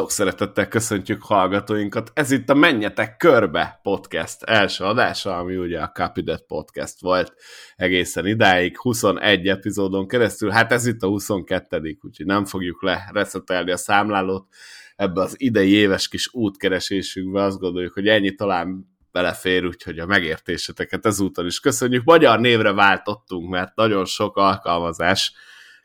Sok 0.00 0.10
szeretettel 0.10 0.68
köszöntjük 0.68 1.22
hallgatóinkat. 1.22 2.10
Ez 2.14 2.30
itt 2.30 2.50
a 2.50 2.54
Menjetek 2.54 3.16
Körbe 3.16 3.80
podcast 3.82 4.42
első 4.42 4.84
adása, 4.84 5.38
ami 5.38 5.56
ugye 5.56 5.80
a 5.80 5.90
Capidet 5.90 6.44
podcast 6.46 7.00
volt 7.00 7.34
egészen 7.76 8.26
idáig, 8.26 8.78
21 8.78 9.48
epizódon 9.48 10.08
keresztül. 10.08 10.50
Hát 10.50 10.72
ez 10.72 10.86
itt 10.86 11.02
a 11.02 11.06
22 11.06 11.98
úgyhogy 12.02 12.26
nem 12.26 12.44
fogjuk 12.44 12.82
le 12.82 13.10
reszetelni 13.12 13.70
a 13.70 13.76
számlálót. 13.76 14.46
Ebbe 14.96 15.20
az 15.20 15.34
idei 15.38 15.70
éves 15.70 16.08
kis 16.08 16.34
útkeresésünkbe 16.34 17.42
azt 17.42 17.58
gondoljuk, 17.58 17.92
hogy 17.92 18.08
ennyi 18.08 18.34
talán 18.34 18.96
belefér, 19.12 19.66
úgyhogy 19.66 19.98
a 19.98 20.06
megértéseteket 20.06 21.06
ezúttal 21.06 21.46
is 21.46 21.60
köszönjük. 21.60 22.04
Magyar 22.04 22.40
névre 22.40 22.72
váltottunk, 22.72 23.50
mert 23.50 23.74
nagyon 23.74 24.04
sok 24.04 24.36
alkalmazás 24.36 25.32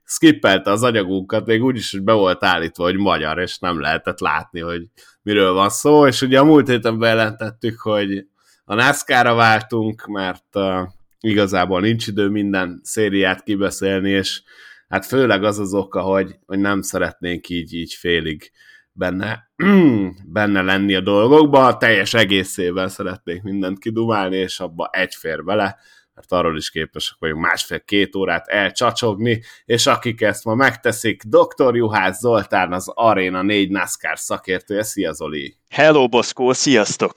skippelte 0.05 0.71
az 0.71 0.83
anyagunkat, 0.83 1.45
még 1.45 1.63
úgyis, 1.63 1.91
hogy 1.91 2.03
be 2.03 2.13
volt 2.13 2.43
állítva, 2.43 2.83
hogy 2.83 2.97
magyar, 2.97 3.39
és 3.39 3.59
nem 3.59 3.79
lehetett 3.79 4.19
látni, 4.19 4.59
hogy 4.59 4.83
miről 5.21 5.53
van 5.53 5.69
szó, 5.69 6.07
és 6.07 6.21
ugye 6.21 6.39
a 6.39 6.43
múlt 6.43 6.67
héten 6.67 6.99
bejelentettük, 6.99 7.79
hogy 7.79 8.25
a 8.65 8.75
NASCAR-ra 8.75 9.33
váltunk, 9.33 10.05
mert 10.05 10.55
uh, 10.55 10.81
igazából 11.19 11.81
nincs 11.81 12.07
idő 12.07 12.27
minden 12.27 12.79
szériát 12.83 13.43
kibeszélni, 13.43 14.09
és 14.09 14.41
hát 14.87 15.05
főleg 15.05 15.43
az 15.43 15.59
az 15.59 15.73
oka, 15.73 16.01
hogy, 16.01 16.35
hogy 16.45 16.59
nem 16.59 16.81
szeretnénk 16.81 17.49
így, 17.49 17.73
így 17.73 17.93
félig 17.93 18.51
benne, 18.91 19.51
benne 20.37 20.61
lenni 20.61 20.95
a 20.95 21.01
dolgokba, 21.01 21.77
teljes 21.77 22.13
egészében 22.13 22.87
szeretnék 22.87 23.41
mindent 23.41 23.79
kidumálni, 23.79 24.37
és 24.37 24.59
abba 24.59 24.89
egy 24.91 25.15
fér 25.15 25.43
bele, 25.43 25.77
mert 26.15 26.31
arról 26.31 26.57
is 26.57 26.69
képesek 26.69 27.15
vagyunk 27.19 27.41
másfél-két 27.41 28.15
órát 28.15 28.47
elcsacsogni, 28.47 29.41
és 29.65 29.85
akik 29.85 30.21
ezt 30.21 30.45
ma 30.45 30.55
megteszik, 30.55 31.23
Dr. 31.23 31.75
Juhász 31.75 32.19
Zoltán, 32.19 32.73
az 32.73 32.91
Arena 32.93 33.41
4 33.41 33.69
NASCAR 33.69 34.19
szakértője. 34.19 34.83
Szia 34.83 35.13
Zoli! 35.13 35.57
Hello 35.69 36.07
Boszkó, 36.07 36.53
sziasztok! 36.53 37.11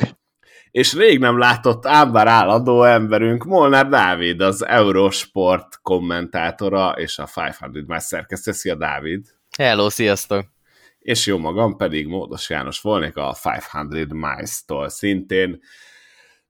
És 0.71 0.95
rég 0.95 1.19
nem 1.19 1.39
látott 1.39 1.87
ámbár 1.87 2.27
állandó 2.27 2.83
emberünk, 2.83 3.45
Molnár 3.45 3.89
Dávid, 3.89 4.41
az 4.41 4.67
Eurosport 4.67 5.79
kommentátora 5.83 6.91
és 6.91 7.19
a 7.19 7.29
500 7.37 7.87
más 7.87 8.03
szerkesztő. 8.03 8.53
Szia 8.53 8.75
Dávid! 8.75 9.27
Hello, 9.59 9.91
sziasztok! 9.91 10.45
És 10.99 11.27
jó 11.27 11.39
magam 11.39 11.77
pedig 11.77 12.07
Módos 12.07 12.51
János 12.51 12.81
volnék 12.81 13.17
a 13.17 13.37
500 13.45 14.09
Miles-tól 14.09 14.89
szintén 14.89 15.61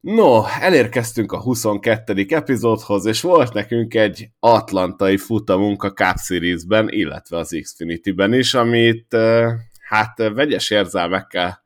No, 0.01 0.45
elérkeztünk 0.61 1.33
a 1.33 1.41
22. 1.41 2.27
epizódhoz, 2.29 3.05
és 3.07 3.21
volt 3.21 3.53
nekünk 3.53 3.95
egy 3.95 4.29
atlantai 4.41 5.17
futamunk 5.17 5.83
a 5.83 5.93
Cup 5.93 6.17
Series-ben, 6.17 6.89
illetve 6.89 7.37
az 7.37 7.59
Xfinity-ben 7.63 8.33
is, 8.33 8.55
amit 8.55 9.17
hát 9.81 10.19
vegyes 10.35 10.71
érzelmekkel 10.71 11.63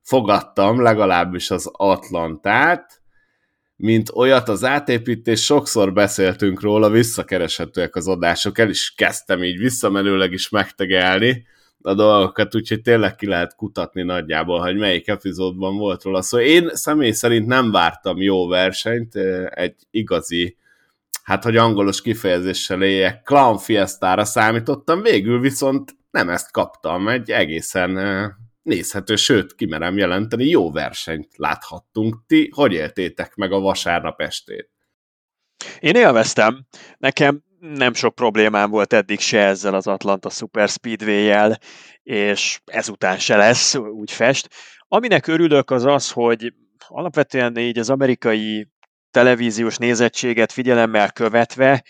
fogadtam, 0.00 0.82
legalábbis 0.82 1.50
az 1.50 1.70
Atlantát, 1.72 3.00
mint 3.76 4.10
olyat 4.14 4.48
az 4.48 4.64
átépítés, 4.64 5.44
sokszor 5.44 5.92
beszéltünk 5.92 6.60
róla, 6.60 6.90
visszakereshetőek 6.90 7.96
az 7.96 8.08
adások, 8.08 8.58
el 8.58 8.68
is 8.68 8.94
kezdtem 8.96 9.42
így 9.42 9.58
visszamenőleg 9.58 10.32
is 10.32 10.48
megtegelni, 10.48 11.46
a 11.82 11.94
dolgokat, 11.94 12.54
úgyhogy 12.54 12.82
tényleg 12.82 13.14
ki 13.14 13.26
lehet 13.26 13.54
kutatni 13.54 14.02
nagyjából, 14.02 14.60
hogy 14.60 14.76
melyik 14.76 15.08
epizódban 15.08 15.76
volt 15.76 16.02
róla 16.02 16.22
szó. 16.22 16.38
Szóval 16.38 16.52
én 16.54 16.70
személy 16.72 17.10
szerint 17.10 17.46
nem 17.46 17.70
vártam 17.70 18.20
jó 18.20 18.48
versenyt, 18.48 19.14
egy 19.50 19.74
igazi, 19.90 20.56
hát 21.22 21.44
hogy 21.44 21.56
angolos 21.56 22.02
kifejezéssel 22.02 22.82
éljek, 22.82 23.22
clown 23.22 23.58
fiestára 23.58 24.24
számítottam, 24.24 25.02
végül 25.02 25.40
viszont 25.40 25.96
nem 26.10 26.28
ezt 26.28 26.52
kaptam, 26.52 27.08
egy 27.08 27.30
egészen 27.30 27.98
nézhető, 28.62 29.16
sőt, 29.16 29.54
kimerem 29.54 29.96
jelenteni, 29.96 30.44
jó 30.48 30.70
versenyt 30.70 31.28
láthattunk. 31.36 32.16
Ti 32.26 32.50
hogy 32.54 32.72
éltétek 32.72 33.34
meg 33.34 33.52
a 33.52 33.60
vasárnap 33.60 34.20
estét? 34.20 34.70
Én 35.80 35.94
élveztem. 35.94 36.66
Nekem 36.98 37.42
nem 37.62 37.94
sok 37.94 38.14
problémám 38.14 38.70
volt 38.70 38.92
eddig 38.92 39.20
se 39.20 39.38
ezzel 39.38 39.74
az 39.74 39.86
Atlanta 39.86 40.30
Super 40.30 40.68
Speedway-jel, 40.68 41.58
és 42.02 42.60
ezután 42.64 43.18
se 43.18 43.36
lesz, 43.36 43.74
úgy 43.74 44.10
fest. 44.10 44.48
Aminek 44.88 45.26
örülök 45.26 45.70
az 45.70 45.84
az, 45.84 46.10
hogy 46.10 46.52
alapvetően 46.88 47.56
így 47.56 47.78
az 47.78 47.90
amerikai 47.90 48.68
televíziós 49.10 49.76
nézettséget 49.76 50.52
figyelemmel 50.52 51.12
követve 51.12 51.84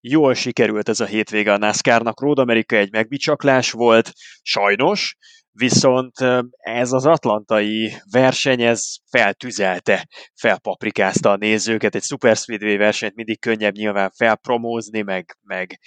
jól 0.00 0.34
sikerült 0.34 0.88
ez 0.88 1.00
a 1.00 1.06
hétvége 1.06 1.52
a 1.52 1.58
NASCAR-nak. 1.58 2.20
Road 2.20 2.38
Amerika 2.38 2.76
egy 2.76 2.92
megbicsaklás 2.92 3.70
volt, 3.70 4.12
sajnos, 4.42 5.16
viszont 5.56 6.12
ez 6.56 6.92
az 6.92 7.06
atlantai 7.06 7.92
verseny, 8.10 8.62
ez 8.62 8.94
feltüzelte, 9.10 10.08
felpaprikázta 10.34 11.30
a 11.30 11.36
nézőket, 11.36 11.94
egy 11.94 12.02
Super 12.02 12.36
Speedway 12.36 12.76
versenyt 12.76 13.14
mindig 13.14 13.40
könnyebb 13.40 13.74
nyilván 13.74 14.10
felpromózni, 14.16 15.02
meg, 15.02 15.36
meg, 15.42 15.78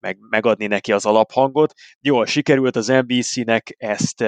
meg 0.00 0.16
megadni 0.30 0.66
neki 0.66 0.92
az 0.92 1.06
alaphangot. 1.06 1.72
Jól 2.00 2.26
sikerült 2.26 2.76
az 2.76 2.86
NBC-nek 2.86 3.74
ezt 3.76 4.24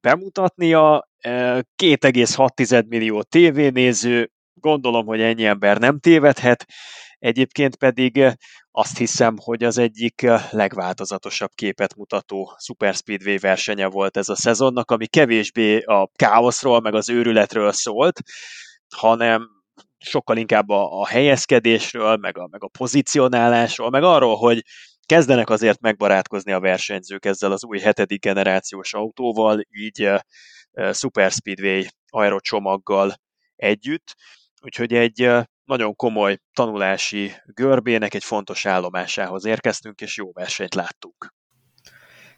bemutatnia, 0.00 1.08
2,6 1.22 2.88
millió 2.88 3.22
tévénéző, 3.22 4.30
gondolom, 4.54 5.06
hogy 5.06 5.20
ennyi 5.20 5.44
ember 5.44 5.78
nem 5.78 5.98
tévedhet, 5.98 6.66
Egyébként 7.18 7.76
pedig 7.76 8.38
azt 8.70 8.98
hiszem, 8.98 9.36
hogy 9.38 9.64
az 9.64 9.78
egyik 9.78 10.26
legváltozatosabb 10.50 11.50
képet 11.54 11.94
mutató 11.96 12.56
Super 12.58 12.94
Speedway 12.94 13.38
versenye 13.38 13.86
volt 13.86 14.16
ez 14.16 14.28
a 14.28 14.36
szezonnak, 14.36 14.90
ami 14.90 15.06
kevésbé 15.06 15.80
a 15.80 16.10
káoszról, 16.14 16.80
meg 16.80 16.94
az 16.94 17.08
őrületről 17.08 17.72
szólt, 17.72 18.20
hanem 18.96 19.48
sokkal 19.98 20.36
inkább 20.36 20.68
a, 20.68 21.00
a 21.00 21.06
helyezkedésről, 21.06 22.16
meg 22.16 22.38
a, 22.38 22.48
meg 22.50 22.64
a 22.64 22.68
pozicionálásról, 22.68 23.90
meg 23.90 24.02
arról, 24.02 24.36
hogy 24.36 24.62
kezdenek 25.06 25.50
azért 25.50 25.80
megbarátkozni 25.80 26.52
a 26.52 26.60
versenyzők 26.60 27.24
ezzel 27.24 27.52
az 27.52 27.64
új 27.64 27.78
hetedik 27.78 28.20
generációs 28.20 28.94
autóval, 28.94 29.60
így 29.70 30.02
uh, 30.02 30.92
Super 30.92 31.30
Speedway 31.30 31.82
aerocsomaggal 32.08 33.14
együtt. 33.56 34.14
Úgyhogy 34.60 34.92
egy 34.94 35.30
nagyon 35.68 35.96
komoly 35.96 36.38
tanulási 36.52 37.32
görbének 37.44 38.14
egy 38.14 38.24
fontos 38.24 38.66
állomásához 38.66 39.44
érkeztünk, 39.44 40.00
és 40.00 40.16
jó 40.16 40.32
versenyt 40.32 40.74
láttunk. 40.74 41.34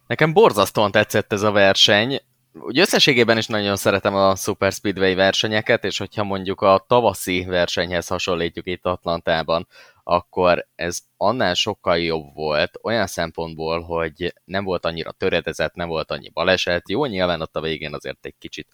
Nekem 0.06 0.32
borzasztóan 0.32 0.90
tetszett 0.90 1.32
ez 1.32 1.42
a 1.42 1.50
verseny. 1.50 2.20
Úgy 2.52 2.78
összességében 2.78 3.38
is 3.38 3.46
nagyon 3.46 3.76
szeretem 3.76 4.14
a 4.14 4.36
Super 4.36 4.72
Speedway 4.72 5.14
versenyeket, 5.14 5.84
és 5.84 5.98
hogyha 5.98 6.24
mondjuk 6.24 6.60
a 6.60 6.84
tavaszi 6.88 7.44
versenyhez 7.44 8.06
hasonlítjuk 8.06 8.66
itt 8.66 8.84
Atlantában, 8.84 9.66
akkor 10.04 10.66
ez 10.74 10.98
annál 11.16 11.54
sokkal 11.54 11.98
jobb 11.98 12.34
volt, 12.34 12.78
olyan 12.82 13.06
szempontból, 13.06 13.80
hogy 13.80 14.34
nem 14.44 14.64
volt 14.64 14.84
annyira 14.84 15.12
töredezett, 15.12 15.74
nem 15.74 15.88
volt 15.88 16.10
annyi 16.10 16.28
baleset. 16.28 16.88
Jó, 16.88 17.04
nyilván 17.04 17.40
ott 17.40 17.56
a 17.56 17.60
végén 17.60 17.94
azért 17.94 18.26
egy 18.26 18.34
kicsit 18.38 18.68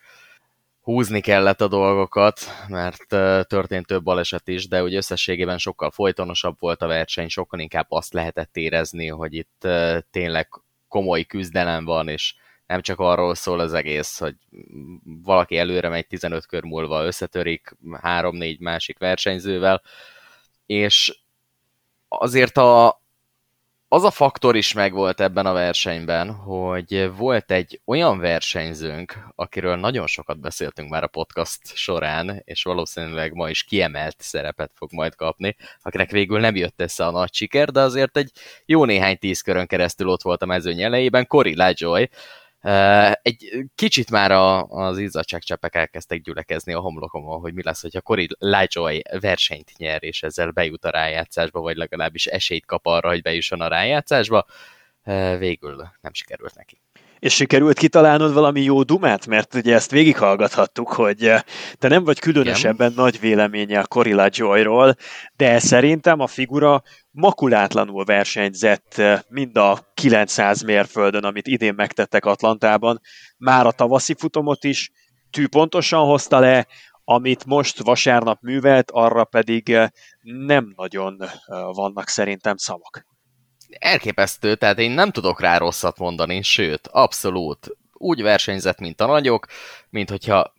húzni 0.86 1.20
kellett 1.20 1.60
a 1.60 1.68
dolgokat, 1.68 2.40
mert 2.68 3.06
történt 3.48 3.86
több 3.86 4.02
baleset 4.02 4.48
is, 4.48 4.68
de 4.68 4.82
úgy 4.82 4.94
összességében 4.94 5.58
sokkal 5.58 5.90
folytonosabb 5.90 6.56
volt 6.58 6.82
a 6.82 6.86
verseny, 6.86 7.28
sokkal 7.28 7.60
inkább 7.60 7.86
azt 7.88 8.12
lehetett 8.12 8.56
érezni, 8.56 9.08
hogy 9.08 9.34
itt 9.34 9.68
tényleg 10.10 10.48
komoly 10.88 11.22
küzdelem 11.22 11.84
van, 11.84 12.08
és 12.08 12.34
nem 12.66 12.80
csak 12.80 12.98
arról 12.98 13.34
szól 13.34 13.60
az 13.60 13.72
egész, 13.72 14.18
hogy 14.18 14.34
valaki 15.22 15.56
előre 15.58 15.88
megy 15.88 16.06
15 16.06 16.46
kör 16.46 16.62
múlva 16.62 17.04
összetörik 17.04 17.76
3-4 18.02 18.58
másik 18.58 18.98
versenyzővel, 18.98 19.82
és 20.66 21.18
azért 22.08 22.56
a, 22.56 23.00
az 23.88 24.04
a 24.04 24.10
faktor 24.10 24.56
is 24.56 24.72
megvolt 24.72 25.20
ebben 25.20 25.46
a 25.46 25.52
versenyben, 25.52 26.30
hogy 26.30 27.10
volt 27.16 27.50
egy 27.50 27.80
olyan 27.84 28.18
versenyzőnk, 28.18 29.18
akiről 29.34 29.76
nagyon 29.76 30.06
sokat 30.06 30.40
beszéltünk 30.40 30.90
már 30.90 31.02
a 31.02 31.06
podcast 31.06 31.60
során, 31.76 32.42
és 32.44 32.62
valószínűleg 32.62 33.32
ma 33.32 33.48
is 33.50 33.62
kiemelt 33.62 34.16
szerepet 34.18 34.70
fog 34.74 34.92
majd 34.92 35.14
kapni, 35.14 35.56
akinek 35.82 36.10
végül 36.10 36.40
nem 36.40 36.56
jött 36.56 36.80
össze 36.80 37.06
a 37.06 37.10
nagy 37.10 37.34
siker, 37.34 37.70
de 37.70 37.80
azért 37.80 38.16
egy 38.16 38.30
jó 38.64 38.84
néhány 38.84 39.18
tíz 39.18 39.40
körön 39.40 39.66
keresztül 39.66 40.08
ott 40.08 40.22
volt 40.22 40.42
a 40.42 40.46
mezőny 40.46 40.82
elejében, 40.82 41.26
Cory 41.26 41.56
LaJoy, 41.56 42.08
egy 43.22 43.64
kicsit 43.74 44.10
már 44.10 44.30
a, 44.30 44.64
az 44.64 44.98
izzadságcsepek 44.98 45.74
elkezdtek 45.74 46.20
gyülekezni 46.20 46.72
a 46.72 46.80
homlokomon, 46.80 47.40
hogy 47.40 47.54
mi 47.54 47.62
lesz, 47.62 47.82
hogyha 47.82 48.00
Cory 48.00 48.28
LaJoy 48.38 49.02
versenyt 49.20 49.72
nyer, 49.76 50.04
és 50.04 50.22
ezzel 50.22 50.50
bejut 50.50 50.84
a 50.84 50.90
rájátszásba, 50.90 51.60
vagy 51.60 51.76
legalábbis 51.76 52.26
esélyt 52.26 52.66
kap 52.66 52.86
arra, 52.86 53.08
hogy 53.08 53.22
bejusson 53.22 53.60
a 53.60 53.68
rájátszásba. 53.68 54.46
Végül 55.38 55.90
nem 56.00 56.14
sikerült 56.14 56.54
neki. 56.54 56.80
És 57.26 57.34
sikerült 57.34 57.78
kitalálnod 57.78 58.32
valami 58.32 58.62
jó 58.62 58.82
dumát? 58.82 59.26
Mert 59.26 59.54
ugye 59.54 59.74
ezt 59.74 59.90
végighallgathattuk, 59.90 60.88
hogy 60.88 61.26
eh, 61.26 61.40
te 61.78 61.88
nem 61.88 62.04
vagy 62.04 62.18
különösebben 62.18 62.90
Igen. 62.90 63.02
nagy 63.02 63.20
véleménye 63.20 63.78
a 63.78 63.86
Corilla 63.86 64.28
Joyról, 64.30 64.94
de 65.36 65.58
szerintem 65.58 66.20
a 66.20 66.26
figura 66.26 66.82
makulátlanul 67.10 68.04
versenyzett 68.04 68.94
eh, 68.98 69.20
mind 69.28 69.56
a 69.56 69.78
900 69.94 70.62
mérföldön, 70.62 71.24
amit 71.24 71.46
idén 71.46 71.74
megtettek 71.74 72.24
Atlantában, 72.24 73.00
már 73.36 73.66
a 73.66 73.72
tavaszi 73.72 74.14
futamot 74.18 74.64
is 74.64 74.90
tűpontosan 75.30 76.04
hozta 76.04 76.38
le, 76.38 76.66
amit 77.04 77.44
most 77.44 77.82
vasárnap 77.82 78.38
művelt, 78.42 78.90
arra 78.90 79.24
pedig 79.24 79.70
eh, 79.70 79.88
nem 80.22 80.72
nagyon 80.76 81.22
vannak 81.72 82.08
szerintem 82.08 82.56
szavak 82.56 83.06
elképesztő, 83.78 84.54
tehát 84.54 84.78
én 84.78 84.90
nem 84.90 85.10
tudok 85.10 85.40
rá 85.40 85.58
rosszat 85.58 85.98
mondani, 85.98 86.42
sőt, 86.42 86.86
abszolút 86.86 87.76
úgy 87.92 88.22
versenyzett, 88.22 88.78
mint 88.78 89.00
a 89.00 89.06
nagyok, 89.06 89.46
mint 89.90 90.10
hogyha 90.10 90.54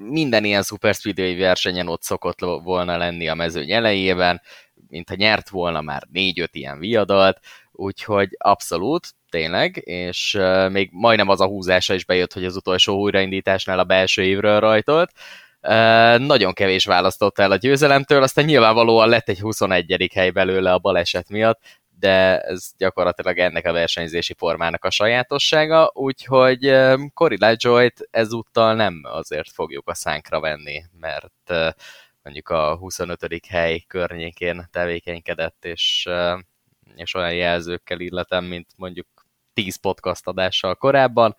minden 0.00 0.44
ilyen 0.44 0.62
Super 0.62 0.94
versenyen 1.14 1.88
ott 1.88 2.02
szokott 2.02 2.40
volna 2.40 2.96
lenni 2.96 3.28
a 3.28 3.34
mezőny 3.34 3.70
elejében, 3.70 4.40
mint 4.88 5.08
ha 5.08 5.14
nyert 5.14 5.48
volna 5.48 5.80
már 5.80 6.02
négy-öt 6.12 6.54
ilyen 6.54 6.78
viadalt, 6.78 7.40
úgyhogy 7.72 8.28
abszolút, 8.38 9.08
tényleg, 9.30 9.80
és 9.84 10.38
még 10.68 10.88
majdnem 10.92 11.28
az 11.28 11.40
a 11.40 11.46
húzása 11.46 11.94
is 11.94 12.04
bejött, 12.04 12.32
hogy 12.32 12.44
az 12.44 12.56
utolsó 12.56 13.00
újraindításnál 13.00 13.78
a 13.78 13.84
belső 13.84 14.22
évről 14.22 14.60
rajtolt. 14.60 15.10
Uh, 15.62 16.18
nagyon 16.18 16.52
kevés 16.52 16.84
választott 16.84 17.38
el 17.38 17.50
a 17.50 17.56
győzelemtől, 17.56 18.22
aztán 18.22 18.44
nyilvánvalóan 18.44 19.08
lett 19.08 19.28
egy 19.28 19.40
21. 19.40 20.10
hely 20.14 20.30
belőle 20.30 20.72
a 20.72 20.78
baleset 20.78 21.28
miatt, 21.28 21.60
de 22.00 22.40
ez 22.40 22.70
gyakorlatilag 22.76 23.38
ennek 23.38 23.66
a 23.66 23.72
versenyzési 23.72 24.34
formának 24.34 24.84
a 24.84 24.90
sajátossága, 24.90 25.90
úgyhogy 25.94 26.76
Cory 27.14 27.36
LaJoy-t 27.38 28.08
ezúttal 28.10 28.74
nem 28.74 29.00
azért 29.04 29.50
fogjuk 29.50 29.88
a 29.88 29.94
szánkra 29.94 30.40
venni, 30.40 30.82
mert 31.00 31.52
mondjuk 32.22 32.48
a 32.48 32.76
25. 32.76 33.46
hely 33.46 33.78
környékén 33.78 34.68
tevékenykedett, 34.70 35.64
és, 35.64 36.08
és 36.94 37.14
olyan 37.14 37.34
jelzőkkel 37.34 38.00
illetem, 38.00 38.44
mint 38.44 38.68
mondjuk 38.76 39.06
10 39.52 39.76
podcast 39.76 40.26
adással 40.26 40.74
korábban. 40.74 41.36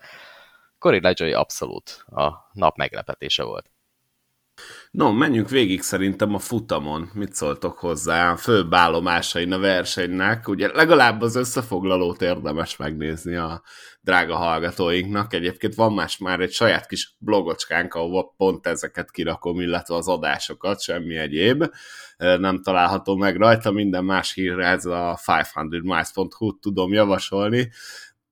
Cory 0.78 1.02
LaJoy 1.02 1.34
abszolút 1.34 2.04
a 2.08 2.50
nap 2.54 2.75
meglepetése 2.78 3.44
volt. 3.44 3.69
No, 4.92 5.12
menjünk 5.12 5.50
végig 5.50 5.81
szerintem 5.81 6.34
a 6.34 6.40
futamon. 6.40 7.10
Mit 7.13 7.34
szóltok 7.34 7.78
hozzá? 7.78 8.31
A 8.31 8.38
főbb 8.38 8.74
állomásain 8.74 9.52
a 9.52 9.60
versenynek. 9.60 10.48
Ugye 10.48 10.72
legalább 10.74 11.22
az 11.22 11.36
összefoglalót 11.36 12.22
érdemes 12.22 12.78
megnézni 12.78 13.36
a 13.36 13.62
drága 14.02 14.36
hallgatóinknak. 14.36 15.34
Egyébként 15.34 15.75
van 15.75 15.94
más 15.94 16.18
már 16.18 16.40
egy 16.40 16.52
saját 16.52 16.88
kis 16.88 17.16
blogocskánk, 17.19 17.94
ahol 17.94 18.34
pont 18.38 18.68
ezeket 18.68 19.12
kirakom, 19.12 19.60
illetve 19.60 19.96
az 19.96 20.08
adásokat, 20.08 20.81
semmi 20.81 21.18
egyéb. 21.18 21.66
Nem 22.18 22.62
található 22.62 23.16
meg 23.16 23.36
rajta, 23.36 23.72
minden 23.72 24.06
más 24.06 24.34
hírre 24.34 24.66
ez 24.66 24.86
a 24.86 25.19
500miles.hu 25.25 26.60
tudom 26.60 26.94
javasolni 26.94 27.72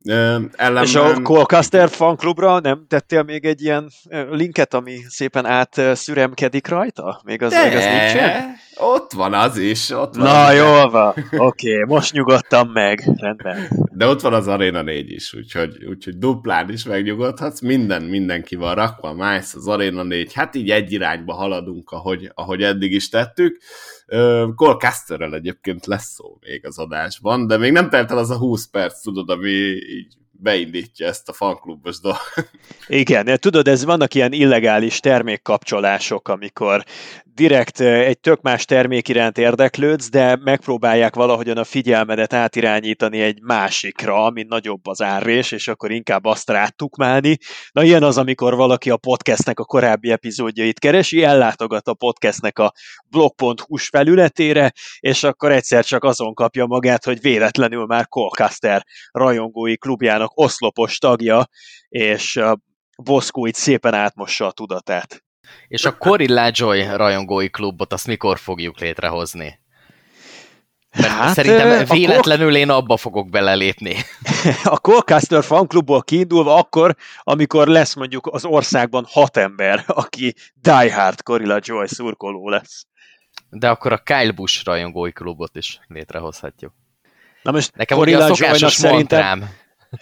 ellenben... 0.05 0.83
És 0.83 0.95
a 0.95 1.21
Colcaster 1.21 1.89
fanklubra 1.89 2.59
nem 2.59 2.85
tettél 2.87 3.23
még 3.23 3.45
egy 3.45 3.61
ilyen 3.61 3.89
linket, 4.31 4.73
ami 4.73 4.97
szépen 5.07 5.45
átszüremkedik 5.45 6.67
rajta? 6.67 7.21
Még 7.23 7.41
az, 7.41 7.51
De, 7.51 7.59
az 7.59 7.71
nincsen? 7.71 8.55
Ott 8.75 9.11
van 9.11 9.33
az 9.33 9.57
is. 9.57 9.89
Ott 9.89 10.15
van 10.15 10.25
Na, 10.25 10.51
jól 10.51 10.89
van. 10.89 11.13
Oké, 11.37 11.73
okay, 11.73 11.95
most 11.95 12.13
nyugodtam 12.13 12.69
meg. 12.69 13.09
Rendben. 13.15 13.67
De 13.91 14.07
ott 14.07 14.21
van 14.21 14.33
az 14.33 14.47
Arena 14.47 14.81
4 14.81 15.11
is, 15.11 15.33
úgyhogy, 15.33 15.85
úgyhogy 15.85 16.17
duplán 16.17 16.69
is 16.69 16.83
megnyugodhatsz. 16.83 17.61
Minden, 17.61 18.01
mindenki 18.01 18.55
van 18.55 18.75
rakva, 18.75 19.13
Mice, 19.13 19.57
az 19.57 19.67
Arena 19.67 20.03
4. 20.03 20.33
Hát 20.33 20.55
így 20.55 20.69
egy 20.69 20.91
irányba 20.91 21.33
haladunk, 21.33 21.91
ahogy, 21.91 22.31
ahogy 22.33 22.63
eddig 22.63 22.91
is 22.91 23.09
tettük. 23.09 23.61
Cole 24.55 24.75
Casterrel 24.79 25.33
egyébként 25.33 25.85
lesz 25.85 26.13
szó 26.13 26.37
még 26.39 26.65
az 26.65 26.77
adásban, 26.77 27.47
de 27.47 27.57
még 27.57 27.71
nem 27.71 27.89
telt 27.89 28.11
el 28.11 28.17
az 28.17 28.29
a 28.29 28.37
20 28.37 28.67
perc, 28.69 29.01
tudod, 29.01 29.29
ami 29.29 29.49
így 29.49 30.17
beindítja 30.31 31.07
ezt 31.07 31.29
a 31.29 31.33
fanklubos 31.33 31.99
dolgot. 31.99 32.49
Igen, 32.87 33.37
tudod, 33.39 33.67
ez 33.67 33.85
vannak 33.85 34.13
ilyen 34.13 34.33
illegális 34.33 34.99
termékkapcsolások, 34.99 36.27
amikor 36.27 36.85
direkt 37.39 37.79
egy 37.79 38.19
tök 38.19 38.41
más 38.41 38.65
termék 38.65 39.07
iránt 39.07 39.37
érdeklődsz, 39.37 40.09
de 40.09 40.35
megpróbálják 40.43 41.15
valahogyan 41.15 41.57
a 41.57 41.63
figyelmedet 41.63 42.33
átirányítani 42.33 43.21
egy 43.21 43.41
másikra, 43.41 44.23
ami 44.23 44.43
nagyobb 44.43 44.87
az 44.87 45.01
árrés, 45.01 45.51
és 45.51 45.67
akkor 45.67 45.91
inkább 45.91 46.25
azt 46.25 46.49
rátukmálni. 46.49 47.37
Na 47.71 47.83
ilyen 47.83 48.03
az, 48.03 48.17
amikor 48.17 48.55
valaki 48.55 48.89
a 48.89 48.97
podcastnek 48.97 49.59
a 49.59 49.63
korábbi 49.63 50.11
epizódjait 50.11 50.79
keresi, 50.79 51.23
ellátogat 51.23 51.87
a 51.87 51.93
podcastnek 51.93 52.59
a 52.59 52.73
blog.hu 53.09 53.77
felületére, 53.77 54.71
és 54.99 55.23
akkor 55.23 55.51
egyszer 55.51 55.85
csak 55.85 56.03
azon 56.03 56.33
kapja 56.33 56.65
magát, 56.65 57.05
hogy 57.05 57.21
véletlenül 57.21 57.85
már 57.85 58.07
Colcaster 58.07 58.83
rajongói 59.11 59.77
klubjának 59.77 60.31
oszlopos 60.33 60.97
tagja, 60.97 61.45
és 61.89 62.39
Boszkó 63.03 63.45
itt 63.45 63.55
szépen 63.55 63.93
átmossa 63.93 64.45
a 64.45 64.51
tudatát. 64.51 65.28
És 65.67 65.85
a 65.85 65.97
Corilla 65.97 66.49
Joy 66.51 66.83
rajongói 66.95 67.49
klubot 67.49 67.93
azt 67.93 68.07
mikor 68.07 68.39
fogjuk 68.39 68.79
létrehozni? 68.79 69.59
Mert 70.97 71.11
hát, 71.11 71.33
szerintem 71.33 71.85
véletlenül 71.85 72.55
én 72.55 72.69
abba 72.69 72.97
fogok 72.97 73.29
belelépni. 73.29 73.95
A 74.63 74.79
Colcaster 74.79 75.43
fanklubból 75.43 76.01
kiindulva 76.01 76.55
akkor, 76.55 76.95
amikor 77.23 77.67
lesz 77.67 77.93
mondjuk 77.93 78.27
az 78.27 78.45
országban 78.45 79.05
hat 79.09 79.37
ember, 79.37 79.83
aki 79.87 80.33
diehard 80.53 81.21
Corilla 81.21 81.59
Joy 81.61 81.87
szurkoló 81.87 82.49
lesz. 82.49 82.85
De 83.49 83.69
akkor 83.69 83.91
a 83.91 83.97
Kyle 83.97 84.31
Busch 84.31 84.65
rajongói 84.65 85.11
klubot 85.11 85.55
is 85.55 85.79
létrehozhatjuk. 85.87 86.73
Na 87.43 87.51
most 87.51 87.75
Nekem 87.75 87.97
Corilla 87.97 88.23
a 88.23 88.35
szokásos 88.35 88.73
szerintem, 88.73 89.39
mantrám, 89.39 89.55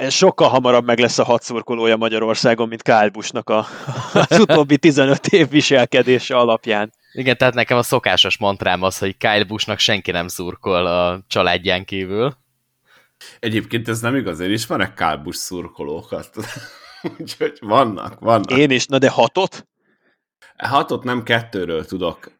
sokkal 0.09 0.49
hamarabb 0.49 0.85
meg 0.85 0.99
lesz 0.99 1.17
a 1.17 1.23
hat 1.23 1.43
szurkolója 1.43 1.97
Magyarországon, 1.97 2.67
mint 2.67 2.81
Kyle 2.81 3.09
Busch-nak 3.09 3.49
a, 3.49 3.65
az 4.13 4.39
utóbbi 4.39 4.77
15 4.77 5.27
év 5.27 5.49
viselkedése 5.49 6.37
alapján. 6.37 6.93
Igen, 7.13 7.37
tehát 7.37 7.53
nekem 7.53 7.77
a 7.77 7.83
szokásos 7.83 8.37
mantrám 8.37 8.81
az, 8.81 8.97
hogy 8.97 9.17
Kyle 9.17 9.43
Busch-nak 9.43 9.79
senki 9.79 10.11
nem 10.11 10.27
szurkol 10.27 10.85
a 10.85 11.23
családján 11.27 11.85
kívül. 11.85 12.37
Egyébként 13.39 13.87
ez 13.87 13.99
nem 13.99 14.15
igaz, 14.15 14.39
én 14.39 14.51
ismerek 14.51 14.93
Kyle 14.93 15.19
Busch 15.23 15.39
szurkolókat. 15.39 16.29
Úgyhogy 17.19 17.57
vannak, 17.59 18.19
vannak. 18.19 18.57
Én 18.57 18.71
is, 18.71 18.85
na 18.85 18.97
de 18.97 19.09
hatot? 19.09 19.67
Hatot 20.57 21.03
nem 21.03 21.23
kettőről 21.23 21.85
tudok. 21.85 22.31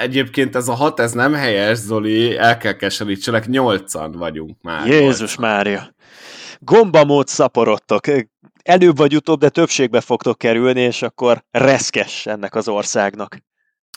Egyébként 0.00 0.56
ez 0.56 0.68
a 0.68 0.74
hat, 0.74 1.00
ez 1.00 1.12
nem 1.12 1.34
helyes, 1.34 1.78
Zoli, 1.78 2.36
el 2.36 2.56
kell 2.56 2.72
keserítselek, 2.72 3.46
nyolcan 3.46 4.12
vagyunk 4.12 4.56
már. 4.62 4.86
Jézus 4.86 5.36
nyolcan. 5.36 5.54
Mária 5.54 5.94
gombamód 6.64 7.28
szaporodtok. 7.28 8.04
Előbb 8.62 8.96
vagy 8.96 9.16
utóbb, 9.16 9.40
de 9.40 9.48
többségbe 9.48 10.00
fogtok 10.00 10.38
kerülni, 10.38 10.80
és 10.80 11.02
akkor 11.02 11.44
reszkes 11.50 12.26
ennek 12.26 12.54
az 12.54 12.68
országnak. 12.68 13.38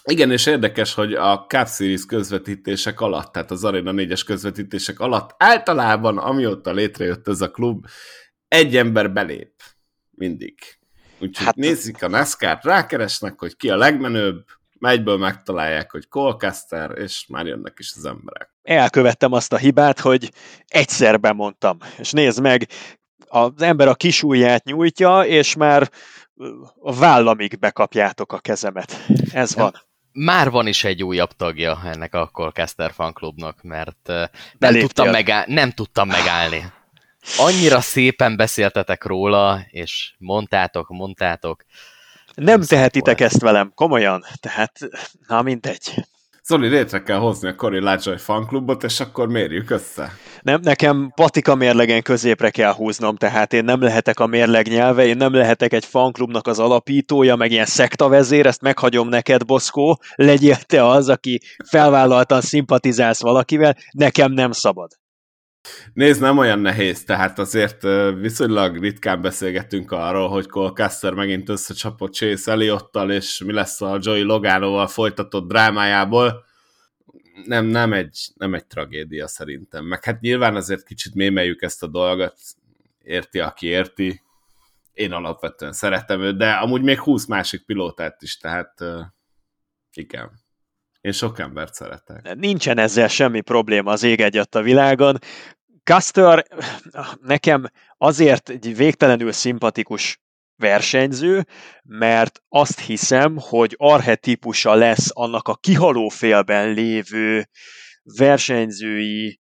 Igen, 0.04 0.32
és 0.32 0.46
érdekes, 0.46 0.94
hogy 0.94 1.14
a 1.14 1.46
Cup 1.48 1.68
Series 1.68 2.06
közvetítések 2.06 3.02
alatt, 3.02 3.32
tehát 3.32 3.52
az 3.52 3.64
Arena 3.64 3.92
4-es 3.94 4.22
közvetítések 4.26 5.00
alatt 5.00 5.36
általában, 5.38 6.18
amióta 6.18 6.72
létrejött 6.72 7.28
ez 7.28 7.42
a 7.42 7.52
klub, 7.52 7.86
egy 8.48 8.78
ember 8.78 9.12
belép. 9.12 9.54
Mindig. 10.12 10.60
Úgyhogy 11.20 11.46
hát, 11.46 11.56
nézik 11.56 12.04
a 12.04 12.08
NASCAR-t, 12.08 12.64
rákeresnek, 12.64 13.40
hogy 13.40 13.56
ki 13.56 13.70
a 13.70 13.76
legmenőbb, 13.78 14.46
megyből 14.80 15.18
megtalálják, 15.18 15.92
hogy 15.92 16.08
Colcaster, 16.08 16.98
és 16.98 17.26
már 17.28 17.46
jönnek 17.46 17.76
is 17.80 17.94
az 17.96 18.06
emberek. 18.06 18.55
Elkövettem 18.66 19.32
azt 19.32 19.54
a 19.54 19.58
hibát, 19.58 20.00
hogy 20.00 20.32
egyszer 20.68 21.20
bemondtam. 21.20 21.78
És 21.98 22.12
nézd 22.12 22.42
meg, 22.42 22.68
az 23.28 23.52
ember 23.58 23.88
a 23.88 23.96
kisújját 23.96 24.64
nyújtja, 24.64 25.22
és 25.22 25.56
már 25.56 25.90
a 26.80 26.94
vállamig 26.94 27.60
bekapjátok 27.60 28.34
a 28.34 28.40
kezemet. 28.40 29.06
Ez 29.32 29.56
van. 29.56 29.84
Már 30.12 30.50
van 30.50 30.68
is 30.68 30.84
egy 30.84 31.04
újabb 31.04 31.32
tagja 31.32 31.82
ennek 31.86 32.16
a 32.16 32.28
Colcaster 32.28 32.92
fanklubnak, 32.92 33.64
mert 33.64 34.12
nem 34.58 34.80
tudtam, 34.80 35.10
megáll- 35.10 35.48
nem 35.48 35.72
tudtam 35.72 36.08
megállni. 36.08 36.66
Annyira 37.38 37.82
szépen 37.82 38.36
beszéltetek 38.36 39.04
róla, 39.04 39.66
és 39.70 40.14
mondtátok, 40.18 40.90
mondtátok, 40.90 41.66
nem 42.36 42.62
tehetitek 42.62 43.20
ezt 43.22 43.42
velem, 43.42 43.72
komolyan. 43.76 44.26
Tehát, 44.40 44.80
na 45.28 45.42
mindegy. 45.42 46.06
Zoli, 46.48 46.68
létre 46.68 47.04
kell 47.04 47.18
hozni 47.18 47.48
a 47.48 47.56
Cory 47.56 47.80
Lajoy 47.80 48.18
fanklubot, 48.18 48.84
és 48.84 49.00
akkor 49.00 49.28
mérjük 49.28 49.70
össze. 49.70 50.12
Nem, 50.42 50.60
nekem 50.64 51.12
patika 51.16 51.56
mérlegen 51.56 52.02
középre 52.02 52.50
kell 52.50 52.74
húznom, 52.74 53.16
tehát 53.16 53.54
én 53.54 53.64
nem 53.64 53.82
lehetek 53.82 54.20
a 54.20 54.26
mérleg 54.26 54.68
nyelve, 54.68 55.06
én 55.06 55.18
nem 55.18 55.34
lehetek 55.34 55.74
egy 55.74 55.86
fanklubnak 55.86 56.48
az 56.48 56.60
alapítója, 56.60 57.36
meg 57.36 57.52
ilyen 57.52 57.66
szektavezér, 57.66 58.46
ezt 58.46 58.62
meghagyom 58.62 59.10
neked, 59.10 59.46
Boszkó, 59.46 60.00
legyél 60.16 60.56
te 60.56 60.88
az, 60.88 61.10
aki 61.10 61.42
felvállaltan 61.70 62.42
szimpatizálsz 62.42 63.22
valakivel, 63.22 63.76
nekem 63.92 64.32
nem 64.32 64.52
szabad. 64.52 64.92
Nézd, 65.94 66.22
nem 66.22 66.38
olyan 66.38 66.60
nehéz, 66.60 67.04
tehát 67.04 67.40
azért 67.40 67.82
viszonylag 68.20 68.78
ritkán 68.78 69.22
beszélgetünk 69.22 69.92
arról, 69.92 70.30
hogy 70.30 70.48
Cole 70.48 71.12
megint 71.16 71.50
összecsapott 71.50 72.14
Chase 72.14 72.52
Elliotttal, 72.52 73.12
és 73.12 73.44
mi 73.46 73.54
lesz 73.54 73.82
a 73.82 73.98
Joey 74.02 74.22
Loganoval 74.22 74.88
folytatott 74.88 75.48
drámájából. 75.48 76.46
Nem, 77.46 77.66
nem 77.66 77.94
egy, 77.94 78.28
nem 78.36 78.54
egy 78.54 78.66
tragédia 78.66 79.28
szerintem. 79.28 79.86
Meg 79.86 80.04
hát 80.04 80.22
nyilván 80.22 80.56
azért 80.56 80.84
kicsit 80.84 81.14
mémeljük 81.14 81.62
ezt 81.62 81.84
a 81.84 81.88
dolgot, 81.88 82.36
érti, 83.04 83.40
aki 83.40 83.68
érti. 83.68 84.22
Én 84.94 85.12
alapvetően 85.12 85.74
szeretem 85.74 86.22
őt, 86.22 86.38
de 86.38 86.52
amúgy 86.52 86.82
még 86.82 87.00
20 87.00 87.26
másik 87.26 87.66
pilótát 87.66 88.22
is, 88.22 88.38
tehát 88.38 88.84
igen. 89.94 90.45
Én 91.06 91.12
sok 91.12 91.40
embert 91.40 91.74
szeretek. 91.74 92.36
Nincsen 92.36 92.78
ezzel 92.78 93.08
semmi 93.08 93.42
probléma 93.42 93.92
az 93.92 94.04
ég 94.04 94.22
egyet 94.22 94.56
a 94.56 94.62
világon. 94.62 95.18
Custer 95.84 96.46
nekem 97.22 97.66
azért 97.98 98.50
egy 98.50 98.76
végtelenül 98.76 99.32
szimpatikus 99.32 100.22
versenyző, 100.56 101.46
mert 101.84 102.42
azt 102.50 102.80
hiszem, 102.80 103.38
hogy 103.40 103.76
arhetípusa 103.78 104.74
lesz 104.74 105.10
annak 105.14 105.48
a 105.48 105.56
kihaló 105.56 106.10
félben 106.10 106.74
lévő 106.74 107.50
versenyzői 108.04 109.40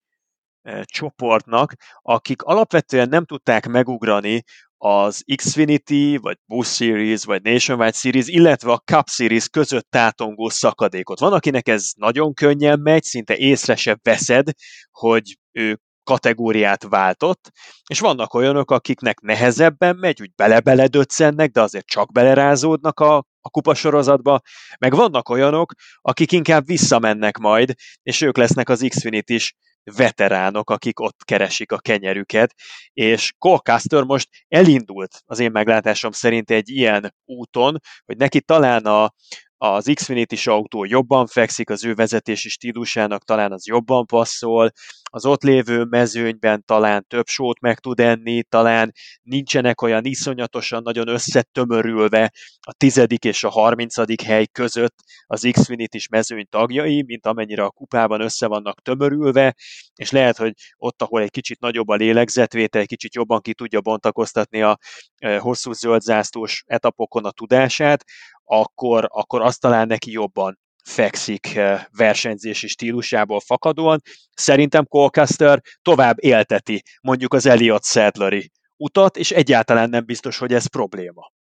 eh, 0.62 0.84
csoportnak, 0.84 1.74
akik 2.01 2.41
alapvetően 2.41 3.10
nem 3.10 3.25
tudták 3.25 3.67
megugrani 3.67 4.43
az 4.86 5.24
Xfinity, 5.36 6.18
vagy 6.18 6.38
Boost 6.46 6.74
Series, 6.75 7.24
vagy 7.24 7.42
Nationwide 7.42 7.92
Series, 7.92 8.27
illetve 8.27 8.72
a 8.72 8.77
Cup 8.77 9.10
Series 9.10 9.50
között 9.50 9.88
tátongó 9.89 10.50
szakadékot. 10.50 11.20
Van, 11.20 11.34
akinek 11.34 11.68
ez 11.68 11.92
nagyon 11.98 12.34
könnyen 12.34 12.80
megy, 12.80 13.04
szinte 13.04 13.38
észre 13.38 13.75
se 13.75 14.00
veszed, 14.04 14.50
hogy 14.92 15.38
ő 15.51 15.80
kategóriát 16.04 16.84
váltott, 16.84 17.51
és 17.89 18.00
vannak 18.00 18.34
olyanok, 18.34 18.72
akiknek 18.72 19.20
nehezebben 19.20 19.96
megy, 19.96 20.22
úgy 20.22 20.32
bele-bele 20.36 20.88
döccennek, 20.88 21.51
de 21.51 21.62
azért 21.62 21.86
csak 21.86 22.12
belerázódnak 22.12 23.00
a, 23.00 23.18
a 23.18 23.50
kupasorozatba, 23.50 24.39
meg 24.80 24.96
vannak 24.96 25.30
olyanok, 25.30 25.74
akik 26.01 26.32
inkább 26.32 26.65
visszamennek 26.65 27.38
majd, 27.38 27.74
és 28.04 28.22
ők 28.22 28.38
lesznek 28.38 28.70
az 28.70 28.86
Xfinity 28.89 29.34
is 29.34 29.56
veteránok, 29.96 30.70
akik 30.70 31.00
ott 31.00 31.24
keresik 31.24 31.72
a 31.72 31.77
kenyerüket, 31.77 32.54
és 32.94 33.34
Colcaster 33.38 34.04
most 34.04 34.30
elindult 34.48 35.22
az 35.25 35.39
én 35.39 35.51
meglátásom 35.51 36.12
szerint 36.12 36.51
egy 36.51 36.70
ilyen 36.70 37.15
úton, 37.25 37.80
hogy 38.06 38.18
neki 38.18 38.42
talán 38.42 38.86
a, 38.86 39.13
az 39.58 39.92
Xfinity-s 39.94 40.48
autó 40.48 40.86
jobban 40.86 41.28
fekszik, 41.28 41.70
az 41.70 41.86
ő 41.86 41.94
vezetési 41.94 42.50
stílusának 42.50 43.24
talán 43.24 43.52
az 43.52 43.68
jobban 43.68 44.06
passzol, 44.06 44.72
az 45.12 45.26
ott 45.26 45.44
lévő 45.44 45.84
mezőnyben 45.84 46.64
talán 46.66 47.06
több 47.08 47.28
sót 47.28 47.60
meg 47.60 47.80
tud 47.80 48.00
enni, 48.00 48.44
talán 48.44 48.92
nincsenek 49.22 49.82
olyan 49.82 50.06
iszonyatosan 50.06 50.82
nagyon 50.84 51.08
összetömörülve 51.08 52.32
a 52.60 52.74
tizedik 52.74 53.24
és 53.24 53.44
a 53.44 53.50
harmincadik 53.50 54.22
hely 54.22 54.46
között 54.46 54.96
az 55.26 55.48
Xfinity-s 55.52 56.08
mezőny 56.08 56.48
tagjai, 56.50 57.04
mint 57.04 57.26
amennyire 57.26 57.64
a 57.64 57.70
kupában 57.70 58.22
össze 58.22 58.48
vannak 58.48 58.82
tömörülve, 58.82 59.56
és 59.96 60.12
lehet, 60.12 60.38
hogy 60.38 60.54
ott, 60.78 61.02
ahol 61.02 61.22
egy 61.22 61.32
kicsit 61.32 61.60
nagyobb 61.60 61.88
a 61.88 61.96
lélegzetvétel, 61.96 62.82
egy 62.82 62.88
kicsit 62.88 63.16
jobban 63.16 63.42
ki 63.42 63.54
tudja 63.54 63.82
bontakoztatni 63.82 64.62
a 64.62 64.78
e, 65.18 65.38
hosszú 65.38 65.72
zöldzásztós 65.72 66.64
etapokon 66.66 67.26
a 67.26 67.32
tudását, 67.32 68.04
akkor, 68.46 69.08
akkor 69.12 69.42
azt 69.42 69.62
talán 69.62 69.88
neki 69.88 70.12
jobban 70.12 70.60
fekszik 70.84 71.56
eh, 71.56 71.86
versenyzési 71.98 72.68
stílusából 72.68 73.40
fakadóan. 73.40 74.02
Szerintem 74.34 74.86
Colcaster 74.86 75.62
tovább 75.82 76.16
élteti 76.20 76.84
mondjuk 77.02 77.34
az 77.34 77.46
Elliot 77.46 77.84
Sadleri 77.86 78.52
utat, 78.78 79.18
és 79.18 79.32
egyáltalán 79.32 79.90
nem 79.90 80.06
biztos, 80.06 80.38
hogy 80.38 80.54
ez 80.54 80.66
probléma. 80.66 81.34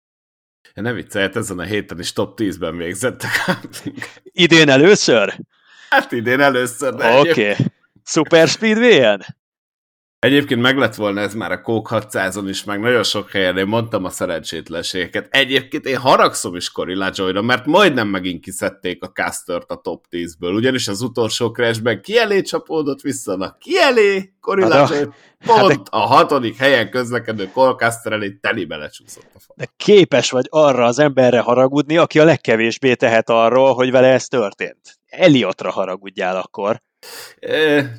Ne 0.73 0.93
vicceljet, 0.93 1.35
ezen 1.35 1.59
a 1.59 1.63
héten 1.63 1.99
is 1.99 2.13
top 2.13 2.39
10-ben 2.39 2.77
végzettek. 2.77 3.31
idén 4.23 4.69
először? 4.69 5.39
Hát 5.89 6.11
idén 6.11 6.39
először. 6.39 6.93
Oké. 6.93 7.29
Okay. 7.29 7.55
Super 8.03 8.47
Speedway-en? 8.47 9.25
Egyébként 10.23 10.61
meg 10.61 10.77
lett 10.77 10.95
volna 10.95 11.21
ez 11.21 11.33
már 11.33 11.51
a 11.51 11.61
Coke 11.61 11.95
600-on 11.99 12.45
is, 12.47 12.63
meg 12.63 12.79
nagyon 12.79 13.03
sok 13.03 13.31
helyen, 13.31 13.57
én 13.57 13.65
mondtam 13.65 14.05
a 14.05 14.09
szerencsétlenségeket. 14.09 15.27
Egyébként 15.29 15.85
én 15.85 15.97
haragszom 15.97 16.55
is 16.55 16.71
Cory 16.71 16.95
LaJoy-ra, 16.95 17.41
mert 17.41 17.65
majdnem 17.65 18.07
megint 18.07 18.43
kiszedték 18.43 19.03
a 19.03 19.11
Castert 19.11 19.71
a 19.71 19.75
top 19.75 20.05
10-ből, 20.11 20.55
ugyanis 20.55 20.87
az 20.87 21.01
utolsó 21.01 21.51
crashben 21.51 22.01
ki 22.01 22.17
elé 22.17 22.41
csapódott 22.41 23.01
vissza, 23.01 23.35
na 23.35 23.57
ki 23.59 23.79
elé 23.79 24.33
Cory 24.41 24.61
hát 24.61 24.89
LaJoy, 24.89 25.07
pont 25.45 25.71
hát 25.71 25.87
a 25.89 25.99
hatodik 25.99 26.57
helyen 26.57 26.89
közlekedő 26.89 27.49
Colcaster 27.53 28.11
elé 28.11 28.37
teli 28.41 28.65
belecsúszott 28.65 29.31
a 29.33 29.39
fal. 29.39 29.55
De 29.59 29.67
képes 29.77 30.31
vagy 30.31 30.45
arra 30.49 30.85
az 30.85 30.99
emberre 30.99 31.39
haragudni, 31.39 31.97
aki 31.97 32.19
a 32.19 32.23
legkevésbé 32.23 32.93
tehet 32.93 33.29
arról, 33.29 33.73
hogy 33.73 33.91
vele 33.91 34.07
ez 34.07 34.27
történt. 34.27 34.99
Eliotra 35.05 35.71
haragudjál 35.71 36.37
akkor. 36.37 36.81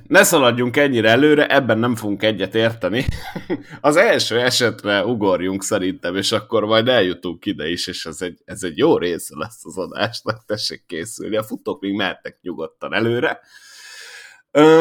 Ne 0.07 0.23
szaladjunk 0.23 0.77
ennyire 0.77 1.09
előre, 1.09 1.47
ebben 1.47 1.79
nem 1.79 1.97
fogunk 1.97 2.23
egyet 2.23 2.55
érteni. 2.55 3.05
Az 3.81 3.97
első 3.97 4.41
esetre 4.41 5.05
ugorjunk 5.05 5.63
szerintem, 5.63 6.17
és 6.17 6.33
akkor 6.33 6.65
majd 6.65 6.89
eljutunk 6.89 7.47
ide 7.47 7.69
is, 7.69 7.87
és 7.87 8.07
ez 8.07 8.23
egy, 8.23 8.43
ez 8.45 8.63
egy 8.63 8.79
jó 8.79 8.99
része 8.99 9.35
lesz 9.37 9.65
az 9.65 9.79
adásnak, 9.79 10.45
tessék 10.47 10.85
készülni. 10.87 11.37
A 11.37 11.43
futók 11.43 11.81
még 11.81 11.95
mehetnek 11.95 12.39
nyugodtan 12.43 12.95
előre. 12.95 13.41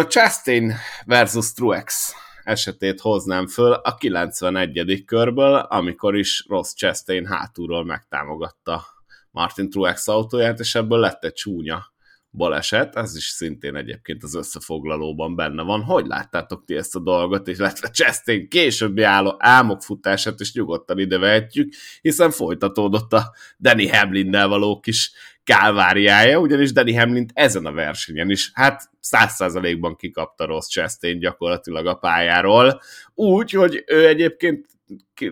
Chastain 0.08 0.74
versus 1.06 1.54
Truex 1.54 2.14
esetét 2.44 3.00
hoznám 3.00 3.48
föl 3.48 3.72
a 3.72 3.96
91. 3.96 5.04
körből, 5.06 5.56
amikor 5.56 6.16
is 6.16 6.46
Ross 6.48 6.74
Chastain 6.74 7.26
hátulról 7.26 7.86
megtámogatta 7.86 8.86
Martin 9.32 9.70
Truex 9.70 10.08
autóját, 10.08 10.60
és 10.60 10.76
ebből 10.76 11.00
lett 11.00 11.24
egy 11.24 11.34
csúnya 11.34 11.93
baleset, 12.34 12.96
ez 12.96 13.16
is 13.16 13.26
szintén 13.26 13.76
egyébként 13.76 14.24
az 14.24 14.36
összefoglalóban 14.36 15.36
benne 15.36 15.64
van. 15.64 15.82
Hogy 15.82 16.06
láttátok 16.06 16.66
ti 16.66 16.76
ezt 16.76 16.96
a 16.96 17.00
dolgot, 17.00 17.48
és 17.48 17.58
illetve 17.58 17.90
Chastain 17.90 18.50
későbbi 18.50 19.02
álló 19.02 19.36
álmokfutását 19.38 20.40
is 20.40 20.54
nyugodtan 20.54 21.00
ide 21.00 21.18
vehetjük, 21.18 21.74
hiszen 22.02 22.32
folytatódott 22.32 23.14
a 23.14 23.34
Danny 23.60 23.90
Hamlinnel 23.90 24.48
való 24.48 24.80
kis 24.80 25.12
kálváriája, 25.44 26.40
ugyanis 26.40 26.72
Danny 26.72 26.98
Hamlin 26.98 27.26
ezen 27.34 27.66
a 27.66 27.72
versenyen 27.72 28.30
is, 28.30 28.52
hát 28.54 28.90
száz 29.00 29.34
százalékban 29.34 29.96
kikapta 29.96 30.46
rossz 30.46 30.68
Chastain 30.68 31.20
gyakorlatilag 31.20 31.88
a 31.88 31.94
pályáról, 31.96 32.82
úgy, 33.14 33.52
hogy 33.52 33.84
ő 33.88 34.08
egyébként 34.08 34.66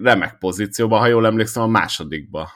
remek 0.01 0.37
pozícióban, 0.37 0.99
ha 0.99 1.07
jól 1.07 1.25
emlékszem, 1.25 1.63
a 1.63 1.67
másodikba 1.67 2.49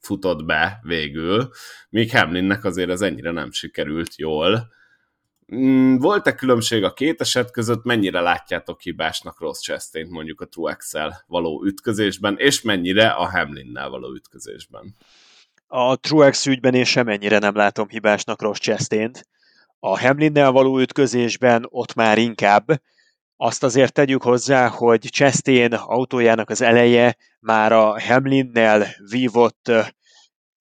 futott 0.00 0.44
be 0.44 0.80
végül, 0.82 1.50
míg 1.90 2.10
Hamlinnek 2.10 2.64
azért 2.64 2.90
ez 2.90 3.00
ennyire 3.00 3.30
nem 3.30 3.50
sikerült 3.50 4.16
jól. 4.16 4.72
Mm, 5.54 5.96
volt-e 5.96 6.34
különbség 6.34 6.84
a 6.84 6.92
két 6.92 7.20
eset 7.20 7.50
között, 7.50 7.84
mennyire 7.84 8.20
látjátok 8.20 8.80
hibásnak 8.80 9.40
Ross 9.40 9.60
chastain 9.60 10.06
mondjuk 10.10 10.40
a 10.40 10.46
Truex-el 10.46 11.24
való 11.26 11.64
ütközésben, 11.64 12.34
és 12.38 12.62
mennyire 12.62 13.08
a 13.08 13.30
Hamlinnel 13.30 13.88
való 13.88 14.14
ütközésben? 14.14 14.94
A 15.66 15.96
Truex 15.96 16.46
ügyben 16.46 16.74
én 16.74 16.84
semennyire 16.84 17.38
nem 17.38 17.54
látom 17.54 17.88
hibásnak 17.88 18.42
Ross 18.42 18.58
chastain 18.58 19.10
A 19.78 19.98
Hamlinnel 19.98 20.50
való 20.50 20.80
ütközésben 20.80 21.66
ott 21.68 21.94
már 21.94 22.18
inkább, 22.18 22.80
azt 23.42 23.62
azért 23.62 23.92
tegyük 23.92 24.22
hozzá, 24.22 24.68
hogy 24.68 25.00
Chastain 25.00 25.72
autójának 25.72 26.50
az 26.50 26.60
eleje 26.60 27.16
már 27.40 27.72
a 27.72 28.00
Hamlinnel 28.00 28.86
vívott 29.10 29.70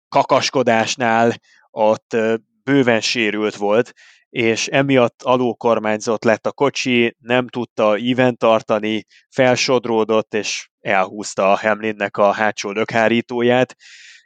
kakaskodásnál 0.10 1.34
ott 1.72 2.16
bőven 2.64 3.02
sérült 3.02 3.56
volt, 3.56 3.94
és 4.30 4.68
emiatt 4.68 5.22
alulkormányzott 5.22 6.24
lett 6.24 6.46
a 6.46 6.52
kocsi, 6.52 7.16
nem 7.20 7.48
tudta 7.48 7.96
even 7.96 8.38
tartani, 8.38 9.06
felsodródott, 9.30 10.34
és 10.34 10.70
elhúzta 10.80 11.52
a 11.52 11.58
Hamlinnek 11.58 12.18
a 12.18 12.32
hátsó 12.32 12.72
lökhárítóját. 12.72 13.76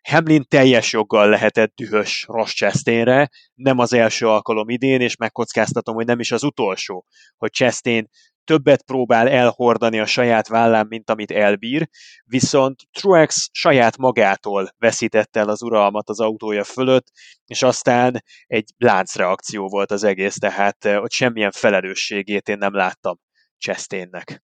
Hamlin 0.10 0.44
teljes 0.48 0.94
joggal 0.94 1.30
lehetett 1.30 1.76
dühös 1.76 2.26
Ross 2.28 2.54
Chastainre, 2.54 3.30
nem 3.54 3.78
az 3.78 3.94
első 3.94 4.28
alkalom 4.28 4.70
idén, 4.70 5.02
és 5.02 5.16
megkockáztatom, 5.16 5.96
hogy 5.96 6.06
nem 6.06 6.20
is 6.20 6.32
az 6.32 6.44
utolsó, 6.44 7.06
hogy 7.38 7.52
Chastain 7.52 8.10
többet 8.48 8.82
próbál 8.82 9.30
elhordani 9.30 10.00
a 10.00 10.06
saját 10.06 10.48
vállán, 10.48 10.86
mint 10.90 11.10
amit 11.10 11.32
elbír, 11.32 11.90
viszont 12.26 12.82
Truex 12.92 13.50
saját 13.52 13.98
magától 13.98 14.74
veszítette 14.78 15.40
el 15.40 15.50
az 15.50 15.62
uralmat 15.62 16.10
az 16.10 16.20
autója 16.20 16.64
fölött, 16.64 17.12
és 17.46 17.62
aztán 17.62 18.24
egy 18.48 18.70
láncreakció 18.78 19.68
volt 19.68 19.92
az 19.92 20.04
egész, 20.04 20.36
tehát 20.36 20.86
eh, 20.86 21.02
ott 21.02 21.12
semmilyen 21.12 21.52
felelősségét 21.52 22.50
én 22.50 22.58
nem 22.58 22.76
láttam 22.76 23.20
Chastainnek. 23.58 24.44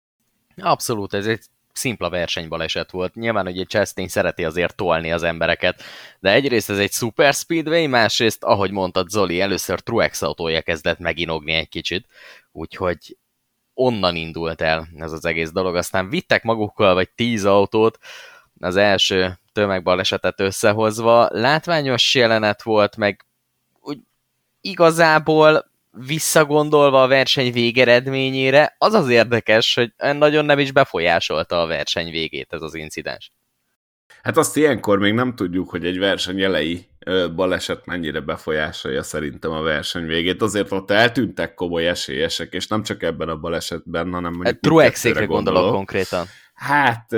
Abszolút, 0.56 1.14
ez 1.14 1.26
egy 1.26 1.44
szimpla 1.72 2.10
versenybaleset 2.10 2.90
volt. 2.90 3.14
Nyilván, 3.14 3.44
hogy 3.44 3.58
egy 3.58 3.66
Chastain 3.66 4.08
szereti 4.08 4.44
azért 4.44 4.76
tolni 4.76 5.12
az 5.12 5.22
embereket, 5.22 5.82
de 6.20 6.32
egyrészt 6.32 6.70
ez 6.70 6.78
egy 6.78 6.92
super 6.92 7.34
speedway, 7.34 7.88
másrészt, 7.88 8.44
ahogy 8.44 8.70
mondtad 8.70 9.08
Zoli, 9.08 9.40
először 9.40 9.80
Truex 9.80 10.22
autója 10.22 10.62
kezdett 10.62 10.98
meginogni 10.98 11.52
egy 11.52 11.68
kicsit, 11.68 12.06
úgyhogy 12.52 13.16
onnan 13.80 14.16
indult 14.16 14.60
el 14.60 14.88
ez 14.96 15.12
az 15.12 15.24
egész 15.24 15.50
dolog. 15.50 15.76
Aztán 15.76 16.08
vittek 16.08 16.42
magukkal 16.42 16.94
vagy 16.94 17.10
tíz 17.10 17.44
autót, 17.44 17.98
az 18.60 18.76
első 18.76 19.38
tömegbalesetet 19.52 20.40
összehozva. 20.40 21.28
Látványos 21.32 22.14
jelenet 22.14 22.62
volt, 22.62 22.96
meg 22.96 23.24
úgy 23.80 23.98
igazából 24.60 25.70
visszagondolva 25.90 27.02
a 27.02 27.06
verseny 27.06 27.52
végeredményére, 27.52 28.74
az 28.78 28.94
az 28.94 29.08
érdekes, 29.08 29.74
hogy 29.74 29.92
nagyon 29.96 30.44
nem 30.44 30.58
is 30.58 30.72
befolyásolta 30.72 31.60
a 31.60 31.66
verseny 31.66 32.10
végét 32.10 32.52
ez 32.52 32.62
az 32.62 32.74
incidens. 32.74 33.32
Hát 34.22 34.36
azt 34.36 34.56
ilyenkor 34.56 34.98
még 34.98 35.12
nem 35.12 35.34
tudjuk, 35.34 35.70
hogy 35.70 35.84
egy 35.84 35.98
verseny 35.98 36.42
elejé 36.42 36.88
baleset 37.34 37.86
mennyire 37.86 38.20
befolyásolja 38.20 39.02
szerintem 39.02 39.50
a 39.50 39.62
verseny 39.62 40.06
végét. 40.06 40.42
Azért 40.42 40.72
ott 40.72 40.90
eltűntek 40.90 41.54
komoly 41.54 41.88
esélyesek, 41.88 42.52
és 42.52 42.66
nem 42.66 42.82
csak 42.82 43.02
ebben 43.02 43.28
a 43.28 43.36
balesetben, 43.36 44.12
hanem 44.12 44.32
mondjuk... 44.32 44.46
Hát 44.46 44.60
Truexékre 44.60 45.24
gondolok, 45.24 45.44
gondolok 45.44 45.74
konkrétan. 45.74 46.26
Hát 46.54 47.12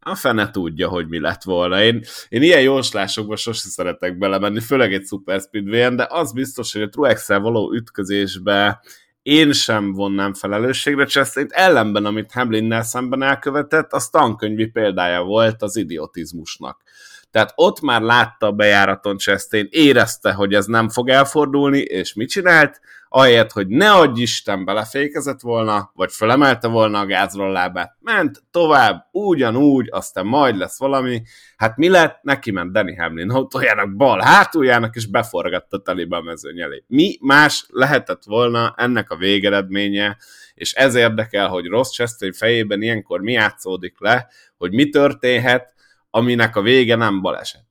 a 0.00 0.14
fene 0.14 0.50
tudja, 0.50 0.88
hogy 0.88 1.08
mi 1.08 1.20
lett 1.20 1.42
volna. 1.42 1.82
Én, 1.82 2.04
én 2.28 2.42
ilyen 2.42 2.60
jóslásokba 2.60 3.36
sose 3.36 3.68
szeretek 3.68 4.18
belemenni, 4.18 4.60
főleg 4.60 4.92
egy 4.92 5.06
Super 5.06 5.40
speedway 5.40 5.94
de 5.94 6.06
az 6.10 6.32
biztos, 6.32 6.72
hogy 6.72 6.82
a 6.82 6.88
truex 6.88 7.28
való 7.28 7.72
ütközésbe 7.74 8.80
én 9.22 9.52
sem 9.52 9.92
vonnám 9.92 10.34
felelősségre 10.34 11.04
chastain 11.04 11.46
ellenben, 11.50 12.04
amit 12.04 12.32
Hamlinnel 12.32 12.82
szemben 12.82 13.22
elkövetett, 13.22 13.92
az 13.92 14.08
tankönyvi 14.08 14.66
példája 14.66 15.22
volt 15.22 15.62
az 15.62 15.76
idiotizmusnak. 15.76 16.82
Tehát 17.30 17.52
ott 17.54 17.80
már 17.80 18.00
látta 18.00 18.46
a 18.46 18.52
bejáraton 18.52 19.16
Chastain, 19.16 19.68
érezte, 19.70 20.32
hogy 20.32 20.54
ez 20.54 20.66
nem 20.66 20.88
fog 20.88 21.08
elfordulni, 21.08 21.78
és 21.78 22.14
mit 22.14 22.28
csinált? 22.28 22.80
ahelyett, 23.12 23.52
hogy 23.52 23.68
ne 23.68 23.92
adj 23.92 24.20
Isten 24.20 24.64
belefékezett 24.64 25.40
volna, 25.40 25.90
vagy 25.94 26.12
felemelte 26.12 26.68
volna 26.68 26.98
a 26.98 27.06
gázról 27.06 27.52
lábát, 27.52 27.96
ment 28.00 28.42
tovább, 28.50 29.06
ugyanúgy, 29.12 29.88
aztán 29.90 30.26
majd 30.26 30.56
lesz 30.56 30.78
valami. 30.78 31.22
Hát 31.56 31.76
mi 31.76 31.88
lett? 31.88 32.22
Neki 32.22 32.50
ment 32.50 32.72
Danny 32.72 32.98
Hamlin 32.98 33.30
autójának 33.30 33.96
bal 33.96 34.20
hátuljának, 34.20 34.94
és 34.94 35.06
beforgatta 35.06 35.82
telibe 35.82 36.16
a 36.16 36.22
mezőny 36.22 36.60
elé. 36.60 36.84
Mi 36.86 37.18
más 37.20 37.66
lehetett 37.68 38.22
volna 38.24 38.74
ennek 38.76 39.10
a 39.10 39.16
végeredménye, 39.16 40.16
és 40.54 40.72
ez 40.72 40.94
érdekel, 40.94 41.48
hogy 41.48 41.66
Ross 41.66 41.90
Chastain 41.90 42.32
fejében 42.32 42.82
ilyenkor 42.82 43.20
mi 43.20 43.32
játszódik 43.32 44.00
le, 44.00 44.28
hogy 44.56 44.72
mi 44.72 44.88
történhet, 44.88 45.74
aminek 46.10 46.56
a 46.56 46.62
vége 46.62 46.94
nem 46.94 47.20
baleset. 47.20 47.68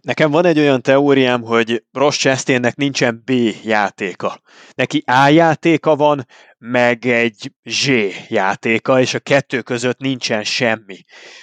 Nekem 0.00 0.30
van 0.30 0.44
egy 0.44 0.58
olyan 0.58 0.82
teóriám, 0.82 1.42
hogy 1.42 1.84
Ross 1.92 2.16
Chastainnek 2.16 2.76
nincsen 2.76 3.22
B 3.24 3.30
játéka. 3.64 4.40
Neki 4.74 5.02
A 5.06 5.28
játéka 5.28 5.96
van, 5.96 6.26
meg 6.58 7.06
egy 7.06 7.52
Z 7.62 7.88
játéka, 8.28 9.00
és 9.00 9.14
a 9.14 9.18
kettő 9.18 9.62
között 9.62 9.98
nincsen 9.98 10.44
semmi. 10.44 10.98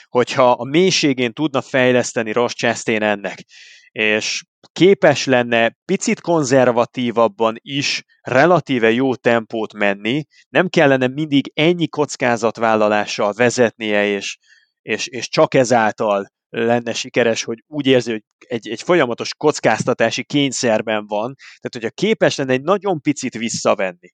Hogyha 0.10 0.51
a 0.51 0.63
mélységén 0.63 1.34
tudna 1.34 1.62
fejleszteni 1.62 2.31
Ross 2.31 2.53
Chastain 2.53 3.03
ennek, 3.03 3.46
és 3.91 4.43
képes 4.74 5.25
lenne 5.25 5.77
picit 5.86 6.22
konzervatívabban 6.22 7.55
is 7.62 8.03
relatíve 8.22 8.91
jó 8.91 9.15
tempót 9.15 9.74
menni, 9.74 10.25
nem 10.50 10.67
kellene 10.67 11.08
mindig 11.08 11.51
ennyi 11.53 11.88
kockázatvállalással 11.88 13.34
vezetnie, 13.34 14.05
és, 14.05 14.38
és, 14.82 15.08
és 15.08 15.30
csak 15.30 15.54
ezáltal 15.54 16.28
lenne 16.50 16.94
sikeres, 16.94 17.44
hogy 17.44 17.64
úgy 17.68 17.86
érzi, 17.86 18.12
hogy 18.12 18.24
egy, 18.38 18.70
egy 18.70 18.82
folyamatos 18.82 19.36
kockáztatási 19.36 20.24
kényszerben 20.24 21.08
van, 21.08 21.36
tehát 21.36 21.70
hogyha 21.72 21.90
képes 21.90 22.36
lenne 22.36 22.54
egy 22.54 22.62
nagyon 22.62 23.02
picit 23.02 23.34
visszavenni, 23.34 24.10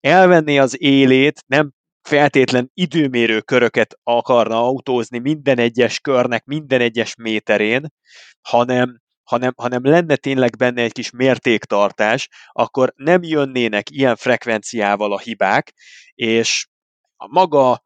elvenni 0.00 0.58
az 0.58 0.82
élét, 0.82 1.40
nem 1.46 1.72
feltétlen 2.02 2.70
időmérő 2.74 3.40
köröket 3.40 3.98
akarna 4.02 4.62
autózni 4.62 5.18
minden 5.18 5.58
egyes 5.58 6.00
körnek, 6.00 6.44
minden 6.44 6.80
egyes 6.80 7.14
méterén, 7.14 7.86
hanem, 8.48 9.00
hanem, 9.22 9.52
hanem 9.56 9.84
lenne 9.84 10.16
tényleg 10.16 10.56
benne 10.56 10.82
egy 10.82 10.92
kis 10.92 11.10
mértéktartás, 11.10 12.28
akkor 12.52 12.92
nem 12.96 13.22
jönnének 13.22 13.90
ilyen 13.90 14.16
frekvenciával 14.16 15.12
a 15.12 15.18
hibák, 15.18 15.72
és 16.14 16.66
a 17.16 17.26
maga 17.28 17.82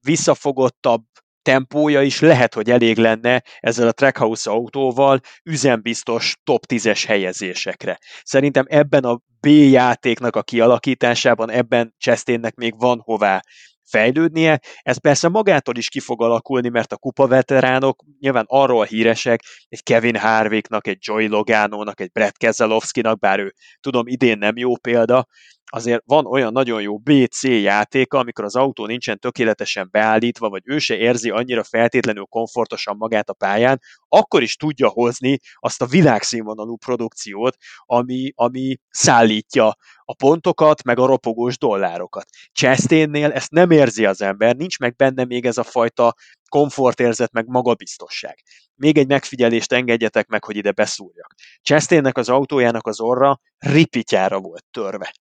visszafogottabb 0.00 1.04
tempója 1.46 2.02
is 2.02 2.20
lehet, 2.20 2.54
hogy 2.54 2.70
elég 2.70 2.96
lenne 2.96 3.42
ezzel 3.60 3.88
a 3.88 3.92
Trackhouse 3.92 4.50
autóval 4.50 5.20
üzembiztos 5.44 6.36
top 6.44 6.64
10-es 6.68 7.04
helyezésekre. 7.06 7.98
Szerintem 8.22 8.64
ebben 8.68 9.04
a 9.04 9.20
B 9.40 9.46
játéknak 9.46 10.36
a 10.36 10.42
kialakításában, 10.42 11.50
ebben 11.50 11.94
Chastainnek 11.98 12.54
még 12.54 12.78
van 12.78 13.00
hová 13.00 13.42
fejlődnie. 13.84 14.60
Ez 14.82 14.98
persze 14.98 15.28
magától 15.28 15.76
is 15.76 15.88
ki 15.88 16.00
fog 16.00 16.22
alakulni, 16.22 16.68
mert 16.68 16.92
a 16.92 16.96
kupa 16.96 17.26
veteránok 17.26 18.04
nyilván 18.20 18.44
arról 18.48 18.84
híresek, 18.84 19.40
egy 19.68 19.82
Kevin 19.82 20.16
Harvicknak, 20.16 20.86
egy 20.86 20.98
Joey 21.00 21.26
Logano-nak, 21.26 22.00
egy 22.00 22.10
Brett 22.12 22.36
Keselowski-nak, 22.36 23.18
bár 23.18 23.38
ő 23.38 23.54
tudom 23.80 24.06
idén 24.06 24.38
nem 24.38 24.56
jó 24.56 24.76
példa, 24.76 25.26
azért 25.70 26.02
van 26.04 26.26
olyan 26.26 26.52
nagyon 26.52 26.82
jó 26.82 26.98
BC 26.98 27.42
játéka, 27.42 28.18
amikor 28.18 28.44
az 28.44 28.56
autó 28.56 28.86
nincsen 28.86 29.18
tökéletesen 29.18 29.88
beállítva, 29.90 30.48
vagy 30.48 30.62
ő 30.64 30.78
se 30.78 30.96
érzi 30.96 31.30
annyira 31.30 31.64
feltétlenül 31.64 32.24
komfortosan 32.24 32.96
magát 32.96 33.28
a 33.28 33.32
pályán, 33.32 33.80
akkor 34.08 34.42
is 34.42 34.56
tudja 34.56 34.88
hozni 34.88 35.38
azt 35.54 35.82
a 35.82 35.86
világszínvonalú 35.86 36.76
produkciót, 36.76 37.56
ami, 37.84 38.32
ami 38.34 38.76
szállítja 38.90 39.76
a 40.04 40.14
pontokat, 40.14 40.82
meg 40.82 40.98
a 40.98 41.06
ropogós 41.06 41.58
dollárokat. 41.58 42.26
Chastainnél 42.52 43.32
ezt 43.32 43.50
nem 43.50 43.70
érzi 43.70 44.06
az 44.06 44.22
ember, 44.22 44.56
nincs 44.56 44.78
meg 44.78 44.96
benne 44.96 45.24
még 45.24 45.46
ez 45.46 45.58
a 45.58 45.62
fajta 45.62 46.14
komfortérzet, 46.48 47.32
meg 47.32 47.46
magabiztosság. 47.46 48.42
Még 48.74 48.98
egy 48.98 49.06
megfigyelést 49.06 49.72
engedjetek 49.72 50.26
meg, 50.26 50.44
hogy 50.44 50.56
ide 50.56 50.72
beszúrjak. 50.72 51.34
Chastainnek 51.62 52.16
az 52.16 52.28
autójának 52.28 52.86
az 52.86 53.00
orra 53.00 53.40
ripityára 53.58 54.38
volt 54.38 54.64
törve 54.70 55.12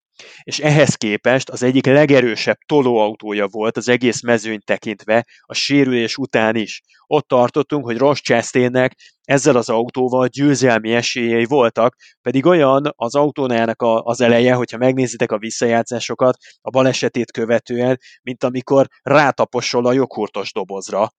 és 0.43 0.59
ehhez 0.59 0.95
képest 0.95 1.49
az 1.49 1.63
egyik 1.63 1.85
legerősebb 1.85 2.57
tolóautója 2.65 3.47
volt 3.47 3.77
az 3.77 3.89
egész 3.89 4.21
mezőny 4.21 4.59
tekintve 4.65 5.25
a 5.41 5.53
sérülés 5.53 6.17
után 6.17 6.55
is. 6.55 6.81
Ott 7.07 7.27
tartottunk, 7.27 7.85
hogy 7.85 7.97
Ross 7.97 8.21
Chastainnek 8.21 8.95
ezzel 9.21 9.55
az 9.55 9.69
autóval 9.69 10.27
győzelmi 10.27 10.93
esélyei 10.93 11.45
voltak, 11.45 11.95
pedig 12.21 12.45
olyan 12.45 12.93
az 12.95 13.15
autónájának 13.15 13.81
a, 13.81 14.01
az 14.01 14.21
eleje, 14.21 14.53
hogyha 14.53 14.77
megnézitek 14.77 15.31
a 15.31 15.37
visszajátszásokat 15.37 16.37
a 16.61 16.69
balesetét 16.69 17.31
követően, 17.31 17.99
mint 18.21 18.43
amikor 18.43 18.87
rátaposol 19.01 19.85
a 19.85 19.93
joghurtos 19.93 20.53
dobozra. 20.53 21.09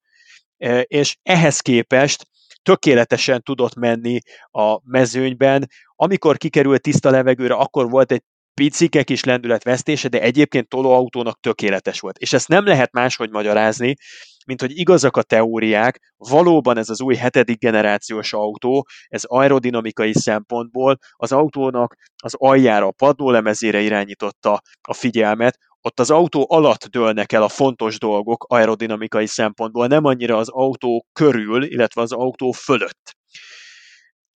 E, 0.58 0.80
és 0.80 1.16
ehhez 1.22 1.60
képest 1.60 2.26
tökéletesen 2.62 3.42
tudott 3.42 3.74
menni 3.74 4.18
a 4.50 4.80
mezőnyben. 4.90 5.68
Amikor 5.94 6.36
kikerült 6.36 6.82
tiszta 6.82 7.10
levegőre, 7.10 7.54
akkor 7.54 7.90
volt 7.90 8.12
egy 8.12 8.22
picike 8.60 9.02
kis 9.02 9.24
lendületvesztése, 9.24 10.08
de 10.08 10.20
egyébként 10.20 10.68
tolóautónak 10.68 11.40
tökéletes 11.40 12.00
volt. 12.00 12.18
És 12.18 12.32
ezt 12.32 12.48
nem 12.48 12.64
lehet 12.64 12.92
máshogy 12.92 13.30
magyarázni, 13.30 13.94
mint 14.46 14.60
hogy 14.60 14.78
igazak 14.78 15.16
a 15.16 15.22
teóriák, 15.22 16.00
valóban 16.16 16.78
ez 16.78 16.88
az 16.88 17.00
új 17.00 17.14
hetedik 17.14 17.58
generációs 17.58 18.32
autó, 18.32 18.86
ez 19.06 19.24
aerodinamikai 19.24 20.12
szempontból 20.14 20.98
az 21.12 21.32
autónak 21.32 21.94
az 22.22 22.34
aljára, 22.36 22.86
a 22.86 22.90
padlólemezére 22.90 23.80
irányította 23.80 24.60
a 24.80 24.94
figyelmet, 24.94 25.58
ott 25.80 26.00
az 26.00 26.10
autó 26.10 26.46
alatt 26.48 26.84
dőlnek 26.84 27.32
el 27.32 27.42
a 27.42 27.48
fontos 27.48 27.98
dolgok 27.98 28.44
aerodinamikai 28.48 29.26
szempontból, 29.26 29.86
nem 29.86 30.04
annyira 30.04 30.36
az 30.36 30.48
autó 30.48 31.06
körül, 31.12 31.64
illetve 31.64 32.00
az 32.00 32.12
autó 32.12 32.52
fölött. 32.52 33.16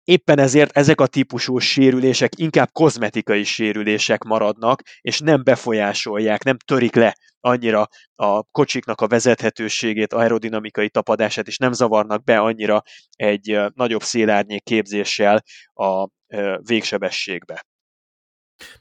Éppen 0.08 0.39
ezért 0.39 0.78
ezek 0.78 1.02
a 1.02 1.08
típusú 1.08 1.58
sérülések 1.58 2.39
inkább 2.39 2.70
kozmetikai 2.72 3.43
sérülések 3.43 4.24
maradnak, 4.24 4.82
és 5.02 5.20
nem 5.20 5.43
befolyásolják, 5.43 6.43
nem 6.43 6.58
törik 6.58 6.96
le 6.96 7.15
annyira 7.39 7.88
a 8.15 8.43
kocsiknak 8.43 9.02
a 9.02 9.08
vezethetőségét, 9.08 10.13
aerodinamikai 10.13 10.89
tapadását, 10.89 11.48
és 11.48 11.58
nem 11.58 11.72
zavarnak 11.72 12.24
be 12.24 12.39
annyira 12.39 12.82
egy 13.15 13.60
nagyobb 13.74 14.02
szélárnyék 14.02 14.63
képzéssel 14.63 15.43
a 15.74 16.08
végsebességbe. 16.58 17.65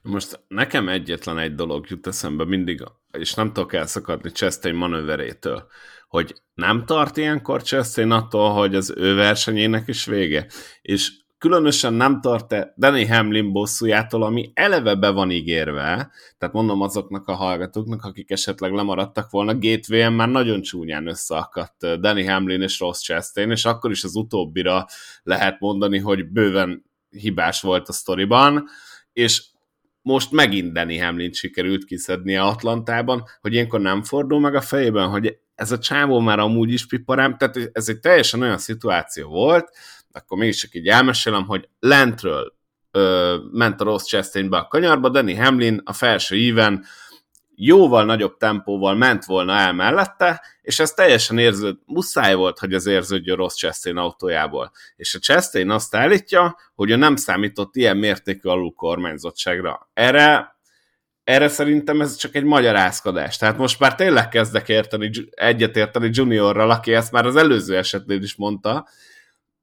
Most 0.03 0.45
nekem 0.49 0.89
egyetlen 0.89 1.39
egy 1.39 1.55
dolog 1.55 1.87
jut 1.89 2.07
eszembe 2.07 2.45
mindig, 2.45 2.85
és 3.11 3.35
nem 3.35 3.53
tudok 3.53 3.73
elszakadni 3.73 4.31
Chastain 4.31 4.75
manőverétől, 4.75 5.67
hogy 6.09 6.35
nem 6.55 6.85
tart 6.85 7.17
ilyenkor 7.17 7.63
Chastain 7.63 8.11
attól, 8.11 8.53
hogy 8.53 8.75
az 8.75 8.95
ő 8.97 9.15
versenyének 9.15 9.89
is 9.89 10.05
vége, 10.05 10.47
és 10.83 11.13
különösen 11.39 11.93
nem 11.93 12.21
tart-e 12.21 12.75
Danny 12.77 13.09
Hamlin 13.09 13.53
bosszújától, 13.53 14.23
ami 14.23 14.51
eleve 14.55 14.95
be 14.95 15.11
van 15.11 15.31
ígérve, 15.31 16.11
tehát 16.39 16.55
mondom 16.55 16.81
azoknak 16.81 17.29
a 17.29 17.35
hallgatóknak, 17.35 18.05
akik 18.05 18.31
esetleg 18.31 18.73
lemaradtak 18.73 19.31
volna, 19.31 19.59
Gateway-en 19.59 20.13
már 20.13 20.29
nagyon 20.29 20.63
csúnyán 20.63 21.07
összeakadt 21.07 22.01
Danny 22.01 22.29
Hamlin 22.29 22.63
és 22.63 22.81
Ross 22.81 23.03
Chastain, 23.03 23.51
és 23.51 23.65
akkor 23.65 23.91
is 23.91 24.05
az 24.05 24.15
utóbbira 24.15 24.87
lehet 25.23 25.61
mondani, 25.61 25.99
hogy 25.99 26.29
bőven 26.29 26.85
hibás 27.09 27.61
volt 27.61 27.89
a 27.89 27.93
sztoriban, 27.93 28.65
és 29.13 29.45
most 30.07 30.31
megint 30.31 30.73
Danny 30.73 31.01
Hamlin 31.01 31.33
sikerült 31.33 31.85
kiszednie 31.85 32.43
Atlantában, 32.43 33.25
hogy 33.41 33.53
ilyenkor 33.53 33.81
nem 33.81 34.03
fordul 34.03 34.41
meg 34.41 34.55
a 34.55 34.61
fejében, 34.61 35.09
hogy 35.09 35.39
ez 35.55 35.73
a 35.73 35.79
csávó 35.79 36.21
már 36.21 36.39
amúgy 36.39 36.73
is 36.73 36.87
piparám, 36.87 37.37
tehát 37.37 37.71
ez 37.73 37.89
egy 37.89 38.01
teljesen 38.01 38.43
olyan 38.43 38.59
szituáció 38.59 39.29
volt, 39.29 39.69
akkor 40.13 40.39
mégis 40.39 40.57
csak 40.57 40.75
így 40.75 40.87
elmesélem, 40.87 41.47
hogy 41.47 41.69
lentről 41.79 42.55
ö, 42.91 43.37
ment 43.53 43.81
a 43.81 43.85
rossz 43.85 44.07
Chastainbe 44.07 44.57
a 44.57 44.69
kanyarba, 44.69 45.09
Danny 45.09 45.37
Hamlin 45.37 45.81
a 45.85 45.93
felső 45.93 46.37
íven 46.37 46.85
jóval 47.57 48.05
nagyobb 48.05 48.37
tempóval 48.37 48.95
ment 48.95 49.25
volna 49.25 49.53
el 49.53 49.73
mellette, 49.73 50.43
és 50.63 50.79
ez 50.79 50.93
teljesen 50.93 51.39
érződ, 51.39 51.77
muszáj 51.85 52.35
volt, 52.35 52.59
hogy 52.59 52.73
ez 52.73 52.87
érződjön 52.87 53.37
rossz 53.37 53.57
Chastain 53.57 53.97
autójából. 53.97 54.73
És 54.97 55.15
a 55.15 55.19
Chastain 55.19 55.71
azt 55.71 55.95
állítja, 55.95 56.57
hogy 56.75 56.91
ő 56.91 56.97
nem 56.97 57.17
számított 57.17 57.77
ilyen 57.77 57.97
mértékű 57.97 58.49
alul 58.49 58.73
kormányzottságra. 58.73 59.91
Erre 59.95 60.55
erre 61.25 61.49
szerintem 61.49 62.01
ez 62.01 62.17
csak 62.17 62.35
egy 62.35 62.45
magyarázkodás. 62.45 63.37
Tehát 63.37 63.57
most 63.59 63.81
már 63.81 63.95
tényleg 63.95 64.29
kezdek 64.29 64.69
érteni, 64.69 65.11
egyetérteni 65.31 66.11
Juniorral, 66.13 66.71
aki 66.71 66.95
ezt 66.95 67.13
már 67.13 67.27
az 67.27 67.37
előző 67.37 67.77
esetnél 67.77 68.23
is 68.23 68.37
mondta, 68.37 68.89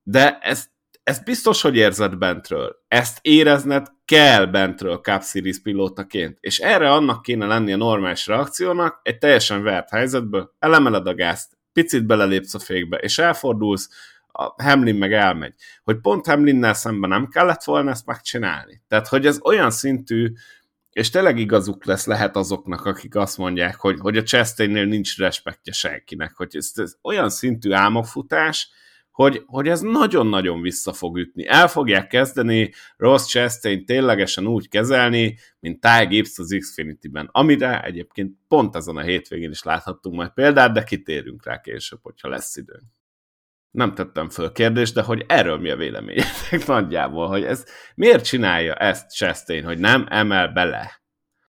de 0.04 0.38
ez 0.42 0.66
ezt 1.04 1.24
biztos, 1.24 1.62
hogy 1.62 1.76
érzed 1.76 2.18
bentről. 2.18 2.76
Ezt 2.88 3.18
érezned 3.22 3.88
kell 4.14 4.46
bentről 4.46 4.98
Cup 4.98 5.24
Series 5.24 5.62
pilótaként. 5.62 6.38
És 6.40 6.60
erre 6.60 6.92
annak 6.92 7.22
kéne 7.22 7.46
lenni 7.46 7.74
a 7.74 7.78
normális 7.78 8.28
reakciónak, 8.28 9.00
egy 9.04 9.18
teljesen 9.18 9.64
vert 9.64 9.90
helyzetből, 9.90 10.54
elemeled 10.60 11.08
a 11.08 11.14
gázt, 11.14 11.58
picit 11.74 12.06
belelépsz 12.06 12.54
a 12.54 12.60
fékbe, 12.60 12.98
és 12.98 13.18
elfordulsz, 13.18 13.90
a 14.36 14.64
Hamlin 14.64 14.96
meg 14.96 15.14
elmegy. 15.14 15.54
Hogy 15.84 16.00
pont 16.00 16.26
Hamlinnel 16.26 16.74
szemben 16.74 17.10
nem 17.10 17.28
kellett 17.28 17.64
volna 17.64 17.90
ezt 17.90 18.06
megcsinálni. 18.06 18.82
Tehát, 18.88 19.08
hogy 19.08 19.26
ez 19.26 19.40
olyan 19.44 19.72
szintű, 19.72 20.32
és 20.92 21.10
tényleg 21.10 21.38
igazuk 21.38 21.86
lesz 21.86 22.06
lehet 22.06 22.36
azoknak, 22.36 22.86
akik 22.86 23.16
azt 23.16 23.38
mondják, 23.38 23.76
hogy, 23.76 24.00
hogy 24.00 24.18
a 24.18 24.24
Chastainnél 24.24 24.86
nincs 24.86 25.18
respektje 25.18 25.74
senkinek, 25.74 26.34
hogy 26.36 26.56
ez, 26.56 26.72
ez 26.74 26.96
olyan 27.02 27.30
szintű 27.30 27.72
álmokfutás, 27.72 28.70
hogy, 29.14 29.44
hogy 29.46 29.68
ez 29.68 29.82
nagyon-nagyon 29.82 30.62
vissza 30.62 30.94
fog 30.94 31.18
ütni. 31.18 31.48
El 31.48 31.68
fogják 31.68 32.08
kezdeni 32.08 32.74
Ross 32.98 33.26
Chastain 33.26 33.86
ténylegesen 33.86 34.48
úgy 34.48 34.70
kezelni, 34.70 35.38
mint 35.60 35.80
Ty 35.80 36.06
Gibbs 36.06 36.38
az 36.38 36.56
Xfinity-ben, 36.60 37.30
amire 37.32 37.84
egyébként 37.84 38.38
pont 38.48 38.76
ezen 38.76 38.98
a 38.98 39.02
hétvégén 39.02 39.50
is 39.50 39.64
láthattunk 39.64 40.16
majd 40.16 40.30
példát, 40.30 40.74
de 40.74 40.84
kitérünk 40.84 41.46
rá 41.46 41.62
később, 41.62 42.00
hogyha 42.02 42.28
lesz 42.28 42.56
időnk. 42.56 42.84
Nem 43.72 43.94
tettem 43.94 44.30
föl 44.30 44.52
kérdést, 44.52 44.94
de 44.94 45.02
hogy 45.02 45.26
erről 45.28 45.58
mi 45.58 45.70
a 45.70 45.76
véleményetek 45.76 46.66
nagyjából, 46.76 47.28
hogy 47.28 47.44
ez 47.44 47.66
miért 47.96 48.26
csinálja 48.26 48.74
ezt 48.74 49.16
Chastain, 49.16 49.64
hogy 49.64 49.78
nem 49.78 50.06
emel 50.10 50.48
bele? 50.48 51.02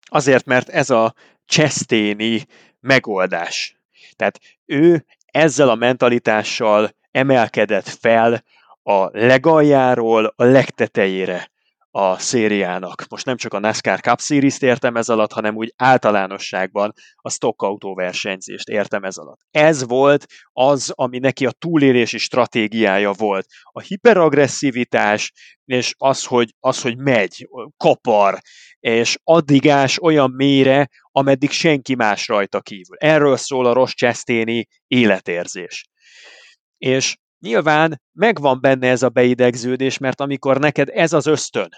Azért, 0.02 0.44
mert 0.44 0.68
ez 0.68 0.90
a 0.90 1.14
Chastaini 1.46 2.46
megoldás. 2.80 3.80
Tehát 4.16 4.40
ő 4.64 5.04
ezzel 5.24 5.68
a 5.68 5.74
mentalitással 5.74 6.90
emelkedett 7.14 7.88
fel 7.88 8.44
a 8.82 9.18
legaljáról 9.18 10.32
a 10.36 10.44
legtetejére 10.44 11.52
a 11.90 12.18
szériának. 12.18 13.04
Most 13.08 13.24
nem 13.24 13.36
csak 13.36 13.54
a 13.54 13.58
NASCAR 13.58 14.00
Cup 14.00 14.20
Series-t 14.20 14.62
értem 14.62 14.96
ez 14.96 15.08
alatt, 15.08 15.32
hanem 15.32 15.56
úgy 15.56 15.72
általánosságban 15.76 16.92
a 17.16 17.30
stock 17.30 17.62
autó 17.62 17.94
versenyzést 17.94 18.68
értem 18.68 19.04
ez 19.04 19.16
alatt. 19.16 19.40
Ez 19.50 19.86
volt 19.86 20.26
az, 20.52 20.92
ami 20.94 21.18
neki 21.18 21.46
a 21.46 21.50
túlélési 21.50 22.18
stratégiája 22.18 23.12
volt. 23.12 23.46
A 23.62 23.80
hiperagresszivitás, 23.80 25.32
és 25.64 25.94
az, 25.98 26.24
hogy, 26.24 26.54
az, 26.60 26.82
hogy 26.82 26.96
megy, 26.96 27.48
kapar, 27.76 28.38
és 28.80 29.18
addigás 29.24 30.02
olyan 30.02 30.30
mélyre, 30.30 30.88
ameddig 31.12 31.50
senki 31.50 31.94
más 31.94 32.28
rajta 32.28 32.60
kívül. 32.60 32.96
Erről 32.98 33.36
szól 33.36 33.66
a 33.66 33.72
Ross 33.72 33.94
Chastain 33.94 34.66
életérzés 34.86 35.88
és 36.78 37.16
nyilván 37.38 38.00
megvan 38.12 38.60
benne 38.60 38.88
ez 38.88 39.02
a 39.02 39.08
beidegződés, 39.08 39.98
mert 39.98 40.20
amikor 40.20 40.58
neked 40.58 40.88
ez 40.92 41.12
az 41.12 41.26
ösztön, 41.26 41.68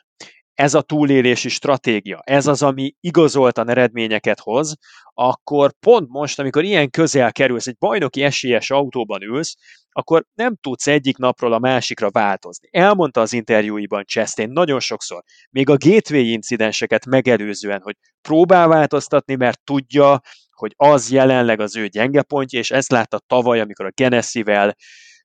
ez 0.54 0.74
a 0.74 0.82
túlélési 0.82 1.48
stratégia, 1.48 2.20
ez 2.24 2.46
az, 2.46 2.62
ami 2.62 2.94
igazoltan 3.00 3.68
eredményeket 3.68 4.40
hoz, 4.40 4.74
akkor 5.14 5.72
pont 5.80 6.08
most, 6.08 6.38
amikor 6.38 6.64
ilyen 6.64 6.90
közel 6.90 7.32
kerülsz, 7.32 7.66
egy 7.66 7.78
bajnoki 7.78 8.22
esélyes 8.22 8.70
autóban 8.70 9.22
ülsz, 9.22 9.56
akkor 9.92 10.24
nem 10.34 10.56
tudsz 10.60 10.86
egyik 10.86 11.16
napról 11.16 11.52
a 11.52 11.58
másikra 11.58 12.10
változni. 12.10 12.68
Elmondta 12.70 13.20
az 13.20 13.32
interjúiban 13.32 14.04
Chastain 14.04 14.50
nagyon 14.50 14.80
sokszor, 14.80 15.22
még 15.50 15.68
a 15.70 15.76
gateway 15.78 16.32
incidenseket 16.32 17.06
megelőzően, 17.06 17.80
hogy 17.82 17.96
próbál 18.20 18.68
változtatni, 18.68 19.34
mert 19.34 19.60
tudja, 19.64 20.20
hogy 20.56 20.72
az 20.76 21.10
jelenleg 21.10 21.60
az 21.60 21.76
ő 21.76 21.86
gyenge 21.86 22.22
pontja, 22.22 22.58
és 22.58 22.70
ezt 22.70 22.90
látta 22.90 23.20
tavaly, 23.26 23.60
amikor 23.60 23.86
a 23.86 23.92
Genesivel, 23.94 24.76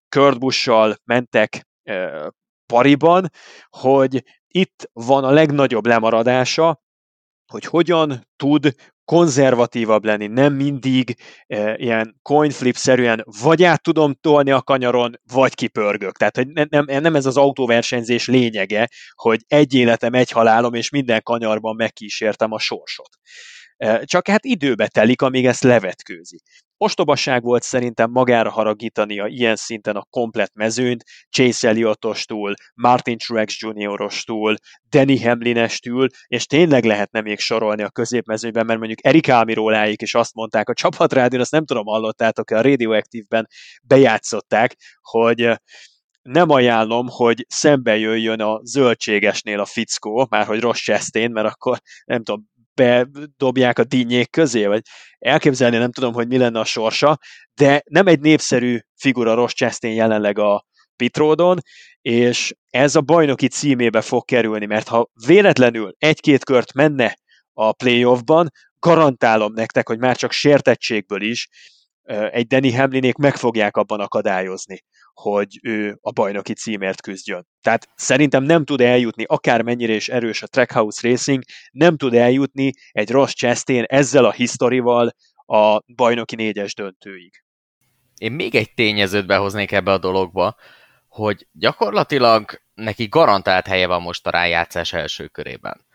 Kurt 0.09 0.39
Busch-sal 0.39 0.95
mentek 1.03 1.67
pariban, 2.65 3.29
hogy 3.69 4.23
itt 4.47 4.89
van 4.93 5.23
a 5.23 5.31
legnagyobb 5.31 5.85
lemaradása, 5.85 6.81
hogy 7.51 7.65
hogyan 7.65 8.27
tud 8.35 8.75
konzervatívabb 9.05 10.05
lenni, 10.05 10.27
nem 10.27 10.53
mindig 10.53 11.15
e, 11.47 11.75
ilyen 11.77 12.19
coin 12.21 12.51
flip-szerűen 12.51 13.25
vagy 13.41 13.63
át 13.63 13.83
tudom 13.83 14.13
tolni 14.21 14.51
a 14.51 14.61
kanyaron, 14.61 15.19
vagy 15.33 15.53
kipörgök. 15.53 16.17
Tehát 16.17 16.35
hogy 16.35 16.47
nem, 16.47 16.67
nem, 16.69 17.01
nem 17.01 17.15
ez 17.15 17.25
az 17.25 17.37
autóversenyzés 17.37 18.27
lényege, 18.27 18.89
hogy 19.15 19.39
egy 19.47 19.73
életem, 19.73 20.13
egy 20.13 20.31
halálom, 20.31 20.73
és 20.73 20.89
minden 20.89 21.21
kanyarban 21.23 21.75
megkísértem 21.75 22.51
a 22.51 22.59
sorsot. 22.59 23.09
Csak 24.03 24.27
hát 24.27 24.45
időbe 24.45 24.87
telik, 24.87 25.21
amíg 25.21 25.45
ezt 25.45 25.63
levetkőzi. 25.63 26.41
Ostobaság 26.77 27.43
volt 27.43 27.63
szerintem 27.63 28.11
magára 28.11 28.49
haragítani 28.49 29.19
a 29.19 29.27
ilyen 29.27 29.55
szinten 29.55 29.95
a 29.95 30.05
komplet 30.09 30.51
mezőnyt, 30.53 31.03
Chase 31.29 31.67
Elliott-ostól, 31.67 32.53
Martin 32.73 33.17
Truex 33.17 33.57
Jr.-ostól, 33.59 34.55
Danny 34.89 35.23
Hamlin-estől, 35.23 36.07
és 36.27 36.45
tényleg 36.45 36.83
lehetne 36.83 37.21
még 37.21 37.39
sorolni 37.39 37.83
a 37.83 37.89
középmezőnyben, 37.89 38.65
mert 38.65 38.79
mondjuk 38.79 39.05
Erik 39.05 39.29
Almiróláik 39.29 40.01
is 40.01 40.15
azt 40.15 40.33
mondták, 40.33 40.69
a 40.69 40.73
csapatrádión, 40.73 41.41
azt 41.41 41.51
nem 41.51 41.65
tudom, 41.65 41.85
hallottátok-e, 41.85 42.57
a 42.57 42.61
Radioactive-ben 42.61 43.47
bejátszották, 43.83 44.75
hogy 45.01 45.51
nem 46.21 46.49
ajánlom, 46.49 47.07
hogy 47.09 47.45
szembe 47.49 47.97
jöjjön 47.97 48.41
a 48.41 48.59
zöldségesnél 48.63 49.59
a 49.59 49.65
fickó, 49.65 50.27
már 50.29 50.45
hogy 50.45 50.59
rossz 50.59 50.79
Chastain, 50.79 51.31
mert 51.31 51.47
akkor 51.47 51.79
nem 52.05 52.23
tudom, 52.23 52.49
bedobják 52.81 53.79
a 53.79 53.83
dinnyék 53.83 54.29
közé, 54.29 54.65
vagy 54.65 54.81
elképzelni 55.19 55.77
nem 55.77 55.91
tudom, 55.91 56.13
hogy 56.13 56.27
mi 56.27 56.37
lenne 56.37 56.59
a 56.59 56.65
sorsa, 56.65 57.17
de 57.53 57.81
nem 57.85 58.07
egy 58.07 58.19
népszerű 58.19 58.79
figura 58.95 59.33
Ross 59.33 59.53
Chastain 59.53 59.93
jelenleg 59.93 60.39
a 60.39 60.65
Pitródon, 60.95 61.59
és 62.01 62.53
ez 62.69 62.95
a 62.95 63.01
bajnoki 63.01 63.47
címébe 63.47 64.01
fog 64.01 64.25
kerülni, 64.25 64.65
mert 64.65 64.87
ha 64.87 65.09
véletlenül 65.25 65.95
egy-két 65.97 66.43
kört 66.43 66.73
menne 66.73 67.17
a 67.53 67.73
playoffban, 67.73 68.49
garantálom 68.79 69.53
nektek, 69.53 69.87
hogy 69.87 69.99
már 69.99 70.17
csak 70.17 70.31
sértettségből 70.31 71.21
is 71.21 71.49
egy 72.31 72.47
Danny 72.47 72.75
Hamlinék 72.75 73.15
meg 73.15 73.35
fogják 73.35 73.77
abban 73.77 73.99
akadályozni, 73.99 74.83
hogy 75.13 75.59
ő 75.61 75.97
a 76.01 76.11
bajnoki 76.11 76.53
címért 76.53 77.01
küzdjön. 77.01 77.47
Tehát 77.61 77.87
szerintem 77.95 78.43
nem 78.43 78.65
tud 78.65 78.81
eljutni, 78.81 79.23
akármennyire 79.27 79.93
is 79.93 80.09
erős 80.09 80.41
a 80.41 80.47
Trackhouse 80.47 81.07
Racing, 81.07 81.43
nem 81.71 81.97
tud 81.97 82.13
eljutni 82.13 82.71
egy 82.91 83.09
Ross 83.11 83.33
Chastain 83.33 83.83
ezzel 83.83 84.25
a 84.25 84.31
historival 84.31 85.15
a 85.45 85.81
bajnoki 85.95 86.35
négyes 86.35 86.73
döntőig. 86.73 87.43
Én 88.15 88.31
még 88.31 88.55
egy 88.55 88.73
tényezőt 88.73 89.25
behoznék 89.25 89.71
ebbe 89.71 89.91
a 89.91 89.97
dologba, 89.97 90.55
hogy 91.07 91.47
gyakorlatilag 91.51 92.61
neki 92.73 93.07
garantált 93.07 93.67
helye 93.67 93.87
van 93.87 94.01
most 94.01 94.27
a 94.27 94.29
rájátszás 94.29 94.93
első 94.93 95.27
körében. 95.27 95.85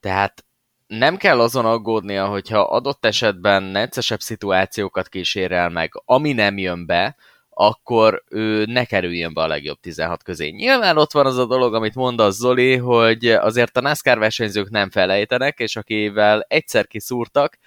Tehát 0.00 0.45
nem 0.86 1.16
kell 1.16 1.40
azon 1.40 1.64
aggódnia, 1.64 2.26
hogyha 2.26 2.60
adott 2.60 3.04
esetben 3.04 3.62
neccesebb 3.62 4.20
szituációkat 4.20 5.08
kísérel 5.08 5.68
meg, 5.68 5.92
ami 6.04 6.32
nem 6.32 6.58
jön 6.58 6.86
be, 6.86 7.16
akkor 7.50 8.24
ő 8.28 8.64
ne 8.64 8.84
kerüljön 8.84 9.34
be 9.34 9.40
a 9.42 9.46
legjobb 9.46 9.80
16 9.80 10.22
közé. 10.22 10.48
Nyilván 10.48 10.98
ott 10.98 11.12
van 11.12 11.26
az 11.26 11.38
a 11.38 11.46
dolog, 11.46 11.74
amit 11.74 11.94
mond 11.94 12.20
az 12.20 12.36
Zoli, 12.36 12.76
hogy 12.76 13.26
azért 13.26 13.76
a 13.76 13.80
NASCAR 13.80 14.18
versenyzők 14.18 14.70
nem 14.70 14.90
felejtenek, 14.90 15.58
és 15.58 15.76
akivel 15.76 16.44
egyszer 16.48 16.86
kiszúrtak, 16.86 17.58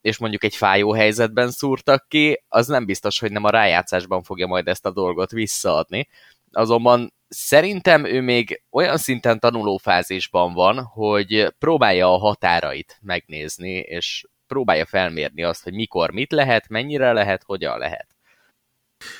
és 0.00 0.18
mondjuk 0.18 0.44
egy 0.44 0.56
fájó 0.56 0.92
helyzetben 0.92 1.50
szúrtak 1.50 2.04
ki, 2.08 2.42
az 2.48 2.66
nem 2.66 2.84
biztos, 2.84 3.18
hogy 3.18 3.32
nem 3.32 3.44
a 3.44 3.50
rájátszásban 3.50 4.22
fogja 4.22 4.46
majd 4.46 4.68
ezt 4.68 4.86
a 4.86 4.90
dolgot 4.90 5.30
visszaadni. 5.30 6.08
Azonban 6.52 7.12
szerintem 7.30 8.04
ő 8.04 8.20
még 8.20 8.62
olyan 8.70 8.96
szinten 8.96 9.38
tanulófázisban 9.38 10.52
van, 10.52 10.82
hogy 10.82 11.54
próbálja 11.58 12.12
a 12.12 12.18
határait 12.18 12.98
megnézni, 13.02 13.72
és 13.72 14.24
próbálja 14.46 14.86
felmérni 14.86 15.42
azt, 15.42 15.62
hogy 15.62 15.74
mikor 15.74 16.10
mit 16.10 16.32
lehet, 16.32 16.68
mennyire 16.68 17.12
lehet, 17.12 17.42
hogyan 17.42 17.78
lehet. 17.78 18.06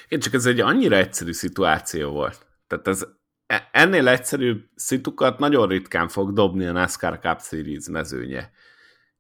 Én 0.09 0.21
csak 0.21 0.35
ez 0.35 0.47
egy 0.47 0.61
annyira 0.61 0.97
egyszerű 0.97 1.33
szituáció 1.33 2.11
volt. 2.11 2.47
Tehát 2.67 2.89
ez 2.89 3.07
e, 3.47 3.69
ennél 3.73 4.09
egyszerűbb 4.09 4.65
szitukat 4.75 5.39
nagyon 5.39 5.69
ritkán 5.69 6.09
fog 6.09 6.33
dobni 6.33 6.67
a 6.67 6.73
NASCAR 6.73 7.19
Cup 7.19 7.41
Series 7.41 7.89
mezőnye. 7.91 8.51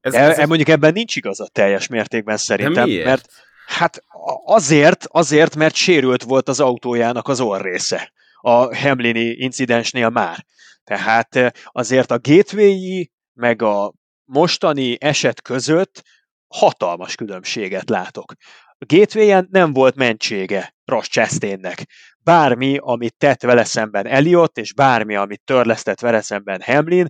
Ez, 0.01 0.15
ez 0.15 0.39
e, 0.39 0.47
mondjuk 0.47 0.69
ebben 0.69 0.93
nincs 0.93 1.17
igazat 1.17 1.53
teljes 1.53 1.87
mértékben 1.87 2.37
szerintem, 2.37 2.91
mert 2.91 3.29
hát 3.67 4.05
azért, 4.45 5.05
azért, 5.09 5.57
mert 5.57 5.75
sérült 5.75 6.23
volt 6.23 6.49
az 6.49 6.61
autójának 6.61 7.29
az 7.29 7.41
orrésze 7.41 8.13
a 8.41 8.77
Hamlini 8.77 9.29
incidensnél 9.29 10.09
már. 10.09 10.45
Tehát 10.85 11.53
azért 11.65 12.11
a 12.11 12.19
gateway 12.19 13.05
meg 13.33 13.63
a 13.63 13.93
mostani 14.25 14.97
eset 15.01 15.43
között 15.43 16.03
hatalmas 16.49 17.15
különbséget 17.15 17.89
látok. 17.89 18.33
A 18.79 18.85
gateway 18.87 19.47
nem 19.51 19.73
volt 19.73 19.95
mentsége 19.95 20.75
Ross 20.85 21.09
Chastainnek. 21.09 21.87
Bármi, 22.23 22.77
amit 22.81 23.17
tett 23.19 23.43
vele 23.43 23.65
szemben 23.65 24.07
Elliot, 24.07 24.59
és 24.59 24.75
bármi, 24.75 25.17
amit 25.17 25.43
törlesztett 25.45 26.01
vele 26.01 26.21
szemben 26.21 26.63
Hamlin, 26.65 27.07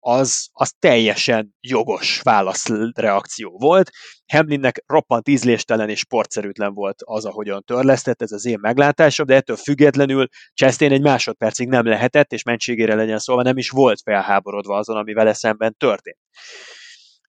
az, 0.00 0.48
az 0.52 0.72
teljesen 0.78 1.54
jogos 1.60 2.20
válaszreakció 2.20 3.58
volt. 3.58 3.90
Hamlinnek 4.32 4.82
roppant 4.86 5.28
ízléstelen 5.28 5.88
és 5.88 5.98
sportszerűtlen 5.98 6.74
volt 6.74 7.02
az, 7.04 7.24
ahogyan 7.24 7.64
törlesztett, 7.64 8.22
ez 8.22 8.32
az 8.32 8.44
én 8.44 8.58
meglátásom, 8.60 9.26
de 9.26 9.34
ettől 9.34 9.56
függetlenül 9.56 10.26
Chastain 10.54 10.92
egy 10.92 11.02
másodpercig 11.02 11.68
nem 11.68 11.86
lehetett, 11.86 12.32
és 12.32 12.42
mentségére 12.42 12.94
legyen 12.94 13.18
szólva 13.18 13.42
nem 13.42 13.56
is 13.56 13.70
volt 13.70 14.00
felháborodva 14.04 14.76
azon, 14.76 14.96
ami 14.96 15.12
vele 15.12 15.32
szemben 15.32 15.74
történt. 15.78 16.18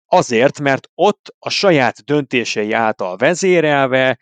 Azért, 0.08 0.60
mert 0.60 0.88
ott 0.94 1.36
a 1.40 1.50
saját 1.50 2.04
döntései 2.04 2.72
által 2.72 3.18
vezérelve 3.18 4.18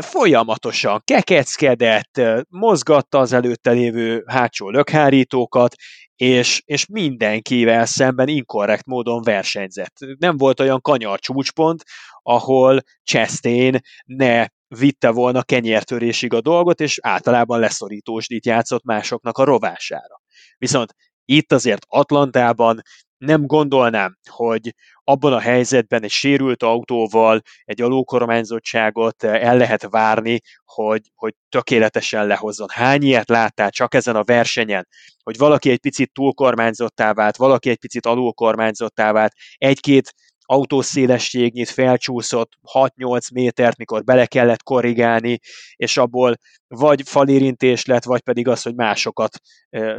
folyamatosan 0.00 1.00
kekeckedett, 1.04 2.20
mozgatta 2.48 3.18
az 3.18 3.32
előtte 3.32 3.70
lévő 3.70 4.24
hátsó 4.26 4.70
lökhárítókat, 4.70 5.74
és, 6.16 6.62
és 6.64 6.86
mindenkivel 6.86 7.86
szemben 7.86 8.28
inkorrekt 8.28 8.86
módon 8.86 9.22
versenyzett. 9.22 9.94
Nem 10.18 10.36
volt 10.36 10.60
olyan 10.60 10.80
kanyar 10.80 11.18
csúcspont, 11.18 11.82
ahol 12.22 12.80
Chastain 13.04 13.78
ne 14.04 14.46
vitte 14.68 15.10
volna 15.10 15.42
kenyértörésig 15.42 16.32
a 16.32 16.40
dolgot, 16.40 16.80
és 16.80 16.98
általában 17.02 17.60
leszorítósdit 17.60 18.46
játszott 18.46 18.84
másoknak 18.84 19.38
a 19.38 19.44
rovására. 19.44 20.20
Viszont 20.58 20.94
itt 21.24 21.52
azért 21.52 21.84
Atlantában 21.88 22.80
nem 23.20 23.46
gondolnám, 23.46 24.16
hogy 24.30 24.74
abban 25.04 25.32
a 25.32 25.38
helyzetben 25.38 26.02
egy 26.02 26.10
sérült 26.10 26.62
autóval 26.62 27.40
egy 27.64 27.80
alulkormányzottságot 27.80 29.24
el 29.24 29.56
lehet 29.56 29.86
várni, 29.90 30.40
hogy, 30.64 31.10
hogy 31.14 31.34
tökéletesen 31.48 32.26
lehozzon. 32.26 32.68
Hány 32.72 33.02
ilyet 33.02 33.28
láttál 33.28 33.70
csak 33.70 33.94
ezen 33.94 34.16
a 34.16 34.24
versenyen, 34.24 34.86
hogy 35.22 35.36
valaki 35.36 35.70
egy 35.70 35.80
picit 35.80 36.12
túlkormányzottá 36.12 37.12
vált, 37.12 37.36
valaki 37.36 37.70
egy 37.70 37.78
picit 37.78 38.06
alulkormányzottá 38.06 39.12
vált, 39.12 39.32
egy-két 39.56 40.12
autószélességnyit 40.50 41.68
felcsúszott 41.68 42.52
6-8 42.72 43.32
métert, 43.32 43.76
mikor 43.76 44.04
bele 44.04 44.26
kellett 44.26 44.62
korrigálni, 44.62 45.38
és 45.76 45.96
abból 45.96 46.36
vagy 46.68 47.02
falérintés 47.04 47.84
lett, 47.84 48.04
vagy 48.04 48.20
pedig 48.20 48.48
az, 48.48 48.62
hogy 48.62 48.74
másokat 48.74 49.38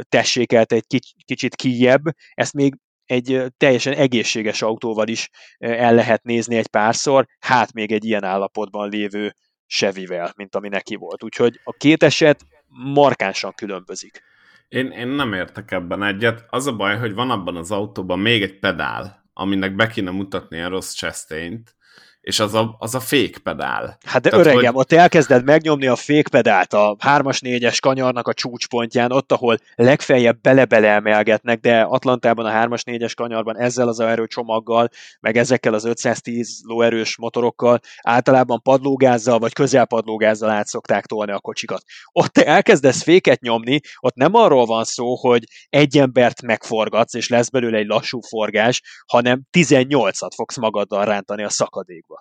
tessékelt 0.08 0.72
egy 0.72 0.84
kicsit 1.24 1.54
kijebb. 1.54 2.02
Ezt 2.34 2.52
még 2.52 2.74
egy 3.04 3.44
teljesen 3.56 3.92
egészséges 3.92 4.62
autóval 4.62 5.08
is 5.08 5.28
el 5.58 5.94
lehet 5.94 6.22
nézni 6.22 6.56
egy 6.56 6.68
párszor, 6.68 7.26
hát 7.38 7.72
még 7.72 7.92
egy 7.92 8.04
ilyen 8.04 8.24
állapotban 8.24 8.88
lévő 8.88 9.34
Chevyvel, 9.66 10.32
mint 10.36 10.54
ami 10.54 10.68
neki 10.68 10.94
volt. 10.94 11.22
Úgyhogy 11.22 11.60
a 11.64 11.72
két 11.72 12.02
eset 12.02 12.46
markánsan 12.68 13.52
különbözik. 13.54 14.22
Én, 14.68 14.90
én 14.90 15.08
nem 15.08 15.32
értek 15.32 15.70
ebben 15.70 16.02
egyet. 16.02 16.44
Az 16.48 16.66
a 16.66 16.76
baj, 16.76 16.98
hogy 16.98 17.14
van 17.14 17.30
abban 17.30 17.56
az 17.56 17.70
autóban 17.70 18.18
még 18.18 18.42
egy 18.42 18.58
pedál, 18.58 19.30
aminek 19.32 19.74
be 19.74 19.86
kéne 19.86 20.10
mutatni 20.10 20.60
a 20.60 20.68
rossz 20.68 20.94
Chastain-t, 20.94 21.74
és 22.22 22.40
az 22.40 22.54
a, 22.54 22.76
az 22.78 22.94
a 22.94 23.00
fékpedál. 23.00 23.98
Hát 24.06 24.22
de 24.22 24.30
Tehát, 24.30 24.46
öregem, 24.46 24.74
hogy... 24.74 24.80
ott 24.80 24.92
elkezded 24.92 25.44
megnyomni 25.44 25.86
a 25.86 25.96
fékpedált 25.96 26.72
a 26.72 26.96
3-as, 27.04 27.38
4-es 27.40 27.78
kanyarnak 27.80 28.28
a 28.28 28.34
csúcspontján, 28.34 29.12
ott, 29.12 29.32
ahol 29.32 29.58
legfeljebb 29.74 30.40
bele-bele 30.40 30.88
emelgetnek, 30.88 31.60
de 31.60 31.80
Atlantában 31.80 32.46
a 32.46 32.50
3-as, 32.50 32.82
4-es 32.84 33.12
kanyarban 33.16 33.58
ezzel 33.58 33.88
az 33.88 34.00
erőcsomaggal, 34.00 34.88
meg 35.20 35.36
ezekkel 35.36 35.74
az 35.74 35.84
510 35.84 36.60
lóerős 36.64 37.16
motorokkal 37.16 37.80
általában 38.02 38.62
padlógázzal 38.62 39.38
vagy 39.38 39.52
közelpadlógázzal 39.52 40.50
át 40.50 40.66
szokták 40.66 41.06
tolni 41.06 41.32
a 41.32 41.40
kocsikat. 41.40 41.82
Ott 42.12 42.32
te 42.32 42.46
elkezdesz 42.46 43.02
féket 43.02 43.40
nyomni, 43.40 43.80
ott 43.98 44.14
nem 44.14 44.34
arról 44.34 44.66
van 44.66 44.84
szó, 44.84 45.16
hogy 45.16 45.44
egy 45.68 45.98
embert 45.98 46.42
megforgatsz, 46.42 47.14
és 47.14 47.28
lesz 47.28 47.48
belőle 47.48 47.78
egy 47.78 47.86
lassú 47.86 48.20
forgás, 48.20 48.82
hanem 49.06 49.42
18-at 49.58 50.30
fogsz 50.34 50.56
magaddal 50.56 51.04
rántani 51.04 51.42
a 51.42 51.48
szakadékba. 51.48 52.11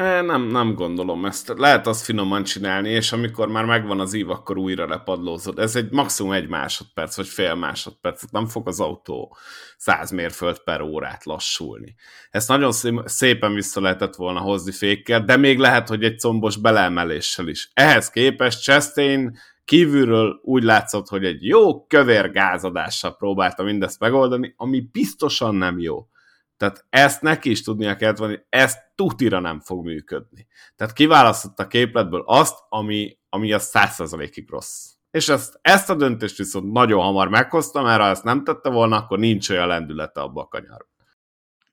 Nem, 0.00 0.42
nem 0.42 0.74
gondolom 0.74 1.24
ezt. 1.24 1.52
Lehet 1.56 1.86
azt 1.86 2.04
finoman 2.04 2.44
csinálni, 2.44 2.88
és 2.88 3.12
amikor 3.12 3.48
már 3.48 3.64
megvan 3.64 4.00
az 4.00 4.14
ív, 4.14 4.30
akkor 4.30 4.58
újra 4.58 4.86
lepadlózod. 4.86 5.58
Ez 5.58 5.76
egy 5.76 5.90
maximum 5.90 6.32
egy 6.32 6.48
másodperc, 6.48 7.16
vagy 7.16 7.26
fél 7.26 7.54
másodperc. 7.54 8.22
Nem 8.30 8.46
fog 8.46 8.68
az 8.68 8.80
autó 8.80 9.36
100 9.76 10.10
mérföld 10.10 10.58
per 10.58 10.80
órát 10.80 11.24
lassulni. 11.24 11.94
Ezt 12.30 12.48
nagyon 12.48 12.72
szépen 13.04 13.54
vissza 13.54 13.80
lehetett 13.80 14.14
volna 14.14 14.40
hozni 14.40 14.72
fékkel, 14.72 15.24
de 15.24 15.36
még 15.36 15.58
lehet, 15.58 15.88
hogy 15.88 16.04
egy 16.04 16.18
combos 16.18 16.56
beleemeléssel 16.56 17.48
is. 17.48 17.70
Ehhez 17.74 18.10
képest 18.10 18.62
Chastain 18.62 19.38
kívülről 19.64 20.40
úgy 20.42 20.62
látszott, 20.62 21.08
hogy 21.08 21.24
egy 21.24 21.44
jó 21.44 21.86
kövér 21.86 22.30
gázadással 22.30 23.16
próbálta 23.16 23.62
mindezt 23.62 24.00
megoldani, 24.00 24.54
ami 24.56 24.88
biztosan 24.92 25.54
nem 25.54 25.78
jó. 25.78 26.08
Tehát 26.60 26.86
ezt 26.90 27.22
neki 27.22 27.50
is 27.50 27.62
tudnia 27.62 27.96
kellett 27.96 28.16
volna, 28.16 28.34
hogy 28.34 28.44
ez 28.48 28.76
tutira 28.94 29.40
nem 29.40 29.60
fog 29.60 29.84
működni. 29.84 30.46
Tehát 30.76 30.92
kiválasztott 30.92 31.58
a 31.58 31.66
képletből 31.66 32.22
azt, 32.26 32.58
ami, 32.68 33.18
ami 33.28 33.52
a 33.52 33.58
százszerzalékig 33.58 34.50
rossz. 34.50 34.86
És 35.10 35.28
ezt, 35.28 35.58
ezt 35.62 35.90
a 35.90 35.94
döntést 35.94 36.36
viszont 36.36 36.72
nagyon 36.72 37.02
hamar 37.02 37.28
meghoztam, 37.28 37.84
mert 37.84 38.00
ha 38.00 38.08
ezt 38.08 38.24
nem 38.24 38.44
tette 38.44 38.68
volna, 38.68 38.96
akkor 38.96 39.18
nincs 39.18 39.48
olyan 39.48 39.66
lendülete 39.66 40.20
abba 40.20 40.40
a 40.40 40.46
kanyarba. 40.46 40.88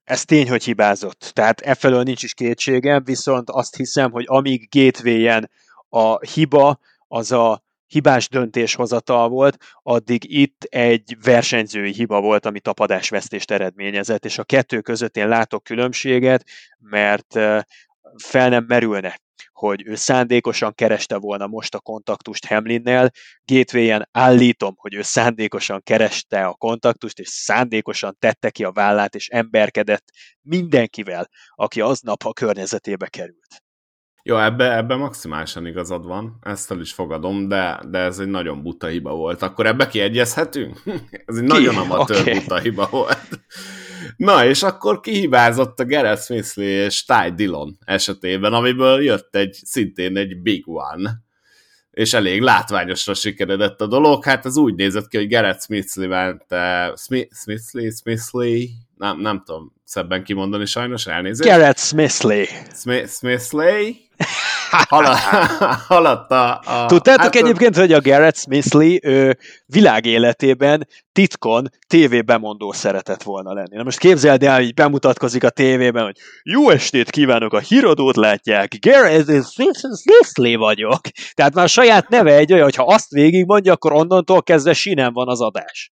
Ez 0.04 0.26
tény, 0.26 0.50
hogy 0.50 0.64
hibázott. 0.64 1.32
Tehát 1.34 1.62
e 1.62 1.76
felől 1.76 2.04
nincs 2.04 2.24
is 2.24 2.34
kétségem, 2.34 3.04
viszont 3.04 3.50
azt 3.50 3.76
hiszem, 3.76 4.12
hogy 4.12 4.26
amíg 4.28 4.68
gateway 4.70 5.44
a 5.90 6.20
hiba 6.20 6.80
az 7.08 7.32
a 7.32 7.64
hibás 7.88 8.30
döntéshozatal 8.30 9.30
volt, 9.30 9.58
addig 9.84 10.38
itt 10.38 10.64
egy 10.64 11.18
versenyzői 11.24 11.92
hiba 11.92 12.22
volt, 12.22 12.46
ami 12.46 12.60
tapadásvesztést 12.60 13.52
eredményezett, 13.52 14.26
és 14.26 14.38
a 14.38 14.44
kettő 14.44 14.82
között 14.82 15.18
én 15.18 15.28
látok 15.28 15.64
különbséget, 15.64 16.46
mert 16.78 17.34
fel 18.24 18.50
nem 18.50 18.64
merülne, 18.68 19.20
hogy 19.52 19.84
ő 19.86 19.96
szándékosan 19.96 20.74
kereste 20.74 21.18
volna 21.18 21.48
most 21.48 21.76
a 21.76 21.80
kontaktust 21.80 22.46
Hamlinnel, 22.46 23.12
Gateway-en 23.46 24.10
állítom, 24.12 24.74
hogy 24.78 24.94
ő 24.94 25.02
szándékosan 25.02 25.82
kereste 25.84 26.46
a 26.46 26.54
kontaktust, 26.54 27.20
és 27.20 27.28
szándékosan 27.28 28.16
tette 28.20 28.50
ki 28.50 28.64
a 28.64 28.72
vállát, 28.72 29.16
és 29.16 29.28
emberkedett 29.28 30.04
mindenkivel, 30.42 31.30
aki 31.56 31.82
aznap 31.82 32.24
a 32.24 32.34
környezetébe 32.34 33.08
került. 33.08 33.67
Jó, 34.28 34.38
ebbe, 34.38 34.76
ebbe 34.78 34.96
maximálisan 34.96 35.68
igazad 35.68 36.06
van, 36.06 36.40
ezt 36.42 36.72
el 36.72 36.80
is 36.80 36.94
fogadom, 36.94 37.48
de, 37.48 37.80
de 37.90 37.98
ez 37.98 38.20
egy 38.20 38.28
nagyon 38.28 38.64
buta 38.64 38.88
hiba 38.88 39.16
volt. 39.16 39.42
Akkor 39.42 39.66
ebbe 39.66 39.88
kiegyezhetünk? 39.88 40.82
ez 41.26 41.36
egy 41.36 41.42
Ki? 41.42 41.48
nagyon 41.48 41.76
amatőr 41.76 42.20
okay. 42.20 42.40
buta 42.40 42.60
hiba 42.60 42.88
volt. 42.92 43.40
Na, 44.18 44.46
és 44.46 44.64
akkor 44.64 45.00
kihibázott 45.00 45.80
a 45.80 45.86
Gareth 45.86 46.22
Smithley 46.22 46.66
és 46.66 47.06
Ty 47.06 47.34
Dillon 47.36 47.78
esetében, 47.86 48.54
amiből 48.54 49.04
jött 49.04 49.36
egy 49.36 49.54
szintén 49.64 50.18
egy 50.18 50.42
big 50.42 50.68
one 50.68 51.26
és 51.92 52.14
elég 52.14 52.42
látványosra 52.42 53.14
sikeredett 53.14 53.82
a 53.82 53.88
dolog. 53.88 54.24
Hát 54.24 54.46
ez 54.46 54.58
úgy 54.58 54.76
nézett 54.76 55.08
ki, 55.08 55.18
hogy 55.18 55.30
Gareth 55.30 55.64
Smithley 55.64 56.08
ment, 56.08 56.46
uh, 56.50 56.98
Smith, 56.98 57.36
Smithley, 57.36 57.90
Smithley, 57.92 58.68
nem, 58.98 59.20
nem 59.20 59.44
tudom 59.46 59.74
szebben 59.84 60.24
kimondani 60.24 60.66
sajnos, 60.66 61.06
elnézést. 61.06 61.50
Gareth 61.50 61.80
Smithley. 61.80 62.46
Smith, 62.74 63.10
Smithley, 63.10 63.94
haladt 65.88 66.32
a... 66.32 66.60
a 66.84 66.86
Tudtátok 66.86 67.22
hát, 67.22 67.36
egyébként, 67.36 67.76
hogy 67.76 67.94
a 67.94 68.02
Garrett 68.02 68.36
Smithley 68.36 69.00
ő 69.04 69.38
világéletében 69.66 70.88
titkon 71.12 71.70
tévébemondó 71.88 72.72
szeretett 72.72 73.24
volna 73.24 73.54
lenni. 73.54 73.76
Na 73.76 73.84
most 73.84 74.00
képzeld 74.00 74.44
el, 74.44 74.56
hogy 74.56 74.74
bemutatkozik 74.74 75.44
a 75.44 75.50
tévében, 75.50 76.04
hogy 76.04 76.18
jó 76.44 76.70
estét 76.70 77.10
kívánok, 77.10 77.54
a 77.54 77.60
híradót 77.60 78.16
látják, 78.16 78.76
Garrett 78.80 79.46
Smithley 80.02 80.56
vagyok. 80.56 81.02
Tehát 81.34 81.54
már 81.54 81.66
a 81.66 81.68
saját 81.68 82.10
neve 82.10 82.36
egy 82.36 82.52
olyan, 82.52 82.64
hogy 82.64 82.76
ha 82.76 82.86
azt 82.86 83.10
végigmondja, 83.10 83.74
akkor 83.74 83.94
onnantól 83.94 84.44
kezdve 84.44 84.74
sinem 84.74 85.14
van 85.14 85.28
az 85.28 85.42
adás. 85.42 85.92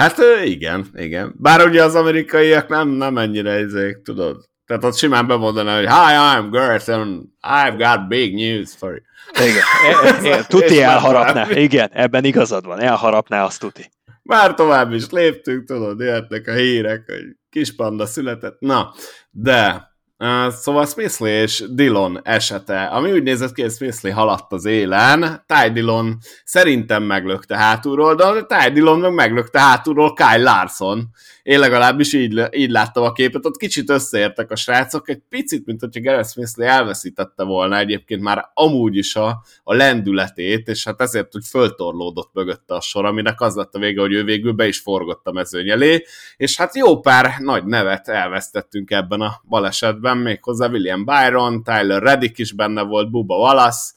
Hát 0.00 0.18
igen, 0.44 0.86
igen. 0.94 1.34
Bár 1.38 1.66
ugye 1.66 1.84
az 1.84 1.94
amerikaiak 1.94 2.68
nem, 2.68 2.88
nem 2.88 3.18
ennyire 3.18 3.50
ezek, 3.50 4.00
tudod, 4.02 4.48
Tehát 4.66 4.84
ott 4.84 4.96
simán 4.96 5.26
bemondaná, 5.26 5.74
hogy 5.74 5.86
Hi, 5.86 6.14
I'm 6.14 6.48
Gert, 6.50 6.88
and 6.88 7.22
I've 7.42 7.76
got 7.78 8.08
big 8.08 8.34
news 8.34 8.74
for 8.76 8.90
you. 8.90 9.48
Igen, 9.48 10.44
tuti 10.48 10.82
elharapná. 10.82 11.50
Igen, 11.50 11.90
ebben 11.92 12.24
igazad 12.24 12.66
van, 12.66 12.80
elharapná 12.80 13.44
azt 13.44 13.60
tuti. 13.60 13.90
Már 14.22 14.54
tovább 14.54 14.92
is 14.92 15.10
léptünk, 15.10 15.64
tudod, 15.64 16.00
jöhetnek 16.00 16.46
a 16.46 16.52
hírek, 16.52 17.02
hogy 17.06 17.36
kis 17.50 17.74
panda 17.74 18.06
született. 18.06 18.56
Na, 18.60 18.94
de 19.30 19.89
Uh, 20.22 20.48
szóval 20.48 20.86
Smithley 20.86 21.30
és 21.30 21.64
Dillon 21.70 22.20
esete, 22.22 22.84
ami 22.84 23.12
úgy 23.12 23.22
nézett 23.22 23.52
ki, 23.52 23.62
hogy 23.62 23.70
Smithley 23.70 24.12
haladt 24.12 24.52
az 24.52 24.64
élen, 24.64 25.44
Ty 25.46 25.70
Dillon 25.72 26.18
szerintem 26.44 27.02
meglökte 27.02 27.56
hátulról, 27.56 28.14
de 28.14 28.42
Ty 28.42 28.70
Dillon 28.72 28.98
meg 28.98 29.12
meglökte 29.12 29.60
hátulról 29.60 30.12
Kyle 30.12 30.36
Larson. 30.36 31.10
Én 31.42 31.58
legalábbis 31.58 32.12
így, 32.12 32.42
így 32.50 32.70
láttam 32.70 33.02
a 33.02 33.12
képet, 33.12 33.46
ott 33.46 33.56
kicsit 33.56 33.90
összeértek 33.90 34.50
a 34.50 34.56
srácok, 34.56 35.08
egy 35.08 35.22
picit, 35.28 35.66
mint 35.66 35.80
hogyha 35.80 36.00
Gareth 36.00 36.28
Smithley 36.28 36.66
elveszítette 36.66 37.44
volna 37.44 37.78
egyébként 37.78 38.22
már 38.22 38.50
amúgy 38.54 38.96
is 38.96 39.16
a, 39.16 39.42
a 39.62 39.74
lendületét, 39.74 40.68
és 40.68 40.84
hát 40.84 41.00
ezért 41.00 41.36
úgy 41.36 41.44
föltorlódott 41.46 42.30
mögötte 42.32 42.74
a 42.74 42.80
sor, 42.80 43.04
aminek 43.04 43.40
az 43.40 43.54
lett 43.54 43.74
a 43.74 43.78
vége, 43.78 44.00
hogy 44.00 44.12
ő 44.12 44.24
végül 44.24 44.52
be 44.52 44.66
is 44.66 44.78
forgott 44.78 45.26
a 45.26 45.32
mezőny 45.32 45.70
elé, 45.70 46.04
és 46.36 46.56
hát 46.56 46.74
jó 46.74 47.00
pár 47.00 47.34
nagy 47.38 47.64
nevet 47.64 48.08
elvesztettünk 48.08 48.90
ebben 48.90 49.20
a 49.20 49.40
balesetben, 49.48 50.18
méghozzá 50.18 50.68
William 50.68 51.04
Byron, 51.04 51.62
Tyler 51.62 52.02
Reddick 52.02 52.38
is 52.38 52.52
benne 52.52 52.82
volt, 52.82 53.10
Buba 53.10 53.36
Wallace, 53.36 53.92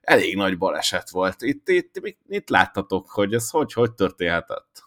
elég 0.00 0.36
nagy 0.36 0.58
baleset 0.58 1.10
volt. 1.10 1.42
Itt, 1.42 1.68
itt, 1.68 1.96
itt, 2.02 2.18
itt 2.28 2.48
láttatok, 2.48 3.10
hogy 3.10 3.34
ez 3.34 3.50
hogy, 3.50 3.72
hogy 3.72 3.92
történhetett? 3.92 4.85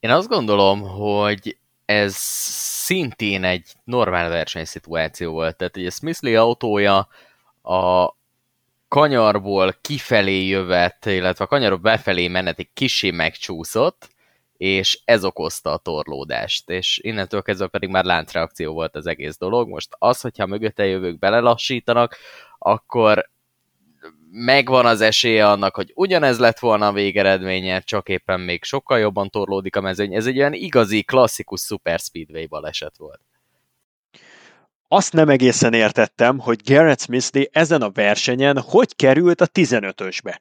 Én 0.00 0.10
azt 0.10 0.28
gondolom, 0.28 0.80
hogy 0.80 1.58
ez 1.84 2.14
szintén 2.16 3.44
egy 3.44 3.72
normál 3.84 4.28
versenyszituáció 4.28 5.32
volt. 5.32 5.56
Tehát 5.56 5.76
ugye 5.76 5.90
Smithley 5.90 6.34
autója 6.34 7.08
a 7.62 8.14
kanyarból 8.88 9.74
kifelé 9.80 10.46
jövet, 10.46 11.06
illetve 11.06 11.44
a 11.44 11.48
kanyarból 11.48 11.78
befelé 11.78 12.28
menetig 12.28 12.72
kisé 12.72 13.10
megcsúszott, 13.10 14.08
és 14.56 15.00
ez 15.04 15.24
okozta 15.24 15.72
a 15.72 15.76
torlódást, 15.76 16.70
és 16.70 16.98
innentől 17.02 17.42
kezdve 17.42 17.66
pedig 17.66 17.88
már 17.88 18.04
láncreakció 18.04 18.72
volt 18.72 18.96
az 18.96 19.06
egész 19.06 19.38
dolog. 19.38 19.68
Most 19.68 19.88
az, 19.98 20.20
hogyha 20.20 20.46
mögötte 20.46 20.86
jövők 20.86 21.18
belelassítanak, 21.18 22.16
akkor 22.58 23.30
megvan 24.30 24.86
az 24.86 25.00
esélye 25.00 25.48
annak, 25.48 25.74
hogy 25.74 25.92
ugyanez 25.94 26.38
lett 26.38 26.58
volna 26.58 26.86
a 26.86 26.92
végeredménye, 26.92 27.80
csak 27.80 28.08
éppen 28.08 28.40
még 28.40 28.64
sokkal 28.64 28.98
jobban 28.98 29.30
torlódik 29.30 29.76
a 29.76 29.80
mezőny. 29.80 30.14
Ez 30.14 30.26
egy 30.26 30.38
olyan 30.38 30.52
igazi, 30.52 31.02
klasszikus 31.02 31.60
Super 31.60 31.98
Speedway 31.98 32.46
baleset 32.46 32.96
volt. 32.96 33.20
Azt 34.88 35.12
nem 35.12 35.28
egészen 35.28 35.72
értettem, 35.72 36.38
hogy 36.38 36.60
Garrett 36.64 37.00
Smithley 37.00 37.44
ezen 37.50 37.82
a 37.82 37.90
versenyen 37.90 38.60
hogy 38.60 38.96
került 38.96 39.40
a 39.40 39.46
15-ösbe. 39.46 40.36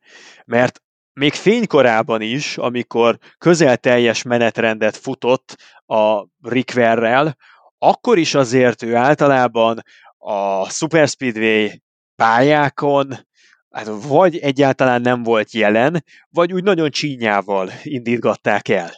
Mert 0.46 0.82
még 1.14 1.34
fénykorában 1.34 2.22
is, 2.22 2.58
amikor 2.58 3.18
közel 3.38 3.78
teljes 3.78 4.24
menetrendet 4.24 4.98
futott 4.98 5.58
a 5.86 6.26
Rickverrel, 6.42 7.38
akkor 7.78 8.18
is 8.18 8.36
azért 8.36 8.84
ő 8.84 8.96
általában 8.96 9.84
a 10.18 10.70
Super 10.70 11.08
Speedway 11.08 11.70
pályákon 12.16 13.28
hát 13.72 13.88
vagy 14.08 14.38
egyáltalán 14.38 15.02
nem 15.02 15.24
volt 15.24 15.52
jelen, 15.52 16.04
vagy 16.30 16.54
úgy 16.54 16.64
nagyon 16.64 16.90
csínyával 16.90 17.72
indítgatták 17.84 18.68
el. 18.68 18.96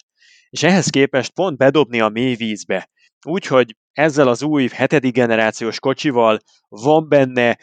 És 0.49 0.63
ehhez 0.63 0.88
képest 0.88 1.34
pont 1.34 1.57
bedobni 1.57 1.99
a 1.99 2.10
mély 2.10 2.36
vízbe. 2.36 2.89
Úgyhogy 3.25 3.75
ezzel 3.91 4.27
az 4.27 4.43
új 4.43 4.67
hetedik 4.67 5.13
generációs 5.13 5.79
kocsival 5.79 6.39
van 6.67 7.07
benne 7.07 7.57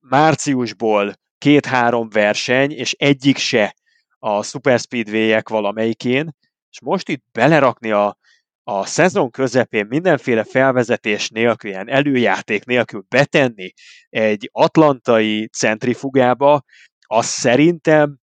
márciusból 0.00 1.12
két-három 1.38 2.08
verseny, 2.08 2.70
és 2.70 2.92
egyik 2.92 3.36
se 3.36 3.74
a 4.18 4.42
Super 4.42 4.78
Speedway-ek 4.78 5.48
valamelyikén, 5.48 6.34
és 6.70 6.80
most 6.80 7.08
itt 7.08 7.24
belerakni 7.32 7.90
a, 7.90 8.16
a 8.72 8.86
szezon 8.86 9.30
közepén 9.30 9.86
mindenféle 9.88 10.44
felvezetés 10.44 11.28
nélkül, 11.28 11.70
ilyen 11.70 11.88
előjáték 11.88 12.64
nélkül 12.64 13.04
betenni 13.08 13.72
egy 14.08 14.48
atlantai 14.52 15.48
centrifugába, 15.48 16.62
az 17.06 17.26
szerintem 17.26 18.18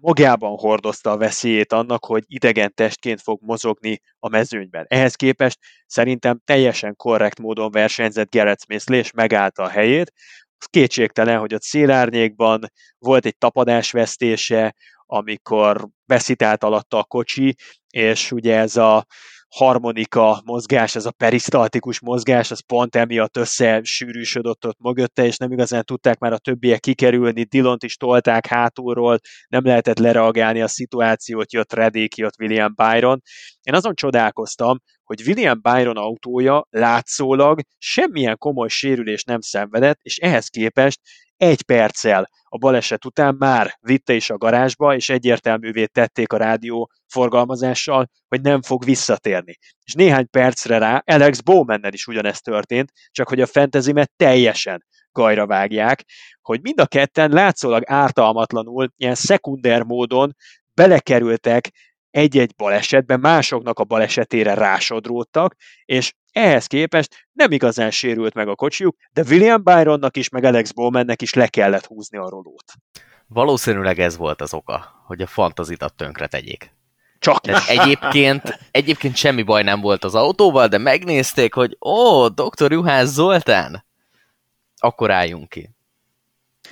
magában 0.00 0.56
hordozta 0.56 1.10
a 1.10 1.16
veszélyét 1.16 1.72
annak, 1.72 2.04
hogy 2.04 2.24
idegen 2.26 2.74
testként 2.74 3.20
fog 3.22 3.38
mozogni 3.42 4.00
a 4.18 4.28
mezőnyben. 4.28 4.84
Ehhez 4.88 5.14
képest 5.14 5.58
szerintem 5.86 6.40
teljesen 6.44 6.96
korrekt 6.96 7.38
módon 7.38 7.70
versenyzett 7.70 8.30
Gerett 8.30 8.60
Smith 8.60 8.90
és 8.90 9.10
megállta 9.10 9.62
a 9.62 9.68
helyét. 9.68 10.12
Az 10.58 10.66
kétségtelen, 10.66 11.38
hogy 11.38 11.54
a 11.54 11.60
szélárnyékban 11.60 12.64
volt 12.98 13.26
egy 13.26 13.38
tapadásvesztése, 13.38 14.74
amikor 15.06 15.88
veszítált 16.06 16.64
alatta 16.64 16.98
a 16.98 17.04
kocsi, 17.04 17.54
és 17.90 18.32
ugye 18.32 18.56
ez 18.56 18.76
a 18.76 19.06
harmonika 19.48 20.42
mozgás, 20.44 20.94
ez 20.94 21.06
a 21.06 21.10
perisztaltikus 21.10 22.00
mozgás, 22.00 22.50
az 22.50 22.60
pont 22.66 22.96
emiatt 22.96 23.36
összesűrűsödött 23.36 24.66
ott 24.66 24.80
mögötte, 24.80 25.24
és 25.24 25.36
nem 25.36 25.52
igazán 25.52 25.84
tudták 25.84 26.18
már 26.18 26.32
a 26.32 26.38
többiek 26.38 26.80
kikerülni, 26.80 27.42
Dillont 27.42 27.82
is 27.82 27.96
tolták 27.96 28.46
hátulról, 28.46 29.18
nem 29.48 29.64
lehetett 29.64 29.98
lereagálni 29.98 30.60
a 30.60 30.68
szituációt, 30.68 31.52
jött 31.52 31.72
Reddick, 31.72 32.16
jött 32.16 32.40
William 32.40 32.74
Byron. 32.74 33.22
Én 33.66 33.74
azon 33.74 33.94
csodálkoztam, 33.94 34.78
hogy 35.04 35.22
William 35.26 35.60
Byron 35.62 35.96
autója 35.96 36.66
látszólag 36.70 37.60
semmilyen 37.78 38.38
komoly 38.38 38.68
sérülés 38.68 39.24
nem 39.24 39.40
szenvedett, 39.40 39.98
és 40.02 40.18
ehhez 40.18 40.48
képest 40.48 41.00
egy 41.36 41.62
perccel 41.62 42.30
a 42.44 42.58
baleset 42.58 43.04
után 43.04 43.34
már 43.38 43.76
vitte 43.80 44.14
is 44.14 44.30
a 44.30 44.36
garázsba, 44.36 44.94
és 44.94 45.08
egyértelművé 45.08 45.86
tették 45.86 46.32
a 46.32 46.36
rádió 46.36 46.90
forgalmazással, 47.06 48.10
hogy 48.28 48.40
nem 48.40 48.62
fog 48.62 48.84
visszatérni. 48.84 49.56
És 49.82 49.92
néhány 49.94 50.30
percre 50.30 50.78
rá 50.78 51.02
Alex 51.06 51.40
Bowmannel 51.40 51.92
is 51.92 52.06
ugyanezt 52.06 52.44
történt, 52.44 52.92
csak 53.10 53.28
hogy 53.28 53.40
a 53.40 53.46
fantasymet 53.46 54.12
teljesen 54.16 54.84
gajra 55.12 55.46
vágják, 55.46 56.04
hogy 56.40 56.60
mind 56.62 56.80
a 56.80 56.86
ketten 56.86 57.30
látszólag 57.30 57.82
ártalmatlanul, 57.86 58.92
ilyen 58.96 59.14
szekunder 59.14 59.82
módon 59.82 60.34
belekerültek 60.74 61.70
egy-egy 62.16 62.54
balesetben, 62.56 63.20
másoknak 63.20 63.78
a 63.78 63.84
balesetére 63.84 64.54
rásodródtak, 64.54 65.54
és 65.84 66.12
ehhez 66.32 66.66
képest 66.66 67.28
nem 67.32 67.52
igazán 67.52 67.90
sérült 67.90 68.34
meg 68.34 68.48
a 68.48 68.54
kocsiuk, 68.54 68.96
de 69.12 69.22
William 69.28 69.62
Byronnak 69.62 70.16
is, 70.16 70.28
meg 70.28 70.44
Alex 70.44 70.72
Bowmannek 70.72 71.22
is 71.22 71.34
le 71.34 71.46
kellett 71.46 71.86
húzni 71.86 72.18
a 72.18 72.28
rolót. 72.28 72.72
Valószínűleg 73.26 73.98
ez 73.98 74.16
volt 74.16 74.40
az 74.40 74.54
oka, 74.54 75.02
hogy 75.06 75.22
a 75.22 75.26
fantazitat 75.26 75.94
tönkre 75.94 76.26
tegyék. 76.26 76.70
Csak 77.18 77.40
Tehát 77.40 77.68
egyébként, 77.78 78.58
egyébként 78.70 79.16
semmi 79.16 79.42
baj 79.42 79.62
nem 79.62 79.80
volt 79.80 80.04
az 80.04 80.14
autóval, 80.14 80.68
de 80.68 80.78
megnézték, 80.78 81.54
hogy 81.54 81.76
ó, 81.80 82.28
dr. 82.28 82.72
Juhász 82.72 83.08
Zoltán, 83.12 83.84
akkor 84.76 85.10
álljunk 85.10 85.48
ki. 85.48 85.75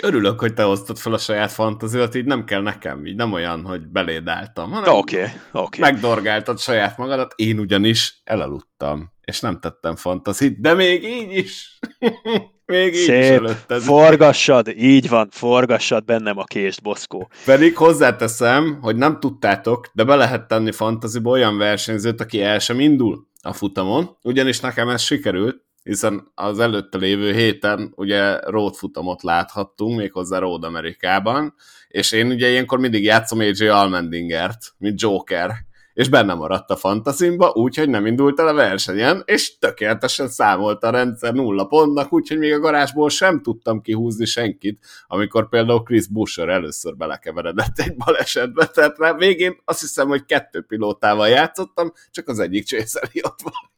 Örülök, 0.00 0.40
hogy 0.40 0.54
te 0.54 0.66
osztod 0.66 0.98
fel 0.98 1.12
a 1.12 1.18
saját 1.18 1.52
fantaziat, 1.52 2.14
így 2.14 2.24
nem 2.24 2.44
kell 2.44 2.62
nekem, 2.62 3.06
így 3.06 3.16
nem 3.16 3.32
olyan, 3.32 3.64
hogy 3.64 3.86
beléd 3.86 4.28
álltam, 4.28 4.70
hanem 4.70 4.94
okay, 4.94 5.26
okay. 5.52 5.80
megdorgáltad 5.80 6.58
saját 6.58 6.98
magadat, 6.98 7.32
én 7.36 7.58
ugyanis 7.58 8.20
elaludtam, 8.24 9.12
és 9.20 9.40
nem 9.40 9.60
tettem 9.60 9.96
fantazit, 9.96 10.60
de 10.60 10.74
még 10.74 11.04
így 11.04 11.32
is, 11.32 11.78
még 12.66 12.94
így 12.94 13.04
Szép, 13.04 13.22
is 13.22 13.28
előtted. 13.28 13.82
forgassad, 13.82 14.68
így 14.68 15.08
van, 15.08 15.28
forgassad 15.30 16.04
bennem 16.04 16.38
a 16.38 16.44
kést, 16.44 16.82
Boszkó. 16.82 17.30
Pedig 17.44 17.76
hozzáteszem, 17.76 18.78
hogy 18.80 18.96
nem 18.96 19.20
tudtátok, 19.20 19.86
de 19.92 20.04
be 20.04 20.14
lehet 20.14 20.48
tenni 20.48 20.72
fantaziba 20.72 21.30
olyan 21.30 21.58
versenyzőt, 21.58 22.20
aki 22.20 22.42
el 22.42 22.58
sem 22.58 22.80
indul 22.80 23.26
a 23.42 23.52
futamon, 23.52 24.16
ugyanis 24.22 24.60
nekem 24.60 24.88
ez 24.88 25.02
sikerült, 25.02 25.62
hiszen 25.84 26.30
az 26.34 26.58
előtte 26.58 26.98
lévő 26.98 27.32
héten 27.32 27.92
ugye 27.96 28.40
road 28.40 28.74
futamot 28.74 29.22
láthattunk, 29.22 29.98
méghozzá 29.98 30.38
Road 30.38 30.64
Amerikában, 30.64 31.54
és 31.88 32.12
én 32.12 32.30
ugye 32.30 32.48
ilyenkor 32.48 32.78
mindig 32.78 33.04
játszom 33.04 33.38
AJ 33.38 33.68
Almendingert, 33.68 34.74
mint 34.78 35.00
Joker, 35.00 35.52
és 35.94 36.08
benne 36.08 36.34
maradt 36.34 36.70
a 36.70 36.76
fantazimba, 36.76 37.52
úgyhogy 37.54 37.88
nem 37.88 38.06
indult 38.06 38.40
el 38.40 38.48
a 38.48 38.54
versenyen, 38.54 39.22
és 39.24 39.58
tökéletesen 39.58 40.28
számolt 40.28 40.82
a 40.82 40.90
rendszer 40.90 41.32
nulla 41.32 41.64
pontnak, 41.64 42.12
úgyhogy 42.12 42.38
még 42.38 42.52
a 42.52 42.58
garázsból 42.58 43.10
sem 43.10 43.42
tudtam 43.42 43.80
kihúzni 43.80 44.24
senkit, 44.24 44.84
amikor 45.06 45.48
például 45.48 45.82
Chris 45.82 46.06
Busher 46.06 46.48
először 46.48 46.96
belekeveredett 46.96 47.78
egy 47.78 47.96
balesetbe, 47.96 48.66
tehát 48.66 49.16
végén 49.18 49.56
azt 49.64 49.80
hiszem, 49.80 50.08
hogy 50.08 50.24
kettő 50.24 50.62
pilótával 50.62 51.28
játszottam, 51.28 51.92
csak 52.10 52.28
az 52.28 52.38
egyik 52.38 52.64
Chase 52.64 53.00
ott 53.22 53.40
van. 53.42 53.72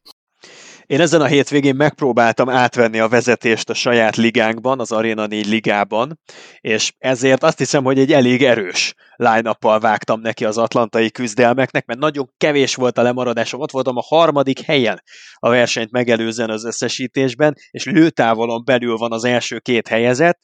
Én 0.86 1.00
ezen 1.00 1.20
a 1.20 1.26
hétvégén 1.26 1.74
megpróbáltam 1.76 2.48
átvenni 2.48 2.98
a 2.98 3.08
vezetést 3.08 3.70
a 3.70 3.74
saját 3.74 4.16
ligánkban, 4.16 4.80
az 4.80 4.92
Arena 4.92 5.26
4 5.26 5.46
ligában, 5.46 6.20
és 6.60 6.92
ezért 6.98 7.42
azt 7.42 7.58
hiszem, 7.58 7.84
hogy 7.84 7.98
egy 7.98 8.12
elég 8.12 8.44
erős 8.44 8.94
line 9.16 9.56
vágtam 9.60 10.20
neki 10.20 10.44
az 10.44 10.58
atlantai 10.58 11.10
küzdelmeknek, 11.10 11.86
mert 11.86 11.98
nagyon 11.98 12.30
kevés 12.36 12.74
volt 12.74 12.98
a 12.98 13.02
lemaradásom. 13.02 13.60
Ott 13.60 13.70
voltam 13.70 13.96
a 13.96 14.02
harmadik 14.06 14.60
helyen 14.60 15.02
a 15.34 15.48
versenyt 15.48 15.90
megelőzően 15.90 16.50
az 16.50 16.64
összesítésben, 16.64 17.54
és 17.70 17.84
lőtávolon 17.84 18.62
belül 18.64 18.96
van 18.96 19.12
az 19.12 19.24
első 19.24 19.58
két 19.58 19.88
helyezett, 19.88 20.38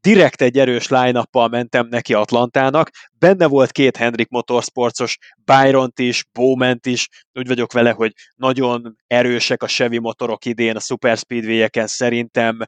direkt 0.00 0.42
egy 0.42 0.58
erős 0.58 0.88
line 0.88 1.24
mentem 1.32 1.86
neki 1.86 2.14
Atlantának, 2.14 2.90
benne 3.18 3.46
volt 3.46 3.72
két 3.72 3.96
Hendrik 3.96 4.28
Motorsportsos, 4.28 5.18
byron 5.44 5.92
is, 5.96 6.24
bowman 6.32 6.78
is, 6.82 7.08
úgy 7.32 7.46
vagyok 7.46 7.72
vele, 7.72 7.90
hogy 7.90 8.12
nagyon 8.36 8.96
erősek 9.06 9.62
a 9.62 9.66
Chevy 9.66 9.98
motorok 9.98 10.44
idén 10.44 10.76
a 10.76 10.80
Super 10.80 11.16
Speedway-eken, 11.16 11.86
szerintem. 11.86 12.58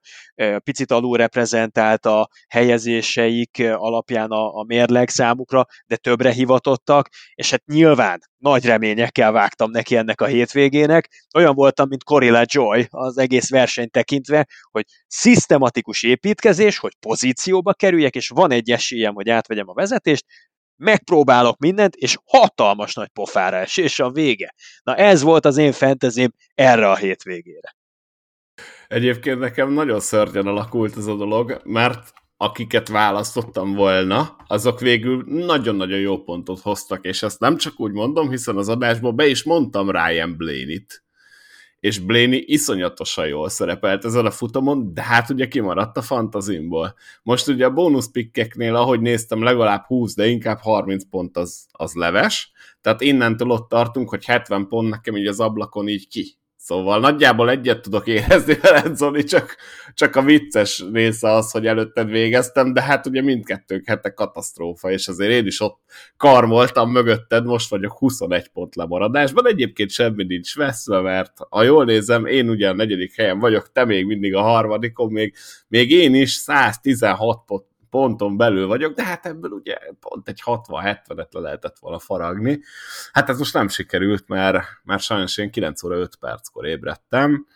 Picit 0.58 0.90
alul 0.90 1.16
reprezentált 1.16 2.06
a 2.06 2.28
helyezéseik 2.48 3.62
alapján 3.74 4.30
a, 4.30 4.54
a 4.54 4.64
mérleg 4.64 5.08
számukra, 5.08 5.66
de 5.86 5.96
többre 5.96 6.32
hivatottak, 6.32 7.08
és 7.34 7.50
hát 7.50 7.64
nyilván 7.64 8.20
nagy 8.38 8.64
reményekkel 8.64 9.32
vágtam 9.32 9.70
neki 9.70 9.96
ennek 9.96 10.20
a 10.20 10.26
hétvégének. 10.26 11.08
Olyan 11.34 11.54
voltam, 11.54 11.88
mint 11.88 12.04
Corilla 12.04 12.42
Joy 12.44 12.86
az 12.90 13.18
egész 13.18 13.50
versenyt 13.50 13.90
tekintve, 13.90 14.46
hogy 14.70 14.84
szisztematikus 15.06 16.02
építkezés, 16.02 16.78
hogy 16.78 16.92
pozícióba 17.22 17.72
kerüljek, 17.72 18.14
és 18.14 18.28
van 18.28 18.50
egy 18.50 18.70
esélyem, 18.70 19.14
hogy 19.14 19.28
átvegyem 19.28 19.68
a 19.68 19.74
vezetést, 19.74 20.24
megpróbálok 20.76 21.58
mindent, 21.58 21.94
és 21.94 22.18
hatalmas 22.24 22.94
nagy 22.94 23.08
pofára 23.08 23.56
es, 23.56 23.76
és 23.76 24.00
a 24.00 24.10
vége. 24.10 24.54
Na 24.82 24.94
ez 24.94 25.22
volt 25.22 25.44
az 25.44 25.56
én 25.56 25.72
fentezém 25.72 26.32
erre 26.54 26.90
a 26.90 26.96
hétvégére. 26.96 27.76
Egyébként 28.88 29.38
nekem 29.38 29.72
nagyon 29.72 30.00
szörnyen 30.00 30.46
alakult 30.46 30.96
ez 30.96 31.06
a 31.06 31.16
dolog, 31.16 31.60
mert 31.64 32.12
akiket 32.36 32.88
választottam 32.88 33.74
volna, 33.74 34.36
azok 34.46 34.80
végül 34.80 35.24
nagyon-nagyon 35.26 35.98
jó 35.98 36.22
pontot 36.22 36.60
hoztak, 36.60 37.04
és 37.04 37.22
ezt 37.22 37.40
nem 37.40 37.56
csak 37.56 37.80
úgy 37.80 37.92
mondom, 37.92 38.30
hiszen 38.30 38.56
az 38.56 38.68
adásból 38.68 39.12
be 39.12 39.26
is 39.26 39.42
mondtam 39.42 39.90
Ryan 39.90 40.36
Blaney-t, 40.36 41.04
és 41.82 41.98
Blaney 41.98 42.44
iszonyatosan 42.46 43.26
jól 43.26 43.48
szerepelt 43.48 44.04
ezen 44.04 44.26
a 44.26 44.30
futamon, 44.30 44.94
de 44.94 45.02
hát 45.02 45.30
ugye 45.30 45.48
kimaradt 45.48 45.96
a 45.96 46.02
fantazimból. 46.02 46.94
Most 47.22 47.48
ugye 47.48 47.64
a 47.64 47.70
bónuszpikkeknél, 47.70 48.76
ahogy 48.76 49.00
néztem, 49.00 49.42
legalább 49.42 49.84
20, 49.84 50.14
de 50.14 50.26
inkább 50.26 50.58
30 50.58 51.04
pont 51.10 51.36
az, 51.36 51.66
az 51.72 51.94
leves, 51.94 52.52
tehát 52.80 53.00
innentől 53.00 53.50
ott 53.50 53.68
tartunk, 53.68 54.08
hogy 54.08 54.24
70 54.24 54.68
pont 54.68 54.90
nekem 54.90 55.16
így 55.16 55.26
az 55.26 55.40
ablakon 55.40 55.88
így 55.88 56.08
ki, 56.08 56.36
Szóval 56.64 57.00
nagyjából 57.00 57.50
egyet 57.50 57.82
tudok 57.82 58.06
érezni 58.06 58.54
veled, 58.62 58.96
Zoli, 58.96 59.24
csak, 59.24 59.56
csak 59.94 60.16
a 60.16 60.22
vicces 60.22 60.84
része 60.92 61.30
az, 61.30 61.50
hogy 61.50 61.66
előtted 61.66 62.10
végeztem, 62.10 62.72
de 62.72 62.82
hát 62.82 63.06
ugye 63.06 63.22
mindkettőnk 63.22 63.86
hete 63.86 64.10
katasztrófa, 64.14 64.90
és 64.90 65.08
azért 65.08 65.30
én 65.30 65.46
is 65.46 65.60
ott 65.60 65.80
karmoltam 66.16 66.90
mögötted, 66.90 67.44
most 67.44 67.70
vagyok 67.70 67.98
21 67.98 68.48
pont 68.48 68.74
lemaradásban, 68.74 69.46
egyébként 69.46 69.90
semmi 69.90 70.24
nincs 70.24 70.56
veszve, 70.56 71.00
mert 71.00 71.32
ha 71.48 71.62
jól 71.62 71.84
nézem, 71.84 72.26
én 72.26 72.48
ugye 72.48 72.68
a 72.68 72.74
negyedik 72.74 73.16
helyen 73.16 73.38
vagyok, 73.38 73.72
te 73.72 73.84
még 73.84 74.06
mindig 74.06 74.34
a 74.34 74.42
harmadikon, 74.42 75.12
még, 75.12 75.34
még 75.68 75.90
én 75.90 76.14
is 76.14 76.30
116 76.30 77.42
pont, 77.46 77.64
ponton 77.92 78.36
belül 78.36 78.66
vagyok, 78.66 78.94
de 78.94 79.04
hát 79.04 79.26
ebből 79.26 79.50
ugye 79.50 79.76
pont 80.00 80.28
egy 80.28 80.42
60-70-et 80.44 81.30
le 81.30 81.40
lehetett 81.40 81.78
volna 81.80 81.98
faragni. 81.98 82.60
Hát 83.12 83.28
ez 83.28 83.38
most 83.38 83.54
nem 83.54 83.68
sikerült, 83.68 84.28
mert, 84.28 84.64
mert 84.82 85.02
sajnos 85.02 85.38
én 85.38 85.50
9 85.50 85.82
óra 85.82 85.96
5 85.96 86.16
perckor 86.16 86.66
ébredtem, 86.66 87.46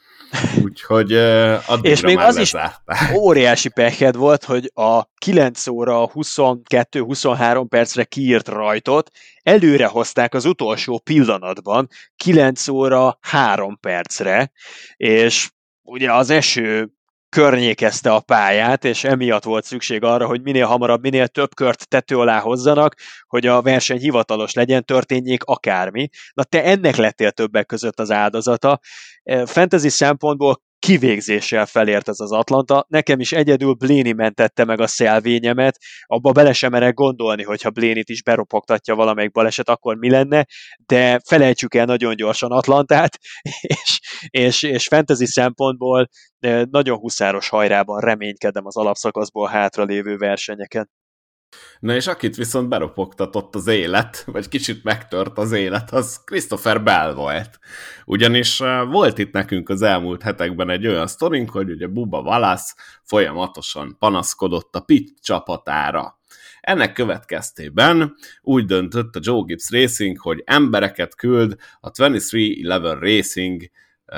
úgyhogy 0.64 1.12
uh, 1.12 1.58
És 1.80 2.00
még 2.00 2.18
az 2.18 2.36
lezárták. 2.36 3.00
is 3.00 3.16
óriási 3.16 3.68
peked 3.68 4.16
volt, 4.16 4.44
hogy 4.44 4.70
a 4.74 5.02
9 5.18 5.66
óra 5.66 6.10
22-23 6.14 7.64
percre 7.68 8.04
kiírt 8.04 8.48
rajtot 8.48 9.10
előre 9.42 9.86
hozták 9.86 10.34
az 10.34 10.44
utolsó 10.44 10.98
pillanatban 10.98 11.88
9 12.16 12.68
óra 12.68 13.18
3 13.20 13.78
percre, 13.80 14.50
és 14.96 15.50
ugye 15.82 16.12
az 16.12 16.30
eső 16.30 16.95
környékezte 17.36 18.12
a 18.12 18.20
pályát, 18.20 18.84
és 18.84 19.04
emiatt 19.04 19.44
volt 19.44 19.64
szükség 19.64 20.02
arra, 20.02 20.26
hogy 20.26 20.42
minél 20.42 20.66
hamarabb, 20.66 21.02
minél 21.02 21.28
több 21.28 21.54
kört 21.54 21.88
tető 21.88 22.18
alá 22.18 22.40
hozzanak, 22.40 22.94
hogy 23.26 23.46
a 23.46 23.62
verseny 23.62 23.98
hivatalos 23.98 24.52
legyen, 24.52 24.84
történjék 24.84 25.44
akármi. 25.44 26.08
Na 26.34 26.42
te 26.42 26.64
ennek 26.64 26.96
lettél 26.96 27.30
többek 27.30 27.66
között 27.66 28.00
az 28.00 28.10
áldozata. 28.10 28.80
Fantasy 29.44 29.88
szempontból 29.88 30.62
kivégzéssel 30.86 31.66
felért 31.66 32.08
ez 32.08 32.20
az 32.20 32.32
Atlanta. 32.32 32.86
Nekem 32.88 33.20
is 33.20 33.32
egyedül 33.32 33.72
Bléni 33.72 34.12
mentette 34.12 34.64
meg 34.64 34.80
a 34.80 34.86
szelvényemet, 34.86 35.78
abba 36.06 36.32
bele 36.32 36.52
sem 36.52 36.70
merek 36.70 36.94
gondolni, 36.94 37.42
hogyha 37.42 37.70
Blénit 37.70 38.08
is 38.08 38.22
beropogtatja 38.22 38.94
valamelyik 38.94 39.32
baleset, 39.32 39.68
akkor 39.68 39.96
mi 39.96 40.10
lenne, 40.10 40.46
de 40.86 41.20
felejtsük 41.24 41.74
el 41.74 41.84
nagyon 41.84 42.16
gyorsan 42.16 42.50
Atlantát, 42.50 43.18
és, 43.60 44.00
és, 44.28 44.62
és 44.62 44.86
fantasy 44.86 45.26
szempontból 45.26 46.08
nagyon 46.70 46.98
huszáros 46.98 47.48
hajrában 47.48 48.00
reménykedem 48.00 48.66
az 48.66 48.76
alapszakaszból 48.76 49.48
hátralévő 49.48 50.16
versenyeken. 50.16 50.90
Na 51.80 51.94
és 51.94 52.06
akit 52.06 52.36
viszont 52.36 52.68
beropogtatott 52.68 53.54
az 53.54 53.66
élet, 53.66 54.22
vagy 54.32 54.48
kicsit 54.48 54.84
megtört 54.84 55.38
az 55.38 55.52
élet, 55.52 55.92
az 55.92 56.20
Christopher 56.24 56.82
Bell 56.82 57.14
volt. 57.14 57.58
Ugyanis 58.04 58.58
volt 58.90 59.18
itt 59.18 59.32
nekünk 59.32 59.68
az 59.68 59.82
elmúlt 59.82 60.22
hetekben 60.22 60.70
egy 60.70 60.86
olyan 60.86 61.06
sztorink, 61.06 61.50
hogy 61.50 61.70
ugye 61.70 61.86
Buba 61.86 62.20
Wallace 62.20 62.74
folyamatosan 63.02 63.96
panaszkodott 63.98 64.74
a 64.76 64.80
Pit 64.80 65.14
csapatára. 65.22 66.18
Ennek 66.60 66.92
következtében 66.92 68.14
úgy 68.42 68.64
döntött 68.64 69.16
a 69.16 69.20
Joe 69.22 69.42
Gibbs 69.46 69.70
Racing, 69.70 70.20
hogy 70.20 70.42
embereket 70.46 71.14
küld 71.14 71.56
a 71.80 71.90
2311 71.90 72.98
Racing 72.98 73.70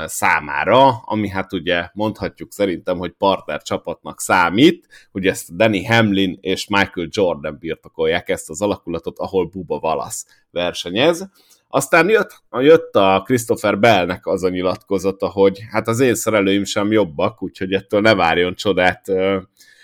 számára, 0.05 0.89
ami 0.89 1.29
hát 1.29 1.53
ugye 1.53 1.89
mondhatjuk 1.93 2.53
szerintem, 2.53 2.99
hogy 2.99 3.11
partner 3.11 3.63
csapatnak 3.63 4.21
számít, 4.21 4.87
ugye 5.13 5.31
ezt 5.31 5.57
Danny 5.57 5.87
Hamlin 5.87 6.39
és 6.41 6.69
Michael 6.69 7.09
Jordan 7.11 7.57
birtokolják 7.59 8.29
ezt 8.29 8.51
az 8.51 8.63
alakulatot, 8.63 9.19
ahol 9.19 9.47
Buba 9.47 9.79
Wallace 9.83 10.27
versenyez. 10.51 11.29
Aztán 11.69 12.09
jött, 12.09 12.43
jött 12.51 12.95
a 12.95 13.23
Christopher 13.25 13.79
Bellnek 13.79 14.27
az 14.27 14.43
a 14.43 14.49
nyilatkozata, 14.49 15.29
hogy 15.29 15.61
hát 15.71 15.89
az 15.89 16.01
én 16.01 16.15
szerelőim 16.15 16.65
sem 16.65 16.93
jobbak, 16.93 17.43
úgyhogy 17.43 17.73
ettől 17.73 18.01
ne 18.01 18.15
várjon 18.15 18.55
csodát 18.55 19.07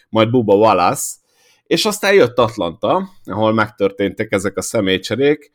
majd 0.08 0.30
Buba 0.30 0.54
Wallace, 0.54 1.14
és 1.66 1.84
aztán 1.84 2.14
jött 2.14 2.38
Atlanta, 2.38 3.08
ahol 3.24 3.52
megtörténtek 3.52 4.32
ezek 4.32 4.56
a 4.56 4.62
személycserék, 4.62 5.52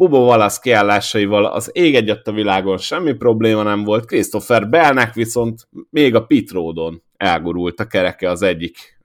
Bubo 0.00 0.18
Wallace 0.18 0.58
kiállásaival 0.62 1.44
az 1.44 1.70
ég 1.72 1.94
egyet 1.94 2.26
a 2.28 2.32
világon 2.32 2.78
semmi 2.78 3.12
probléma 3.12 3.62
nem 3.62 3.84
volt, 3.84 4.04
Christopher 4.04 4.68
Bellnek 4.68 5.14
viszont 5.14 5.68
még 5.90 6.14
a 6.14 6.24
pit 6.24 6.50
roadon 6.50 7.02
elgurult 7.20 7.80
a 7.80 7.86
kereke 7.86 8.30
az 8.30 8.42
egyik 8.42 8.98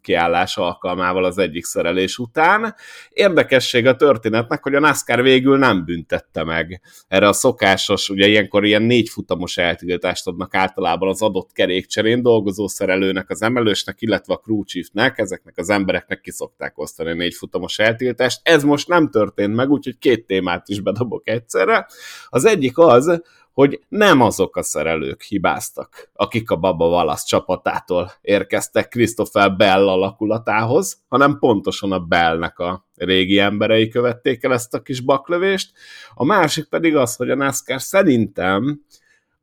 kiállás 0.00 0.56
alkalmával 0.56 1.24
az 1.24 1.38
egyik 1.38 1.64
szerelés 1.64 2.18
után. 2.18 2.74
Érdekesség 3.10 3.86
a 3.86 3.96
történetnek, 3.96 4.62
hogy 4.62 4.74
a 4.74 4.80
NASCAR 4.80 5.22
végül 5.22 5.58
nem 5.58 5.84
büntette 5.84 6.44
meg 6.44 6.80
erre 7.08 7.28
a 7.28 7.32
szokásos, 7.32 8.08
ugye 8.08 8.26
ilyenkor 8.26 8.64
ilyen 8.64 8.82
négy 8.82 9.08
futamos 9.08 9.56
eltiltást 9.56 10.26
adnak 10.26 10.54
általában 10.54 11.08
az 11.08 11.22
adott 11.22 11.52
kerékcserén 11.52 12.22
dolgozó 12.22 12.68
szerelőnek, 12.68 13.30
az 13.30 13.42
emelősnek, 13.42 14.02
illetve 14.02 14.34
a 14.34 14.38
crew 14.38 14.64
chiefnek, 14.64 15.18
ezeknek 15.18 15.58
az 15.58 15.70
embereknek 15.70 16.20
kiszokták 16.20 16.78
osztani 16.78 17.10
a 17.10 17.14
négy 17.14 17.34
futamos 17.34 17.78
eltiltást. 17.78 18.40
Ez 18.42 18.62
most 18.62 18.88
nem 18.88 19.10
történt 19.10 19.54
meg, 19.54 19.70
úgyhogy 19.70 19.98
két 19.98 20.26
témát 20.26 20.68
is 20.68 20.80
bedobok 20.80 21.28
egyszerre. 21.28 21.86
Az 22.28 22.44
egyik 22.44 22.78
az, 22.78 23.20
hogy 23.52 23.80
nem 23.88 24.20
azok 24.20 24.56
a 24.56 24.62
szerelők 24.62 25.22
hibáztak, 25.22 26.10
akik 26.14 26.50
a 26.50 26.56
Baba 26.56 26.88
Wallace 26.88 27.24
csapatától 27.26 28.12
érkeztek 28.20 28.88
Christopher 28.88 29.56
Bell 29.56 29.88
alakulatához, 29.88 31.02
hanem 31.08 31.38
pontosan 31.38 31.92
a 31.92 31.98
Bellnek 31.98 32.58
a 32.58 32.86
régi 32.94 33.38
emberei 33.38 33.88
követték 33.88 34.42
el 34.42 34.52
ezt 34.52 34.74
a 34.74 34.82
kis 34.82 35.00
baklövést. 35.00 35.72
A 36.14 36.24
másik 36.24 36.64
pedig 36.64 36.96
az, 36.96 37.16
hogy 37.16 37.30
a 37.30 37.34
NASCAR 37.34 37.80
szerintem 37.80 38.80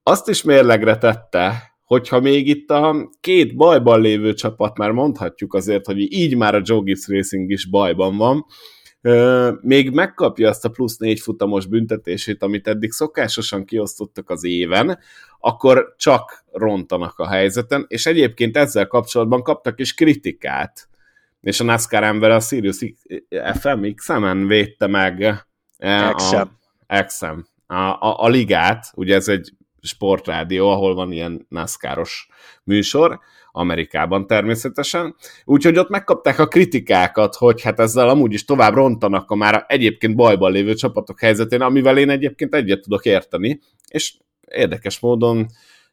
azt 0.03 0.29
is 0.29 0.43
mérlegre 0.43 0.97
tette, 0.97 1.73
hogyha 1.83 2.19
még 2.19 2.47
itt 2.47 2.69
a 2.69 3.09
két 3.19 3.55
bajban 3.55 4.01
lévő 4.01 4.33
csapat, 4.33 4.77
már 4.77 4.91
mondhatjuk 4.91 5.53
azért, 5.53 5.85
hogy 5.85 6.13
így 6.13 6.35
már 6.35 6.55
a 6.55 6.61
Joe 6.63 6.81
Gibbs 6.83 7.07
Racing 7.07 7.51
is 7.51 7.69
bajban 7.69 8.17
van, 8.17 8.45
még 9.61 9.89
megkapja 9.91 10.49
azt 10.49 10.65
a 10.65 10.69
plusz 10.69 10.97
négy 10.97 11.19
futamos 11.19 11.65
büntetését, 11.65 12.43
amit 12.43 12.67
eddig 12.67 12.91
szokásosan 12.91 13.65
kiosztottak 13.65 14.29
az 14.29 14.43
éven, 14.43 14.99
akkor 15.39 15.93
csak 15.97 16.43
rontanak 16.51 17.19
a 17.19 17.27
helyzeten, 17.27 17.85
és 17.87 18.05
egyébként 18.05 18.57
ezzel 18.57 18.87
kapcsolatban 18.87 19.43
kaptak 19.43 19.79
is 19.79 19.93
kritikát, 19.93 20.89
és 21.41 21.59
a 21.59 21.63
NASCAR 21.63 22.03
ember 22.03 22.31
a 22.31 22.39
Sirius 22.39 22.93
FMX-en 23.59 24.47
védte 24.47 24.87
meg 24.87 25.43
a, 25.77 26.43
a, 27.67 27.75
a, 28.05 28.23
a 28.23 28.27
ligát, 28.27 28.91
ugye 28.95 29.15
ez 29.15 29.27
egy 29.27 29.51
sportrádió, 29.81 30.69
ahol 30.69 30.95
van 30.95 31.11
ilyen 31.11 31.45
NASCAR-os 31.49 32.27
műsor, 32.63 33.19
Amerikában 33.51 34.27
természetesen. 34.27 35.15
Úgyhogy 35.45 35.77
ott 35.77 35.89
megkapták 35.89 36.39
a 36.39 36.47
kritikákat, 36.47 37.35
hogy 37.35 37.61
hát 37.61 37.79
ezzel 37.79 38.09
amúgy 38.09 38.33
is 38.33 38.45
tovább 38.45 38.73
rontanak 38.73 39.31
a 39.31 39.35
már 39.35 39.65
egyébként 39.67 40.15
bajban 40.15 40.51
lévő 40.51 40.73
csapatok 40.73 41.19
helyzetén, 41.19 41.61
amivel 41.61 41.97
én 41.97 42.09
egyébként 42.09 42.55
egyet 42.55 42.81
tudok 42.81 43.05
érteni, 43.05 43.59
és 43.87 44.13
érdekes 44.47 44.99
módon 44.99 45.47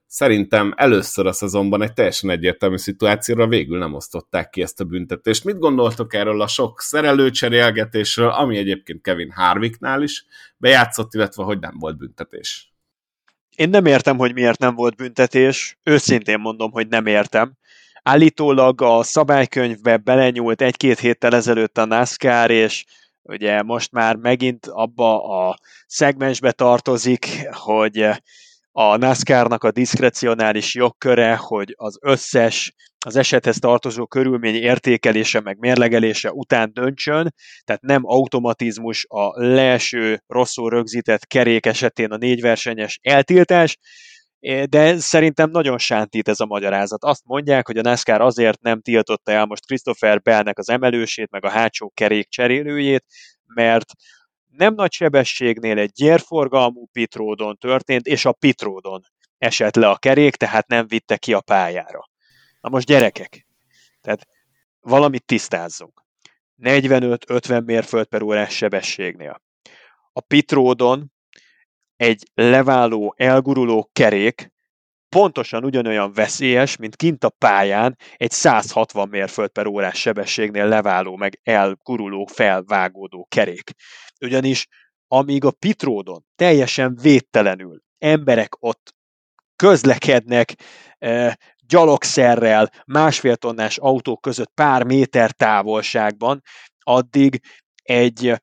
szerintem 0.06 0.74
először 0.76 1.26
a 1.26 1.32
szezonban 1.32 1.82
egy 1.82 1.92
teljesen 1.92 2.30
egyértelmű 2.30 2.76
szituációra 2.76 3.46
végül 3.46 3.78
nem 3.78 3.94
osztották 3.94 4.50
ki 4.50 4.62
ezt 4.62 4.80
a 4.80 4.84
büntetést. 4.84 5.44
Mit 5.44 5.58
gondoltok 5.58 6.14
erről 6.14 6.40
a 6.40 6.46
sok 6.46 6.80
szerelőcserélgetésről, 6.80 8.28
ami 8.28 8.56
egyébként 8.56 9.02
Kevin 9.02 9.30
Harvicknál 9.30 10.02
is 10.02 10.26
bejátszott, 10.56 11.14
illetve 11.14 11.42
hogy 11.42 11.58
nem 11.58 11.74
volt 11.78 11.96
büntetés? 11.96 12.75
Én 13.56 13.68
nem 13.68 13.86
értem, 13.86 14.16
hogy 14.18 14.32
miért 14.32 14.58
nem 14.58 14.74
volt 14.74 14.96
büntetés. 14.96 15.78
Őszintén 15.82 16.38
mondom, 16.38 16.70
hogy 16.70 16.88
nem 16.88 17.06
értem. 17.06 17.52
Állítólag 18.02 18.82
a 18.82 19.02
szabálykönyvbe 19.02 19.96
belenyúlt 19.96 20.62
egy-két 20.62 20.98
héttel 20.98 21.34
ezelőtt 21.34 21.78
a 21.78 21.84
NASCAR, 21.84 22.50
és 22.50 22.84
ugye 23.22 23.62
most 23.62 23.92
már 23.92 24.16
megint 24.16 24.66
abba 24.66 25.22
a 25.48 25.58
szegmensbe 25.86 26.52
tartozik, 26.52 27.48
hogy 27.50 28.08
a 28.72 28.96
NASCAR-nak 28.96 29.64
a 29.64 29.70
diszkrecionális 29.70 30.74
jogköre, 30.74 31.36
hogy 31.36 31.74
az 31.76 31.98
összes 32.00 32.74
az 33.06 33.16
esethez 33.16 33.58
tartozó 33.58 34.06
körülmény 34.06 34.54
értékelése 34.54 35.40
meg 35.40 35.58
mérlegelése 35.58 36.32
után 36.32 36.70
döntsön, 36.72 37.34
tehát 37.64 37.82
nem 37.82 38.00
automatizmus 38.04 39.06
a 39.08 39.40
leeső 39.40 40.22
rosszul 40.26 40.70
rögzített 40.70 41.26
kerék 41.26 41.66
esetén 41.66 42.10
a 42.10 42.16
négyversenyes 42.16 42.98
eltiltás, 43.02 43.78
de 44.68 44.98
szerintem 44.98 45.50
nagyon 45.50 45.78
sántít 45.78 46.28
ez 46.28 46.40
a 46.40 46.46
magyarázat. 46.46 47.04
Azt 47.04 47.24
mondják, 47.24 47.66
hogy 47.66 47.76
a 47.78 47.82
NASCAR 47.82 48.20
azért 48.20 48.60
nem 48.60 48.80
tiltotta 48.80 49.32
el 49.32 49.44
most 49.44 49.66
Christopher 49.66 50.20
Bellnek 50.20 50.58
az 50.58 50.68
emelősét, 50.68 51.30
meg 51.30 51.44
a 51.44 51.50
hátsó 51.50 51.90
kerék 51.94 52.28
cserélőjét, 52.28 53.04
mert 53.54 53.90
nem 54.50 54.74
nagy 54.74 54.92
sebességnél 54.92 55.78
egy 55.78 55.90
gyérforgalmú 55.94 56.86
pitródon 56.92 57.56
történt, 57.56 58.06
és 58.06 58.24
a 58.24 58.32
pitródon 58.32 59.00
esett 59.38 59.74
le 59.74 59.88
a 59.88 59.96
kerék, 59.96 60.36
tehát 60.36 60.66
nem 60.66 60.86
vitte 60.86 61.16
ki 61.16 61.32
a 61.32 61.40
pályára. 61.40 62.14
Na 62.66 62.72
most 62.72 62.86
gyerekek, 62.86 63.46
tehát 64.00 64.26
valamit 64.80 65.24
tisztázzunk. 65.24 66.04
45-50 66.62 67.64
mérföld 67.64 68.06
per 68.06 68.22
órás 68.22 68.56
sebességnél. 68.56 69.42
A 70.12 70.20
pitródon 70.20 71.12
egy 71.96 72.30
leváló, 72.34 73.14
elguruló 73.16 73.90
kerék 73.92 74.52
pontosan 75.08 75.64
ugyanolyan 75.64 76.12
veszélyes, 76.12 76.76
mint 76.76 76.96
kint 76.96 77.24
a 77.24 77.30
pályán 77.30 77.98
egy 78.16 78.30
160 78.30 79.08
mérföld 79.08 79.50
per 79.50 79.66
órás 79.66 80.00
sebességnél 80.00 80.68
leváló, 80.68 81.16
meg 81.16 81.40
elguruló, 81.42 82.26
felvágódó 82.26 83.26
kerék. 83.30 83.70
Ugyanis 84.20 84.66
amíg 85.08 85.44
a 85.44 85.50
pitródon 85.50 86.24
teljesen 86.36 86.98
védtelenül 87.02 87.82
emberek 87.98 88.62
ott 88.62 88.94
közlekednek 89.56 90.54
e, 90.98 91.38
gyalogszerrel, 91.68 92.70
másfél 92.86 93.36
tonnás 93.36 93.78
autók 93.78 94.20
között 94.20 94.50
pár 94.54 94.84
méter 94.84 95.30
távolságban, 95.30 96.42
addig 96.78 97.40
egy 97.82 98.34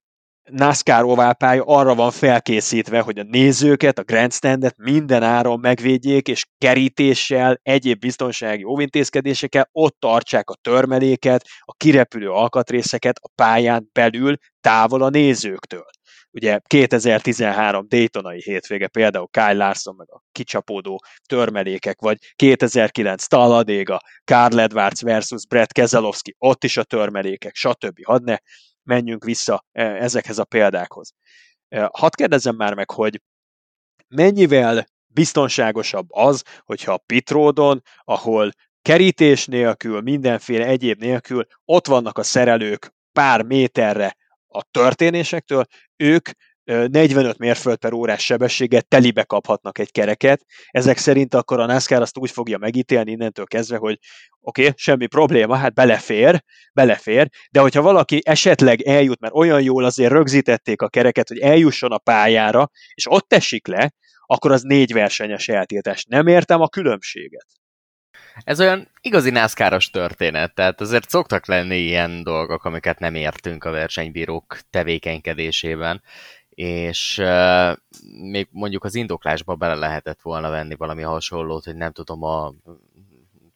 NASCAR 0.51 1.03
oválpálya 1.03 1.63
arra 1.65 1.95
van 1.95 2.11
felkészítve, 2.11 2.99
hogy 2.99 3.19
a 3.19 3.23
nézőket, 3.23 3.99
a 3.99 4.03
grandstandet 4.03 4.77
minden 4.77 5.23
áron 5.23 5.59
megvédjék, 5.59 6.27
és 6.27 6.45
kerítéssel, 6.57 7.59
egyéb 7.61 7.99
biztonsági 7.99 8.63
óvintézkedésekkel 8.63 9.69
ott 9.71 9.95
tartsák 9.99 10.49
a 10.49 10.55
törmeléket, 10.61 11.45
a 11.59 11.73
kirepülő 11.73 12.29
alkatrészeket 12.29 13.19
a 13.21 13.29
pályán 13.35 13.89
belül, 13.93 14.35
távol 14.61 15.01
a 15.01 15.09
nézőktől. 15.09 15.85
Ugye 16.33 16.59
2013 16.67 17.87
Daytonai 17.87 18.41
hétvége 18.41 18.87
például 18.87 19.27
Kyle 19.27 19.53
Larson 19.53 19.95
meg 19.95 20.11
a 20.11 20.23
kicsapódó 20.31 21.03
törmelékek, 21.25 21.99
vagy 21.99 22.17
2009 22.35 23.25
Talladega, 23.25 24.01
Karl 24.23 24.59
Edwards 24.59 25.01
versus 25.01 25.45
Brett 25.47 25.71
Keselowski, 25.71 26.35
ott 26.37 26.63
is 26.63 26.77
a 26.77 26.83
törmelékek, 26.83 27.55
stb. 27.55 28.05
Hadd 28.05 28.23
ne 28.23 28.37
menjünk 28.83 29.23
vissza 29.23 29.65
e, 29.71 29.83
ezekhez 29.83 30.37
a 30.37 30.43
példákhoz. 30.43 31.13
E, 31.67 31.89
hadd 31.93 32.11
kérdezzem 32.15 32.55
már 32.55 32.73
meg, 32.73 32.91
hogy 32.91 33.21
mennyivel 34.07 34.85
biztonságosabb 35.07 36.07
az, 36.09 36.43
hogyha 36.63 36.93
a 36.93 37.03
pitródon, 37.05 37.81
ahol 38.03 38.51
kerítés 38.81 39.45
nélkül, 39.45 40.01
mindenféle 40.01 40.65
egyéb 40.65 40.99
nélkül 40.99 41.45
ott 41.65 41.87
vannak 41.87 42.17
a 42.17 42.23
szerelők 42.23 42.93
pár 43.11 43.41
méterre 43.41 44.15
a 44.53 44.63
történésektől, 44.71 45.65
ők 45.95 46.29
45 46.63 47.37
mérföld 47.37 47.77
per 47.77 47.93
órás 47.93 48.25
sebességgel 48.25 48.81
telibe 48.81 49.23
kaphatnak 49.23 49.77
egy 49.77 49.91
kereket. 49.91 50.45
Ezek 50.69 50.97
szerint 50.97 51.33
akkor 51.33 51.59
a 51.59 51.65
NASCAR 51.65 52.01
azt 52.01 52.17
úgy 52.17 52.31
fogja 52.31 52.57
megítélni 52.57 53.11
innentől 53.11 53.45
kezdve, 53.45 53.77
hogy 53.77 53.99
oké, 54.39 54.61
okay, 54.61 54.73
semmi 54.77 55.07
probléma, 55.07 55.55
hát 55.55 55.73
belefér, 55.73 56.43
belefér, 56.73 57.29
de 57.51 57.59
hogyha 57.59 57.81
valaki 57.81 58.21
esetleg 58.23 58.81
eljut, 58.81 59.19
mert 59.19 59.33
olyan 59.33 59.61
jól 59.61 59.83
azért 59.83 60.11
rögzítették 60.11 60.81
a 60.81 60.89
kereket, 60.89 61.27
hogy 61.27 61.39
eljusson 61.39 61.91
a 61.91 61.97
pályára, 61.97 62.69
és 62.93 63.11
ott 63.11 63.33
esik 63.33 63.67
le, 63.67 63.93
akkor 64.25 64.51
az 64.51 64.61
négy 64.61 64.93
versenyes 64.93 65.47
eltiltás. 65.47 66.05
Nem 66.05 66.27
értem 66.27 66.61
a 66.61 66.67
különbséget. 66.67 67.47
Ez 68.35 68.59
olyan 68.59 68.87
igazi 69.01 69.29
nászkáros 69.29 69.89
történet, 69.89 70.53
tehát 70.53 70.81
azért 70.81 71.09
szoktak 71.09 71.45
lenni 71.45 71.77
ilyen 71.77 72.23
dolgok, 72.23 72.63
amiket 72.63 72.99
nem 72.99 73.15
értünk 73.15 73.63
a 73.63 73.71
versenybírók 73.71 74.57
tevékenykedésében, 74.69 76.01
és 76.49 77.17
uh, 77.17 77.77
még 78.29 78.47
mondjuk 78.51 78.83
az 78.83 78.95
indoklásba 78.95 79.55
bele 79.55 79.75
lehetett 79.75 80.21
volna 80.21 80.49
venni 80.49 80.75
valami 80.75 81.01
hasonlót, 81.01 81.63
hogy 81.63 81.75
nem 81.75 81.91
tudom, 81.91 82.23
a 82.23 82.53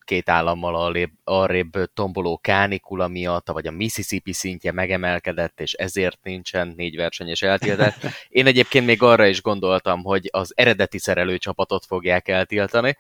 két 0.07 0.30
állammal 0.30 0.95
arrébb 1.23 1.71
tomboló 1.93 2.38
kánikula 2.38 3.07
miatt, 3.07 3.49
vagy 3.49 3.67
a 3.67 3.71
Mississippi 3.71 4.34
szintje 4.34 4.71
megemelkedett, 4.71 5.59
és 5.59 5.73
ezért 5.73 6.19
nincsen 6.23 6.73
négy 6.75 6.95
versenyes 6.95 7.41
eltiltás. 7.41 7.95
Én 8.30 8.45
egyébként 8.45 8.86
még 8.86 9.01
arra 9.01 9.25
is 9.25 9.41
gondoltam, 9.41 10.03
hogy 10.03 10.30
az 10.32 10.53
eredeti 10.55 10.99
szerelőcsapatot 10.99 11.86
fogják 11.86 12.28
eltiltani, 12.28 12.97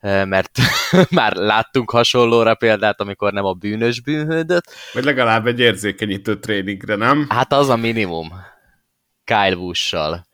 mert 0.00 0.50
már 1.10 1.36
láttunk 1.36 1.90
hasonlóra 1.90 2.54
példát, 2.54 3.00
amikor 3.00 3.32
nem 3.32 3.44
a 3.44 3.52
bűnös 3.52 4.00
bűnhődött. 4.00 4.64
Vagy 4.92 5.04
legalább 5.04 5.46
egy 5.46 5.60
érzékenyítő 5.60 6.38
tréningre, 6.38 6.94
nem? 6.94 7.26
Hát 7.28 7.52
az 7.52 7.68
a 7.68 7.76
minimum. 7.76 8.32
Kyle 9.24 9.54
Busch-sal. 9.54 10.26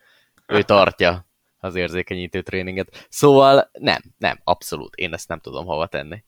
Ő 0.46 0.62
tartja 0.62 1.26
az 1.58 1.74
érzékenyítő 1.74 2.42
tréninget. 2.42 3.06
Szóval 3.08 3.70
nem, 3.72 4.00
nem, 4.18 4.40
abszolút. 4.44 4.94
Én 4.94 5.12
ezt 5.12 5.28
nem 5.28 5.38
tudom 5.38 5.66
hova 5.66 5.86
tenni. 5.86 6.24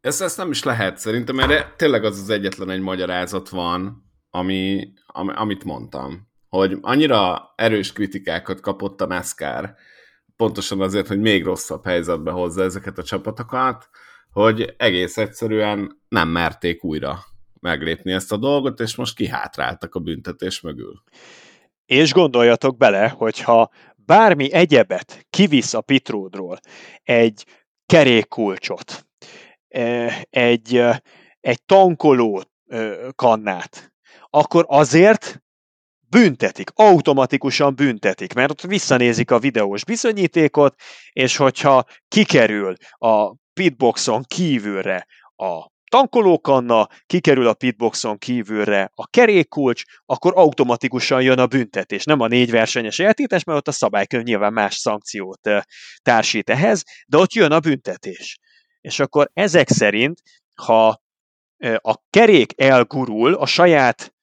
Ezt, 0.00 0.22
ezt 0.22 0.36
nem 0.36 0.50
is 0.50 0.62
lehet 0.62 0.98
szerintem, 0.98 1.34
mert 1.34 1.76
tényleg 1.76 2.04
az 2.04 2.18
az 2.18 2.30
egyetlen 2.30 2.70
egy 2.70 2.80
magyarázat 2.80 3.48
van, 3.48 4.04
ami, 4.30 4.92
ami, 5.06 5.32
amit 5.34 5.64
mondtam. 5.64 6.28
Hogy 6.48 6.78
annyira 6.80 7.52
erős 7.56 7.92
kritikákat 7.92 8.60
kapott 8.60 9.00
a 9.00 9.06
NASCAR, 9.06 9.74
pontosan 10.36 10.80
azért, 10.80 11.08
hogy 11.08 11.20
még 11.20 11.44
rosszabb 11.44 11.84
helyzetbe 11.84 12.30
hozza 12.30 12.62
ezeket 12.62 12.98
a 12.98 13.02
csapatokat, 13.02 13.88
hogy 14.30 14.74
egész 14.76 15.16
egyszerűen 15.16 16.00
nem 16.08 16.28
merték 16.28 16.84
újra 16.84 17.18
meglépni 17.60 18.12
ezt 18.12 18.32
a 18.32 18.36
dolgot, 18.36 18.80
és 18.80 18.96
most 18.96 19.16
kihátráltak 19.16 19.94
a 19.94 20.00
büntetés 20.00 20.60
mögül. 20.60 21.02
És 21.86 22.12
gondoljatok 22.12 22.76
bele, 22.76 23.08
hogyha 23.08 23.70
bármi 23.96 24.52
egyebet 24.52 25.26
kivisz 25.30 25.74
a 25.74 25.80
pitródról, 25.80 26.58
egy 27.02 27.44
kerékkulcsot, 27.86 29.06
e, 29.68 30.12
egy, 30.30 30.76
e, 30.76 31.02
egy 31.40 31.64
tankoló 31.64 32.42
e, 32.66 32.96
kannát, 33.14 33.92
akkor 34.30 34.64
azért 34.68 35.43
büntetik, 36.14 36.70
automatikusan 36.74 37.74
büntetik, 37.74 38.34
mert 38.34 38.50
ott 38.50 38.60
visszanézik 38.60 39.30
a 39.30 39.38
videós 39.38 39.84
bizonyítékot, 39.84 40.74
és 41.12 41.36
hogyha 41.36 41.84
kikerül 42.08 42.74
a 42.98 43.34
pitboxon 43.52 44.22
kívülre 44.22 45.06
a 45.36 45.72
tankolókanna, 45.90 46.88
kikerül 47.06 47.46
a 47.46 47.54
pitboxon 47.54 48.18
kívülre 48.18 48.90
a 48.94 49.06
kerékkulcs, 49.06 49.82
akkor 50.06 50.32
automatikusan 50.36 51.22
jön 51.22 51.38
a 51.38 51.46
büntetés. 51.46 52.04
Nem 52.04 52.20
a 52.20 52.26
négy 52.26 52.50
versenyes 52.50 52.98
eltétes, 52.98 53.44
mert 53.44 53.58
ott 53.58 53.68
a 53.68 53.72
szabálykönyv 53.72 54.24
nyilván 54.24 54.52
más 54.52 54.74
szankciót 54.74 55.48
társít 56.02 56.50
ehhez, 56.50 56.82
de 57.06 57.16
ott 57.16 57.32
jön 57.32 57.52
a 57.52 57.60
büntetés. 57.60 58.38
És 58.80 59.00
akkor 59.00 59.30
ezek 59.32 59.68
szerint, 59.68 60.20
ha 60.54 61.02
a 61.76 61.94
kerék 62.10 62.60
elgurul 62.60 63.34
a 63.34 63.46
saját 63.46 64.13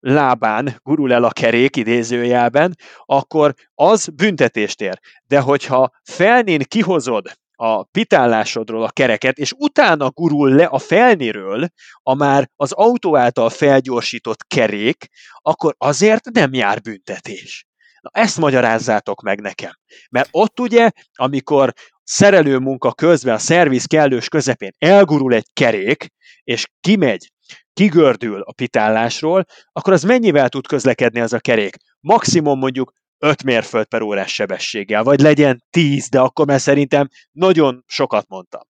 lábán 0.00 0.80
gurul 0.82 1.12
el 1.12 1.24
a 1.24 1.30
kerék 1.30 1.76
idézőjelben, 1.76 2.76
akkor 3.04 3.54
az 3.74 4.08
büntetést 4.14 4.80
ér. 4.80 4.98
De 5.26 5.40
hogyha 5.40 5.90
felnén 6.02 6.62
kihozod 6.68 7.32
a 7.56 7.84
pitállásodról 7.84 8.82
a 8.82 8.90
kereket, 8.90 9.38
és 9.38 9.52
utána 9.58 10.10
gurul 10.10 10.54
le 10.54 10.64
a 10.64 10.78
felniről 10.78 11.68
a 12.02 12.14
már 12.14 12.50
az 12.56 12.72
autó 12.72 13.16
által 13.16 13.50
felgyorsított 13.50 14.46
kerék, 14.46 15.08
akkor 15.42 15.74
azért 15.78 16.24
nem 16.24 16.52
jár 16.52 16.80
büntetés. 16.80 17.66
Na 18.00 18.10
ezt 18.12 18.38
magyarázzátok 18.38 19.22
meg 19.22 19.40
nekem. 19.40 19.72
Mert 20.10 20.28
ott 20.30 20.60
ugye, 20.60 20.90
amikor 21.14 21.72
szerelő 22.02 22.58
munka 22.58 22.92
közben 22.92 23.34
a 23.34 23.38
szerviz 23.38 23.84
kellős 23.84 24.28
közepén 24.28 24.70
elgurul 24.78 25.34
egy 25.34 25.46
kerék, 25.52 26.08
és 26.44 26.66
kimegy, 26.80 27.30
kigördül 27.72 28.40
a 28.40 28.52
pitállásról, 28.52 29.44
akkor 29.72 29.92
az 29.92 30.02
mennyivel 30.02 30.48
tud 30.48 30.66
közlekedni 30.66 31.20
az 31.20 31.32
a 31.32 31.40
kerék? 31.40 31.76
Maximum 32.00 32.58
mondjuk 32.58 32.92
5 33.18 33.42
mérföld 33.42 33.86
per 33.86 34.02
órás 34.02 34.32
sebességgel, 34.32 35.02
vagy 35.02 35.20
legyen 35.20 35.64
10, 35.70 36.08
de 36.08 36.20
akkor 36.20 36.46
már 36.46 36.60
szerintem 36.60 37.08
nagyon 37.32 37.84
sokat 37.86 38.28
mondtam. 38.28 38.62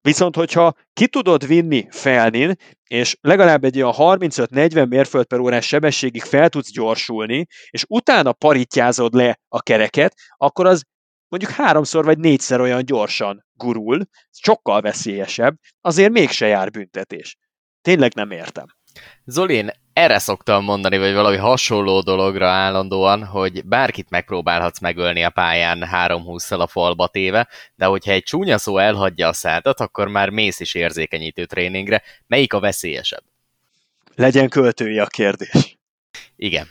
Viszont, 0.00 0.36
hogyha 0.36 0.74
ki 0.92 1.06
tudod 1.08 1.46
vinni 1.46 1.86
felnin, 1.90 2.54
és 2.84 3.16
legalább 3.20 3.64
egy 3.64 3.82
olyan 3.82 3.94
35-40 3.96 4.88
mérföld 4.88 5.26
per 5.26 5.38
órás 5.38 5.66
sebességig 5.66 6.22
fel 6.22 6.48
tudsz 6.48 6.72
gyorsulni, 6.72 7.46
és 7.70 7.84
utána 7.88 8.32
parítjázod 8.32 9.14
le 9.14 9.38
a 9.48 9.62
kereket, 9.62 10.14
akkor 10.36 10.66
az 10.66 10.82
mondjuk 11.28 11.52
háromszor 11.52 12.04
vagy 12.04 12.18
négyszer 12.18 12.60
olyan 12.60 12.84
gyorsan 12.84 13.44
gurul, 13.52 14.00
sokkal 14.30 14.80
veszélyesebb, 14.80 15.54
azért 15.80 16.12
mégse 16.12 16.46
jár 16.46 16.70
büntetés. 16.70 17.36
Tényleg 17.82 18.14
nem 18.14 18.30
értem. 18.30 18.66
Zolin, 19.24 19.70
erre 19.92 20.18
szoktam 20.18 20.64
mondani, 20.64 20.98
vagy 20.98 21.14
valami 21.14 21.36
hasonló 21.36 22.00
dologra 22.00 22.48
állandóan, 22.48 23.24
hogy 23.24 23.64
bárkit 23.64 24.10
megpróbálhatsz 24.10 24.80
megölni 24.80 25.22
a 25.24 25.30
pályán 25.30 25.82
három 25.84 26.22
húszszal 26.22 26.60
a 26.60 26.66
falba 26.66 27.06
téve, 27.06 27.48
de 27.74 27.84
hogyha 27.84 28.12
egy 28.12 28.22
csúnya 28.22 28.58
szó 28.58 28.78
elhagyja 28.78 29.28
a 29.28 29.32
szádat, 29.32 29.80
akkor 29.80 30.08
már 30.08 30.30
mész 30.30 30.60
is 30.60 30.74
érzékenyítő 30.74 31.44
tréningre. 31.44 32.02
Melyik 32.26 32.52
a 32.52 32.60
veszélyesebb? 32.60 33.22
Legyen 34.14 34.48
költői 34.48 34.98
a 34.98 35.06
kérdés. 35.06 35.78
Igen. 36.36 36.66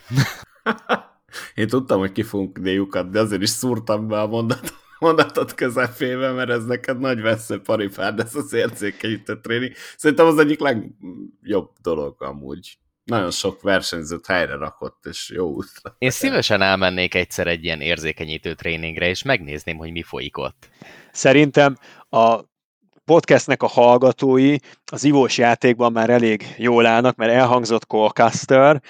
Én 1.55 1.67
tudtam, 1.67 1.99
hogy 1.99 2.11
ki 2.11 2.23
fogunk 2.23 2.59
lyukat, 2.63 3.09
de 3.09 3.19
azért 3.19 3.41
is 3.41 3.49
szúrtam 3.49 4.07
be 4.07 4.21
a 4.21 4.27
mondatot 4.27 4.79
mondatot 5.01 5.53
közepébe, 5.53 6.31
mert 6.31 6.49
ez 6.49 6.65
neked 6.65 6.99
nagy 6.99 7.21
vesző 7.21 7.61
paripád, 7.61 8.19
ez 8.19 8.35
az 8.35 8.53
érzékenyítő 8.53 9.39
tréning. 9.39 9.73
Szerintem 9.97 10.25
az 10.25 10.37
egyik 10.37 10.59
legjobb 10.59 11.69
dolog 11.81 12.15
amúgy. 12.23 12.77
Nagyon 13.03 13.31
sok 13.31 13.61
versenyzőt 13.61 14.25
helyre 14.25 14.55
rakott, 14.55 15.05
és 15.05 15.29
jó 15.29 15.47
útra. 15.47 15.95
Én 15.97 16.09
szívesen 16.09 16.61
elmennék 16.61 17.15
egyszer 17.15 17.47
egy 17.47 17.63
ilyen 17.63 17.81
érzékenyítő 17.81 18.53
tréningre, 18.53 19.07
és 19.09 19.23
megnézném, 19.23 19.77
hogy 19.77 19.91
mi 19.91 20.03
folyik 20.03 20.37
ott. 20.37 20.69
Szerintem 21.11 21.77
a 22.09 22.39
podcastnek 23.05 23.63
a 23.63 23.67
hallgatói 23.67 24.55
az 24.91 25.03
ivós 25.03 25.37
játékban 25.37 25.91
már 25.91 26.09
elég 26.09 26.55
jól 26.57 26.85
állnak, 26.85 27.15
mert 27.15 27.31
elhangzott 27.31 27.87
Colcaster, 27.87 28.81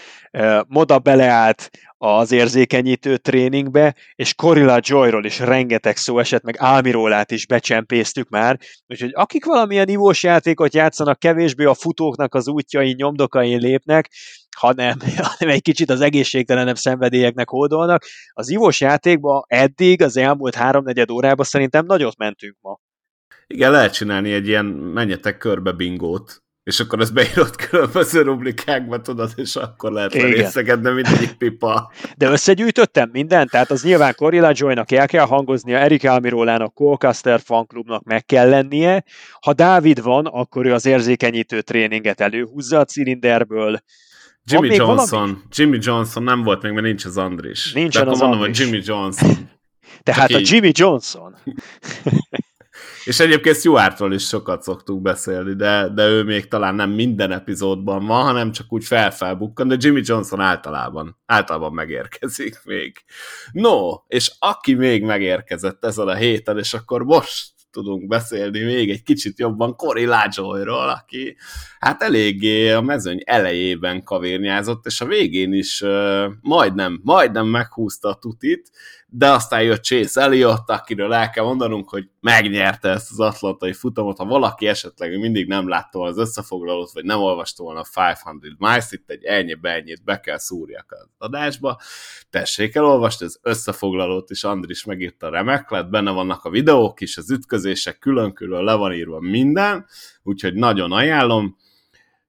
Moda 0.68 1.00
beleállt 1.00 1.70
az 1.98 2.32
érzékenyítő 2.32 3.18
tréningbe, 3.18 3.96
és 4.16 4.34
Corilla 4.34 4.80
Joyról 4.82 5.26
is 5.26 5.40
rengeteg 5.40 5.98
szó 5.98 6.20
esett, 6.20 6.44
meg 6.44 6.56
Álmirólát 6.60 7.32
is 7.32 7.46
becsempésztük 7.46 8.30
már, 8.30 8.60
úgyhogy 8.88 9.12
akik 9.14 9.46
valamilyen 9.46 9.88
ivós 9.88 10.24
játékot 10.24 10.74
játszanak, 10.74 11.20
kevésbé 11.20 11.66
a 11.66 11.74
futóknak 11.74 12.36
az 12.36 12.48
útjai, 12.48 12.94
nyomdokai 12.94 13.56
lépnek, 13.56 14.10
hanem, 14.58 14.98
hanem 15.38 15.54
egy 15.54 15.62
kicsit 15.62 15.90
az 15.90 16.02
egészségtelenebb 16.02 16.78
szenvedélyeknek 16.78 17.50
hódolnak. 17.50 18.04
Az 18.34 18.50
ivós 18.50 18.82
játékban 18.82 19.44
eddig, 19.48 20.02
az 20.02 20.18
elmúlt 20.18 20.56
háromnegyed 20.56 21.12
órában 21.12 21.46
szerintem 21.46 21.86
nagyot 21.86 22.18
mentünk 22.18 22.58
ma. 22.62 22.80
Igen, 23.52 23.72
lehet 23.72 23.94
csinálni 23.94 24.32
egy 24.32 24.48
ilyen 24.48 24.66
menjetek 24.66 25.38
körbe 25.38 25.72
bingót, 25.72 26.44
és 26.64 26.80
akkor 26.80 27.00
ez 27.00 27.10
beírott 27.10 27.56
különböző 27.56 28.22
rublikákba, 28.22 29.02
tudod, 29.02 29.32
és 29.36 29.56
akkor 29.56 29.92
lehet 29.92 30.14
részegedni 30.14 30.90
mindegyik 30.92 31.34
pipa. 31.34 31.92
De 32.18 32.30
összegyűjtöttem 32.30 33.10
mindent, 33.12 33.50
tehát 33.50 33.72
az 33.72 33.84
nyilván 33.84 34.14
Corilla 34.16 34.52
Joy-nak 34.54 34.92
el 34.92 35.08
kell 35.08 35.26
hangoznia, 35.26 35.78
Erik 35.78 36.04
Almirólának, 36.04 36.74
Colcaster 36.74 37.40
fanklubnak 37.40 38.04
meg 38.04 38.26
kell 38.26 38.50
lennie. 38.50 39.04
Ha 39.42 39.54
Dávid 39.54 40.02
van, 40.02 40.26
akkor 40.26 40.66
ő 40.66 40.74
az 40.74 40.86
érzékenyítő 40.86 41.62
tréninget 41.62 42.22
előhúzza 42.22 42.80
a 42.80 42.86
cilinderből. 42.86 43.80
Jimmy 44.44 44.76
Johnson. 44.76 45.20
Valami? 45.20 45.38
Jimmy 45.52 45.78
Johnson 45.82 46.24
nem 46.24 46.44
volt 46.44 46.62
még, 46.62 46.72
mert 46.72 46.86
nincs 46.86 47.06
az 47.06 47.18
Andris. 47.18 47.74
Nincs 47.74 47.96
az 47.96 48.20
mondom, 48.20 48.40
hogy 48.40 48.60
Jimmy 48.60 48.82
Johnson. 48.84 49.30
Tehát 50.04 50.30
Csak 50.30 50.38
a 50.38 50.42
így. 50.42 50.52
Jimmy 50.52 50.72
Johnson. 50.74 51.36
És 53.06 53.20
egyébként 53.20 53.56
Stuartról 53.56 54.14
is 54.14 54.28
sokat 54.28 54.62
szoktuk 54.62 55.02
beszélni, 55.02 55.54
de, 55.54 55.90
de 55.94 56.08
ő 56.08 56.24
még 56.24 56.48
talán 56.48 56.76
nem 56.76 56.90
minden 56.90 57.32
epizódban 57.32 58.06
van, 58.06 58.24
hanem 58.24 58.52
csak 58.52 58.74
úgy 58.74 58.86
felfelbukkan, 58.86 59.68
de 59.68 59.76
Jimmy 59.80 60.02
Johnson 60.04 60.40
általában, 60.40 61.18
általában 61.26 61.74
megérkezik 61.74 62.62
még. 62.64 63.04
No, 63.52 63.94
és 64.08 64.32
aki 64.40 64.74
még 64.74 65.04
megérkezett 65.04 65.86
ezen 65.86 66.08
a 66.08 66.16
héten, 66.16 66.58
és 66.58 66.74
akkor 66.74 67.04
most 67.04 67.50
tudunk 67.72 68.08
beszélni 68.08 68.60
még 68.60 68.90
egy 68.90 69.04
kicsit 69.04 69.40
jobban 69.40 69.76
Cory 69.76 70.06
Lajoyról, 70.06 70.90
aki 70.90 71.38
hát 71.80 72.02
eléggé 72.02 72.72
a 72.72 72.82
mezőny 72.82 73.22
elejében 73.26 74.04
kavérnyázott, 74.04 74.86
és 74.86 75.02
a 75.02 75.06
végén 75.06 75.54
is 75.54 75.82
uh, 75.82 76.26
majdnem, 76.42 77.00
majdnem 77.04 77.48
meghúzta 77.48 78.10
a 78.10 78.16
tutit, 78.16 78.72
de 79.14 79.32
aztán 79.32 79.62
jött 79.62 79.84
Chase 79.84 80.22
Elliott, 80.22 80.70
akiről 80.70 81.14
el 81.14 81.30
kell 81.30 81.44
mondanunk, 81.44 81.90
hogy 81.90 82.10
megnyerte 82.20 82.90
ezt 82.90 83.12
az 83.12 83.20
atlantai 83.20 83.74
futamot, 83.74 84.18
ha 84.18 84.26
valaki 84.26 84.68
esetleg 84.68 85.20
mindig 85.20 85.48
nem 85.48 85.68
látta 85.68 85.98
volna 85.98 86.14
az 86.14 86.20
összefoglalót, 86.20 86.92
vagy 86.92 87.04
nem 87.04 87.20
olvasta 87.20 87.64
volna 87.64 87.80
a 87.80 87.86
500 87.96 88.26
miles, 88.58 88.92
itt 88.92 89.10
egy 89.10 89.24
ennyi 89.24 89.58
ennyit 89.62 90.04
be 90.04 90.20
kell 90.20 90.38
szúrjak 90.38 90.86
az 90.92 91.08
adásba, 91.18 91.80
tessék 92.30 92.76
elolvasni 92.76 93.26
az 93.26 93.40
összefoglalót, 93.42 94.30
és 94.30 94.44
Andris 94.44 94.84
megírta 94.84 95.30
remek 95.30 95.70
lett, 95.70 95.90
benne 95.90 96.12
vannak 96.12 96.44
a 96.44 96.50
videók 96.50 97.02
is, 97.02 97.18
az 97.18 97.32
ütközések, 97.32 98.00
külön-külön 98.00 98.64
le 98.64 98.74
van 98.74 98.94
írva 98.94 99.20
minden, 99.20 99.86
úgyhogy 100.24 100.54
nagyon 100.54 100.92
ajánlom, 100.92 101.58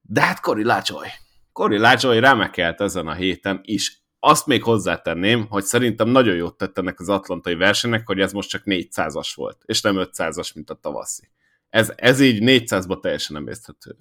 de 0.02 0.20
hát 0.20 0.40
Kori 0.40 0.64
Lácsoly, 0.64 1.08
Kori 1.52 1.78
Lácsoly 1.78 2.20
remekelt 2.20 2.80
ezen 2.80 3.06
a 3.06 3.14
héten 3.14 3.60
is 3.62 4.01
azt 4.24 4.46
még 4.46 4.62
hozzátenném, 4.62 5.46
hogy 5.48 5.64
szerintem 5.64 6.08
nagyon 6.08 6.34
jót 6.34 6.56
tett 6.56 6.78
ennek 6.78 7.00
az 7.00 7.08
atlantai 7.08 7.54
versenynek, 7.54 8.06
hogy 8.06 8.20
ez 8.20 8.32
most 8.32 8.48
csak 8.48 8.62
400-as 8.64 9.32
volt, 9.34 9.62
és 9.64 9.80
nem 9.80 9.94
500-as, 9.98 10.54
mint 10.54 10.70
a 10.70 10.74
tavaszi. 10.74 11.30
Ez, 11.70 11.92
ez 11.96 12.20
így 12.20 12.38
400-ba 12.42 13.00
teljesen 13.00 13.36
nem 13.36 13.48
érthető. 13.48 13.96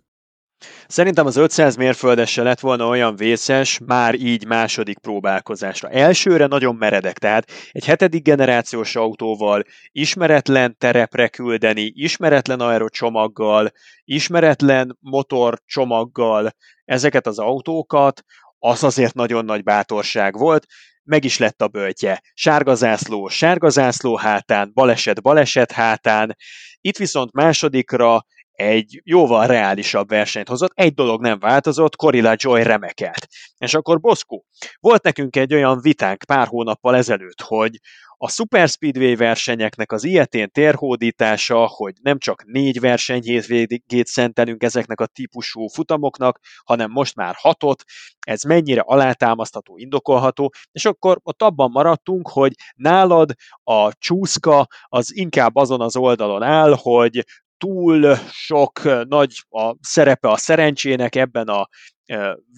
Szerintem 0.88 1.26
az 1.26 1.36
500 1.36 1.76
mérföldesse 1.76 2.44
lett 2.44 2.60
volna 2.60 2.88
olyan 2.88 3.16
vészes, 3.16 3.80
már 3.86 4.16
így 4.16 4.46
második 4.46 4.98
próbálkozásra. 4.98 5.90
Elsőre 5.90 6.46
nagyon 6.46 6.76
meredek, 6.76 7.18
tehát 7.18 7.52
egy 7.72 7.86
hetedik 7.86 8.24
generációs 8.24 8.96
autóval, 8.96 9.64
ismeretlen 9.92 10.78
terepre 10.78 11.28
küldeni, 11.28 11.92
ismeretlen 11.96 12.60
aerocsomaggal, 12.60 13.72
ismeretlen 14.04 14.98
motorcsomaggal 15.00 16.52
ezeket 16.86 17.28
az 17.28 17.40
autókat, 17.40 18.24
az 18.64 18.84
azért 18.84 19.14
nagyon 19.14 19.46
nagy 19.46 19.64
bátorság 19.64 20.38
volt, 20.38 20.66
meg 21.04 21.24
is 21.24 21.38
lett 21.38 21.62
a 21.62 21.68
böltje. 21.68 22.22
Sárga 22.34 22.76
zászló, 22.76 23.28
sárga 23.28 23.70
zászló 23.70 24.16
hátán, 24.16 24.72
baleset, 24.74 25.22
baleset 25.22 25.72
hátán. 25.72 26.36
Itt 26.82 26.98
viszont 26.98 27.34
másodikra 27.34 28.26
egy 28.62 29.02
jóval 29.04 29.48
reálisabb 29.48 30.10
versenyt 30.10 30.48
hozott, 30.48 30.72
egy 30.74 30.94
dolog 30.94 31.22
nem 31.22 31.40
változott, 31.40 31.96
Corilla 31.96 32.34
Joy 32.36 32.64
remekelt. 32.64 33.28
És 33.58 33.74
akkor 33.74 34.00
Boszkó, 34.00 34.46
volt 34.80 35.04
nekünk 35.04 35.36
egy 35.36 35.54
olyan 35.54 35.80
vitánk 35.82 36.24
pár 36.24 36.48
hónappal 36.48 36.96
ezelőtt, 36.96 37.42
hogy 37.42 37.80
a 38.24 38.30
Super 38.30 38.68
Speedway 38.68 39.16
versenyeknek 39.16 39.92
az 39.92 40.04
ilyetén 40.04 40.52
térhódítása, 40.52 41.68
hogy 41.68 41.94
nem 42.02 42.18
csak 42.18 42.44
négy 42.46 42.80
versenyhétvégét 42.80 44.08
szentelünk 44.08 44.64
ezeknek 44.64 45.00
a 45.00 45.06
típusú 45.06 45.68
futamoknak, 45.68 46.40
hanem 46.64 46.92
most 46.92 47.16
már 47.16 47.36
hatot, 47.38 47.84
ez 48.20 48.44
mennyire 48.44 48.82
alátámasztható, 48.82 49.78
indokolható, 49.78 50.52
és 50.72 50.86
akkor 50.86 51.20
ott 51.24 51.42
abban 51.42 51.72
maradtunk, 51.72 52.30
hogy 52.30 52.54
nálad 52.76 53.32
a 53.64 53.94
csúszka 53.94 54.68
az 54.84 55.16
inkább 55.16 55.56
azon 55.56 55.82
az 55.82 55.96
oldalon 55.96 56.44
áll, 56.44 56.76
hogy 56.78 57.24
túl 57.62 58.16
sok 58.32 58.82
nagy 59.08 59.34
a 59.50 59.76
szerepe 59.82 60.30
a 60.30 60.38
szerencsének 60.38 61.16
ebben 61.16 61.48
a 61.48 61.68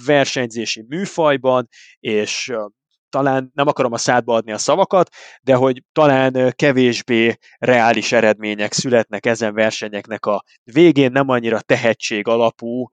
versenyzési 0.05 0.85
műfajban, 0.87 1.67
és 1.99 2.53
talán 3.09 3.51
nem 3.53 3.67
akarom 3.67 3.93
a 3.93 3.97
szádba 3.97 4.35
adni 4.35 4.51
a 4.51 4.57
szavakat, 4.57 5.09
de 5.41 5.55
hogy 5.55 5.83
talán 5.91 6.53
kevésbé 6.55 7.35
reális 7.57 8.11
eredmények 8.11 8.73
születnek 8.73 9.25
ezen 9.25 9.53
versenyeknek 9.53 10.25
a 10.25 10.43
végén, 10.63 11.11
nem 11.11 11.29
annyira 11.29 11.59
tehetség 11.61 12.27
alapú 12.27 12.89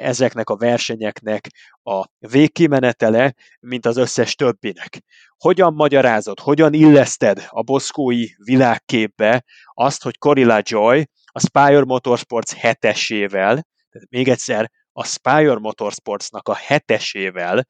ezeknek 0.00 0.50
a 0.50 0.56
versenyeknek 0.56 1.46
a 1.82 2.04
végkimenetele, 2.18 3.34
mint 3.60 3.86
az 3.86 3.96
összes 3.96 4.34
többinek. 4.34 5.02
Hogyan 5.36 5.74
magyarázod, 5.74 6.40
hogyan 6.40 6.72
illeszted 6.72 7.46
a 7.48 7.62
boszkói 7.62 8.26
világképbe 8.44 9.44
azt, 9.74 10.02
hogy 10.02 10.18
Corilla 10.18 10.60
Joy 10.62 11.06
a 11.32 11.40
Spire 11.40 11.84
Motorsports 11.84 12.52
hetesével, 12.52 13.66
tehát 13.90 14.08
még 14.10 14.28
egyszer 14.28 14.70
a 14.92 15.04
Spire 15.04 15.58
Motorsportsnak 15.58 16.48
a 16.48 16.54
hetesével 16.54 17.66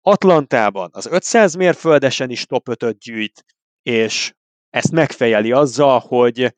Atlantában 0.00 0.90
az 0.92 1.06
500 1.06 1.54
mérföldesen 1.54 2.30
is 2.30 2.44
top 2.44 2.68
5 2.68 2.98
gyűjt, 2.98 3.44
és 3.82 4.32
ezt 4.70 4.92
megfejeli 4.92 5.52
azzal, 5.52 5.98
hogy 5.98 6.54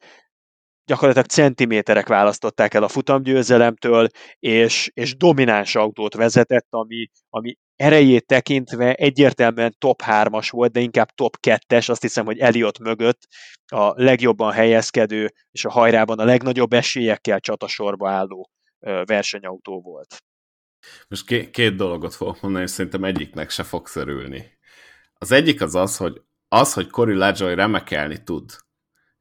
gyakorlatilag 0.88 1.26
centiméterek 1.26 2.08
választották 2.08 2.74
el 2.74 2.82
a 2.82 2.88
futamgyőzelemtől, 2.88 4.08
és, 4.38 4.90
és 4.94 5.16
domináns 5.16 5.74
autót 5.74 6.14
vezetett, 6.14 6.66
ami, 6.70 7.10
ami 7.28 7.56
erejét 7.76 8.26
tekintve 8.26 8.94
egyértelműen 8.94 9.74
top 9.78 10.02
3-as 10.06 10.48
volt, 10.50 10.72
de 10.72 10.80
inkább 10.80 11.08
top 11.10 11.36
2-es, 11.46 11.90
azt 11.90 12.02
hiszem, 12.02 12.24
hogy 12.24 12.38
Eliott 12.38 12.78
mögött 12.78 13.20
a 13.66 14.02
legjobban 14.02 14.52
helyezkedő, 14.52 15.32
és 15.50 15.64
a 15.64 15.70
hajrában 15.70 16.18
a 16.18 16.24
legnagyobb 16.24 16.72
esélyekkel 16.72 17.40
csatasorba 17.40 18.10
álló 18.10 18.50
versenyautó 19.04 19.80
volt. 19.80 20.16
Most 21.08 21.26
két, 21.26 21.50
két 21.50 21.74
dolgot 21.74 22.14
fogok 22.14 22.40
mondani, 22.40 22.64
és 22.64 22.70
szerintem 22.70 23.04
egyiknek 23.04 23.50
se 23.50 23.62
fogsz 23.62 23.96
örülni. 23.96 24.58
Az 25.14 25.32
egyik 25.32 25.62
az 25.62 25.74
az, 25.74 25.96
hogy 25.96 26.22
az, 26.48 26.72
hogy 26.72 26.90
Cory 26.90 27.14
LaJoy 27.14 27.54
remekelni 27.54 28.22
tud 28.22 28.50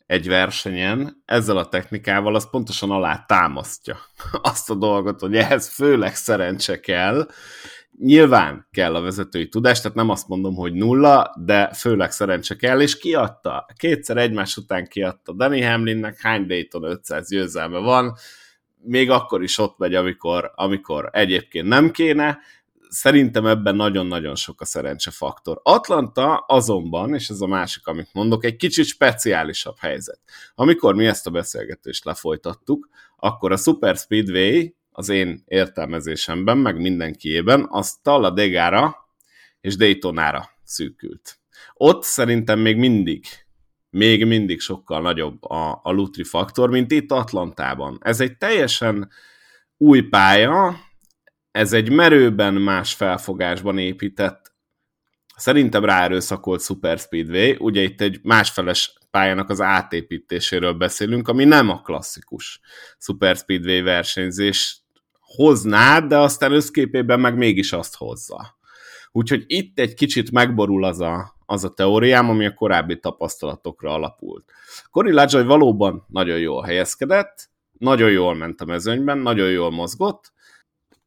egy 0.07 0.27
versenyen, 0.27 1.23
ezzel 1.25 1.57
a 1.57 1.69
technikával, 1.69 2.35
az 2.35 2.49
pontosan 2.49 2.91
alá 2.91 3.25
támasztja 3.27 3.97
azt 4.41 4.69
a 4.69 4.75
dolgot, 4.75 5.19
hogy 5.19 5.35
ehhez 5.35 5.67
főleg 5.67 6.15
szerencse 6.15 6.79
kell, 6.79 7.27
Nyilván 7.99 8.67
kell 8.71 8.95
a 8.95 9.01
vezetői 9.01 9.49
tudás, 9.49 9.81
tehát 9.81 9.97
nem 9.97 10.09
azt 10.09 10.27
mondom, 10.27 10.55
hogy 10.55 10.73
nulla, 10.73 11.35
de 11.45 11.73
főleg 11.73 12.11
szerencse 12.11 12.55
kell, 12.55 12.81
és 12.81 12.97
kiadta. 12.97 13.65
Kétszer 13.77 14.17
egymás 14.17 14.57
után 14.57 14.87
kiadta 14.87 15.33
Danny 15.33 15.63
Hamlinnek, 15.63 16.21
hány 16.21 16.45
Dayton 16.45 16.83
500 16.83 17.29
győzelme 17.29 17.77
van, 17.77 18.13
még 18.81 19.09
akkor 19.09 19.43
is 19.43 19.57
ott 19.57 19.77
megy, 19.77 19.95
amikor, 19.95 20.51
amikor 20.55 21.09
egyébként 21.11 21.67
nem 21.67 21.91
kéne. 21.91 22.39
Szerintem 22.89 23.45
ebben 23.45 23.75
nagyon-nagyon 23.75 24.35
sok 24.35 24.61
a 24.61 24.65
szerencsefaktor. 24.65 25.59
Atlanta 25.63 26.37
azonban, 26.37 27.13
és 27.13 27.29
ez 27.29 27.41
a 27.41 27.47
másik, 27.47 27.87
amit 27.87 28.13
mondok, 28.13 28.45
egy 28.45 28.55
kicsit 28.55 28.85
speciálisabb 28.85 29.75
helyzet. 29.79 30.19
Amikor 30.55 30.95
mi 30.95 31.05
ezt 31.05 31.27
a 31.27 31.31
beszélgetést 31.31 32.05
lefolytattuk, 32.05 32.89
akkor 33.15 33.51
a 33.51 33.57
Super 33.57 33.95
Speedway 33.95 34.75
az 34.91 35.09
én 35.09 35.43
értelmezésemben, 35.45 36.57
meg 36.57 36.81
mindenkiében, 36.81 37.67
az 37.69 37.97
Talladegára 38.01 38.95
és 39.61 39.75
Daytonára 39.75 40.49
szűkült. 40.63 41.39
Ott 41.73 42.03
szerintem 42.03 42.59
még 42.59 42.77
mindig 42.77 43.25
még 43.89 44.25
mindig 44.25 44.59
sokkal 44.59 45.01
nagyobb 45.01 45.43
a, 45.43 45.79
a 45.83 45.91
Lutri 45.91 46.23
faktor, 46.23 46.69
mint 46.69 46.91
itt 46.91 47.11
Atlantában. 47.11 47.97
Ez 48.01 48.19
egy 48.19 48.37
teljesen 48.37 49.09
új 49.77 50.01
pálya, 50.01 50.75
ez 51.57 51.73
egy 51.73 51.91
merőben 51.91 52.53
más 52.53 52.93
felfogásban 52.93 53.77
épített, 53.77 54.51
szerintem 55.35 55.85
ráerőszakolt 55.85 56.61
Super 56.61 56.97
Speedway, 56.97 57.55
ugye 57.59 57.81
itt 57.81 58.01
egy 58.01 58.19
másfeles 58.23 58.97
pályának 59.11 59.49
az 59.49 59.61
átépítéséről 59.61 60.73
beszélünk, 60.73 61.27
ami 61.27 61.43
nem 61.43 61.69
a 61.69 61.81
klasszikus 61.81 62.59
Super 62.97 63.35
Speedway 63.35 63.83
versenyzés 63.83 64.81
hozná, 65.19 65.99
de 65.99 66.17
aztán 66.17 66.51
összképében 66.51 67.19
meg 67.19 67.37
mégis 67.37 67.73
azt 67.73 67.95
hozza. 67.95 68.57
Úgyhogy 69.11 69.43
itt 69.47 69.79
egy 69.79 69.93
kicsit 69.93 70.31
megborul 70.31 70.83
az 70.83 70.99
a, 70.99 71.35
az 71.45 71.63
a 71.63 71.73
teóriám, 71.73 72.29
ami 72.29 72.45
a 72.45 72.53
korábbi 72.53 72.99
tapasztalatokra 72.99 73.93
alapult. 73.93 74.51
Cory 74.91 75.11
Lajoy 75.11 75.43
valóban 75.43 76.05
nagyon 76.07 76.39
jól 76.39 76.63
helyezkedett, 76.63 77.49
nagyon 77.77 78.11
jól 78.11 78.35
ment 78.35 78.61
a 78.61 78.65
mezőnyben, 78.65 79.17
nagyon 79.17 79.49
jól 79.49 79.71
mozgott, 79.71 80.35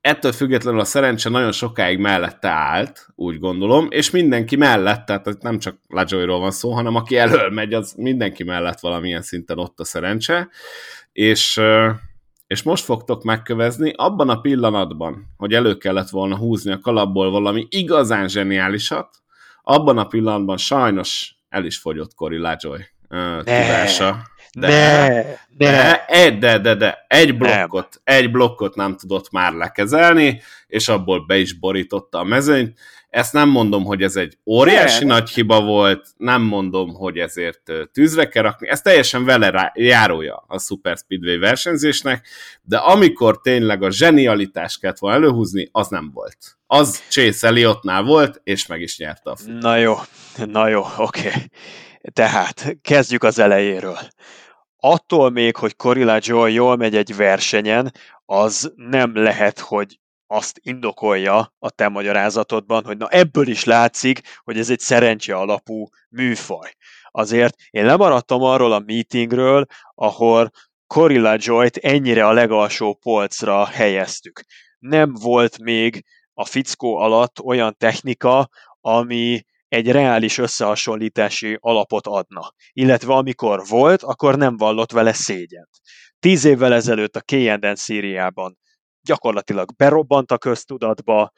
ettől 0.01 0.33
függetlenül 0.33 0.81
a 0.81 0.85
szerencse 0.85 1.29
nagyon 1.29 1.53
sokáig 1.53 1.99
mellette 1.99 2.49
állt, 2.49 3.07
úgy 3.15 3.39
gondolom, 3.39 3.87
és 3.91 4.11
mindenki 4.11 4.57
mellett, 4.57 5.07
tehát 5.07 5.43
nem 5.43 5.59
csak 5.59 5.79
Lajoyról 5.89 6.41
van 6.41 6.51
szó, 6.51 6.71
hanem 6.71 6.95
aki 6.95 7.17
elől 7.17 7.51
megy, 7.51 7.75
az 7.75 7.95
mindenki 7.97 8.45
mellett 8.45 8.81
valamilyen 8.81 9.23
szinten 9.23 9.59
ott 9.59 9.81
a 9.81 9.85
szerencse, 9.85 10.49
és, 11.13 11.61
és 12.47 12.63
most 12.63 12.85
fogtok 12.85 13.23
megkövezni 13.23 13.93
abban 13.97 14.29
a 14.29 14.41
pillanatban, 14.41 15.35
hogy 15.37 15.53
elő 15.53 15.77
kellett 15.77 16.09
volna 16.09 16.37
húzni 16.37 16.73
a 16.73 16.79
kalapból 16.79 17.31
valami 17.31 17.67
igazán 17.69 18.29
zseniálisat, 18.29 19.09
abban 19.63 19.99
a 19.99 20.07
pillanatban 20.07 20.57
sajnos 20.57 21.35
el 21.49 21.65
is 21.65 21.79
fogyott 21.79 22.15
Cory 22.15 22.39
Lajoy 22.39 22.81
tudása. 23.39 24.30
De, 24.53 24.69
de, 24.69 25.39
de, 25.57 26.05
de, 26.07 26.39
de, 26.39 26.59
de, 26.59 26.75
de, 26.75 27.05
egy 27.09 27.39
blokkot, 27.39 28.01
nem. 28.05 28.17
egy 28.17 28.31
blokkot 28.31 28.75
nem 28.75 28.97
tudott 28.97 29.31
már 29.31 29.53
lekezelni, 29.53 30.43
és 30.67 30.89
abból 30.89 31.27
be 31.27 31.39
is 31.39 31.53
borította 31.53 32.19
a 32.19 32.25
mezőnyt. 32.25 32.79
Ezt 33.11 33.33
nem 33.33 33.49
mondom, 33.49 33.85
hogy 33.85 34.03
ez 34.03 34.17
egy 34.17 34.39
óriási 34.47 35.05
nem. 35.05 35.17
nagy 35.17 35.31
hiba 35.31 35.61
volt, 35.61 36.07
nem 36.17 36.43
mondom, 36.43 36.95
hogy 36.95 37.19
ezért 37.19 37.73
tűzre 37.93 38.29
kell 38.29 38.43
rakni, 38.43 38.69
ez 38.69 38.81
teljesen 38.81 39.25
vele 39.25 39.51
rá, 39.51 39.73
járója 39.75 40.45
a 40.47 40.59
Super 40.59 40.97
Speedway 40.97 41.39
versenyzésnek, 41.39 42.27
de 42.63 42.77
amikor 42.77 43.41
tényleg 43.41 43.83
a 43.83 43.91
zsenialitást 43.91 44.81
kellett 44.81 44.99
volna 44.99 45.17
előhúzni, 45.17 45.69
az 45.73 45.89
nem 45.89 46.11
volt. 46.15 46.37
Az 46.67 47.03
Chase 47.09 47.47
Elliottnál 47.47 48.03
volt, 48.03 48.41
és 48.45 48.67
meg 48.67 48.81
is 48.81 48.99
nyerte 48.99 49.31
a 49.31 49.37
futam. 49.37 49.59
Na 49.59 49.77
jó, 49.77 49.95
na 50.37 50.69
jó, 50.69 50.85
oké. 50.97 51.27
Okay. 51.27 51.51
Tehát 52.13 52.77
kezdjük 52.83 53.23
az 53.23 53.39
elejéről. 53.39 53.99
Attól 54.77 55.31
még, 55.31 55.57
hogy 55.57 55.77
Corilla 55.77 56.19
Joy 56.21 56.53
jól 56.53 56.77
megy 56.77 56.97
egy 56.97 57.17
versenyen, 57.17 57.93
az 58.25 58.73
nem 58.77 59.17
lehet, 59.17 59.59
hogy 59.59 60.01
azt 60.27 60.61
indokolja 60.63 61.55
a 61.59 61.71
te 61.71 61.89
magyarázatodban, 61.89 62.85
hogy 62.85 62.97
na 62.97 63.09
ebből 63.09 63.49
is 63.49 63.65
látszik, 63.65 64.21
hogy 64.45 64.59
ez 64.59 64.71
egy 64.71 64.81
szerencse 64.81 65.35
alapú 65.35 65.89
műfaj. 66.09 66.75
Azért 67.11 67.55
én 67.71 67.85
lemaradtam 67.85 68.43
arról 68.43 68.73
a 68.73 68.83
meetingről, 68.87 69.67
ahol 69.95 70.51
Corilla 70.87 71.37
Joy-t 71.39 71.77
ennyire 71.77 72.27
a 72.27 72.33
legalsó 72.33 72.95
polcra 72.95 73.67
helyeztük. 73.67 74.43
Nem 74.79 75.13
volt 75.13 75.59
még 75.59 76.05
a 76.35 76.45
fickó 76.45 76.97
alatt 76.97 77.41
olyan 77.41 77.77
technika, 77.79 78.49
ami 78.81 79.45
egy 79.71 79.91
reális 79.91 80.39
összehasonlítási 80.39 81.57
alapot 81.61 82.07
adna. 82.07 82.53
Illetve 82.73 83.15
amikor 83.15 83.67
volt, 83.69 84.03
akkor 84.03 84.37
nem 84.37 84.57
vallott 84.57 84.93
vele 84.93 85.13
szégyent. 85.13 85.71
Tíz 86.19 86.45
évvel 86.45 86.73
ezelőtt 86.73 87.17
a 87.17 87.21
K&N 87.21 87.75
Szíriában 87.75 88.59
gyakorlatilag 89.03 89.77
berobbant 89.77 90.31
a 90.31 90.39
köztudatba, 90.39 91.33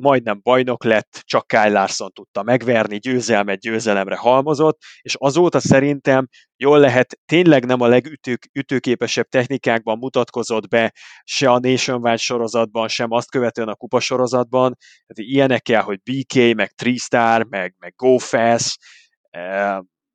majdnem 0.00 0.40
bajnok 0.42 0.84
lett, 0.84 1.22
csak 1.24 1.46
Kyle 1.46 1.68
Larson 1.68 2.10
tudta 2.12 2.42
megverni, 2.42 2.98
győzelmet 2.98 3.60
győzelemre 3.60 4.16
halmozott, 4.16 4.78
és 5.00 5.14
azóta 5.18 5.60
szerintem 5.60 6.28
jól 6.56 6.78
lehet, 6.78 7.18
tényleg 7.26 7.64
nem 7.64 7.80
a 7.80 7.86
legütőképesebb 7.86 9.26
technikákban 9.28 9.98
mutatkozott 9.98 10.68
be, 10.68 10.92
se 11.24 11.50
a 11.50 11.58
Nationwide 11.58 12.16
sorozatban, 12.16 12.88
sem 12.88 13.10
azt 13.10 13.30
követően 13.30 13.68
a 13.68 13.74
kupa 13.74 14.00
sorozatban. 14.00 14.76
Tehát 15.06 15.30
ilyenek 15.32 15.62
kell, 15.62 15.82
hogy 15.82 16.00
BK, 16.02 16.54
meg 16.54 16.70
Tristar, 16.70 17.44
meg, 17.44 17.74
meg 17.78 17.94
Go 17.96 18.18
Fast, 18.18 18.78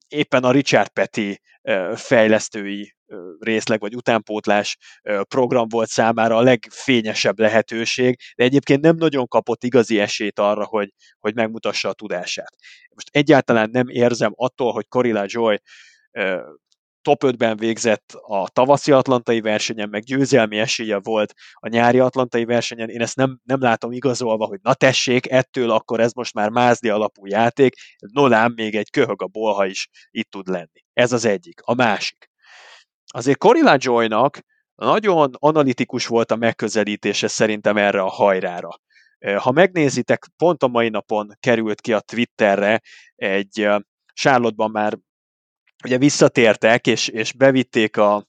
éppen 0.08 0.44
a 0.44 0.52
Richard 0.52 0.90
Petty 0.90 1.40
fejlesztői 1.96 2.96
részleg 3.40 3.80
vagy 3.80 3.96
utánpótlás 3.96 4.78
program 5.28 5.68
volt 5.68 5.90
számára 5.90 6.36
a 6.36 6.42
legfényesebb 6.42 7.40
lehetőség, 7.40 8.18
de 8.36 8.44
egyébként 8.44 8.82
nem 8.82 8.96
nagyon 8.96 9.28
kapott 9.28 9.64
igazi 9.64 10.00
esélyt 10.00 10.40
arra, 10.40 10.66
hogy, 10.66 10.90
hogy 11.20 11.36
megmutassa 11.36 11.90
a 11.90 11.94
tudását. 11.94 12.56
Most 12.96 13.10
egyáltalán 13.12 13.70
nem 13.70 13.88
érzem 13.88 14.32
attól, 14.36 14.72
hogy 14.72 14.88
Corilla 14.88 15.24
Joy 15.28 15.60
top 17.06 17.24
5-ben 17.26 17.58
végzett 17.58 18.14
a 18.22 18.50
tavaszi 18.50 18.92
atlantai 18.92 19.42
versenyen, 19.42 19.90
meg 19.90 20.04
győzelmi 20.04 20.60
esélye 20.60 21.00
volt 21.00 21.34
a 21.54 21.68
nyári 21.68 22.00
atlantai 22.00 22.46
versenyen, 22.46 22.90
én 22.90 23.02
ezt 23.02 23.16
nem, 23.16 23.40
nem 23.44 23.62
látom 23.62 23.92
igazolva, 23.92 24.46
hogy 24.46 24.60
na 24.62 24.74
tessék, 24.74 25.32
ettől 25.32 25.72
akkor 25.72 26.00
ez 26.00 26.14
most 26.14 26.34
már 26.34 26.50
mázdi 26.50 26.90
alapú 26.90 27.26
játék, 27.26 27.76
nolám 28.14 28.54
még 28.56 28.76
egy 28.76 28.90
köhög 28.90 29.22
a 29.22 29.28
bolha 29.28 29.66
is 29.66 29.90
itt 30.12 30.30
tud 30.30 30.48
lenni. 30.48 30.84
Ez 30.94 31.12
az 31.12 31.26
egyik. 31.26 31.62
A 31.62 31.74
másik. 31.74 32.30
Azért 33.14 33.38
Corilla 33.38 33.76
Joy-nak 33.78 34.40
nagyon 34.76 35.32
analitikus 35.40 36.08
volt 36.08 36.32
a 36.32 36.36
megközelítése 36.36 37.28
szerintem 37.28 37.78
erre 37.78 38.02
a 38.02 38.10
hajrára. 38.10 38.70
Ha 39.38 39.52
megnézitek, 39.52 40.28
pont 40.38 40.64
a 40.64 40.68
mai 40.68 40.90
napon 40.90 41.32
került 41.40 41.82
ki 41.82 41.94
a 41.94 42.00
Twitterre 42.00 42.82
egy 43.16 43.68
Charlotte-ban 44.14 44.72
már 44.72 44.98
ugye 45.84 45.98
visszatértek, 45.98 46.88
és, 46.88 47.08
és 47.08 47.34
bevitték 47.34 47.98
a, 47.98 48.28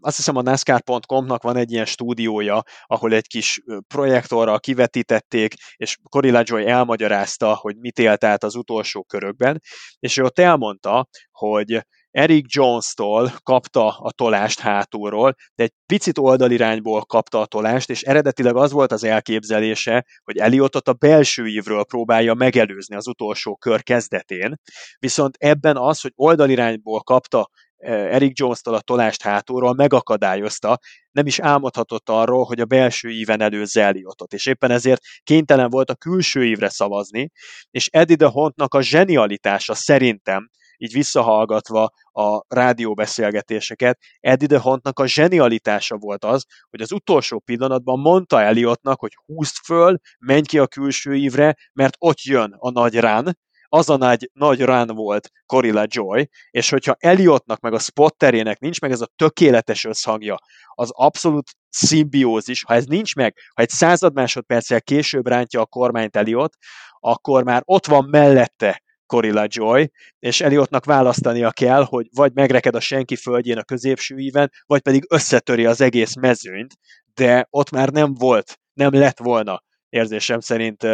azt 0.00 0.16
hiszem 0.16 0.36
a 0.36 0.42
NASCAR.com-nak 0.42 1.42
van 1.42 1.56
egy 1.56 1.72
ilyen 1.72 1.84
stúdiója, 1.84 2.62
ahol 2.86 3.12
egy 3.12 3.26
kis 3.26 3.62
projektorral 3.86 4.60
kivetítették, 4.60 5.54
és 5.76 5.96
Corilla 6.08 6.42
Joy 6.44 6.66
elmagyarázta, 6.66 7.54
hogy 7.54 7.76
mit 7.76 7.98
élt 7.98 8.24
át 8.24 8.44
az 8.44 8.54
utolsó 8.54 9.02
körökben, 9.02 9.60
és 9.98 10.16
ő 10.16 10.22
ott 10.22 10.38
elmondta, 10.38 11.08
hogy 11.30 11.80
Eric 12.12 12.54
Jones-tól 12.54 13.32
kapta 13.42 13.86
a 13.86 14.10
tolást 14.10 14.60
hátulról, 14.60 15.34
de 15.54 15.62
egy 15.62 15.72
picit 15.86 16.18
oldalirányból 16.18 17.04
kapta 17.04 17.40
a 17.40 17.46
tolást, 17.46 17.90
és 17.90 18.02
eredetileg 18.02 18.56
az 18.56 18.72
volt 18.72 18.92
az 18.92 19.04
elképzelése, 19.04 20.04
hogy 20.24 20.36
Eliotot 20.36 20.88
a 20.88 20.92
belső 20.92 21.46
ívről 21.46 21.84
próbálja 21.84 22.34
megelőzni 22.34 22.96
az 22.96 23.06
utolsó 23.06 23.56
kör 23.56 23.82
kezdetén, 23.82 24.54
viszont 24.98 25.36
ebben 25.38 25.76
az, 25.76 26.00
hogy 26.00 26.12
oldalirányból 26.14 27.00
kapta 27.00 27.48
eh, 27.76 28.14
Eric 28.14 28.38
Jones-tól 28.38 28.74
a 28.74 28.80
tolást 28.80 29.22
hátulról 29.22 29.74
megakadályozta, 29.74 30.78
nem 31.10 31.26
is 31.26 31.38
álmodhatott 31.38 32.08
arról, 32.08 32.44
hogy 32.44 32.60
a 32.60 32.64
belső 32.64 33.10
íven 33.10 33.40
előzze 33.40 33.82
Eliotot, 33.82 34.32
és 34.32 34.46
éppen 34.46 34.70
ezért 34.70 35.02
kénytelen 35.22 35.70
volt 35.70 35.90
a 35.90 35.94
külső 35.94 36.44
ívre 36.44 36.68
szavazni, 36.68 37.30
és 37.70 37.88
Eddie 37.92 38.16
de 38.16 38.26
Hontnak 38.26 38.74
a 38.74 38.82
zsenialitása 38.82 39.74
szerintem 39.74 40.50
így 40.82 40.92
visszahallgatva 40.92 41.90
a 42.12 42.54
rádióbeszélgetéseket, 42.54 43.98
Eddie 44.20 44.46
de 44.46 44.58
Hontnak 44.58 44.98
a 44.98 45.06
zsenialitása 45.06 45.96
volt 45.96 46.24
az, 46.24 46.44
hogy 46.70 46.80
az 46.80 46.92
utolsó 46.92 47.38
pillanatban 47.38 48.00
mondta 48.00 48.42
Elliotnak, 48.42 49.00
hogy 49.00 49.16
húzd 49.26 49.54
föl, 49.64 49.98
menj 50.18 50.42
ki 50.42 50.58
a 50.58 50.66
külső 50.66 51.14
ívre, 51.14 51.56
mert 51.72 51.94
ott 51.98 52.20
jön 52.20 52.54
a 52.58 52.70
nagy 52.70 52.94
rán, 52.94 53.38
az 53.68 53.90
a 53.90 53.96
nagy, 53.96 54.30
nagy 54.32 54.60
run 54.60 54.86
volt 54.86 55.30
Corilla 55.46 55.84
Joy, 55.86 56.28
és 56.50 56.70
hogyha 56.70 56.96
Elliotnak 56.98 57.60
meg 57.60 57.72
a 57.72 57.78
spotterének 57.78 58.58
nincs 58.58 58.80
meg 58.80 58.90
ez 58.90 59.00
a 59.00 59.10
tökéletes 59.16 59.84
összhangja, 59.84 60.36
az 60.74 60.90
abszolút 60.92 61.50
szimbiózis, 61.68 62.64
ha 62.64 62.74
ez 62.74 62.84
nincs 62.84 63.14
meg, 63.14 63.36
ha 63.54 63.62
egy 63.62 63.68
század 63.68 64.14
másodperccel 64.14 64.82
később 64.82 65.26
rántja 65.26 65.60
a 65.60 65.66
kormányt 65.66 66.16
Elliot, 66.16 66.56
akkor 67.00 67.44
már 67.44 67.62
ott 67.64 67.86
van 67.86 68.04
mellette 68.10 68.81
Corilla 69.12 69.46
Joy, 69.48 69.90
és 70.18 70.40
Eliotnak 70.40 70.84
választania 70.84 71.50
kell, 71.50 71.84
hogy 71.84 72.06
vagy 72.14 72.32
megreked 72.34 72.74
a 72.74 72.80
senki 72.80 73.16
földjén 73.16 73.58
a 73.58 73.62
középső 73.62 74.16
íven, 74.16 74.50
vagy 74.66 74.80
pedig 74.80 75.06
összetöri 75.08 75.66
az 75.66 75.80
egész 75.80 76.14
mezőnyt, 76.14 76.74
de 77.14 77.46
ott 77.50 77.70
már 77.70 77.88
nem 77.88 78.14
volt, 78.14 78.58
nem 78.72 78.92
lett 78.92 79.18
volna 79.18 79.62
érzésem 79.88 80.40
szerint 80.40 80.86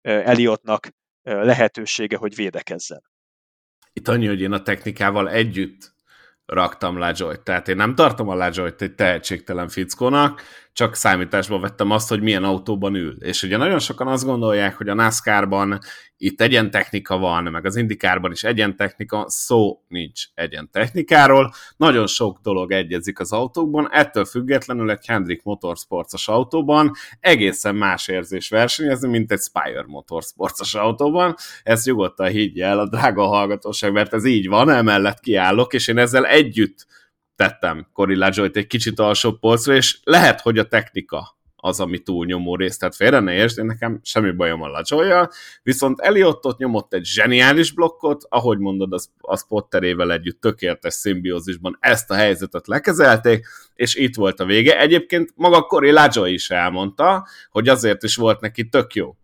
Eliotnak 0.00 0.88
lehetősége, 1.22 2.16
hogy 2.16 2.34
védekezzen. 2.34 3.02
Itt 3.92 4.08
annyi, 4.08 4.26
hogy 4.26 4.40
én 4.40 4.52
a 4.52 4.62
technikával 4.62 5.30
együtt 5.30 5.94
raktam 6.46 6.98
Lajoy-t. 6.98 7.40
Tehát 7.40 7.68
én 7.68 7.76
nem 7.76 7.94
tartom 7.94 8.28
a 8.28 8.34
Lajoy-t 8.34 8.82
egy 8.82 8.94
tehetségtelen 8.94 9.68
fickónak, 9.68 10.42
csak 10.76 10.94
számításba 10.94 11.58
vettem 11.58 11.90
azt, 11.90 12.08
hogy 12.08 12.20
milyen 12.20 12.44
autóban 12.44 12.94
ül. 12.94 13.16
És 13.20 13.42
ugye 13.42 13.56
nagyon 13.56 13.78
sokan 13.78 14.06
azt 14.06 14.24
gondolják, 14.24 14.76
hogy 14.76 14.88
a 14.88 14.94
NASCAR-ban 14.94 15.78
itt 16.16 16.40
egyen 16.40 16.70
technika 16.70 17.18
van, 17.18 17.42
meg 17.42 17.64
az 17.64 17.76
indikárban 17.76 18.30
is 18.32 18.44
egyen 18.44 18.76
technika, 18.76 19.24
szó 19.28 19.82
nincs 19.88 20.24
egyen 20.34 20.70
technikáról. 20.72 21.52
Nagyon 21.76 22.06
sok 22.06 22.38
dolog 22.42 22.72
egyezik 22.72 23.20
az 23.20 23.32
autókban, 23.32 23.88
ettől 23.92 24.24
függetlenül 24.24 24.90
egy 24.90 25.06
Hendrik 25.06 25.42
Motorsportos 25.42 26.28
autóban 26.28 26.92
egészen 27.20 27.74
más 27.74 28.08
érzés 28.08 28.48
versenyezni, 28.48 29.08
mint 29.08 29.32
egy 29.32 29.40
Spire 29.40 29.84
Motorsportos 29.86 30.74
autóban. 30.74 31.34
Ezt 31.62 31.86
nyugodtan 31.86 32.28
higgye 32.28 32.66
el 32.66 32.78
a 32.78 32.88
drága 32.88 33.26
hallgatóság, 33.26 33.92
mert 33.92 34.14
ez 34.14 34.24
így 34.24 34.48
van, 34.48 34.70
emellett 34.70 35.20
kiállok, 35.20 35.74
és 35.74 35.88
én 35.88 35.98
ezzel 35.98 36.26
együtt 36.26 36.86
tettem 37.36 37.86
Corilla 37.92 38.30
Joy-t 38.32 38.56
egy 38.56 38.66
kicsit 38.66 38.98
alsó 38.98 39.32
polcra, 39.32 39.74
és 39.74 39.98
lehet, 40.02 40.40
hogy 40.40 40.58
a 40.58 40.68
technika 40.68 41.36
az, 41.66 41.80
ami 41.80 41.98
túlnyomó 41.98 42.56
rész, 42.56 42.76
tehát 42.76 42.96
félre 42.96 43.20
ne 43.20 43.32
értsd, 43.32 43.58
én 43.58 43.64
nekem 43.64 44.00
semmi 44.02 44.30
bajom 44.30 44.62
a 44.62 44.68
lajoy 44.68 45.28
viszont 45.62 46.00
Eliottot 46.00 46.58
nyomott 46.58 46.94
egy 46.94 47.04
zseniális 47.04 47.72
blokkot, 47.72 48.24
ahogy 48.28 48.58
mondod, 48.58 48.92
az, 48.92 49.10
az 49.20 49.46
Potterével 49.46 50.12
együtt 50.12 50.40
tökéletes 50.40 50.94
szimbiózisban 50.94 51.76
ezt 51.80 52.10
a 52.10 52.14
helyzetet 52.14 52.66
lekezelték, 52.66 53.46
és 53.74 53.94
itt 53.94 54.14
volt 54.14 54.40
a 54.40 54.44
vége. 54.44 54.80
Egyébként 54.80 55.32
maga 55.34 55.62
Cory 55.62 55.90
Lajoy 55.90 56.32
is 56.32 56.50
elmondta, 56.50 57.26
hogy 57.50 57.68
azért 57.68 58.02
is 58.02 58.16
volt 58.16 58.40
neki 58.40 58.68
tök 58.68 58.94
jó, 58.94 59.16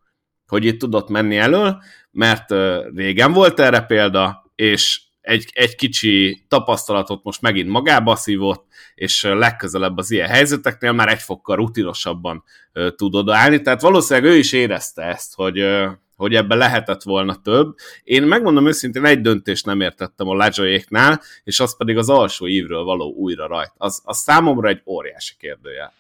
hogy 0.47 0.65
itt 0.65 0.79
tudott 0.79 1.09
menni 1.09 1.37
elől, 1.37 1.83
mert 2.11 2.55
régen 2.95 3.33
volt 3.33 3.61
erre 3.61 3.81
példa, 3.81 4.53
és 4.55 5.01
egy, 5.23 5.51
egy 5.53 5.75
kicsi 5.75 6.45
tapasztalatot 6.49 7.23
most 7.23 7.41
megint 7.41 7.69
magába 7.69 8.17
szívott, 8.17 8.67
és 8.95 9.23
legközelebb 9.23 9.97
az 9.97 10.11
ilyen 10.11 10.29
helyzeteknél 10.29 10.93
már 10.93 11.09
egy 11.09 11.23
fokkal 11.23 11.57
rutinosabban 11.57 12.45
uh, 12.75 12.89
tud 12.95 13.15
odaállni, 13.15 13.61
tehát 13.61 13.81
valószínűleg 13.81 14.31
ő 14.31 14.37
is 14.37 14.53
érezte 14.53 15.03
ezt, 15.03 15.35
hogy, 15.35 15.65
hogy 16.17 16.35
ebben 16.35 16.59
lehetett 16.59 17.03
volna 17.03 17.41
több. 17.43 17.75
Én 18.03 18.23
megmondom 18.23 18.67
őszintén, 18.67 19.05
egy 19.05 19.21
döntést 19.21 19.67
nem 19.67 19.81
értettem 19.81 20.29
a 20.29 20.35
Lajoyéknál, 20.35 21.21
és 21.45 21.61
az 21.61 21.77
pedig 21.77 21.97
az 21.97 22.09
alsó 22.09 22.47
ívről 22.47 22.83
való 22.83 23.15
újra 23.15 23.47
rajt. 23.47 23.73
Az, 23.77 24.03
az 24.05 24.19
számomra 24.19 24.69
egy 24.69 24.83
óriási 24.87 25.35
kérdőjel. 25.39 25.93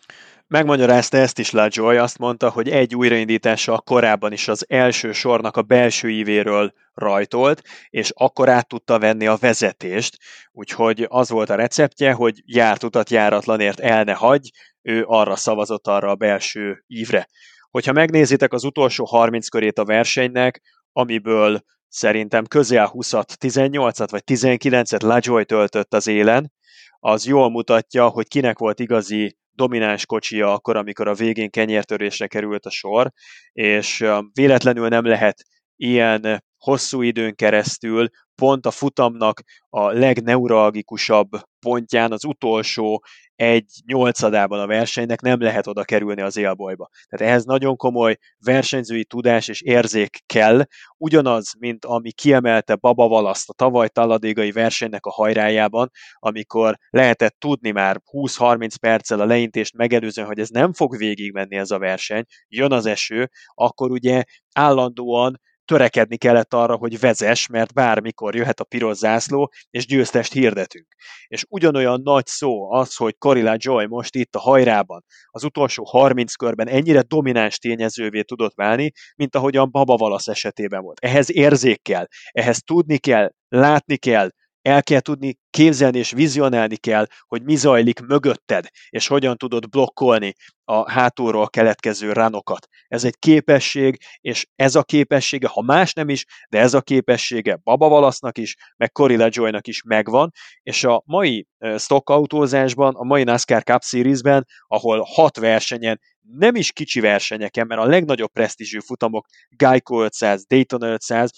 Megmagyarázta 0.52 1.16
ezt 1.16 1.38
is 1.38 1.50
LaJoy, 1.50 1.96
azt 1.96 2.18
mondta, 2.18 2.50
hogy 2.50 2.68
egy 2.68 2.94
újraindítása 2.94 3.80
korábban 3.80 4.32
is 4.32 4.48
az 4.48 4.64
első 4.68 5.12
sornak 5.12 5.56
a 5.56 5.62
belső 5.62 6.10
ívéről 6.10 6.72
rajtolt, 6.94 7.62
és 7.90 8.10
akkor 8.14 8.48
át 8.48 8.68
tudta 8.68 8.98
venni 8.98 9.26
a 9.26 9.36
vezetést, 9.36 10.18
úgyhogy 10.52 11.06
az 11.08 11.30
volt 11.30 11.50
a 11.50 11.54
receptje, 11.54 12.12
hogy 12.12 12.42
járt 12.44 12.82
utat 12.82 13.10
járatlanért 13.10 13.80
el 13.80 14.04
ne 14.04 14.12
hagy, 14.12 14.50
ő 14.82 15.04
arra 15.06 15.36
szavazott 15.36 15.86
arra 15.86 16.10
a 16.10 16.14
belső 16.14 16.84
ívre. 16.86 17.28
Hogyha 17.70 17.92
megnézitek 17.92 18.52
az 18.52 18.64
utolsó 18.64 19.04
30 19.04 19.48
körét 19.48 19.78
a 19.78 19.84
versenynek, 19.84 20.60
amiből 20.92 21.60
szerintem 21.88 22.44
közel 22.44 22.90
20-at, 22.94 23.28
18-at 23.40 24.08
vagy 24.10 24.22
19-et 24.26 25.02
LaJoy 25.02 25.44
töltött 25.44 25.94
az 25.94 26.06
élen, 26.06 26.52
az 26.98 27.26
jól 27.26 27.50
mutatja, 27.50 28.08
hogy 28.08 28.28
kinek 28.28 28.58
volt 28.58 28.80
igazi 28.80 29.40
domináns 29.54 30.06
kocsia 30.06 30.52
akkor, 30.52 30.76
amikor 30.76 31.08
a 31.08 31.14
végén 31.14 31.50
kenyértörésre 31.50 32.26
került 32.26 32.66
a 32.66 32.70
sor, 32.70 33.12
és 33.52 34.04
véletlenül 34.32 34.88
nem 34.88 35.04
lehet 35.04 35.42
ilyen 35.76 36.44
hosszú 36.58 37.02
időn 37.02 37.34
keresztül 37.34 38.08
pont 38.34 38.66
a 38.66 38.70
futamnak 38.70 39.42
a 39.68 39.90
legneuralgikusabb 39.90 41.30
pontján, 41.60 42.12
az 42.12 42.24
utolsó 42.24 43.04
egy 43.42 43.70
nyolcadában 43.86 44.60
a 44.60 44.66
versenynek 44.66 45.20
nem 45.20 45.40
lehet 45.40 45.66
oda 45.66 45.84
kerülni 45.84 46.20
az 46.20 46.36
élbolyba. 46.36 46.88
Tehát 47.08 47.32
ehhez 47.32 47.44
nagyon 47.44 47.76
komoly 47.76 48.16
versenyzői 48.38 49.04
tudás 49.04 49.48
és 49.48 49.60
érzék 49.60 50.18
kell, 50.26 50.62
ugyanaz, 50.98 51.52
mint 51.58 51.84
ami 51.84 52.12
kiemelte 52.12 52.74
Baba 52.74 53.08
Valaszt 53.08 53.48
a 53.48 53.52
tavaly 53.52 53.88
taladégai 53.88 54.52
versenynek 54.52 55.06
a 55.06 55.10
hajrájában, 55.10 55.90
amikor 56.18 56.76
lehetett 56.90 57.36
tudni 57.38 57.70
már 57.70 58.00
20-30 58.12 58.74
perccel 58.80 59.20
a 59.20 59.24
leintést 59.24 59.76
megelőzően, 59.76 60.26
hogy 60.26 60.38
ez 60.38 60.48
nem 60.48 60.72
fog 60.72 60.96
végigmenni 60.96 61.56
ez 61.56 61.70
a 61.70 61.78
verseny, 61.78 62.24
jön 62.48 62.72
az 62.72 62.86
eső, 62.86 63.30
akkor 63.54 63.90
ugye 63.90 64.22
állandóan 64.52 65.40
törekedni 65.64 66.16
kellett 66.16 66.54
arra, 66.54 66.76
hogy 66.76 67.00
vezes, 67.00 67.46
mert 67.46 67.72
bármikor 67.74 68.34
jöhet 68.34 68.60
a 68.60 68.64
piros 68.64 68.96
zászló, 68.96 69.52
és 69.70 69.86
győztest 69.86 70.32
hirdetünk. 70.32 70.86
És 71.26 71.44
ugyanolyan 71.48 72.00
nagy 72.04 72.26
szó 72.26 72.72
az, 72.72 72.96
hogy 72.96 73.18
Corilla 73.18 73.54
Joy 73.56 73.86
most 73.86 74.14
itt 74.14 74.34
a 74.34 74.38
hajrában 74.38 75.04
az 75.26 75.44
utolsó 75.44 75.84
30 75.84 76.34
körben 76.34 76.68
ennyire 76.68 77.02
domináns 77.02 77.58
tényezővé 77.58 78.22
tudott 78.22 78.54
válni, 78.54 78.92
mint 79.16 79.36
ahogyan 79.36 79.70
Baba 79.70 79.96
Valasz 79.96 80.28
esetében 80.28 80.82
volt. 80.82 80.98
Ehhez 81.00 81.30
érzék 81.30 81.82
kell, 81.82 82.06
ehhez 82.30 82.62
tudni 82.62 82.98
kell, 82.98 83.32
látni 83.48 83.96
kell, 83.96 84.30
el 84.62 84.82
kell 84.82 85.00
tudni 85.00 85.38
képzelni 85.50 85.98
és 85.98 86.10
vizionálni 86.10 86.76
kell, 86.76 87.06
hogy 87.26 87.42
mi 87.42 87.56
zajlik 87.56 88.00
mögötted, 88.00 88.66
és 88.88 89.06
hogyan 89.06 89.36
tudod 89.36 89.68
blokkolni 89.68 90.34
a 90.64 90.90
hátulról 90.90 91.48
keletkező 91.48 92.12
ránokat. 92.12 92.66
Ez 92.88 93.04
egy 93.04 93.18
képesség, 93.18 93.98
és 94.20 94.46
ez 94.56 94.74
a 94.74 94.82
képessége, 94.82 95.48
ha 95.48 95.62
más 95.62 95.92
nem 95.92 96.08
is, 96.08 96.24
de 96.48 96.58
ez 96.58 96.74
a 96.74 96.80
képessége 96.80 97.60
Baba 97.62 97.88
Valasznak 97.88 98.38
is, 98.38 98.56
meg 98.76 98.92
Corilla 98.92 99.28
Joynak 99.30 99.66
is 99.66 99.82
megvan, 99.82 100.30
és 100.62 100.84
a 100.84 101.02
mai 101.06 101.46
stock 101.78 102.10
autózásban, 102.10 102.94
a 102.94 103.04
mai 103.04 103.24
NASCAR 103.24 103.62
Cup 103.62 103.82
Series-ben, 103.82 104.46
ahol 104.66 105.06
hat 105.14 105.36
versenyen 105.36 106.00
nem 106.38 106.54
is 106.54 106.72
kicsi 106.72 107.00
versenyeken, 107.00 107.66
mert 107.66 107.80
a 107.80 107.86
legnagyobb 107.86 108.32
presztízsű 108.32 108.78
futamok 108.78 109.26
Geico 109.48 110.02
500, 110.02 110.44
Daytona 110.46 110.86
500, 110.86 111.30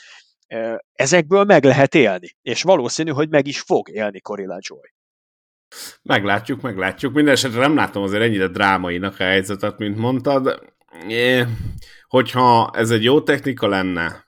ezekből 0.92 1.44
meg 1.44 1.64
lehet 1.64 1.94
élni, 1.94 2.36
és 2.42 2.62
valószínű, 2.62 3.10
hogy 3.10 3.28
meg 3.28 3.46
is 3.46 3.60
fog 3.60 3.88
élni 3.88 4.20
Corilla 4.20 4.58
Joy. 4.60 4.92
Meglátjuk, 6.02 6.60
meglátjuk. 6.60 7.14
Mindenesetre 7.14 7.60
nem 7.60 7.74
látom 7.74 8.02
azért 8.02 8.22
ennyire 8.22 8.48
drámainak 8.48 9.20
a 9.20 9.24
helyzetet, 9.24 9.78
mint 9.78 9.96
mondtad. 9.96 10.72
É, 11.08 11.44
hogyha 12.08 12.70
ez 12.74 12.90
egy 12.90 13.04
jó 13.04 13.22
technika 13.22 13.68
lenne, 13.68 14.24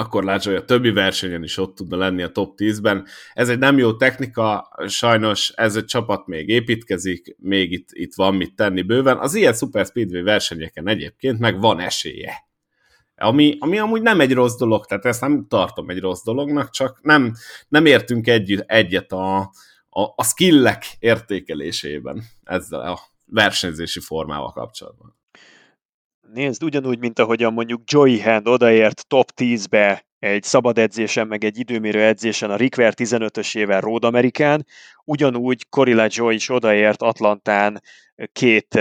akkor 0.00 0.24
látja, 0.24 0.52
hogy 0.52 0.60
a 0.60 0.64
többi 0.64 0.90
versenyen 0.90 1.42
is 1.42 1.56
ott 1.56 1.74
tudna 1.74 1.96
lenni 1.96 2.22
a 2.22 2.28
top 2.28 2.54
10-ben. 2.56 3.06
Ez 3.32 3.48
egy 3.48 3.58
nem 3.58 3.78
jó 3.78 3.96
technika, 3.96 4.68
sajnos 4.86 5.48
ez 5.48 5.76
egy 5.76 5.84
csapat 5.84 6.26
még 6.26 6.48
építkezik, 6.48 7.36
még 7.38 7.72
itt, 7.72 7.88
itt 7.90 8.14
van 8.14 8.34
mit 8.34 8.54
tenni 8.54 8.82
bőven. 8.82 9.18
Az 9.18 9.34
ilyen 9.34 9.52
Super 9.52 9.86
Speedway 9.86 10.22
versenyeken 10.22 10.88
egyébként 10.88 11.38
meg 11.38 11.60
van 11.60 11.80
esélye. 11.80 12.49
Ami, 13.22 13.56
ami 13.58 13.78
amúgy 13.78 14.02
nem 14.02 14.20
egy 14.20 14.32
rossz 14.32 14.56
dolog, 14.56 14.86
tehát 14.86 15.04
ezt 15.04 15.20
nem 15.20 15.46
tartom 15.48 15.90
egy 15.90 16.00
rossz 16.00 16.22
dolognak, 16.22 16.70
csak 16.70 16.98
nem, 17.02 17.34
nem 17.68 17.86
értünk 17.86 18.26
egy, 18.26 18.62
egyet 18.66 19.12
a, 19.12 19.38
a, 19.88 20.02
a 20.14 20.24
skillek 20.24 20.84
értékelésében 20.98 22.22
ezzel 22.44 22.80
a 22.80 22.98
versenyzési 23.26 24.00
formával 24.00 24.52
kapcsolatban. 24.52 25.18
Nézd, 26.32 26.62
ugyanúgy, 26.62 26.98
mint 26.98 27.18
ahogyan 27.18 27.52
mondjuk 27.52 27.82
Joey 27.84 28.20
Hand 28.20 28.48
odaért 28.48 29.06
top 29.06 29.30
10-be 29.36 30.04
egy 30.18 30.42
szabad 30.42 30.78
edzésen, 30.78 31.26
meg 31.26 31.44
egy 31.44 31.58
időmérő 31.58 32.02
edzésen 32.02 32.50
a 32.50 32.56
Rickver 32.56 32.94
15-ösével 32.96 33.80
Road 33.80 34.04
Amerikán, 34.04 34.66
ugyanúgy 35.04 35.68
Corilla 35.68 36.06
Joy 36.08 36.34
is 36.34 36.48
odaért 36.48 37.02
Atlantán 37.02 37.82
két 38.32 38.78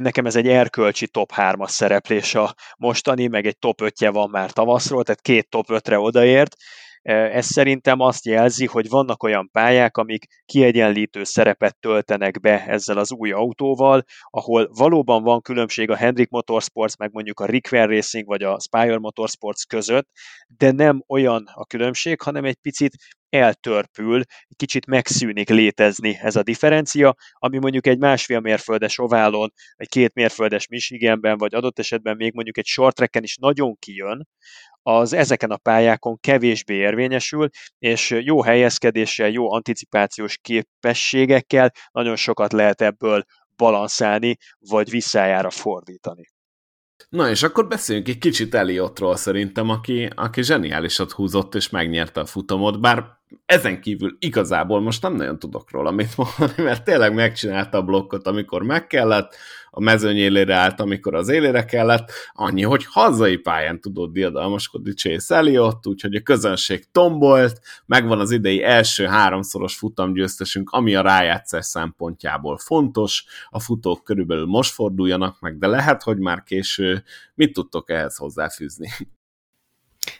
nekem 0.00 0.26
ez 0.26 0.36
egy 0.36 0.48
erkölcsi 0.48 1.08
top 1.08 1.30
3-as 1.36 1.68
szereplés 1.68 2.34
a 2.34 2.54
mostani, 2.76 3.26
meg 3.26 3.46
egy 3.46 3.58
top 3.58 3.80
5-je 3.82 4.10
van 4.12 4.30
már 4.30 4.50
tavaszról, 4.50 5.04
tehát 5.04 5.20
két 5.20 5.48
top 5.48 5.66
5-re 5.68 5.98
odaért, 5.98 6.56
ez 7.04 7.46
szerintem 7.46 8.00
azt 8.00 8.24
jelzi, 8.24 8.66
hogy 8.66 8.88
vannak 8.88 9.22
olyan 9.22 9.48
pályák, 9.52 9.96
amik 9.96 10.24
kiegyenlítő 10.44 11.24
szerepet 11.24 11.78
töltenek 11.80 12.40
be 12.40 12.66
ezzel 12.66 12.98
az 12.98 13.12
új 13.12 13.32
autóval, 13.32 14.04
ahol 14.30 14.68
valóban 14.72 15.22
van 15.22 15.40
különbség 15.40 15.90
a 15.90 15.96
Hendrik 15.96 16.28
Motorsports, 16.28 16.96
meg 16.96 17.12
mondjuk 17.12 17.40
a 17.40 17.46
Rickwell 17.46 17.86
Racing 17.86 18.26
vagy 18.26 18.42
a 18.42 18.60
Spire 18.60 18.98
Motorsports 18.98 19.66
között, 19.66 20.08
de 20.56 20.70
nem 20.70 21.04
olyan 21.06 21.44
a 21.54 21.66
különbség, 21.66 22.20
hanem 22.20 22.44
egy 22.44 22.58
picit 22.62 22.92
eltörpül, 23.34 24.22
kicsit 24.56 24.86
megszűnik 24.86 25.48
létezni 25.48 26.18
ez 26.22 26.36
a 26.36 26.42
differencia, 26.42 27.14
ami 27.32 27.58
mondjuk 27.58 27.86
egy 27.86 27.98
másfél 27.98 28.40
mérföldes 28.40 28.98
oválon, 28.98 29.52
egy 29.76 29.88
két 29.88 30.14
mérföldes 30.14 30.66
Michiganben, 30.66 31.38
vagy 31.38 31.54
adott 31.54 31.78
esetben 31.78 32.16
még 32.16 32.34
mondjuk 32.34 32.58
egy 32.58 32.66
short 32.66 32.94
tracken 32.94 33.22
is 33.22 33.36
nagyon 33.36 33.76
kijön, 33.78 34.28
az 34.82 35.12
ezeken 35.12 35.50
a 35.50 35.56
pályákon 35.56 36.18
kevésbé 36.20 36.74
érvényesül, 36.74 37.48
és 37.78 38.16
jó 38.20 38.42
helyezkedéssel, 38.42 39.28
jó 39.28 39.52
anticipációs 39.52 40.38
képességekkel 40.38 41.72
nagyon 41.92 42.16
sokat 42.16 42.52
lehet 42.52 42.80
ebből 42.80 43.24
balanszálni, 43.56 44.36
vagy 44.58 44.90
visszájára 44.90 45.50
fordítani. 45.50 46.32
Na 47.08 47.30
és 47.30 47.42
akkor 47.42 47.66
beszéljünk 47.66 48.08
egy 48.08 48.18
kicsit 48.18 48.54
Eliotról 48.54 49.16
szerintem, 49.16 49.68
aki, 49.68 50.08
aki 50.14 50.42
zseniálisat 50.42 51.12
húzott 51.12 51.54
és 51.54 51.68
megnyerte 51.68 52.20
a 52.20 52.26
futamot, 52.26 52.80
bár 52.80 53.04
ezen 53.46 53.80
kívül 53.80 54.16
igazából 54.18 54.80
most 54.80 55.02
nem 55.02 55.14
nagyon 55.14 55.38
tudok 55.38 55.70
róla 55.70 55.90
mit 55.90 56.16
mondani, 56.16 56.62
mert 56.62 56.84
tényleg 56.84 57.14
megcsinálta 57.14 57.78
a 57.78 57.82
blokkot, 57.82 58.26
amikor 58.26 58.62
meg 58.62 58.86
kellett, 58.86 59.36
a 59.76 59.80
mezőny 59.80 60.16
élére 60.16 60.54
állt, 60.54 60.80
amikor 60.80 61.14
az 61.14 61.28
élére 61.28 61.64
kellett, 61.64 62.12
annyi, 62.32 62.62
hogy 62.62 62.84
hazai 62.84 63.36
pályán 63.36 63.80
tudott 63.80 64.12
diadalmaskodni 64.12 64.92
Chase 64.92 65.34
Elliott, 65.34 65.86
úgyhogy 65.86 66.14
a 66.14 66.20
közönség 66.20 66.90
tombolt, 66.92 67.60
megvan 67.86 68.20
az 68.20 68.30
idei 68.30 68.62
első 68.62 69.06
háromszoros 69.06 69.76
futamgyőztesünk, 69.76 70.70
ami 70.70 70.94
a 70.94 71.02
rájátszás 71.02 71.66
szempontjából 71.66 72.58
fontos, 72.58 73.24
a 73.48 73.60
futók 73.60 74.04
körülbelül 74.04 74.46
most 74.46 74.72
forduljanak 74.72 75.40
meg, 75.40 75.58
de 75.58 75.66
lehet, 75.66 76.02
hogy 76.02 76.18
már 76.18 76.42
késő. 76.42 77.04
Mit 77.34 77.52
tudtok 77.52 77.90
ehhez 77.90 78.16
hozzáfűzni? 78.16 78.88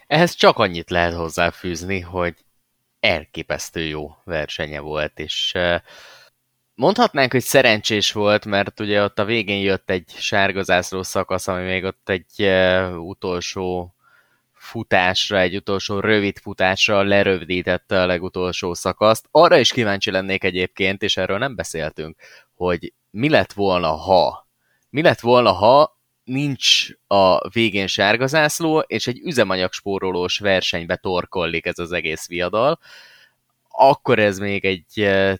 Ehhez 0.07 0.33
csak 0.33 0.57
annyit 0.57 0.89
lehet 0.89 1.13
hozzáfűzni, 1.13 1.99
hogy 1.99 2.44
elképesztő 3.05 3.81
jó 3.81 4.15
versenye 4.23 4.79
volt, 4.79 5.19
és 5.19 5.53
mondhatnánk, 6.75 7.31
hogy 7.31 7.41
szerencsés 7.41 8.11
volt, 8.11 8.45
mert 8.45 8.79
ugye 8.79 9.03
ott 9.03 9.19
a 9.19 9.25
végén 9.25 9.61
jött 9.61 9.89
egy 9.89 10.09
sárgazászló 10.17 11.03
szakasz, 11.03 11.47
ami 11.47 11.63
még 11.63 11.83
ott 11.83 12.09
egy 12.09 12.51
utolsó 12.97 13.95
futásra, 14.53 15.39
egy 15.39 15.55
utolsó 15.55 15.99
rövid 15.99 16.37
futásra 16.37 17.03
lerövidítette 17.03 18.01
a 18.01 18.05
legutolsó 18.05 18.73
szakaszt. 18.73 19.27
Arra 19.31 19.57
is 19.57 19.71
kíváncsi 19.71 20.11
lennék 20.11 20.43
egyébként, 20.43 21.01
és 21.01 21.17
erről 21.17 21.37
nem 21.37 21.55
beszéltünk, 21.55 22.17
hogy 22.53 22.93
mi 23.09 23.29
lett 23.29 23.53
volna, 23.53 23.91
ha 23.91 24.47
mi 24.89 25.01
lett 25.01 25.19
volna, 25.19 25.51
ha 25.51 25.94
nincs 26.25 26.87
a 27.07 27.49
végén 27.49 27.87
sárgazászló, 27.87 28.79
és 28.79 29.07
egy 29.07 29.19
üzemanyagspórolós 29.23 30.39
versenybe 30.39 30.95
torkollik 30.95 31.65
ez 31.65 31.79
az 31.79 31.91
egész 31.91 32.27
viadal, 32.27 32.79
akkor 33.69 34.19
ez 34.19 34.39
még 34.39 34.65
egy 34.65 35.01
eh, 35.01 35.35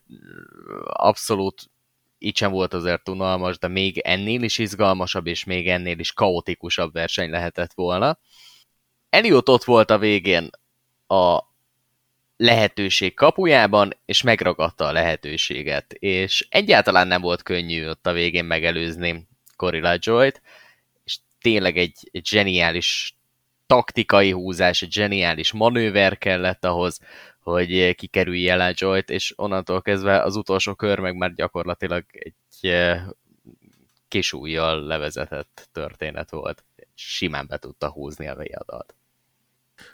abszolút 0.83 1.69
így 2.17 2.37
sem 2.37 2.51
volt 2.51 2.73
azért 2.73 3.09
unalmas, 3.09 3.57
de 3.57 3.67
még 3.67 3.97
ennél 3.97 4.43
is 4.43 4.57
izgalmasabb, 4.57 5.27
és 5.27 5.43
még 5.43 5.69
ennél 5.69 5.99
is 5.99 6.11
kaotikusabb 6.11 6.93
verseny 6.93 7.29
lehetett 7.29 7.73
volna. 7.73 8.17
Eliott 9.09 9.49
ott 9.49 9.63
volt 9.63 9.91
a 9.91 9.97
végén 9.97 10.49
a 11.07 11.39
lehetőség 12.37 13.13
kapujában, 13.13 13.93
és 14.05 14.21
megragadta 14.21 14.85
a 14.85 14.91
lehetőséget, 14.91 15.93
és 15.93 16.47
egyáltalán 16.49 17.07
nem 17.07 17.21
volt 17.21 17.43
könnyű 17.43 17.87
ott 17.87 18.07
a 18.07 18.11
végén 18.11 18.45
megelőzni 18.45 19.27
Corilla 19.55 19.95
Joy-t, 19.99 20.41
tényleg 21.45 21.77
egy, 21.77 22.09
egy 22.11 22.25
zseniális 22.25 23.17
taktikai 23.65 24.31
húzás, 24.31 24.81
egy 24.81 24.91
zseniális 24.91 25.51
manőver 25.53 26.17
kellett 26.17 26.65
ahhoz, 26.65 26.99
hogy 27.39 27.95
kikerülj 27.95 28.49
el 28.49 28.73
Joy-t, 28.75 29.09
és 29.09 29.33
onnantól 29.35 29.81
kezdve 29.81 30.21
az 30.21 30.35
utolsó 30.35 30.75
kör 30.75 30.99
meg 30.99 31.15
már 31.15 31.33
gyakorlatilag 31.33 32.03
egy 32.11 32.69
eh, 32.69 33.05
kis 34.07 34.33
újjal 34.33 34.83
levezetett 34.83 35.69
történet 35.71 36.31
volt. 36.31 36.65
Simán 36.93 37.47
be 37.47 37.57
tudta 37.57 37.89
húzni 37.89 38.27
a 38.27 38.35
viadalt. 38.35 38.95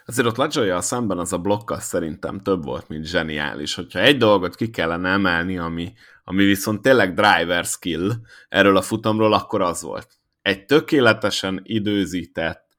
Azért 0.06 0.28
ott 0.28 0.36
lojoy 0.36 0.80
szemben 0.80 1.18
az 1.18 1.32
a 1.32 1.38
blokk 1.38 1.72
szerintem 1.72 2.40
több 2.40 2.64
volt, 2.64 2.88
mint 2.88 3.06
zseniális. 3.06 3.74
Hogyha 3.74 3.98
egy 3.98 4.16
dolgot 4.16 4.54
ki 4.54 4.70
kellene 4.70 5.10
emelni, 5.10 5.58
ami, 5.58 5.92
ami 6.24 6.44
viszont 6.44 6.82
tényleg 6.82 7.14
driver 7.14 7.64
skill 7.64 8.10
erről 8.48 8.76
a 8.76 8.82
futamról, 8.82 9.32
akkor 9.32 9.60
az 9.60 9.82
volt 9.82 10.21
egy 10.42 10.64
tökéletesen 10.64 11.60
időzített, 11.62 12.70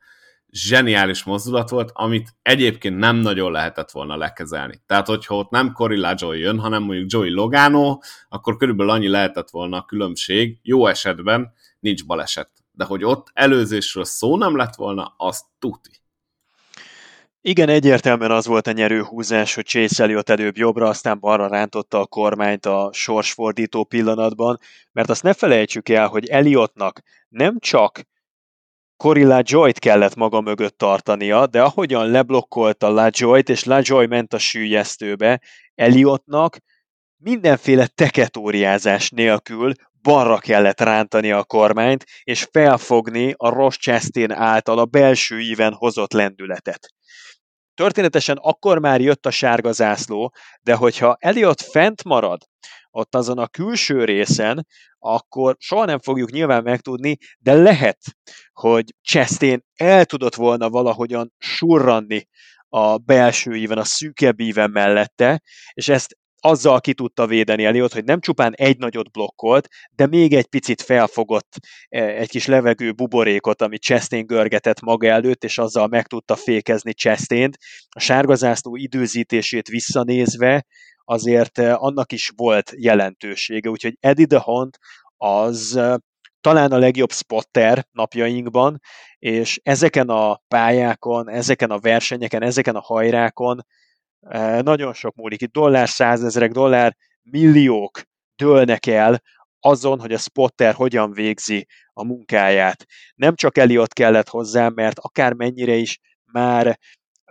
zseniális 0.50 1.24
mozdulat 1.24 1.70
volt, 1.70 1.92
amit 1.94 2.36
egyébként 2.42 2.98
nem 2.98 3.16
nagyon 3.16 3.52
lehetett 3.52 3.92
volna 3.92 4.16
lekezelni. 4.16 4.82
Tehát, 4.86 5.08
hogyha 5.08 5.36
ott 5.36 5.50
nem 5.50 5.72
Corilla 5.72 6.14
Joy 6.18 6.40
jön, 6.40 6.60
hanem 6.60 6.84
mondjuk 6.84 7.12
Joey 7.12 7.30
Logano, 7.30 7.98
akkor 8.30 8.58
körülbelül 8.58 8.92
annyi 8.92 9.08
lehetett 9.08 9.50
volna 9.50 9.78
a 9.78 9.86
különbség, 9.86 10.60
jó 10.62 10.88
esetben 10.88 11.54
nincs 11.80 12.06
baleset. 12.06 12.50
De 12.72 12.86
hogy 12.86 13.04
ott 13.04 13.32
előzésről 13.34 14.06
szó 14.06 14.38
nem 14.38 14.56
lett 14.56 14.76
volna, 14.76 15.14
az 15.18 15.44
tuti. 15.60 16.03
Igen, 17.46 17.70
egyértelműen 17.70 18.32
az 18.32 18.46
volt 18.46 18.68
a 18.68 18.72
nyerőhúzás, 18.72 19.56
hogy 19.56 19.66
Chase 19.66 20.04
Elliott 20.04 20.30
előbb 20.30 20.58
jobbra, 20.58 20.88
aztán 20.88 21.20
balra 21.20 21.48
rántotta 21.48 22.00
a 22.00 22.06
kormányt 22.06 22.66
a 22.66 22.90
sorsfordító 22.94 23.84
pillanatban, 23.84 24.60
mert 24.92 25.10
azt 25.10 25.24
ne 25.24 25.34
felejtsük 25.34 25.90
el, 25.90 26.08
hogy 26.08 26.26
Elliottnak 26.26 27.02
nem 27.30 27.60
csak 27.60 28.02
Corilla 28.98 29.42
Joy-t 29.44 29.80
kellett 29.80 30.16
maga 30.16 30.42
mögött 30.42 30.78
tartania, 30.78 31.48
de 31.48 31.62
ahogyan 31.62 32.12
leblokkolta 32.12 32.90
LaJoy-t, 32.90 33.50
és 33.50 33.64
LaJoy 33.64 34.06
ment 34.06 34.34
a 34.34 34.38
sűjesztőbe, 34.38 35.42
Elliottnak 35.76 36.58
mindenféle 37.18 37.88
teketóriázás 37.88 39.10
nélkül 39.10 39.74
balra 40.02 40.38
kellett 40.38 40.80
rántani 40.80 41.32
a 41.32 41.44
kormányt, 41.44 42.06
és 42.24 42.48
felfogni 42.52 43.34
a 43.38 43.50
Ross 43.50 43.78
Chastain 43.78 44.32
által 44.32 44.78
a 44.78 44.86
belső 44.86 45.40
íven 45.40 45.74
hozott 45.74 46.14
lendületet. 46.14 46.94
Történetesen 47.74 48.38
akkor 48.42 48.80
már 48.80 49.02
jött 49.02 49.26
a 49.26 49.32
sárga 49.32 49.72
zászló, 49.72 50.34
de 50.62 50.76
hogyha 50.76 51.18
Elliot 51.20 51.62
fent 51.62 52.04
marad 52.04 52.42
ott 52.92 53.16
azon 53.16 53.38
a 53.38 53.48
külső 53.48 54.04
részen, 54.04 54.68
akkor 55.00 55.56
soha 55.60 55.86
nem 55.86 56.00
fogjuk 56.00 56.32
nyilván 56.32 56.64
megtudni, 56.64 57.18
de 57.38 57.54
lehet, 57.54 57.98
hogy 58.54 58.94
Chastain 59.02 59.66
el 59.76 60.06
tudott 60.06 60.36
volna 60.36 60.70
valahogyan 60.70 61.34
surranni 61.38 62.28
a 62.70 62.98
belső 62.98 63.56
íven, 63.56 63.78
a 63.78 63.84
szűkebb 63.84 64.40
íven 64.40 64.72
mellette, 64.72 65.42
és 65.74 65.90
ezt 65.90 66.18
azzal 66.46 66.82
ki 66.82 66.94
tudta 66.94 67.28
védeni 67.28 67.66
Eliott, 67.66 67.94
hogy 67.94 68.04
nem 68.04 68.20
csupán 68.20 68.54
egy 68.54 68.78
nagyot 68.78 69.12
blokkolt, 69.12 69.68
de 69.96 70.08
még 70.08 70.34
egy 70.34 70.46
picit 70.46 70.82
felfogott 70.82 71.54
e, 71.90 72.04
egy 72.06 72.30
kis 72.30 72.46
levegő 72.46 72.92
buborékot, 72.92 73.62
amit 73.62 73.82
Chastain 73.82 74.26
görgetett 74.26 74.82
maga 74.82 75.08
előtt, 75.08 75.44
és 75.44 75.58
azzal 75.58 75.88
meg 75.88 76.08
tudta 76.08 76.36
fékezni 76.36 76.94
chastain 76.94 77.50
A 77.90 78.00
sárgazászló 78.00 78.76
időzítését 78.76 79.68
visszanézve 79.68 80.66
azért 81.06 81.60
e, 81.60 81.76
annak 81.76 82.12
is 82.12 82.32
volt 82.36 82.72
jelentősége, 82.76 83.70
úgyhogy 83.70 83.98
Eddie 84.00 84.26
de 84.26 84.38
Hont 84.38 84.78
az 85.18 85.76
e, 85.76 86.00
talán 86.42 86.72
a 86.72 86.78
legjobb 86.78 87.12
spotter 87.12 87.86
napjainkban, 87.92 88.80
és 89.20 89.60
ezeken 89.64 90.10
a 90.10 90.42
pályákon, 90.48 91.30
ezeken 91.30 91.70
a 91.70 91.80
versenyeken, 91.80 92.42
ezeken 92.44 92.76
a 92.76 92.82
hajrákon 92.82 93.66
nagyon 94.62 94.94
sok 94.94 95.16
múlik. 95.16 95.42
Itt 95.42 95.52
dollár 95.52 95.90
százezrek, 95.90 96.52
dollár 96.52 96.96
milliók 97.22 98.02
dőlnek 98.36 98.86
el 98.86 99.22
azon, 99.60 100.00
hogy 100.00 100.14
a 100.14 100.18
spotter 100.18 100.74
hogyan 100.74 101.12
végzi 101.12 101.68
a 101.94 102.06
munkáját. 102.06 102.86
Nem 103.16 103.36
csak 103.36 103.58
Eliott 103.58 103.94
kellett 103.94 104.30
hozzá, 104.30 104.70
mert 104.70 105.00
akár 105.00 105.34
mennyire 105.34 105.74
is 105.74 106.00
már 106.32 106.80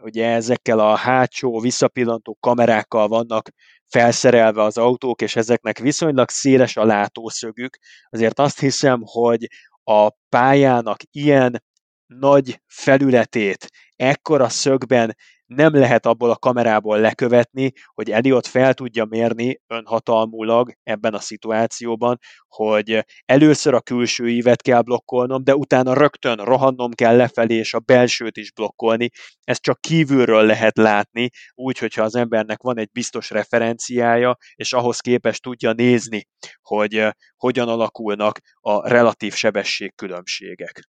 ugye 0.02 0.26
ezekkel 0.26 0.78
a 0.78 0.94
hátsó 0.94 1.60
visszapillantó 1.60 2.36
kamerákkal 2.40 3.08
vannak 3.08 3.48
felszerelve 3.86 4.62
az 4.62 4.78
autók, 4.78 5.22
és 5.22 5.36
ezeknek 5.36 5.78
viszonylag 5.78 6.28
széles 6.28 6.76
a 6.76 6.84
látószögük, 6.84 7.78
azért 8.10 8.38
azt 8.38 8.60
hiszem, 8.60 9.00
hogy 9.04 9.46
a 9.84 10.10
pályának 10.28 11.00
ilyen 11.10 11.62
nagy 12.06 12.60
felületét 12.66 13.66
ekkora 13.96 14.48
szögben 14.48 15.16
nem 15.54 15.74
lehet 15.74 16.06
abból 16.06 16.30
a 16.30 16.36
kamerából 16.36 16.98
lekövetni, 16.98 17.72
hogy 17.94 18.10
Eliott 18.10 18.46
fel 18.46 18.74
tudja 18.74 19.04
mérni 19.04 19.60
önhatalmulag 19.66 20.72
ebben 20.82 21.14
a 21.14 21.18
szituációban, 21.18 22.18
hogy 22.48 23.04
először 23.24 23.74
a 23.74 23.80
külső 23.80 24.28
ívet 24.28 24.62
kell 24.62 24.80
blokkolnom, 24.80 25.44
de 25.44 25.54
utána 25.54 25.94
rögtön 25.94 26.36
rohannom 26.36 26.90
kell 26.90 27.16
lefelé, 27.16 27.54
és 27.54 27.74
a 27.74 27.78
belsőt 27.78 28.36
is 28.36 28.52
blokkolni. 28.52 29.10
Ezt 29.44 29.62
csak 29.62 29.80
kívülről 29.80 30.44
lehet 30.44 30.76
látni, 30.76 31.30
úgy, 31.54 31.78
hogyha 31.78 32.02
az 32.02 32.14
embernek 32.14 32.62
van 32.62 32.78
egy 32.78 32.90
biztos 32.92 33.30
referenciája, 33.30 34.36
és 34.54 34.72
ahhoz 34.72 35.00
képest 35.00 35.42
tudja 35.42 35.72
nézni, 35.72 36.26
hogy 36.62 37.08
hogyan 37.36 37.68
alakulnak 37.68 38.38
a 38.60 38.88
relatív 38.88 39.34
sebességkülönbségek. 39.34 40.91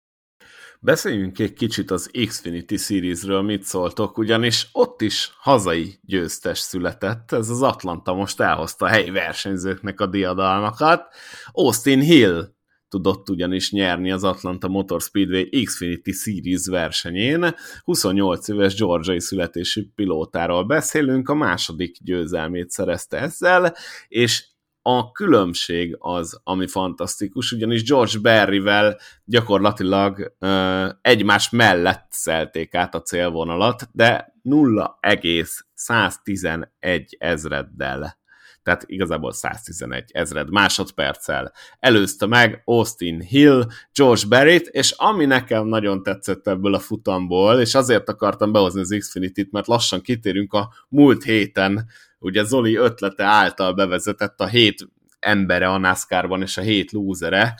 Beszéljünk 0.79 1.39
egy 1.39 1.53
kicsit 1.53 1.91
az 1.91 2.11
Xfinity 2.27 2.75
Seriesről, 2.75 3.41
mit 3.41 3.63
szóltok, 3.63 4.17
ugyanis 4.17 4.67
ott 4.71 5.01
is 5.01 5.31
hazai 5.39 5.99
győztes 6.01 6.59
született, 6.59 7.31
ez 7.31 7.49
az 7.49 7.61
Atlanta 7.61 8.13
most 8.13 8.39
elhozta 8.39 8.85
a 8.85 8.89
helyi 8.89 9.09
versenyzőknek 9.09 9.99
a 9.99 10.05
diadalmakat. 10.07 11.13
Austin 11.51 11.99
Hill 11.99 12.55
tudott 12.89 13.29
ugyanis 13.29 13.71
nyerni 13.71 14.11
az 14.11 14.23
Atlanta 14.23 14.67
Motor 14.67 15.01
Speedway 15.01 15.63
Xfinity 15.63 16.11
Series 16.11 16.67
versenyén. 16.67 17.55
28 17.83 18.47
éves 18.47 18.75
georgiai 18.75 19.21
születésű 19.21 19.83
pilótáról 19.95 20.65
beszélünk, 20.65 21.29
a 21.29 21.35
második 21.35 21.97
győzelmét 22.03 22.69
szerezte 22.69 23.17
ezzel, 23.17 23.75
és 24.07 24.45
a 24.89 25.11
különbség 25.11 25.95
az, 25.99 26.39
ami 26.43 26.67
fantasztikus, 26.67 27.51
ugyanis 27.51 27.83
George 27.83 28.19
Berryvel 28.19 28.99
gyakorlatilag 29.25 30.33
uh, 30.39 30.89
egymás 31.01 31.49
mellett 31.49 32.07
szelték 32.09 32.75
át 32.75 32.95
a 32.95 33.01
célvonalat, 33.01 33.89
de 33.91 34.33
0,111 34.41 37.15
ezreddel. 37.19 38.17
Tehát 38.63 38.83
igazából 38.85 39.31
111 39.31 40.09
ezred 40.13 40.51
másodperccel 40.51 41.53
előzte 41.79 42.25
meg 42.25 42.61
Austin 42.65 43.21
Hill, 43.21 43.67
George 43.93 44.27
Barrett, 44.27 44.65
és 44.65 44.91
ami 44.91 45.25
nekem 45.25 45.65
nagyon 45.65 46.03
tetszett 46.03 46.47
ebből 46.47 46.73
a 46.73 46.79
futamból, 46.79 47.59
és 47.59 47.75
azért 47.75 48.09
akartam 48.09 48.51
behozni 48.51 48.79
az 48.79 48.95
Xfinity-t, 48.99 49.51
mert 49.51 49.67
lassan 49.67 50.01
kitérünk 50.01 50.53
a 50.53 50.73
múlt 50.89 51.23
héten 51.23 51.89
ugye 52.19 52.43
Zoli 52.43 52.75
ötlete 52.75 53.23
által 53.23 53.73
bevezetett 53.73 54.39
a 54.39 54.47
hét 54.47 54.87
embere 55.19 55.67
a 55.69 55.77
NASCAR-ban, 55.77 56.41
és 56.41 56.57
a 56.57 56.61
hét 56.61 56.91
lúzere, 56.91 57.55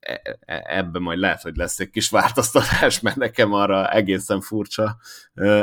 e, 0.00 0.20
e, 0.40 0.64
ebben 0.66 1.02
majd 1.02 1.18
lehet, 1.18 1.42
hogy 1.42 1.56
lesz 1.56 1.80
egy 1.80 1.90
kis 1.90 2.10
változtatás, 2.10 3.00
mert 3.00 3.16
nekem 3.16 3.52
arra 3.52 3.90
egészen 3.90 4.40
furcsa 4.40 4.96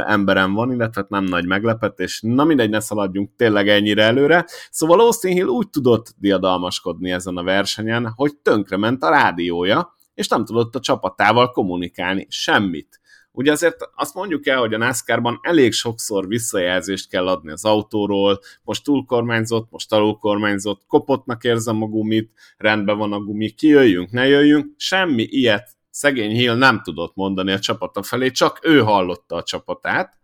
emberem 0.05 0.53
van, 0.53 0.71
illetve 0.71 1.05
nem 1.09 1.23
nagy 1.23 1.45
meglepetés. 1.45 2.19
Na 2.21 2.43
mindegy, 2.43 2.69
ne 2.69 2.79
szaladjunk 2.79 3.35
tényleg 3.35 3.67
ennyire 3.67 4.03
előre. 4.03 4.45
Szóval 4.71 4.99
Austin 4.99 5.33
Hill 5.33 5.47
úgy 5.47 5.69
tudott 5.69 6.13
diadalmaskodni 6.17 7.11
ezen 7.11 7.37
a 7.37 7.43
versenyen, 7.43 8.11
hogy 8.15 8.35
tönkrement 8.37 9.03
a 9.03 9.09
rádiója, 9.09 9.97
és 10.13 10.27
nem 10.27 10.45
tudott 10.45 10.75
a 10.75 10.79
csapatával 10.79 11.51
kommunikálni 11.51 12.25
semmit. 12.29 12.98
Ugye 13.39 13.51
azért 13.51 13.89
azt 13.95 14.13
mondjuk 14.13 14.47
el, 14.47 14.59
hogy 14.59 14.73
a 14.73 14.77
NASCAR-ban 14.77 15.39
elég 15.41 15.71
sokszor 15.71 16.27
visszajelzést 16.27 17.09
kell 17.09 17.27
adni 17.27 17.51
az 17.51 17.65
autóról, 17.65 18.39
most 18.63 18.83
túlkormányzott, 18.83 19.67
most 19.69 19.93
alulkormányzott, 19.93 20.81
kopottnak 20.87 21.43
érzem 21.43 21.81
a 21.81 21.85
gumit, 21.85 22.31
rendben 22.57 22.97
van 22.97 23.13
a 23.13 23.19
gumi, 23.19 23.49
kijöjjünk, 23.49 24.11
ne 24.11 24.27
jöjjünk, 24.27 24.73
semmi 24.77 25.23
ilyet 25.23 25.69
szegény 25.89 26.31
Hill 26.31 26.55
nem 26.55 26.81
tudott 26.83 27.15
mondani 27.15 27.51
a 27.51 27.59
csapata 27.59 28.03
felé, 28.03 28.31
csak 28.31 28.59
ő 28.63 28.79
hallotta 28.79 29.35
a 29.35 29.43
csapatát, 29.43 30.17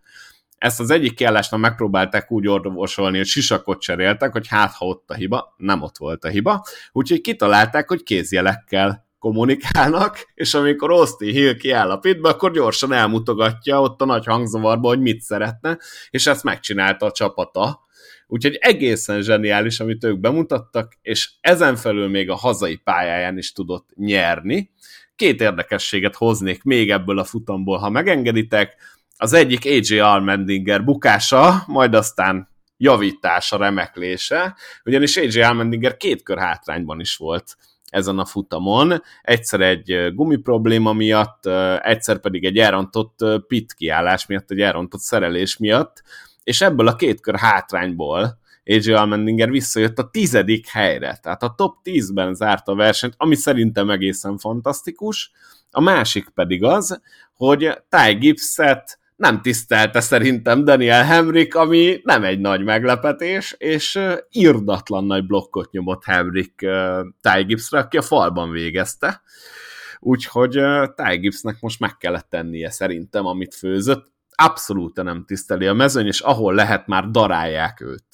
ezt 0.57 0.79
az 0.79 0.89
egyik 0.89 1.13
kiállásnál 1.13 1.59
megpróbálták 1.59 2.31
úgy 2.31 2.47
orvosolni, 2.47 3.17
hogy 3.17 3.25
sisakot 3.25 3.81
cseréltek, 3.81 4.31
hogy 4.31 4.47
hát 4.47 4.73
ha 4.73 4.85
ott 4.85 5.09
a 5.09 5.13
hiba, 5.13 5.53
nem 5.57 5.81
ott 5.81 5.97
volt 5.97 6.23
a 6.25 6.27
hiba, 6.27 6.65
úgyhogy 6.91 7.21
kitalálták, 7.21 7.87
hogy 7.87 8.03
kézjelekkel 8.03 9.04
kommunikálnak, 9.25 10.31
és 10.33 10.53
amikor 10.53 10.91
Austin 10.91 11.31
Hill 11.31 11.55
kiáll 11.55 11.91
a 11.91 11.97
pitbe, 11.97 12.29
akkor 12.29 12.51
gyorsan 12.51 12.93
elmutogatja 12.93 13.81
ott 13.81 14.01
a 14.01 14.05
nagy 14.05 14.25
hangzavarba, 14.25 14.87
hogy 14.87 14.99
mit 14.99 15.21
szeretne, 15.21 15.77
és 16.09 16.27
ezt 16.27 16.43
megcsinálta 16.43 17.05
a 17.05 17.11
csapata. 17.11 17.85
Úgyhogy 18.27 18.57
egészen 18.59 19.21
zseniális, 19.21 19.79
amit 19.79 20.03
ők 20.03 20.19
bemutattak, 20.19 20.93
és 21.01 21.31
ezen 21.41 21.75
felül 21.75 22.07
még 22.07 22.29
a 22.29 22.35
hazai 22.35 22.75
pályáján 22.75 23.37
is 23.37 23.51
tudott 23.51 23.89
nyerni. 23.95 24.71
Két 25.15 25.41
érdekességet 25.41 26.15
hoznék 26.15 26.63
még 26.63 26.91
ebből 26.91 27.19
a 27.19 27.23
futamból, 27.23 27.77
ha 27.77 27.89
megengeditek. 27.89 28.75
Az 29.17 29.33
egyik 29.33 29.65
AJ 29.65 29.99
Allmendinger 29.99 30.83
bukása, 30.83 31.63
majd 31.67 31.93
aztán 31.93 32.47
javítása, 32.77 33.57
remeklése, 33.57 34.55
ugyanis 34.83 35.17
AJ 35.17 35.41
Allmendinger 35.41 35.97
két 35.97 36.23
kör 36.23 36.37
hátrányban 36.37 36.99
is 36.99 37.15
volt 37.15 37.57
ezen 37.95 38.19
a 38.19 38.25
futamon, 38.25 39.01
egyszer 39.21 39.61
egy 39.61 40.13
gumi 40.13 40.35
probléma 40.35 40.93
miatt, 40.93 41.45
egyszer 41.81 42.19
pedig 42.19 42.45
egy 42.45 42.57
elrontott 42.57 43.19
pit 43.47 43.73
kiállás 43.73 44.25
miatt, 44.25 44.51
egy 44.51 44.59
elrontott 44.59 44.99
szerelés 44.99 45.57
miatt, 45.57 46.03
és 46.43 46.61
ebből 46.61 46.87
a 46.87 46.95
két 46.95 47.21
kör 47.21 47.35
hátrányból 47.35 48.37
AJ 48.65 48.93
Almendinger 48.93 49.49
visszajött 49.49 49.99
a 49.99 50.09
tizedik 50.09 50.67
helyre, 50.67 51.19
tehát 51.21 51.43
a 51.43 51.53
top 51.57 51.75
10-ben 51.83 52.33
zárt 52.33 52.67
a 52.67 52.75
versenyt, 52.75 53.13
ami 53.17 53.35
szerintem 53.35 53.89
egészen 53.89 54.37
fantasztikus. 54.37 55.31
A 55.71 55.81
másik 55.81 56.29
pedig 56.29 56.63
az, 56.63 57.01
hogy 57.33 57.81
Ty 57.89 58.13
Gibbs-et 58.13 58.99
nem 59.15 59.41
tisztelte 59.41 59.99
szerintem 59.99 60.63
Daniel 60.63 61.03
Hemrick, 61.03 61.55
ami 61.55 61.99
nem 62.03 62.23
egy 62.23 62.39
nagy 62.39 62.63
meglepetés, 62.63 63.55
és 63.57 63.99
irdatlan 64.29 65.05
nagy 65.05 65.25
blokkot 65.25 65.71
nyomott 65.71 66.03
Hemrick 66.03 66.55
Ty 67.21 67.43
Gibbsre, 67.45 67.79
aki 67.79 67.97
a 67.97 68.01
falban 68.01 68.51
végezte. 68.51 69.21
Úgyhogy 69.99 70.61
Ty 70.95 71.17
Gibbsnek 71.17 71.59
most 71.59 71.79
meg 71.79 71.97
kellett 71.97 72.29
tennie 72.29 72.69
szerintem, 72.69 73.25
amit 73.25 73.55
főzött. 73.55 74.13
Abszolút 74.35 75.03
nem 75.03 75.25
tiszteli 75.25 75.67
a 75.67 75.73
mezőny, 75.73 76.05
és 76.05 76.19
ahol 76.19 76.53
lehet, 76.53 76.87
már 76.87 77.09
darálják 77.09 77.81
őt. 77.81 78.05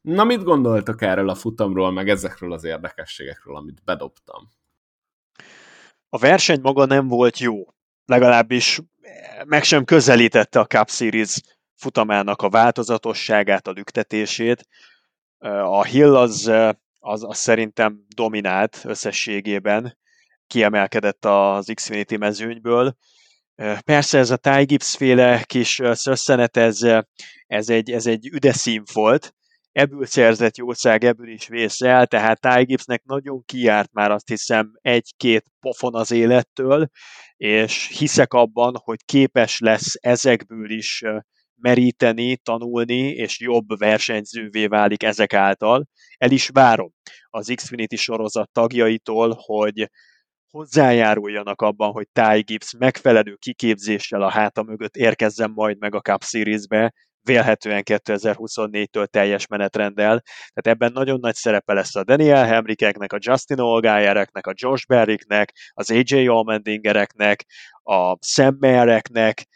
Na, 0.00 0.24
mit 0.24 0.42
gondoltak 0.42 1.02
erről 1.02 1.28
a 1.28 1.34
futamról, 1.34 1.92
meg 1.92 2.08
ezekről 2.08 2.52
az 2.52 2.64
érdekességekről, 2.64 3.56
amit 3.56 3.84
bedobtam? 3.84 4.48
A 6.08 6.18
verseny 6.18 6.60
maga 6.60 6.84
nem 6.84 7.08
volt 7.08 7.38
jó. 7.38 7.56
Legalábbis 8.04 8.80
meg 9.44 9.62
sem 9.62 9.84
közelítette 9.84 10.60
a 10.60 10.66
Cup 10.66 10.90
Series 10.90 11.40
futamának 11.74 12.42
a 12.42 12.48
változatosságát, 12.48 13.66
a 13.66 13.70
lüktetését. 13.70 14.66
A 15.64 15.84
Hill 15.84 16.16
az, 16.16 16.52
az, 16.98 17.24
az 17.24 17.38
szerintem 17.38 18.04
dominált 18.14 18.80
összességében, 18.84 19.98
kiemelkedett 20.46 21.24
az 21.24 21.70
Xfinity 21.74 22.16
mezőnyből. 22.16 22.96
Persze 23.84 24.18
ez 24.18 24.30
a 24.30 24.36
Ty 24.36 24.64
Gibbs 24.64 24.96
féle 24.96 25.42
kis 25.42 25.80
szösszenet, 25.92 26.56
ez, 26.56 26.80
ez, 27.46 27.68
egy, 27.68 27.90
ez 27.90 28.06
egy 28.06 28.26
üdeszín 28.26 28.82
volt, 28.92 29.34
ebből 29.72 30.06
szerzett 30.06 30.56
jószág, 30.56 31.04
ebből 31.04 31.28
is 31.28 31.48
vészel, 31.48 32.06
tehát 32.06 32.40
Ty 32.40 32.64
Gibbsnek 32.64 33.02
nagyon 33.04 33.42
kiárt 33.44 33.92
már 33.92 34.10
azt 34.10 34.28
hiszem 34.28 34.70
egy-két 34.80 35.44
pofon 35.60 35.94
az 35.94 36.10
élettől, 36.10 36.88
és 37.36 37.88
hiszek 37.98 38.32
abban, 38.32 38.74
hogy 38.84 39.04
képes 39.04 39.58
lesz 39.58 39.94
ezekből 40.00 40.70
is 40.70 41.02
meríteni, 41.54 42.36
tanulni, 42.36 43.08
és 43.08 43.40
jobb 43.40 43.78
versenyzővé 43.78 44.66
válik 44.66 45.02
ezek 45.02 45.34
által. 45.34 45.86
El 46.16 46.30
is 46.30 46.48
várom 46.48 46.92
az 47.28 47.52
Xfinity 47.54 47.96
sorozat 47.96 48.50
tagjaitól, 48.52 49.34
hogy 49.36 49.90
hozzájáruljanak 50.50 51.60
abban, 51.60 51.92
hogy 51.92 52.08
Ty 52.12 52.40
Gibbs 52.40 52.74
megfelelő 52.78 53.34
kiképzéssel 53.34 54.22
a 54.22 54.30
háta 54.30 54.62
mögött 54.62 54.96
érkezzen 54.96 55.50
majd 55.50 55.78
meg 55.78 55.94
a 55.94 56.00
Cup 56.00 56.22
Series-be, 56.22 56.92
vélhetően 57.24 57.82
2024-től 57.84 59.06
teljes 59.06 59.46
menetrenddel. 59.46 60.22
Tehát 60.52 60.78
ebben 60.78 60.92
nagyon 60.92 61.18
nagy 61.20 61.34
szerepe 61.34 61.72
lesz 61.72 61.96
a 61.96 62.04
Daniel 62.04 62.46
Hemrikeknek, 62.46 63.12
a 63.12 63.18
Justin 63.20 63.58
Olgájereknek, 63.58 64.46
a 64.46 64.52
Josh 64.54 64.86
Berricknek, 64.86 65.52
az 65.72 65.90
AJ 65.90 66.26
Allmendingereknek, 66.26 67.44
a 67.82 68.16
Sam 68.20 68.56
Mayereknek, 68.60 69.46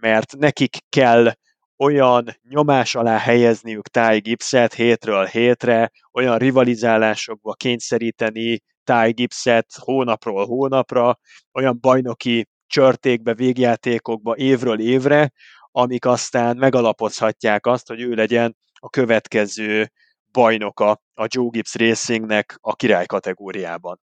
mert 0.00 0.36
nekik 0.36 0.76
kell 0.88 1.32
olyan 1.76 2.36
nyomás 2.48 2.94
alá 2.94 3.18
helyezniük 3.18 3.88
Ty 3.88 4.18
Gibbset 4.18 4.74
hétről 4.74 5.24
hétre, 5.24 5.90
olyan 6.12 6.38
rivalizálásokba 6.38 7.52
kényszeríteni 7.52 8.60
Ty 8.84 9.10
Gibbset 9.10 9.66
hónapról 9.78 10.46
hónapra, 10.46 11.18
olyan 11.52 11.78
bajnoki 11.80 12.48
csörtékbe, 12.66 13.34
végjátékokba 13.34 14.36
évről 14.36 14.80
évre, 14.80 15.32
amik 15.76 16.04
aztán 16.04 16.56
megalapozhatják 16.56 17.66
azt, 17.66 17.88
hogy 17.88 18.00
ő 18.00 18.14
legyen 18.14 18.56
a 18.74 18.88
következő 18.88 19.90
bajnoka 20.32 20.90
a 21.14 21.26
Joe 21.28 21.48
Gibbs 21.50 21.74
Racingnek 21.74 22.56
a 22.60 22.74
király 22.74 23.06
kategóriában. 23.06 24.00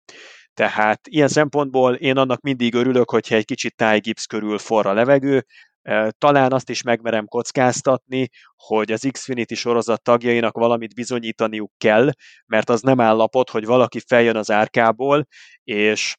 Tehát 0.54 1.00
ilyen 1.08 1.28
szempontból 1.28 1.96
én 1.96 2.18
annak 2.18 2.42
mindig 2.42 2.74
örülök, 2.74 3.10
hogyha 3.10 3.36
egy 3.36 3.46
kicsit 3.46 3.76
Ty 3.76 4.00
Gibbs 4.00 4.26
körül 4.26 4.58
forra 4.58 4.94
levegő, 4.94 5.46
talán 6.18 6.52
azt 6.52 6.70
is 6.70 6.82
megmerem 6.82 7.26
kockáztatni, 7.26 8.30
hogy 8.56 8.92
az 8.92 9.08
Xfinity 9.12 9.54
sorozat 9.54 10.04
tagjainak 10.04 10.58
valamit 10.58 10.96
bizonyítaniuk 10.96 11.72
kell, 11.78 12.12
mert 12.46 12.70
az 12.70 12.82
nem 12.82 13.00
állapot, 13.00 13.50
hogy 13.50 13.66
valaki 13.66 14.00
feljön 14.08 14.36
az 14.36 14.52
árkából, 14.52 15.28
és 15.64 16.16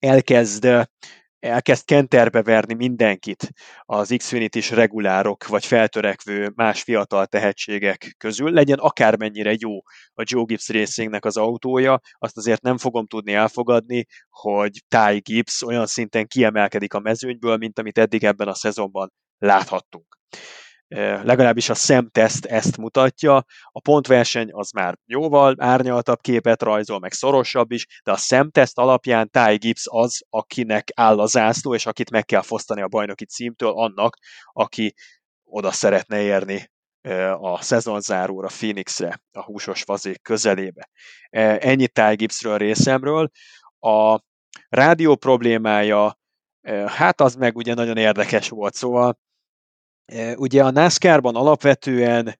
elkezd 0.00 0.88
elkezd 1.44 1.84
kenterbe 1.84 2.42
verni 2.42 2.74
mindenkit 2.74 3.48
az 3.82 4.14
Xfinity-s 4.16 4.70
regulárok, 4.70 5.46
vagy 5.46 5.66
feltörekvő 5.66 6.52
más 6.54 6.82
fiatal 6.82 7.26
tehetségek 7.26 8.14
közül, 8.18 8.50
legyen 8.50 8.78
akármennyire 8.78 9.54
jó 9.58 9.76
a 10.14 10.22
Joe 10.24 10.44
Gibbs 10.44 10.68
Racingnek 10.68 11.24
az 11.24 11.36
autója, 11.36 12.00
azt 12.18 12.36
azért 12.36 12.62
nem 12.62 12.78
fogom 12.78 13.06
tudni 13.06 13.32
elfogadni, 13.32 14.06
hogy 14.28 14.82
Ty 14.88 15.18
Gibbs 15.18 15.62
olyan 15.62 15.86
szinten 15.86 16.26
kiemelkedik 16.26 16.94
a 16.94 17.00
mezőnyből, 17.00 17.56
mint 17.56 17.78
amit 17.78 17.98
eddig 17.98 18.24
ebben 18.24 18.48
a 18.48 18.54
szezonban 18.54 19.12
láthattunk 19.38 20.18
legalábbis 21.22 21.68
a 21.68 21.74
szemteszt 21.74 22.44
ezt 22.44 22.76
mutatja, 22.76 23.44
a 23.66 23.80
pontverseny 23.80 24.48
az 24.52 24.70
már 24.70 24.98
jóval 25.06 25.54
árnyaltabb 25.58 26.20
képet 26.20 26.62
rajzol, 26.62 26.98
meg 26.98 27.12
szorosabb 27.12 27.70
is, 27.70 27.86
de 28.04 28.12
a 28.12 28.16
szemteszt 28.16 28.78
alapján 28.78 29.30
Ty 29.30 29.56
Gibbs 29.56 29.86
az, 29.90 30.22
akinek 30.28 30.88
áll 30.94 31.20
a 31.20 31.26
zászló, 31.26 31.74
és 31.74 31.86
akit 31.86 32.10
meg 32.10 32.24
kell 32.24 32.42
fosztani 32.42 32.82
a 32.82 32.88
bajnoki 32.88 33.24
címtől, 33.24 33.70
annak, 33.70 34.16
aki 34.52 34.94
oda 35.44 35.70
szeretne 35.70 36.20
érni 36.20 36.72
a 37.40 37.62
szezonzáróra 37.62 38.46
Phoenixre, 38.46 39.20
a 39.32 39.42
húsos 39.42 39.82
fazék 39.82 40.22
közelébe. 40.22 40.88
Ennyi 41.58 41.88
Ty 41.88 42.14
Gibbsről 42.14 42.58
részemről. 42.58 43.30
A 43.78 44.20
rádió 44.68 45.16
problémája, 45.16 46.18
hát 46.86 47.20
az 47.20 47.34
meg 47.34 47.56
ugye 47.56 47.74
nagyon 47.74 47.96
érdekes 47.96 48.48
volt, 48.48 48.74
szóval 48.74 49.18
Ugye 50.36 50.64
a 50.64 50.70
NASCAR-ban 50.70 51.34
alapvetően 51.34 52.38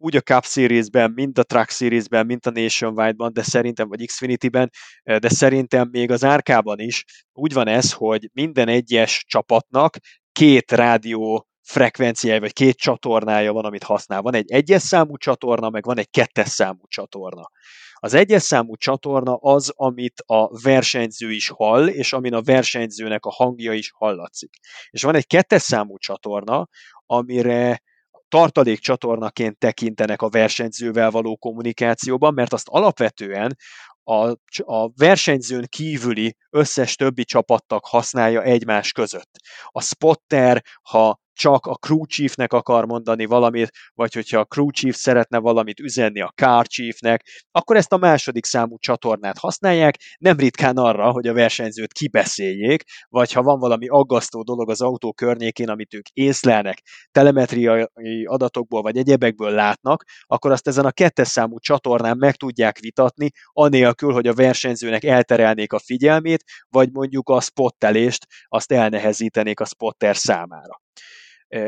úgy 0.00 0.16
a 0.16 0.20
Cup 0.20 0.44
Series-ben, 0.44 1.10
mint 1.10 1.38
a 1.38 1.42
Truck 1.42 1.70
Series-ben, 1.70 2.26
mint 2.26 2.46
a 2.46 2.50
Nationwide-ban, 2.50 3.32
de 3.32 3.42
szerintem, 3.42 3.88
vagy 3.88 4.06
Xfinity-ben, 4.06 4.70
de 5.02 5.28
szerintem 5.28 5.88
még 5.90 6.10
az 6.10 6.24
árkában 6.24 6.78
is 6.78 7.04
úgy 7.32 7.52
van 7.52 7.68
ez, 7.68 7.92
hogy 7.92 8.30
minden 8.32 8.68
egyes 8.68 9.24
csapatnak 9.26 9.96
két 10.32 10.72
rádió 10.72 11.48
frekvenciája, 11.68 12.40
vagy 12.40 12.52
két 12.52 12.76
csatornája 12.76 13.52
van, 13.52 13.64
amit 13.64 13.82
használ. 13.82 14.22
Van 14.22 14.34
egy 14.34 14.50
egyes 14.50 14.82
számú 14.82 15.16
csatorna, 15.16 15.70
meg 15.70 15.84
van 15.84 15.98
egy 15.98 16.10
kettes 16.10 16.48
számú 16.48 16.86
csatorna. 16.86 17.50
Az 17.94 18.14
egyes 18.14 18.42
számú 18.42 18.76
csatorna 18.76 19.34
az, 19.34 19.72
amit 19.74 20.22
a 20.26 20.60
versenyző 20.62 21.30
is 21.30 21.48
hall, 21.48 21.86
és 21.86 22.12
amin 22.12 22.34
a 22.34 22.42
versenyzőnek 22.42 23.24
a 23.24 23.30
hangja 23.30 23.72
is 23.72 23.90
hallatszik. 23.94 24.50
És 24.90 25.02
van 25.02 25.14
egy 25.14 25.26
kettes 25.26 25.62
számú 25.62 25.98
csatorna, 25.98 26.68
amire 27.06 27.82
tartalék 28.28 28.78
csatornaként 28.78 29.58
tekintenek 29.58 30.22
a 30.22 30.28
versenyzővel 30.28 31.10
való 31.10 31.36
kommunikációban, 31.36 32.34
mert 32.34 32.52
azt 32.52 32.68
alapvetően 32.68 33.56
a, 34.02 34.28
a 34.56 34.90
versenyzőn 34.96 35.66
kívüli 35.68 36.36
összes 36.50 36.94
többi 36.94 37.24
csapattak 37.24 37.86
használja 37.86 38.42
egymás 38.42 38.92
között. 38.92 39.30
A 39.64 39.82
spotter, 39.82 40.62
ha 40.82 41.18
csak 41.38 41.66
a 41.66 41.74
crew 41.74 42.06
chiefnek 42.06 42.52
akar 42.52 42.86
mondani 42.86 43.24
valamit, 43.24 43.70
vagy 43.94 44.14
hogyha 44.14 44.38
a 44.38 44.44
crew 44.44 44.70
chief 44.70 44.96
szeretne 44.96 45.38
valamit 45.38 45.80
üzenni 45.80 46.20
a 46.20 46.32
car 46.34 46.66
chiefnek, 46.66 47.24
akkor 47.50 47.76
ezt 47.76 47.92
a 47.92 47.96
második 47.96 48.44
számú 48.44 48.78
csatornát 48.78 49.38
használják, 49.38 49.94
nem 50.18 50.36
ritkán 50.36 50.76
arra, 50.76 51.10
hogy 51.10 51.26
a 51.26 51.32
versenyzőt 51.32 51.92
kibeszéljék, 51.92 52.82
vagy 53.08 53.32
ha 53.32 53.42
van 53.42 53.58
valami 53.58 53.88
aggasztó 53.88 54.42
dolog 54.42 54.70
az 54.70 54.80
autó 54.80 55.12
környékén, 55.12 55.68
amit 55.68 55.94
ők 55.94 56.08
észlelnek, 56.12 56.82
telemetriai 57.10 57.86
adatokból 58.24 58.82
vagy 58.82 58.96
egyebekből 58.96 59.50
látnak, 59.50 60.04
akkor 60.26 60.50
azt 60.50 60.68
ezen 60.68 60.84
a 60.84 60.92
kettes 60.92 61.28
számú 61.28 61.58
csatornán 61.58 62.16
meg 62.16 62.34
tudják 62.34 62.78
vitatni, 62.78 63.30
anélkül, 63.52 64.12
hogy 64.12 64.26
a 64.26 64.34
versenyzőnek 64.34 65.04
elterelnék 65.04 65.72
a 65.72 65.78
figyelmét, 65.78 66.44
vagy 66.68 66.88
mondjuk 66.92 67.28
a 67.28 67.40
spottelést 67.40 68.26
azt 68.48 68.72
elnehezítenék 68.72 69.60
a 69.60 69.64
spotter 69.64 70.16
számára. 70.16 70.86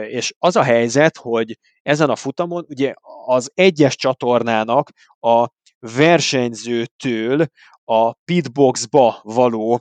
És 0.09 0.35
az 0.39 0.57
a 0.57 0.63
helyzet, 0.63 1.17
hogy 1.17 1.59
ezen 1.83 2.11
a 2.11 2.17
futamon 2.17 2.65
ugye 2.69 2.95
az 3.25 3.51
egyes 3.55 3.97
csatornának 3.97 4.91
a 5.21 5.49
versenyzőtől 5.79 7.47
a 7.85 8.13
pitboxba 8.13 9.21
való 9.23 9.81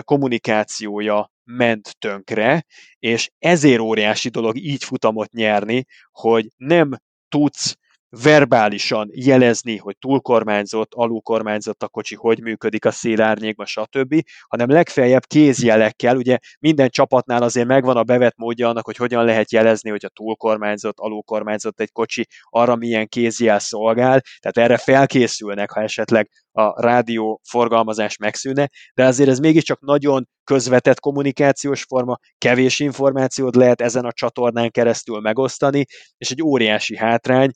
kommunikációja 0.00 1.30
ment 1.44 1.96
tönkre, 1.98 2.64
és 2.98 3.30
ezért 3.38 3.80
óriási 3.80 4.28
dolog 4.28 4.56
így 4.56 4.84
futamot 4.84 5.32
nyerni, 5.32 5.84
hogy 6.10 6.48
nem 6.56 6.90
tudsz 7.28 7.76
verbálisan 8.10 9.08
jelezni, 9.12 9.76
hogy 9.76 9.96
túlkormányzott, 9.98 10.94
alulkormányzott 10.94 11.82
a 11.82 11.88
kocsi, 11.88 12.14
hogy 12.14 12.40
működik 12.40 12.84
a 12.84 12.90
szélárnyékban, 12.90 13.66
stb., 13.66 14.14
hanem 14.48 14.70
legfeljebb 14.70 15.24
kézjelekkel, 15.26 16.16
ugye 16.16 16.38
minden 16.58 16.88
csapatnál 16.88 17.42
azért 17.42 17.66
megvan 17.66 17.96
a 17.96 18.02
bevett 18.02 18.36
módja 18.36 18.68
annak, 18.68 18.84
hogy 18.84 18.96
hogyan 18.96 19.24
lehet 19.24 19.52
jelezni, 19.52 19.90
hogy 19.90 20.04
a 20.04 20.08
túlkormányzott, 20.08 20.98
alulkormányzott 20.98 21.80
egy 21.80 21.92
kocsi, 21.92 22.26
arra 22.42 22.76
milyen 22.76 23.08
kézjel 23.08 23.58
szolgál, 23.58 24.20
tehát 24.40 24.70
erre 24.70 24.76
felkészülnek, 24.76 25.70
ha 25.70 25.80
esetleg 25.80 26.28
a 26.52 26.82
rádió 26.82 27.40
forgalmazás 27.48 28.16
megszűnne, 28.16 28.68
de 28.94 29.04
azért 29.04 29.28
ez 29.28 29.38
mégiscsak 29.38 29.80
nagyon 29.80 30.28
közvetett 30.44 31.00
kommunikációs 31.00 31.82
forma, 31.82 32.18
kevés 32.38 32.80
információt 32.80 33.56
lehet 33.56 33.80
ezen 33.80 34.04
a 34.04 34.12
csatornán 34.12 34.70
keresztül 34.70 35.20
megosztani, 35.20 35.84
és 36.16 36.30
egy 36.30 36.42
óriási 36.42 36.96
hátrány, 36.96 37.50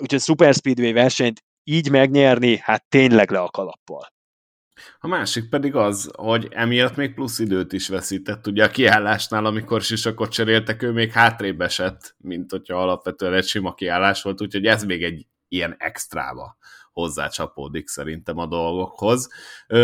úgyhogy 0.00 0.20
Super 0.20 0.54
Speedway 0.54 0.92
versenyt 0.92 1.44
így 1.64 1.90
megnyerni, 1.90 2.56
hát 2.56 2.84
tényleg 2.88 3.30
le 3.30 3.40
a 3.40 3.48
kalappal. 3.48 4.16
A 4.98 5.06
másik 5.06 5.48
pedig 5.48 5.74
az, 5.74 6.10
hogy 6.16 6.48
emiatt 6.50 6.96
még 6.96 7.14
plusz 7.14 7.38
időt 7.38 7.72
is 7.72 7.88
veszített. 7.88 8.46
Ugye 8.46 8.64
a 8.64 8.70
kiállásnál, 8.70 9.44
amikor 9.44 9.82
sisakot 9.82 10.32
cseréltek, 10.32 10.82
ő 10.82 10.92
még 10.92 11.12
hátrébb 11.12 11.60
esett, 11.60 12.14
mint 12.18 12.50
hogyha 12.50 12.82
alapvetően 12.82 13.34
egy 13.34 13.46
sima 13.46 13.74
kiállás 13.74 14.22
volt, 14.22 14.40
úgyhogy 14.40 14.66
ez 14.66 14.84
még 14.84 15.02
egy 15.02 15.26
ilyen 15.48 15.74
extrába 15.78 16.56
hozzácsapódik 16.92 17.88
szerintem 17.88 18.38
a 18.38 18.46
dolgokhoz. 18.46 19.28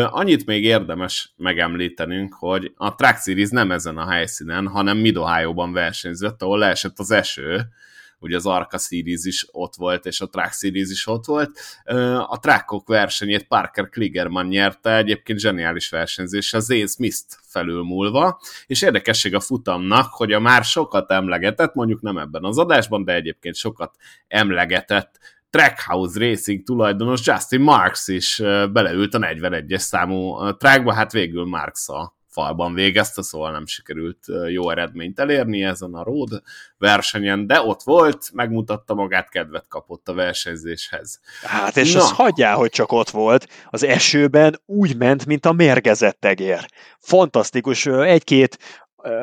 Annyit 0.05 0.47
még 0.47 0.65
érdemes 0.65 1.33
megemlítenünk, 1.37 2.35
hogy 2.35 2.73
a 2.77 2.95
Track 2.95 3.23
Series 3.23 3.51
nem 3.51 3.71
ezen 3.71 3.99
a 3.99 4.11
helyszínen, 4.11 4.69
hanem 4.69 4.97
mid 4.97 5.19
versenyzett, 5.73 6.43
ahol 6.43 6.59
leesett 6.59 6.99
az 6.99 7.11
eső, 7.11 7.69
ugye 8.25 8.37
az 8.37 8.47
Arca 8.47 8.79
Series 8.79 9.25
is 9.25 9.47
ott 9.53 9.75
volt, 9.75 10.07
és 10.07 10.21
a 10.21 10.29
Track 10.29 10.53
Series 10.53 10.91
is 10.91 11.07
ott 11.07 11.25
volt. 11.25 11.51
A 12.27 12.39
trackok 12.39 12.89
versenyét 12.89 13.47
Parker 13.47 13.89
Kligerman 13.89 14.47
nyerte, 14.47 14.97
egyébként 14.97 15.39
zseniális 15.39 15.89
versenyzés, 15.89 16.53
az 16.53 16.65
Zane 16.65 16.87
Smith-t 16.87 17.39
felülmúlva, 17.43 18.41
és 18.67 18.83
érdekesség 18.83 19.35
a 19.35 19.41
futamnak, 19.41 20.13
hogy 20.13 20.33
a 20.33 20.41
már 20.41 20.65
sokat 20.65 21.11
emlegetett, 21.11 21.75
mondjuk 21.75 22.01
nem 22.01 22.19
ebben 22.19 22.45
az 22.45 22.59
adásban, 22.59 23.05
de 23.05 23.15
egyébként 23.15 23.55
sokat 23.55 23.95
emlegetett 24.29 25.19
Trackhouse 25.51 26.19
Racing 26.19 26.63
tulajdonos 26.63 27.27
Justin 27.27 27.61
Marks 27.61 28.09
is 28.09 28.37
beleült 28.73 29.15
a 29.15 29.19
41-es 29.19 29.79
számú 29.79 30.37
trackba, 30.53 30.93
hát 30.93 31.13
végül 31.13 31.45
Marks 31.45 31.89
a 31.89 32.17
falban 32.35 32.75
végezte, 32.75 33.23
szóval 33.23 33.53
nem 33.53 33.67
sikerült 33.67 34.19
jó 34.49 34.71
eredményt 34.71 35.21
elérni 35.21 35.65
ezen 35.65 35.95
a 35.95 36.03
road 36.03 36.43
versenyen, 36.79 37.47
de 37.47 37.61
ott 37.61 37.83
volt, 37.83 38.31
megmutatta 38.33 38.95
magát, 38.95 39.29
kedvet 39.29 39.69
kapott 39.69 40.09
a 40.09 40.15
versenyzéshez. 40.15 41.21
Hát 41.43 41.77
és 41.77 41.93
Na. 41.93 42.01
azt 42.01 42.13
hagyjál, 42.13 42.57
hogy 42.57 42.71
csak 42.71 42.93
ott 42.93 43.11
volt, 43.11 43.49
az 43.71 43.83
esőben 43.83 44.61
úgy 44.67 44.97
ment, 44.97 45.27
mint 45.27 45.47
a 45.47 45.53
mérgezett 45.53 46.25
egér. 46.25 46.67
Fantasztikus, 46.99 47.87
egy-két 47.87 48.59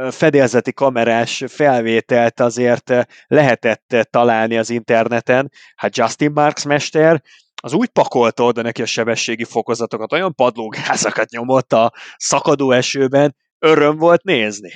fedélzeti 0.09 0.73
kamerás 0.73 1.43
felvételt 1.47 2.39
azért 2.39 2.93
lehetett 3.27 4.07
találni 4.09 4.57
az 4.57 4.69
interneten. 4.69 5.51
Hát 5.75 5.97
Justin 5.97 6.31
Marks 6.31 6.63
mester 6.63 7.21
az 7.61 7.73
úgy 7.73 7.89
pakolta 7.89 8.43
oda 8.43 8.61
neki 8.61 8.81
a 8.81 8.85
sebességi 8.85 9.43
fokozatokat, 9.43 10.13
olyan 10.13 10.35
padlógázakat 10.35 11.29
nyomott 11.29 11.73
a 11.73 11.93
szakadó 12.17 12.71
esőben, 12.71 13.35
öröm 13.59 13.97
volt 13.97 14.23
nézni. 14.23 14.71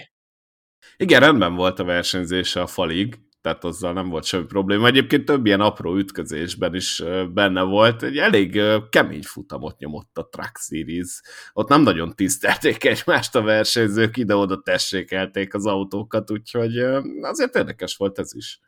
Igen, 0.97 1.19
rendben 1.19 1.55
volt 1.55 1.79
a 1.79 1.83
versenyzése 1.83 2.61
a 2.61 2.67
falig, 2.67 3.19
tehát 3.41 3.63
azzal 3.63 3.93
nem 3.93 4.09
volt 4.09 4.23
semmi 4.23 4.45
probléma. 4.45 4.87
Egyébként 4.87 5.25
több 5.25 5.45
ilyen 5.45 5.61
apró 5.61 5.95
ütközésben 5.95 6.75
is 6.75 7.03
benne 7.33 7.61
volt. 7.61 8.03
Egy 8.03 8.17
elég 8.17 8.61
kemény 8.89 9.23
futamot 9.23 9.77
nyomott 9.77 10.17
a 10.17 10.27
Truck 10.27 10.57
Series. 10.57 11.21
Ott 11.53 11.69
nem 11.69 11.81
nagyon 11.81 12.15
tisztelték 12.15 12.85
egymást 12.85 13.35
a 13.35 13.41
versenyzők, 13.41 14.17
ide-oda 14.17 14.61
tessékelték 14.61 15.53
az 15.53 15.65
autókat, 15.65 16.31
úgyhogy 16.31 16.77
azért 17.21 17.55
érdekes 17.55 17.95
volt 17.95 18.19
ez 18.19 18.35
is. 18.35 18.59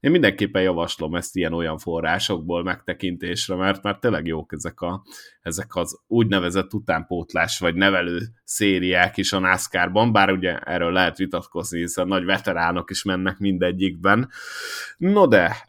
Én 0.00 0.10
mindenképpen 0.10 0.62
javaslom 0.62 1.14
ezt 1.14 1.36
ilyen-olyan 1.36 1.78
forrásokból 1.78 2.62
megtekintésre, 2.62 3.54
mert 3.54 3.82
már 3.82 3.98
tényleg 3.98 4.26
jók 4.26 4.52
ezek, 4.52 4.80
a, 4.80 5.02
ezek 5.40 5.74
az 5.74 6.00
úgynevezett 6.06 6.74
utánpótlás 6.74 7.58
vagy 7.58 7.74
nevelő 7.74 8.20
szériák 8.44 9.16
is 9.16 9.32
a 9.32 9.38
NASCAR-ban, 9.38 10.12
bár 10.12 10.30
ugye 10.30 10.58
erről 10.58 10.92
lehet 10.92 11.16
vitatkozni, 11.16 11.78
hiszen 11.78 12.06
nagy 12.06 12.24
veteránok 12.24 12.90
is 12.90 13.02
mennek 13.02 13.38
mindegyikben. 13.38 14.30
No 14.96 15.26
de, 15.26 15.64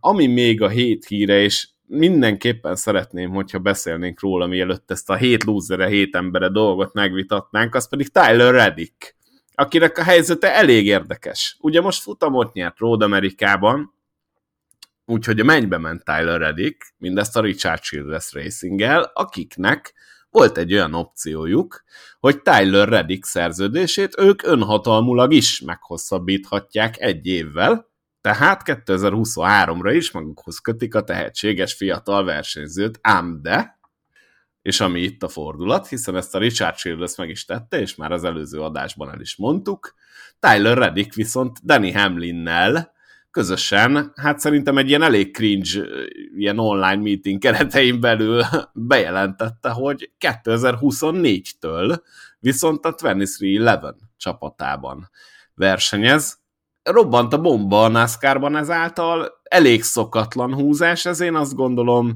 ami 0.00 0.26
még 0.26 0.62
a 0.62 0.68
hét 0.68 1.04
híre, 1.04 1.40
és 1.40 1.68
mindenképpen 1.86 2.76
szeretném, 2.76 3.30
hogyha 3.30 3.58
beszélnénk 3.58 4.20
róla, 4.20 4.46
mielőtt 4.46 4.90
ezt 4.90 5.10
a 5.10 5.16
hét 5.16 5.44
lúzere, 5.44 5.86
hét 5.86 6.16
embere 6.16 6.48
dolgot 6.48 6.92
megvitatnánk, 6.92 7.74
az 7.74 7.88
pedig 7.88 8.08
Tyler 8.08 8.54
Reddick 8.54 9.16
akinek 9.54 9.98
a 9.98 10.02
helyzete 10.02 10.54
elég 10.54 10.86
érdekes. 10.86 11.56
Ugye 11.60 11.80
most 11.80 12.02
futamot 12.02 12.52
nyert 12.52 12.78
Road 12.78 13.02
Amerikában, 13.02 13.94
úgyhogy 15.06 15.40
a 15.40 15.44
mennybe 15.44 15.78
ment 15.78 16.04
Tyler 16.04 16.40
Reddick, 16.40 16.94
mindezt 16.98 17.36
a 17.36 17.40
Richard 17.40 17.80
Childress 17.80 18.32
racing 18.32 18.80
akiknek 19.12 19.94
volt 20.30 20.58
egy 20.58 20.72
olyan 20.72 20.94
opciójuk, 20.94 21.84
hogy 22.20 22.42
Tyler 22.42 22.88
Reddick 22.88 23.24
szerződését 23.24 24.18
ők 24.18 24.42
önhatalmulag 24.42 25.32
is 25.32 25.60
meghosszabbíthatják 25.60 27.00
egy 27.00 27.26
évvel, 27.26 27.90
tehát 28.20 28.62
2023-ra 28.64 29.92
is 29.94 30.10
magukhoz 30.10 30.58
kötik 30.58 30.94
a 30.94 31.04
tehetséges 31.04 31.74
fiatal 31.74 32.24
versenyzőt, 32.24 32.98
ám 33.00 33.38
de 33.42 33.80
és 34.62 34.80
ami 34.80 35.00
itt 35.00 35.22
a 35.22 35.28
fordulat, 35.28 35.88
hiszen 35.88 36.16
ezt 36.16 36.34
a 36.34 36.38
Richard 36.38 36.76
Childress 36.76 37.16
meg 37.16 37.28
is 37.28 37.44
tette, 37.44 37.80
és 37.80 37.94
már 37.94 38.12
az 38.12 38.24
előző 38.24 38.60
adásban 38.60 39.10
el 39.10 39.20
is 39.20 39.36
mondtuk, 39.36 39.94
Tyler 40.40 40.78
Reddick 40.78 41.14
viszont 41.14 41.58
Danny 41.64 41.94
Hamlinnel 41.94 42.92
közösen, 43.30 44.12
hát 44.16 44.38
szerintem 44.38 44.78
egy 44.78 44.88
ilyen 44.88 45.02
elég 45.02 45.32
cringe, 45.32 45.80
ilyen 46.36 46.58
online 46.58 47.02
meeting 47.02 47.38
keretein 47.38 48.00
belül 48.00 48.42
bejelentette, 48.72 49.68
hogy 49.68 50.10
2024-től 50.20 52.00
viszont 52.38 52.84
a 52.84 52.94
2311 52.94 53.94
csapatában 54.16 55.10
versenyez. 55.54 56.40
Robbant 56.82 57.32
a 57.32 57.40
bomba 57.40 57.84
a 57.84 57.88
NASCAR-ban 57.88 58.56
ezáltal, 58.56 59.40
elég 59.42 59.82
szokatlan 59.82 60.54
húzás, 60.54 61.06
ez 61.06 61.20
én 61.20 61.34
azt 61.34 61.54
gondolom 61.54 62.14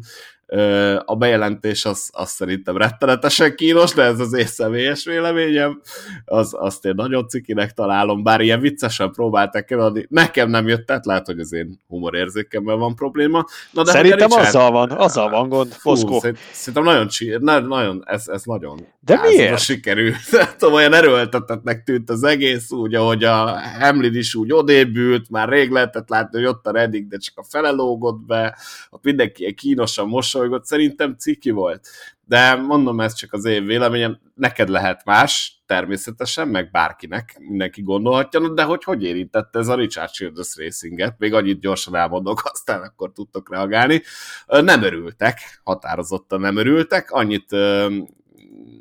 a 1.05 1.16
bejelentés 1.16 1.85
az, 1.85 2.10
az 2.12 2.31
szerintem 2.31 2.77
rettenetesen 2.77 3.55
kínos, 3.55 3.93
de 3.93 4.02
ez 4.02 4.20
az 4.20 4.32
én 4.32 4.47
személyes 4.47 5.05
véleményem. 5.05 5.81
Az, 6.24 6.55
azt 6.59 6.85
én 6.85 6.93
nagyon 6.97 7.28
cikinek 7.28 7.73
találom, 7.73 8.23
bár 8.23 8.40
ilyen 8.40 8.60
viccesen 8.60 9.12
próbálták 9.12 9.70
eladni. 9.70 10.06
Nekem 10.09 10.51
nem 10.51 10.68
jött, 10.68 10.86
tehát 10.86 11.06
lehet, 11.06 11.27
hogy 11.27 11.39
az 11.39 11.52
én 11.52 11.81
humorérzékemmel 11.89 12.77
van 12.77 12.94
probléma. 12.94 13.44
Na, 13.70 13.82
de 13.82 13.90
szerintem 13.90 14.28
Richard... 14.28 14.47
azzal 14.47 14.70
van, 14.70 14.90
azzal 14.90 15.31
van 15.31 15.48
gond, 15.48 15.73
Foszkó. 15.73 16.23
Szerintem 16.52 16.82
nagyon, 16.82 17.09
csír, 17.09 17.40
nagyon 17.40 18.02
ez, 18.06 18.28
ez 18.28 18.43
nagyon 18.44 18.86
de 19.06 19.20
miért? 19.20 19.59
sikerült. 19.59 20.16
tudom, 20.59 20.74
olyan 20.74 20.93
erőltetetnek 20.93 21.82
tűnt 21.82 22.10
az 22.10 22.23
egész, 22.23 22.70
úgy, 22.70 22.94
ahogy 22.94 23.24
a 23.24 23.60
Hamlin 23.81 24.14
is 24.14 24.35
úgy 24.35 24.52
odébült, 24.52 25.31
már 25.31 25.48
rég 25.48 25.70
lehetett 25.70 26.09
látni, 26.09 26.39
hogy 26.39 26.48
ott 26.48 26.66
a 26.66 26.70
Reddick, 26.70 27.09
de 27.09 27.16
csak 27.16 27.39
a 27.39 27.44
felelógott 27.48 28.18
be, 28.27 28.59
ott 28.90 29.05
mindenki 29.05 29.55
kínosan 29.55 30.09
mosolygott, 30.37 30.65
szerintem 30.65 31.15
ciki 31.19 31.51
volt. 31.51 31.89
De 32.25 32.55
mondom, 32.55 33.01
ez 33.01 33.15
csak 33.15 33.33
az 33.33 33.45
én 33.45 33.65
véleményem, 33.65 34.19
neked 34.35 34.69
lehet 34.69 35.05
más, 35.05 35.63
természetesen, 35.67 36.49
meg 36.49 36.71
bárkinek, 36.71 37.37
mindenki 37.39 37.83
gondolhatja, 37.83 38.49
de 38.49 38.63
hogy 38.63 38.85
hogy 38.85 39.05
érintette 39.05 39.59
ez 39.59 39.69
a 39.69 39.75
Richard 39.75 40.11
Childress 40.11 40.57
Racinget, 40.57 41.19
még 41.19 41.35
annyit 41.35 41.61
gyorsan 41.61 41.95
elmondok, 41.95 42.41
aztán 42.53 42.83
akkor 42.83 43.13
tudtok 43.13 43.51
reagálni. 43.51 44.03
Nem 44.47 44.83
örültek, 44.83 45.61
határozottan 45.65 46.41
nem 46.41 46.57
örültek, 46.57 47.11
annyit 47.11 47.57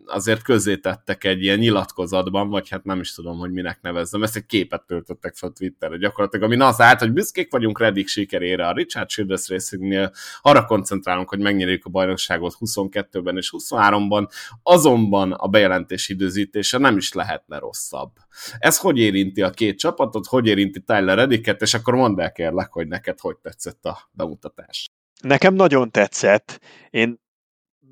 azért 0.06 0.82
tettek 0.82 1.23
egy 1.23 1.44
ilyen 1.44 1.57
nyilatkozatban, 1.57 2.49
vagy 2.49 2.69
hát 2.69 2.84
nem 2.84 2.99
is 2.99 3.14
tudom, 3.14 3.38
hogy 3.38 3.52
minek 3.52 3.82
nevezzem, 3.82 4.23
ezt 4.23 4.36
egy 4.36 4.45
képet 4.45 4.84
töltöttek 4.86 5.36
fel 5.36 5.49
Twitterre 5.49 5.98
gyakorlatilag, 5.98 6.52
ami 6.52 6.61
az 6.61 6.82
állt, 6.82 6.99
hogy 6.99 7.11
büszkék 7.11 7.52
vagyunk 7.52 7.80
Reddick 7.80 8.07
sikerére 8.07 8.68
a 8.68 8.73
Richard 8.73 9.07
Childress 9.07 9.49
Racingnél, 9.49 10.11
arra 10.41 10.65
koncentrálunk, 10.65 11.30
hogy 11.30 11.40
megnyerjük 11.40 11.86
a 11.86 11.90
bajnokságot 11.90 12.56
22-ben 12.60 13.38
és 13.38 13.53
23-ban, 13.57 14.27
azonban 14.64 15.32
a 15.32 15.48
bejelentés 15.48 16.10
időzítése 16.10 16.77
nem 16.77 16.98
is 16.98 17.14
lehetne 17.14 17.60
rosszabb. 17.60 18.11
Ez 18.57 18.77
hogy 18.77 18.98
érinti 18.98 19.41
a 19.41 19.49
két 19.49 19.77
csapatot, 19.77 20.26
hogy 20.26 20.48
érinti 20.48 20.82
Tyler 20.82 21.18
Reddicket, 21.18 21.61
és 21.61 21.73
akkor 21.73 21.94
mondd 21.94 22.22
el 22.22 22.32
kérlek, 22.32 22.72
hogy 22.72 22.88
neked 22.88 23.19
hogy 23.19 23.38
tetszett 23.38 23.86
a 23.86 24.10
bemutatás. 24.11 24.86
Nekem 25.22 25.53
nagyon 25.53 25.91
tetszett. 25.91 26.60
Én 26.90 27.23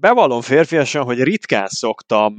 bevallom 0.03 0.41
férfiasan, 0.41 1.03
hogy 1.03 1.21
ritkán 1.21 1.67
szoktam 1.67 2.35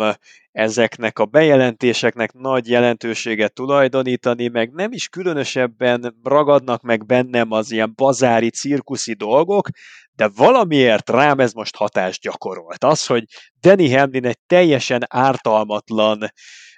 ezeknek 0.52 1.18
a 1.18 1.24
bejelentéseknek 1.24 2.32
nagy 2.32 2.68
jelentőséget 2.68 3.54
tulajdonítani, 3.54 4.48
meg 4.48 4.72
nem 4.72 4.92
is 4.92 5.08
különösebben 5.08 6.16
ragadnak 6.22 6.82
meg 6.82 7.06
bennem 7.06 7.52
az 7.52 7.70
ilyen 7.70 7.92
bazári, 7.96 8.50
cirkuszi 8.50 9.12
dolgok, 9.12 9.68
de 10.16 10.28
valamiért 10.36 11.10
rám 11.10 11.40
ez 11.40 11.52
most 11.52 11.76
hatást 11.76 12.20
gyakorolt. 12.20 12.84
Az, 12.84 13.06
hogy 13.06 13.24
Danny 13.60 13.96
Hamlin 13.98 14.26
egy 14.26 14.40
teljesen 14.46 15.02
ártalmatlan 15.08 16.28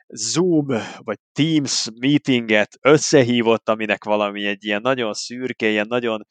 Zoom 0.06 0.66
vagy 0.96 1.18
Teams 1.32 1.86
meetinget 2.00 2.78
összehívott, 2.80 3.68
aminek 3.68 4.04
valami 4.04 4.46
egy 4.46 4.64
ilyen 4.64 4.80
nagyon 4.80 5.12
szürke, 5.12 5.68
ilyen 5.68 5.86
nagyon 5.88 6.26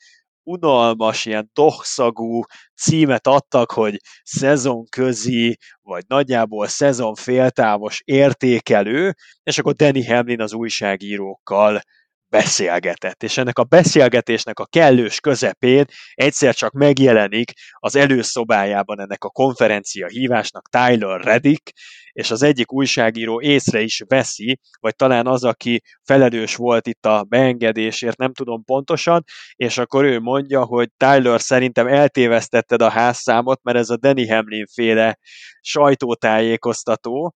unalmas, 0.46 1.26
ilyen 1.26 1.50
dohszagú 1.54 2.42
címet 2.76 3.28
adtak, 3.28 3.72
hogy 3.72 3.98
szezonközi, 4.24 5.58
vagy 5.82 6.04
nagyjából 6.08 6.68
szezonféltávos 6.68 8.02
értékelő, 8.06 9.14
és 9.44 9.58
akkor 9.58 9.74
Danny 9.74 10.08
Hamlin 10.08 10.42
az 10.42 10.54
újságírókkal 10.54 11.82
beszélgetett, 12.30 13.24
és 13.24 13.38
ennek 13.38 13.60
a 13.60 13.64
beszélgetésnek 13.64 14.60
a 14.60 14.66
kellős 14.66 15.20
közepén 15.20 15.86
egyszer 16.14 16.56
csak 16.56 16.72
megjelenik 16.72 17.52
az 17.74 17.96
előszobájában 17.96 19.00
ennek 19.00 19.24
a 19.24 19.30
konferencia 19.30 20.08
hívásnak 20.08 20.70
Tyler 20.70 21.22
Reddick, 21.22 21.72
és 22.12 22.32
az 22.32 22.44
egyik 22.44 22.74
újságíró 22.74 23.42
észre 23.42 23.82
is 23.82 24.02
veszi, 24.08 24.60
vagy 24.80 24.96
talán 24.96 25.28
az, 25.28 25.44
aki 25.44 25.82
felelős 26.04 26.56
volt 26.56 26.88
itt 26.88 27.06
a 27.06 27.24
beengedésért, 27.24 28.18
nem 28.18 28.34
tudom 28.34 28.64
pontosan, 28.64 29.24
és 29.56 29.78
akkor 29.78 30.04
ő 30.04 30.20
mondja, 30.20 30.66
hogy 30.66 30.90
Tyler 30.98 31.42
szerintem 31.42 31.88
eltévesztetted 31.88 32.82
a 32.82 32.90
házszámot, 32.90 33.64
mert 33.64 33.78
ez 33.78 33.90
a 33.90 33.98
Danny 33.98 34.30
Hamlin 34.30 34.66
féle 34.74 35.18
sajtótájékoztató, 35.62 37.36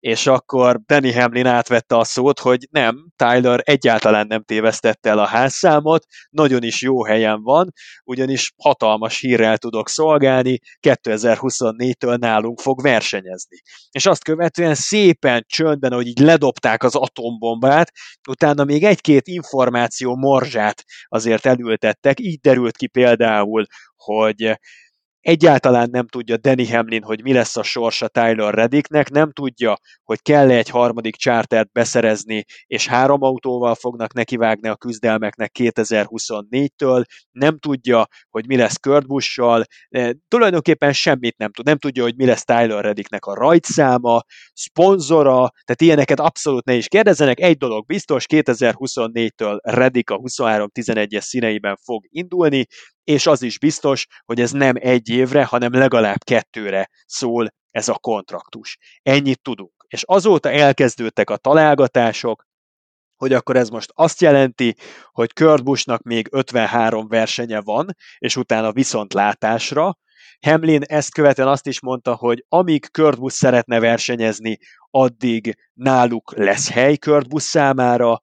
és 0.00 0.26
akkor 0.26 0.80
Danny 0.86 1.14
Hamlin 1.14 1.46
átvette 1.46 1.96
a 1.96 2.04
szót, 2.04 2.38
hogy 2.38 2.68
nem, 2.70 3.06
Tyler 3.16 3.60
egyáltalán 3.62 4.26
nem 4.26 4.42
tévesztette 4.42 5.10
el 5.10 5.18
a 5.18 5.26
házszámot, 5.26 6.04
nagyon 6.30 6.62
is 6.62 6.82
jó 6.82 7.04
helyen 7.04 7.42
van, 7.42 7.72
ugyanis 8.04 8.52
hatalmas 8.56 9.20
hírrel 9.20 9.58
tudok 9.58 9.88
szolgálni, 9.88 10.58
2024-től 10.80 12.18
nálunk 12.18 12.60
fog 12.60 12.82
versenyezni. 12.82 13.56
És 13.90 14.06
azt 14.06 14.24
követően 14.24 14.74
szépen 14.74 15.44
csöndben, 15.48 15.92
hogy 15.92 16.06
így 16.06 16.20
ledobták 16.20 16.82
az 16.82 16.94
atombombát, 16.94 17.92
utána 18.28 18.64
még 18.64 18.84
egy-két 18.84 19.26
információ 19.26 20.16
morzsát 20.16 20.84
azért 21.08 21.46
elültettek, 21.46 22.20
így 22.20 22.40
derült 22.40 22.76
ki 22.76 22.86
például, 22.86 23.66
hogy 23.96 24.58
egyáltalán 25.20 25.88
nem 25.90 26.06
tudja 26.06 26.36
Danny 26.36 26.70
Hamlin, 26.70 27.02
hogy 27.02 27.22
mi 27.22 27.32
lesz 27.32 27.56
a 27.56 27.62
sorsa 27.62 28.08
Tyler 28.08 28.54
Reddicknek, 28.54 29.10
nem 29.10 29.32
tudja, 29.32 29.76
hogy 30.04 30.22
kell-e 30.22 30.56
egy 30.56 30.68
harmadik 30.68 31.16
chartert 31.16 31.72
beszerezni, 31.72 32.44
és 32.66 32.86
három 32.86 33.22
autóval 33.22 33.74
fognak 33.74 34.12
nekivágni 34.12 34.68
a 34.68 34.76
küzdelmeknek 34.76 35.50
2024-től, 35.58 37.04
nem 37.30 37.58
tudja, 37.58 38.06
hogy 38.30 38.46
mi 38.46 38.56
lesz 38.56 38.76
Kurt 38.76 39.06
Busch-sal, 39.06 39.64
tulajdonképpen 40.28 40.92
semmit 40.92 41.36
nem 41.36 41.52
tud, 41.52 41.64
nem 41.64 41.78
tudja, 41.78 42.02
hogy 42.02 42.16
mi 42.16 42.26
lesz 42.26 42.44
Tyler 42.44 42.84
Reddicknek 42.84 43.24
a 43.24 43.34
rajtszáma, 43.34 44.22
szponzora, 44.52 45.50
tehát 45.64 45.80
ilyeneket 45.80 46.20
abszolút 46.20 46.64
ne 46.64 46.74
is 46.74 46.88
kérdezzenek, 46.88 47.40
egy 47.40 47.56
dolog 47.56 47.86
biztos, 47.86 48.24
2024-től 48.28 49.58
Reddick 49.62 50.10
a 50.10 50.16
23-11-es 50.16 51.20
színeiben 51.20 51.76
fog 51.76 52.04
indulni, 52.08 52.66
és 53.04 53.26
az 53.26 53.42
is 53.42 53.58
biztos, 53.58 54.06
hogy 54.24 54.40
ez 54.40 54.50
nem 54.50 54.74
egy 54.78 55.08
évre, 55.08 55.44
hanem 55.44 55.72
legalább 55.72 56.24
kettőre 56.24 56.90
szól 57.06 57.54
ez 57.70 57.88
a 57.88 57.98
kontraktus. 57.98 58.78
Ennyit 59.02 59.42
tudunk. 59.42 59.84
És 59.88 60.02
azóta 60.06 60.50
elkezdődtek 60.50 61.30
a 61.30 61.36
találgatások, 61.36 62.48
hogy 63.16 63.32
akkor 63.32 63.56
ez 63.56 63.68
most 63.68 63.90
azt 63.94 64.20
jelenti, 64.20 64.76
hogy 65.12 65.32
Kurt 65.32 65.64
Buschnak 65.64 66.02
még 66.02 66.28
53 66.30 67.08
versenye 67.08 67.60
van, 67.60 67.96
és 68.18 68.36
utána 68.36 68.72
viszontlátásra. 68.72 69.98
Hamlin 70.40 70.82
ezt 70.82 71.12
követően 71.14 71.48
azt 71.48 71.66
is 71.66 71.80
mondta, 71.80 72.14
hogy 72.14 72.44
amíg 72.48 72.90
Kurt 72.90 73.18
Busch 73.18 73.36
szeretne 73.36 73.80
versenyezni, 73.80 74.58
addig 74.90 75.56
náluk 75.72 76.32
lesz 76.36 76.70
hely 76.70 76.96
Kurt 76.96 77.28
Busch 77.28 77.46
számára, 77.46 78.22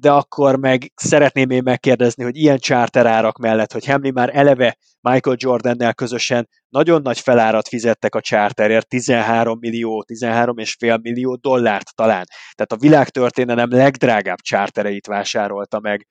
de 0.00 0.10
akkor 0.10 0.58
meg 0.58 0.92
szeretném 0.94 1.50
én 1.50 1.62
megkérdezni, 1.64 2.24
hogy 2.24 2.36
ilyen 2.36 2.58
árak 2.92 3.38
mellett, 3.38 3.72
hogy 3.72 3.86
Hamlin 3.86 4.12
már 4.12 4.30
eleve 4.32 4.76
Michael 5.00 5.36
Jordannel 5.38 5.94
közösen 5.94 6.48
nagyon 6.68 7.02
nagy 7.02 7.20
felárat 7.20 7.68
fizettek 7.68 8.14
a 8.14 8.20
charterért, 8.20 8.88
13 8.88 9.58
millió, 9.60 10.02
13 10.02 10.58
és 10.58 10.74
fél 10.78 10.96
millió 11.02 11.34
dollárt 11.34 11.94
talán. 11.94 12.24
Tehát 12.54 12.72
a 12.72 12.76
világtörténelem 12.76 13.70
legdrágább 13.70 14.38
chartereit 14.38 15.06
vásárolta 15.06 15.80
meg 15.80 16.06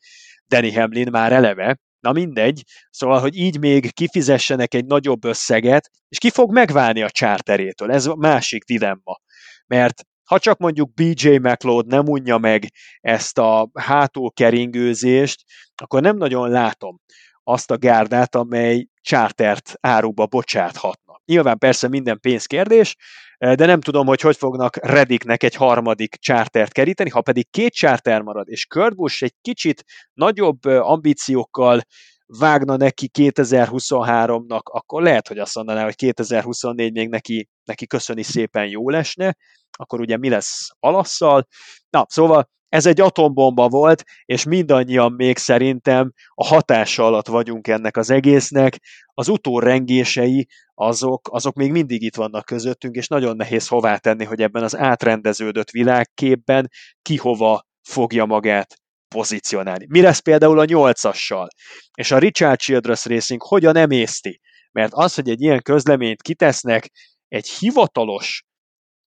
Danny 0.48 0.76
Hamlin 0.76 1.08
már 1.12 1.32
eleve, 1.32 1.78
Na 2.06 2.12
mindegy, 2.12 2.64
szóval, 2.90 3.20
hogy 3.20 3.36
így 3.36 3.60
még 3.60 3.94
kifizessenek 3.94 4.74
egy 4.74 4.86
nagyobb 4.86 5.24
összeget, 5.24 5.90
és 6.08 6.18
ki 6.18 6.30
fog 6.30 6.52
megválni 6.52 7.02
a 7.02 7.10
charterétől, 7.10 7.92
ez 7.92 8.06
a 8.06 8.16
másik 8.16 8.64
dilemma. 8.64 9.20
Mert 9.68 10.04
ha 10.26 10.40
csak 10.40 10.58
mondjuk 10.58 10.94
BJ 10.94 11.38
McLeod 11.38 11.88
nem 11.88 12.08
unja 12.08 12.38
meg 12.38 12.72
ezt 13.02 13.38
a 13.38 13.70
hátulkeringőzést, 13.74 15.44
akkor 15.76 16.02
nem 16.02 16.18
nagyon 16.18 16.50
látom 16.50 17.00
azt 17.44 17.72
a 17.72 17.78
gárdát, 17.78 18.36
amely 18.36 18.88
chartert 19.02 19.74
áruba 19.80 20.26
bocsáthatna. 20.26 21.22
Nyilván 21.26 21.58
persze 21.58 21.88
minden 21.88 22.20
pénzkérdés, 22.20 22.96
de 23.38 23.66
nem 23.66 23.82
tudom, 23.82 24.08
hogy 24.08 24.22
hogy 24.22 24.38
fognak 24.38 24.86
Rediknek 24.86 25.44
egy 25.44 25.56
harmadik 25.56 26.16
chartert 26.16 26.72
keríteni, 26.72 27.10
ha 27.10 27.22
pedig 27.22 27.50
két 27.50 27.74
charter 27.74 28.22
marad, 28.22 28.50
és 28.50 28.66
Kurt 28.66 28.96
Busch 28.96 29.24
egy 29.24 29.34
kicsit 29.42 29.84
nagyobb 30.14 30.66
ambíciókkal 30.66 31.82
vágna 32.28 32.76
neki 32.76 33.10
2023-nak, 33.14 34.64
akkor 34.64 35.02
lehet, 35.02 35.28
hogy 35.28 35.38
azt 35.38 35.56
mondaná, 35.56 35.84
hogy 35.84 35.96
2024 35.96 36.94
még 36.94 37.10
neki, 37.10 37.50
neki 37.64 37.88
köszöni 37.88 38.24
szépen 38.24 38.68
jó 38.68 38.90
lesne, 38.90 39.36
akkor 39.72 40.00
ugye 40.00 40.18
mi 40.18 40.30
lesz 40.30 40.70
alasszal. 40.80 41.48
Na, 41.90 42.06
szóval 42.10 42.50
ez 42.70 42.86
egy 42.86 43.02
atombomba 43.02 43.68
volt, 43.68 44.04
és 44.26 44.44
mindannyian 44.44 45.12
még 45.12 45.38
szerintem 45.38 46.14
a 46.34 46.46
hatása 46.46 47.06
alatt 47.06 47.28
vagyunk 47.28 47.68
ennek 47.68 47.98
az 47.98 48.10
egésznek. 48.10 48.80
Az 49.14 49.28
utórengései 49.28 50.48
azok, 50.74 51.28
azok 51.32 51.56
még 51.56 51.72
mindig 51.72 52.02
itt 52.02 52.16
vannak 52.16 52.46
közöttünk, 52.46 52.96
és 52.96 53.08
nagyon 53.08 53.36
nehéz 53.36 53.68
hová 53.68 53.98
tenni, 53.98 54.24
hogy 54.24 54.42
ebben 54.42 54.64
az 54.64 54.78
átrendeződött 54.78 55.70
világképben 55.70 56.70
ki 57.02 57.18
hova 57.18 57.66
fogja 57.82 58.26
magát 58.26 58.85
pozícionálni. 59.08 59.86
Mi 59.90 60.02
lesz 60.02 60.20
például 60.20 60.60
a 60.60 60.66
nyolcassal? 60.66 61.48
És 61.94 62.12
a 62.12 62.18
Richard 62.18 62.60
Childress 62.60 63.06
Racing 63.06 63.42
hogyan 63.42 63.76
emészti? 63.76 64.42
Mert 64.72 64.94
az, 64.94 65.16
hogy 65.16 65.30
egy 65.30 65.42
ilyen 65.42 65.62
közleményt 65.62 66.22
kitesznek 66.22 66.92
egy 67.28 67.50
hivatalos 67.50 68.44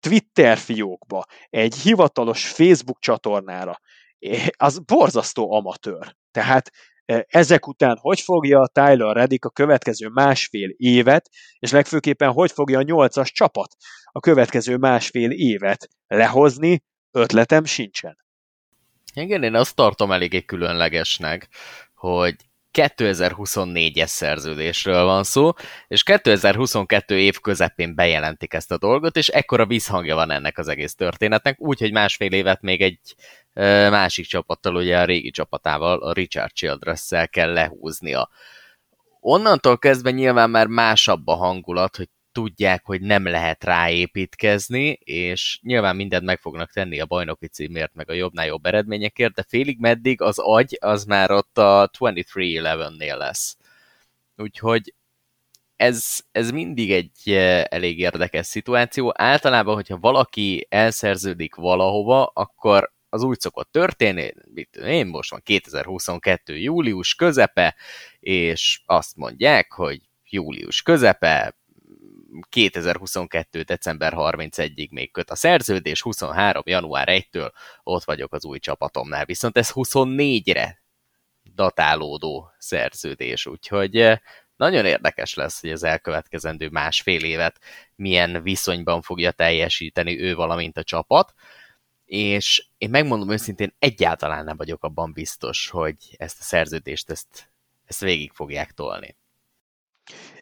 Twitter 0.01 0.59
fiókba, 0.59 1.25
egy 1.49 1.75
hivatalos 1.75 2.49
Facebook 2.49 2.99
csatornára, 3.01 3.81
az 4.57 4.79
borzasztó 4.79 5.53
amatőr. 5.53 6.17
Tehát 6.31 6.71
eh, 7.05 7.21
ezek 7.27 7.67
után 7.67 7.99
hogy 8.01 8.21
fogja 8.21 8.67
Tyler 8.73 9.17
Reddick 9.17 9.45
a 9.45 9.51
következő 9.51 10.09
másfél 10.09 10.69
évet, 10.77 11.29
és 11.59 11.71
legfőképpen 11.71 12.33
hogy 12.33 12.53
fogja 12.53 12.79
a 12.79 12.83
nyolcas 12.83 13.33
csapat 13.33 13.77
a 14.05 14.21
következő 14.21 14.77
másfél 14.77 15.31
évet 15.31 15.89
lehozni, 16.07 16.83
ötletem 17.11 17.65
sincsen. 17.65 18.26
Igen, 19.21 19.43
én 19.43 19.55
azt 19.55 19.75
tartom 19.75 20.13
eléggé 20.13 20.45
különlegesnek, 20.45 21.49
hogy 21.95 22.35
2024-es 22.73 24.07
szerződésről 24.07 25.05
van 25.05 25.25
szó, 25.25 25.51
és 25.89 26.03
2022 26.03 27.19
év 27.19 27.41
közepén 27.41 27.95
bejelentik 27.95 28.53
ezt 28.53 28.73
a 28.73 28.79
dolgot, 28.79 29.17
és 29.17 29.29
ekkora 29.29 29.67
visszhangja 29.67 30.15
van 30.15 30.31
ennek 30.31 30.59
az 30.59 30.69
egész 30.69 30.95
történetnek, 30.95 31.61
úgyhogy 31.61 31.93
másfél 31.93 32.33
évet 32.33 32.63
még 32.63 32.83
egy 32.83 33.01
másik 33.91 34.27
csapattal, 34.27 34.75
ugye 34.77 34.99
a 34.99 35.05
régi 35.05 35.31
csapatával, 35.31 35.99
a 35.99 36.13
Richard 36.13 36.53
childress 36.53 37.13
kell 37.31 37.53
lehúznia. 37.53 38.31
Onnantól 39.21 39.79
kezdve 39.79 40.11
nyilván 40.11 40.51
már 40.51 40.67
másabb 40.67 41.27
a 41.27 41.35
hangulat, 41.35 41.97
hogy 41.97 42.09
tudják, 42.37 42.85
hogy 42.85 43.01
nem 43.01 43.27
lehet 43.27 43.65
ráépítkezni, 43.65 44.89
és 45.05 45.59
nyilván 45.63 45.97
mindent 45.97 46.25
meg 46.25 46.41
fognak 46.41 46.73
tenni 46.73 47.01
a 47.01 47.07
bajnoki 47.07 47.47
címért, 47.47 47.95
meg 47.95 48.11
a 48.11 48.13
jobbnál 48.13 48.47
jobb 48.47 48.67
eredményekért, 48.67 49.35
de 49.35 49.45
félig 49.49 49.79
meddig 49.81 50.21
az 50.21 50.39
agy 50.39 50.77
az 50.81 51.05
már 51.05 51.31
ott 51.31 51.59
a 51.59 51.91
23-11-nél 51.99 53.17
lesz. 53.17 53.57
Úgyhogy 54.37 54.95
ez, 55.77 56.21
ez 56.33 56.51
mindig 56.51 56.93
egy 56.93 57.31
eh, 57.31 57.65
elég 57.65 57.99
érdekes 57.99 58.47
szituáció. 58.47 59.13
Általában, 59.15 59.75
hogyha 59.75 59.99
valaki 59.99 60.67
elszerződik 60.69 61.55
valahova, 61.55 62.25
akkor 62.35 62.93
az 63.09 63.23
úgy 63.23 63.41
szokott 63.41 63.73
történni, 63.73 64.33
mit 64.55 64.77
én 64.77 65.07
most 65.07 65.31
van 65.31 65.41
2022. 65.45 66.59
július 66.59 67.15
közepe, 67.15 67.75
és 68.21 68.83
azt 68.87 69.17
mondják, 69.17 69.73
hogy 69.73 70.01
július 70.25 70.83
közepe, 70.83 71.57
2022. 72.49 73.63
december 73.63 74.13
31-ig 74.17 74.91
még 74.91 75.13
köt 75.13 75.31
a 75.31 75.35
szerződés, 75.35 76.03
23. 76.03 76.63
január 76.67 77.09
1-től 77.11 77.53
ott 77.83 78.05
vagyok 78.05 78.33
az 78.33 78.45
új 78.45 78.59
csapatomnál, 78.59 79.25
viszont 79.25 79.57
ez 79.59 79.71
24-re 79.75 80.83
datálódó 81.55 82.51
szerződés, 82.59 83.47
úgyhogy 83.47 83.97
eh, 83.97 84.19
nagyon 84.57 84.87
érdekes 84.87 85.35
lesz, 85.35 85.61
hogy 85.61 85.71
az 85.71 85.83
elkövetkezendő 85.83 86.69
másfél 86.69 87.25
évet 87.25 87.61
milyen 87.95 88.43
viszonyban 88.43 89.03
fogja 89.03 89.31
teljesíteni 89.31 90.21
ő, 90.21 90.35
valamint 90.35 90.77
a 90.77 90.83
csapat, 90.83 91.35
és 92.05 92.67
én 92.79 92.91
megmondom 92.91 93.31
őszintén, 93.31 93.75
egyáltalán 93.79 94.45
nem 94.45 94.57
vagyok 94.57 94.85
abban 94.85 95.13
biztos, 95.13 95.69
hogy 95.69 95.97
ezt 96.17 96.41
a 96.41 96.43
szerződést, 96.43 97.11
ezt, 97.11 97.51
ezt 97.85 98.01
végig 98.01 98.33
fogják 98.33 98.73
tolni. 98.73 99.17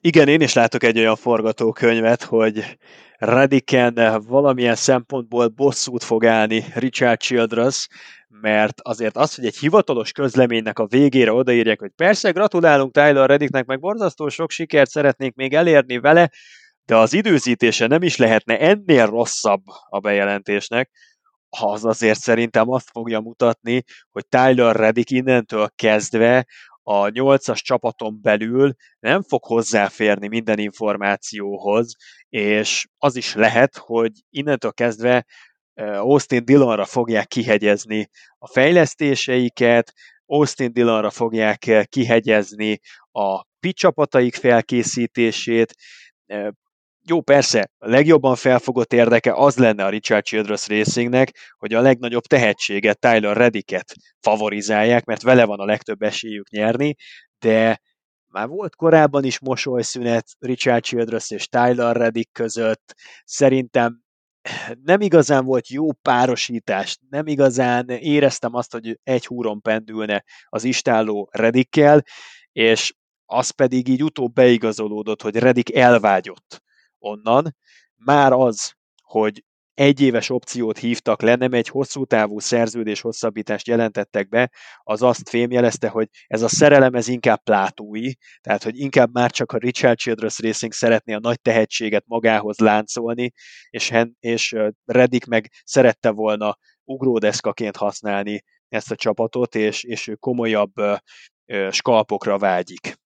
Igen, 0.06 0.28
én 0.28 0.40
is 0.40 0.52
látok 0.52 0.82
egy 0.82 0.98
olyan 0.98 1.16
forgatókönyvet, 1.16 2.22
hogy 2.22 2.78
Radiken 3.18 4.22
valamilyen 4.26 4.74
szempontból 4.74 5.48
bosszút 5.48 6.04
fog 6.04 6.24
állni 6.24 6.64
Richard 6.74 7.18
Childress, 7.18 7.86
mert 8.28 8.80
azért 8.80 9.16
az, 9.16 9.34
hogy 9.34 9.46
egy 9.46 9.56
hivatalos 9.56 10.12
közleménynek 10.12 10.78
a 10.78 10.86
végére 10.86 11.32
odaírják, 11.32 11.80
hogy 11.80 11.90
persze 11.96 12.30
gratulálunk 12.30 12.92
Tyler 12.92 13.28
Reddicknek, 13.28 13.66
meg 13.66 13.80
borzasztó 13.80 14.28
sok 14.28 14.50
sikert 14.50 14.90
szeretnénk 14.90 15.34
még 15.34 15.54
elérni 15.54 15.98
vele, 15.98 16.30
de 16.86 16.96
az 16.96 17.12
időzítése 17.12 17.86
nem 17.86 18.02
is 18.02 18.16
lehetne 18.16 18.58
ennél 18.58 19.06
rosszabb 19.06 19.62
a 19.88 19.98
bejelentésnek, 19.98 20.90
az 21.48 21.84
azért 21.84 22.20
szerintem 22.20 22.70
azt 22.70 22.90
fogja 22.90 23.20
mutatni, 23.20 23.84
hogy 24.10 24.26
Tyler 24.28 24.76
Reddick 24.76 25.10
innentől 25.10 25.68
kezdve 25.76 26.46
a 26.86 27.08
nyolcas 27.08 27.62
csapaton 27.62 28.18
belül 28.22 28.74
nem 28.98 29.22
fog 29.22 29.44
hozzáférni 29.44 30.28
minden 30.28 30.58
információhoz, 30.58 31.94
és 32.28 32.86
az 32.98 33.16
is 33.16 33.34
lehet, 33.34 33.76
hogy 33.76 34.12
innentől 34.30 34.72
kezdve 34.72 35.26
Austin 35.80 36.44
Dillonra 36.44 36.84
fogják 36.84 37.26
kihegyezni 37.26 38.08
a 38.38 38.48
fejlesztéseiket, 38.48 39.92
Austin 40.26 40.72
Dillonra 40.72 41.10
fogják 41.10 41.86
kihegyezni 41.88 42.80
a 43.10 43.42
pitch 43.60 43.80
csapataik 43.80 44.34
felkészítését, 44.34 45.74
jó, 47.08 47.20
persze, 47.20 47.70
a 47.78 47.88
legjobban 47.88 48.34
felfogott 48.36 48.92
érdeke 48.92 49.34
az 49.34 49.56
lenne 49.56 49.84
a 49.84 49.88
Richard 49.88 50.24
Childress 50.24 50.68
Racingnek, 50.68 51.54
hogy 51.58 51.74
a 51.74 51.80
legnagyobb 51.80 52.22
tehetséget, 52.22 52.98
Tyler 52.98 53.36
Redicket 53.36 53.94
favorizálják, 54.20 55.04
mert 55.04 55.22
vele 55.22 55.44
van 55.44 55.60
a 55.60 55.64
legtöbb 55.64 56.02
esélyük 56.02 56.48
nyerni, 56.50 56.94
de 57.38 57.80
Már 58.32 58.48
volt 58.48 58.76
korábban 58.76 59.24
is 59.24 59.38
mosolyszünet 59.38 60.26
Richard 60.38 60.82
Childress 60.82 61.30
és 61.30 61.48
Tyler 61.48 61.96
Reddick 61.96 62.32
között. 62.32 62.94
Szerintem 63.24 64.00
nem 64.82 65.00
igazán 65.00 65.44
volt 65.44 65.68
jó 65.68 65.92
párosítás, 65.92 66.98
nem 67.10 67.26
igazán 67.26 67.88
éreztem 67.88 68.54
azt, 68.54 68.72
hogy 68.72 68.98
egy 69.02 69.26
húron 69.26 69.60
pendülne 69.60 70.24
az 70.44 70.64
istálló 70.64 71.28
Redikkel, 71.32 72.04
és 72.52 72.94
az 73.26 73.50
pedig 73.50 73.88
így 73.88 74.04
utóbb 74.04 74.32
beigazolódott, 74.32 75.22
hogy 75.22 75.36
Redik 75.36 75.74
elvágyott 75.74 76.63
onnan. 77.04 77.56
Már 77.96 78.32
az, 78.32 78.74
hogy 79.02 79.44
egy 79.74 80.00
éves 80.00 80.30
opciót 80.30 80.78
hívtak 80.78 81.22
le, 81.22 81.34
nem 81.34 81.52
egy 81.52 81.68
hosszú 81.68 82.04
távú 82.04 82.38
szerződés 82.38 83.00
hosszabbítást 83.00 83.66
jelentettek 83.66 84.28
be, 84.28 84.50
az 84.82 85.02
azt 85.02 85.28
fémjelezte, 85.28 85.88
hogy 85.88 86.08
ez 86.26 86.42
a 86.42 86.48
szerelem 86.48 86.94
ez 86.94 87.08
inkább 87.08 87.42
plátói, 87.42 88.12
tehát 88.40 88.62
hogy 88.62 88.78
inkább 88.78 89.12
már 89.12 89.30
csak 89.30 89.52
a 89.52 89.58
Richard 89.58 89.98
Childress 89.98 90.38
Racing 90.40 90.72
szeretné 90.72 91.12
a 91.12 91.18
nagy 91.18 91.40
tehetséget 91.40 92.04
magához 92.06 92.58
láncolni, 92.58 93.32
és, 93.70 93.92
és 94.18 94.56
Reddick 94.84 95.26
meg 95.26 95.50
szerette 95.64 96.10
volna 96.10 96.58
ugródeszkaként 96.84 97.76
használni 97.76 98.42
ezt 98.68 98.90
a 98.90 98.96
csapatot, 98.96 99.54
és, 99.54 99.82
és 99.82 100.12
komolyabb 100.18 100.72
skalpokra 101.70 102.38
vágyik 102.38 103.02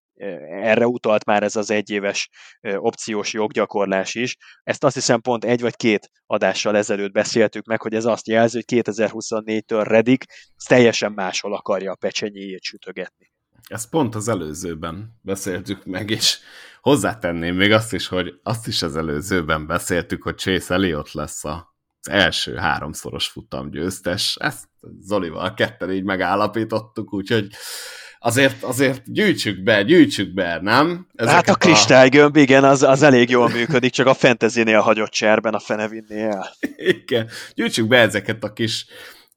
erre 0.63 0.87
utalt 0.87 1.25
már 1.25 1.43
ez 1.43 1.57
az 1.57 1.71
egyéves 1.71 2.29
opciós 2.61 3.33
joggyakorlás 3.33 4.15
is. 4.15 4.37
Ezt 4.63 4.85
azt 4.85 4.95
hiszem 4.95 5.21
pont 5.21 5.45
egy 5.45 5.61
vagy 5.61 5.77
két 5.77 6.11
adással 6.27 6.77
ezelőtt 6.77 7.13
beszéltük 7.13 7.67
meg, 7.67 7.81
hogy 7.81 7.95
ez 7.95 8.05
azt 8.05 8.27
jelzi, 8.27 8.65
hogy 8.67 8.83
2024-től 8.83 9.85
Redik 9.87 10.25
teljesen 10.67 11.13
máshol 11.13 11.55
akarja 11.55 11.93
a 11.93 11.97
pecsenyéjét 11.97 12.63
sütögetni. 12.63 13.33
Ezt 13.69 13.91
pont 13.91 14.15
az 14.15 14.29
előzőben 14.29 15.19
beszéltük 15.23 15.85
meg, 15.85 16.11
és 16.11 16.39
hozzátenném 16.81 17.57
még 17.57 17.73
azt 17.73 17.93
is, 17.93 18.09
hogy 18.09 18.41
azt 18.43 18.67
is 18.67 18.83
az 18.83 18.97
előzőben 18.97 19.67
beszéltük, 19.67 20.23
hogy 20.23 20.37
Chase 20.37 20.75
Elliott 20.75 21.13
lesz 21.13 21.45
a 21.45 21.77
az 22.01 22.11
első 22.11 22.57
háromszoros 22.57 23.29
futamgyőztes. 23.29 24.37
Ezt 24.41 24.69
Zolival 25.01 25.55
ketten 25.55 25.91
így 25.91 26.05
megállapítottuk, 26.05 27.13
úgyhogy 27.13 27.47
azért, 28.19 28.63
azért 28.63 29.13
gyűjtsük 29.13 29.63
be, 29.63 29.83
gyűjtsük 29.83 30.35
be, 30.35 30.59
nem? 30.63 31.07
Ezeket 31.15 31.35
hát 31.35 31.49
a 31.49 31.55
kristálygömb, 31.55 32.37
a... 32.37 32.41
igen, 32.41 32.65
az, 32.65 32.83
az 32.83 33.03
elég 33.03 33.31
jól 33.31 33.49
működik, 33.49 33.93
csak 33.93 34.07
a 34.07 34.15
fantasynél 34.15 34.81
hagyott 34.81 35.11
cserben 35.11 35.55
a 35.55 35.59
fene 35.59 35.89
vinné 35.89 36.23
el. 36.23 36.57
Igen, 36.77 37.29
gyűjtsük 37.55 37.87
be 37.87 37.99
ezeket 37.99 38.45
a 38.45 38.53
kis 38.53 38.87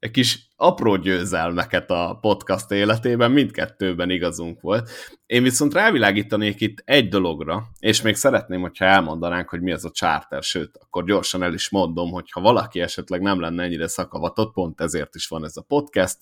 egy 0.01 0.11
kis 0.11 0.49
apró 0.55 0.95
győzelmeket 0.95 1.91
a 1.91 2.17
podcast 2.21 2.71
életében, 2.71 3.31
mindkettőben 3.31 4.09
igazunk 4.09 4.61
volt. 4.61 4.89
Én 5.25 5.43
viszont 5.43 5.73
rávilágítanék 5.73 6.61
itt 6.61 6.81
egy 6.85 7.09
dologra, 7.09 7.63
és 7.79 8.01
még 8.01 8.15
szeretném, 8.15 8.61
hogyha 8.61 8.85
elmondanánk, 8.85 9.49
hogy 9.49 9.61
mi 9.61 9.71
az 9.71 9.85
a 9.85 9.91
charter, 9.91 10.43
sőt, 10.43 10.77
akkor 10.79 11.03
gyorsan 11.03 11.43
el 11.43 11.53
is 11.53 11.69
mondom, 11.69 12.11
hogy 12.11 12.31
ha 12.31 12.41
valaki 12.41 12.81
esetleg 12.81 13.21
nem 13.21 13.39
lenne 13.39 13.63
ennyire 13.63 13.87
szakavatott, 13.87 14.53
pont 14.53 14.81
ezért 14.81 15.15
is 15.15 15.27
van 15.27 15.43
ez 15.43 15.57
a 15.57 15.65
podcast, 15.67 16.17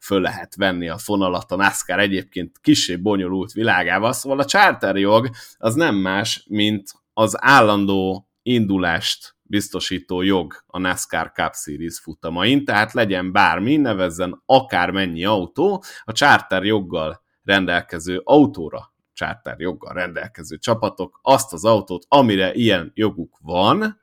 föl 0.00 0.20
lehet 0.20 0.56
venni 0.56 0.88
a 0.88 0.98
fonalat 0.98 1.52
a 1.52 1.56
NASCAR 1.56 1.98
egyébként 1.98 2.58
kisebb 2.60 3.00
bonyolult 3.00 3.52
világával, 3.52 4.12
szóval 4.12 4.38
a 4.38 4.44
charter 4.44 4.96
jog 4.96 5.30
az 5.58 5.74
nem 5.74 5.94
más, 5.94 6.44
mint 6.48 6.90
az 7.12 7.36
állandó 7.38 8.28
indulást 8.42 9.35
biztosító 9.48 10.22
jog 10.22 10.54
a 10.66 10.78
NASCAR 10.78 11.32
Cup 11.32 11.52
Series 11.52 11.98
futamain, 11.98 12.64
tehát 12.64 12.92
legyen 12.92 13.32
bármi, 13.32 13.76
nevezzen 13.76 14.42
akármennyi 14.46 15.24
autó, 15.24 15.82
a 16.04 16.12
charter 16.12 16.64
joggal 16.64 17.22
rendelkező 17.44 18.20
autóra 18.24 18.94
charter 19.16 19.60
joggal 19.60 19.94
rendelkező 19.94 20.58
csapatok 20.58 21.18
azt 21.22 21.52
az 21.52 21.64
autót, 21.64 22.04
amire 22.08 22.54
ilyen 22.54 22.90
joguk 22.94 23.38
van, 23.40 24.00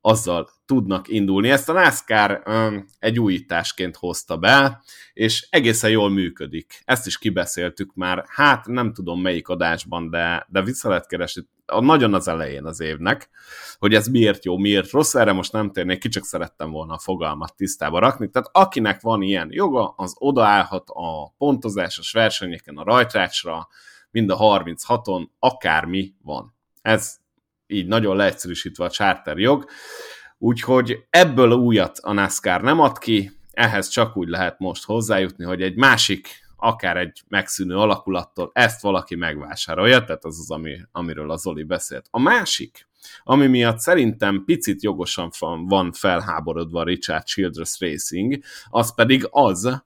azzal 0.00 0.48
tudnak 0.66 1.08
indulni. 1.08 1.50
Ezt 1.50 1.68
a 1.68 1.72
NASCAR 1.72 2.42
egy 2.98 3.20
újításként 3.20 3.96
hozta 3.96 4.36
be, 4.36 4.82
és 5.12 5.46
egészen 5.50 5.90
jól 5.90 6.10
működik. 6.10 6.82
Ezt 6.84 7.06
is 7.06 7.18
kibeszéltük 7.18 7.94
már, 7.94 8.24
hát 8.28 8.66
nem 8.66 8.92
tudom 8.92 9.20
melyik 9.20 9.48
adásban, 9.48 10.10
de, 10.10 10.46
de 10.48 10.62
vissza 10.62 10.88
lehet 10.88 11.06
keresni 11.06 11.42
a, 11.66 11.80
nagyon 11.80 12.14
az 12.14 12.28
elején 12.28 12.64
az 12.64 12.80
évnek, 12.80 13.30
hogy 13.78 13.94
ez 13.94 14.06
miért 14.06 14.44
jó, 14.44 14.56
miért 14.56 14.90
rossz, 14.90 15.14
erre 15.14 15.32
most 15.32 15.52
nem 15.52 15.72
térnék 15.72 15.98
ki, 15.98 16.08
csak 16.08 16.24
szerettem 16.24 16.70
volna 16.70 16.94
a 16.94 16.98
fogalmat 16.98 17.56
tisztába 17.56 17.98
rakni. 17.98 18.30
Tehát 18.30 18.48
akinek 18.52 19.00
van 19.00 19.22
ilyen 19.22 19.48
joga, 19.50 19.94
az 19.96 20.14
odaállhat 20.18 20.88
a 20.88 21.34
pontozásos 21.38 22.12
versenyeken, 22.12 22.76
a 22.76 22.84
rajtrácsra, 22.84 23.68
mind 24.10 24.30
a 24.30 24.36
36-on, 24.36 25.26
akármi 25.38 26.14
van. 26.22 26.54
Ez 26.82 27.16
így 27.66 27.86
nagyon 27.86 28.16
leegyszerűsítve 28.16 28.84
a 28.84 28.90
charter 28.90 29.38
jog. 29.38 29.64
Úgyhogy 30.38 31.06
ebből 31.10 31.50
újat 31.50 31.98
a 31.98 32.12
NASCAR 32.12 32.62
nem 32.62 32.80
ad 32.80 32.98
ki, 32.98 33.30
ehhez 33.52 33.88
csak 33.88 34.16
úgy 34.16 34.28
lehet 34.28 34.58
most 34.58 34.84
hozzájutni, 34.84 35.44
hogy 35.44 35.62
egy 35.62 35.76
másik 35.76 36.28
akár 36.56 36.96
egy 36.96 37.22
megszűnő 37.28 37.76
alakulattól 37.76 38.50
ezt 38.52 38.82
valaki 38.82 39.14
megvásárolja, 39.14 40.04
tehát 40.04 40.24
az 40.24 40.38
az, 40.38 40.50
ami, 40.50 40.76
amiről 40.92 41.30
az 41.30 41.40
Zoli 41.40 41.62
beszélt. 41.62 42.06
A 42.10 42.20
másik, 42.20 42.88
ami 43.22 43.46
miatt 43.46 43.78
szerintem 43.78 44.42
picit 44.44 44.82
jogosan 44.82 45.30
van 45.68 45.92
felháborodva 45.92 46.82
Richard 46.82 47.24
Childress 47.24 47.80
Racing, 47.80 48.38
az 48.68 48.94
pedig 48.94 49.26
az, 49.30 49.84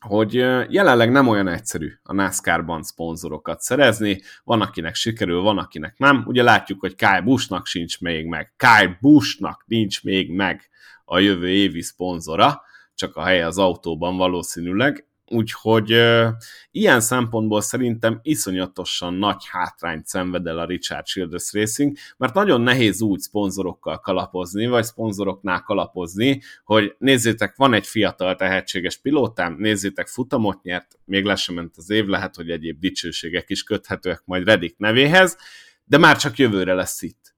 hogy 0.00 0.32
jelenleg 0.68 1.10
nem 1.10 1.28
olyan 1.28 1.48
egyszerű 1.48 1.92
a 2.02 2.12
NASCAR-ban 2.12 2.82
szponzorokat 2.82 3.60
szerezni, 3.60 4.20
van 4.44 4.60
akinek 4.60 4.94
sikerül, 4.94 5.40
van 5.40 5.58
akinek 5.58 5.98
nem. 5.98 6.24
Ugye 6.26 6.42
látjuk, 6.42 6.80
hogy 6.80 6.94
Kyle 6.94 7.20
Buschnak 7.20 7.66
sincs 7.66 8.00
még 8.00 8.26
meg, 8.26 8.52
Kyle 8.56 8.98
Buschnak 9.00 9.64
nincs 9.66 10.02
még 10.02 10.30
meg 10.30 10.68
a 11.04 11.18
jövő 11.18 11.48
évi 11.48 11.82
szponzora, 11.82 12.62
csak 12.94 13.16
a 13.16 13.24
helye 13.24 13.46
az 13.46 13.58
autóban 13.58 14.16
valószínűleg, 14.16 15.07
Úgyhogy 15.30 15.92
uh, 15.92 16.28
ilyen 16.70 17.00
szempontból 17.00 17.60
szerintem 17.60 18.18
iszonyatosan 18.22 19.14
nagy 19.14 19.42
hátrányt 19.50 20.06
szenved 20.06 20.46
el 20.46 20.58
a 20.58 20.64
Richard 20.64 21.04
Childress 21.04 21.52
Racing, 21.52 21.96
mert 22.16 22.34
nagyon 22.34 22.60
nehéz 22.60 23.02
úgy 23.02 23.20
szponzorokkal 23.20 23.98
kalapozni, 23.98 24.66
vagy 24.66 24.84
szponzoroknál 24.84 25.62
kalapozni, 25.62 26.42
hogy 26.64 26.94
nézzétek, 26.98 27.56
van 27.56 27.74
egy 27.74 27.86
fiatal 27.86 28.34
tehetséges 28.34 28.96
pilótám, 28.96 29.56
nézzétek, 29.58 30.06
futamot 30.06 30.62
nyert, 30.62 30.98
még 31.04 31.24
le 31.24 31.34
sem 31.34 31.54
ment 31.54 31.74
az 31.76 31.90
év, 31.90 32.06
lehet, 32.06 32.36
hogy 32.36 32.50
egyéb 32.50 32.78
dicsőségek 32.78 33.50
is 33.50 33.62
köthetőek 33.62 34.22
majd 34.24 34.44
Redik 34.44 34.76
nevéhez, 34.78 35.36
de 35.84 35.98
már 35.98 36.16
csak 36.16 36.38
jövőre 36.38 36.74
lesz 36.74 37.02
itt. 37.02 37.36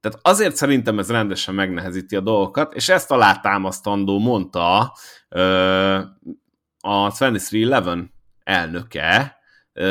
Tehát 0.00 0.18
azért 0.22 0.56
szerintem 0.56 0.98
ez 0.98 1.10
rendesen 1.10 1.54
megnehezíti 1.54 2.16
a 2.16 2.20
dolgokat, 2.20 2.74
és 2.74 2.88
ezt 2.88 3.10
alátámasztandó 3.10 4.18
mondta 4.18 4.94
a 6.84 7.10
2311 7.10 8.10
elnöke, 8.42 9.36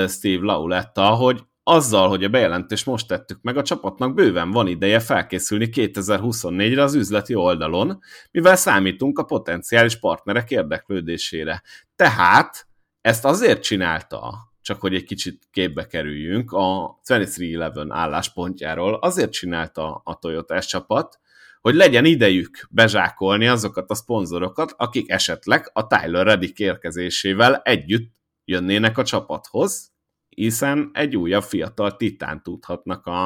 Steve 0.08 0.46
Lauletta, 0.46 1.06
hogy 1.06 1.44
azzal, 1.64 2.10
hogy 2.10 2.24
a 2.24 2.30
bejelentést 2.30 2.86
most 2.86 3.08
tettük 3.08 3.42
meg, 3.42 3.58
a 3.58 3.64
csapatnak 3.64 4.14
bőven 4.14 4.52
van 4.52 4.68
ideje 4.68 5.00
felkészülni 5.00 5.70
2024-re 5.72 6.84
az 6.84 6.94
üzleti 6.94 7.36
oldalon, 7.36 8.00
mivel 8.32 8.56
számítunk 8.56 9.20
a 9.20 9.24
potenciális 9.24 10.00
partnerek 10.00 10.52
érdeklődésére. 10.52 11.62
Tehát 11.96 12.68
ezt 13.02 13.26
azért 13.26 13.64
csinálta, 13.64 14.53
csak 14.64 14.82
hogy 14.82 14.96
egy 14.96 15.04
kicsit 15.04 15.48
képbe 15.52 15.88
kerüljünk, 15.88 16.52
a 16.52 17.00
2311 17.04 17.88
álláspontjáról 17.90 18.94
azért 18.94 19.32
csinálta 19.32 20.02
a 20.04 20.20
Toyota 20.20 20.62
csapat, 20.62 21.20
hogy 21.62 21.76
legyen 21.76 22.06
idejük 22.06 22.68
bezsákolni 22.70 23.48
azokat 23.48 23.92
a 23.92 23.96
szponzorokat, 23.96 24.74
akik 24.78 25.10
esetleg 25.10 25.70
a 25.74 25.88
Tyler 25.88 26.26
Reddick 26.26 26.60
érkezésével 26.60 27.62
együtt 27.64 28.14
jönnének 28.46 28.98
a 28.98 29.04
csapathoz, 29.04 29.92
hiszen 30.30 30.90
egy 30.94 31.18
újabb 31.18 31.44
fiatal 31.44 31.96
titán 31.96 32.44
tudhatnak 32.44 33.06
a, 33.06 33.24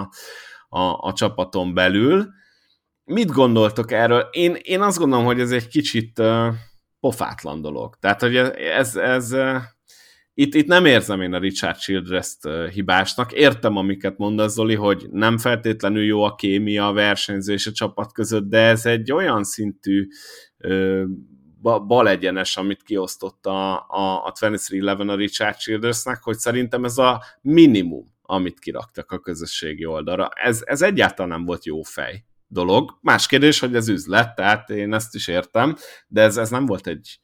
a, 0.70 0.80
a 0.80 1.14
csapaton 1.14 1.74
belül. 1.74 2.28
Mit 3.04 3.32
gondoltok 3.32 3.92
erről? 3.92 4.28
Én, 4.32 4.56
én 4.62 4.82
azt 4.82 4.98
gondolom, 4.98 5.26
hogy 5.26 5.40
ez 5.40 5.52
egy 5.52 5.68
kicsit 5.68 6.20
uh, 6.20 6.54
pofátlan 7.00 7.62
dolog. 7.62 7.96
Tehát, 8.00 8.22
hogy 8.22 8.36
ez, 8.36 8.96
ez, 8.96 9.32
ez 9.32 9.36
itt, 10.40 10.56
itt 10.56 10.68
nem 10.68 10.86
érzem 10.86 11.22
én 11.22 11.34
a 11.34 11.40
Richard 11.40 11.78
Childress-t 11.78 12.48
hibásnak. 12.74 13.34
Értem, 13.34 13.76
amiket 13.76 14.18
mondasz, 14.18 14.54
Zoli, 14.54 14.76
hogy 14.76 15.08
nem 15.12 15.38
feltétlenül 15.38 16.04
jó 16.04 16.24
a 16.24 16.36
kémia 16.36 16.88
a 16.88 16.94
versenyző 16.94 17.54
és 17.54 17.68
a 17.68 17.72
csapat 17.72 18.14
között, 18.14 18.50
de 18.50 18.60
ez 18.60 18.86
egy 18.86 19.12
olyan 19.12 19.44
szintű 19.44 20.08
ö, 20.58 21.04
balegyenes, 21.62 22.58
amit 22.58 22.84
kiosztott 22.84 23.46
a, 23.46 23.74
a, 23.74 24.26
a 24.26 24.32
2311 24.32 25.10
a 25.10 25.16
Richard 25.16 25.58
Childressnek, 25.58 26.24
hogy 26.24 26.38
szerintem 26.38 26.84
ez 26.84 26.98
a 26.98 27.24
minimum, 27.42 28.06
amit 28.22 28.60
kiraktak 28.60 29.12
a 29.12 29.20
közösségi 29.20 29.86
oldalra. 29.86 30.30
Ez, 30.34 30.62
ez 30.66 30.82
egyáltalán 30.82 31.32
nem 31.32 31.46
volt 31.46 31.66
jó 31.66 31.82
fej 31.82 32.26
dolog. 32.48 32.98
Más 33.02 33.28
kérdés, 33.28 33.60
hogy 33.60 33.76
ez 33.76 33.88
üzlet, 33.88 34.36
tehát 34.36 34.70
én 34.70 34.94
ezt 34.94 35.16
is 35.16 35.28
értem, 35.28 35.76
de 36.08 36.22
ez, 36.22 36.38
ez 36.38 36.50
nem 36.50 36.66
volt 36.66 36.88
egy, 36.88 37.20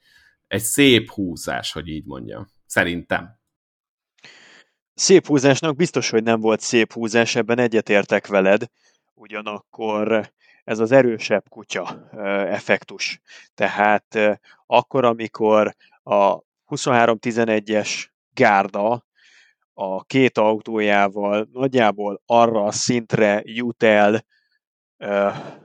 egy 0.47 0.61
szép 0.61 1.11
húzás, 1.11 1.71
hogy 1.71 1.87
így 1.87 2.05
mondjam. 2.05 2.47
Szerintem. 2.73 3.39
szép 4.93 5.25
húzásnak 5.27 5.75
biztos, 5.75 6.09
hogy 6.09 6.23
nem 6.23 6.39
volt 6.39 6.59
szép 6.59 6.93
húzás, 6.93 7.35
ebben 7.35 7.59
egyetértek 7.59 8.27
veled, 8.27 8.65
ugyanakkor 9.13 10.31
ez 10.63 10.79
az 10.79 10.91
erősebb 10.91 11.49
kutya 11.49 12.09
effektus. 12.49 13.21
Tehát 13.53 14.19
akkor, 14.65 15.05
amikor 15.05 15.75
a 16.03 16.39
23-11-es 16.67 18.05
gárda 18.33 19.05
a 19.73 20.03
két 20.03 20.37
autójával 20.37 21.47
nagyjából 21.51 22.21
arra 22.25 22.65
a 22.65 22.71
szintre 22.71 23.41
jut 23.45 23.83
el 23.83 24.25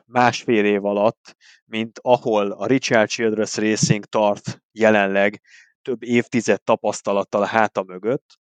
másfél 0.04 0.64
év 0.64 0.84
alatt, 0.84 1.36
mint 1.64 1.98
ahol 2.02 2.50
a 2.50 2.66
Richard 2.66 3.08
Childress 3.08 3.56
Racing 3.56 4.04
tart 4.04 4.62
jelenleg 4.72 5.40
több 5.88 6.02
évtized 6.02 6.62
tapasztalattal 6.62 7.42
a 7.42 7.46
háta 7.46 7.82
mögött, 7.82 8.38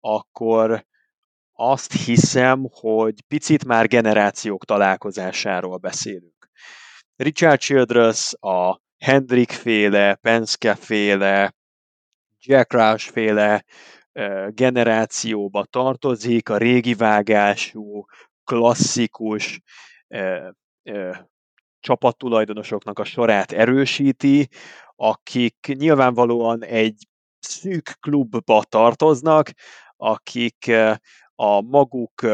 akkor 0.00 0.84
azt 1.52 1.92
hiszem, 1.92 2.66
hogy 2.70 3.22
picit 3.28 3.64
már 3.64 3.86
generációk 3.86 4.64
találkozásáról 4.64 5.76
beszélünk. 5.76 6.50
Richard 7.16 7.60
Childress 7.60 8.32
a 8.40 8.80
Hendrik 8.98 9.50
féle, 9.50 10.14
Penske 10.14 10.74
féle, 10.74 11.54
Jack 12.38 12.72
Roush 12.72 13.10
féle 13.10 13.64
generációba 14.48 15.64
tartozik, 15.64 16.48
a 16.48 16.56
régi 16.56 16.94
vágású, 16.94 18.04
klasszikus 18.44 19.60
csapattulajdonosoknak 21.80 22.98
a 22.98 23.04
sorát 23.04 23.52
erősíti, 23.52 24.48
akik 25.02 25.72
nyilvánvalóan 25.78 26.64
egy 26.64 27.06
szűk 27.38 27.96
klubba 28.00 28.62
tartoznak, 28.68 29.50
akik 29.96 30.72
a 31.34 31.60
maguk 31.60 32.26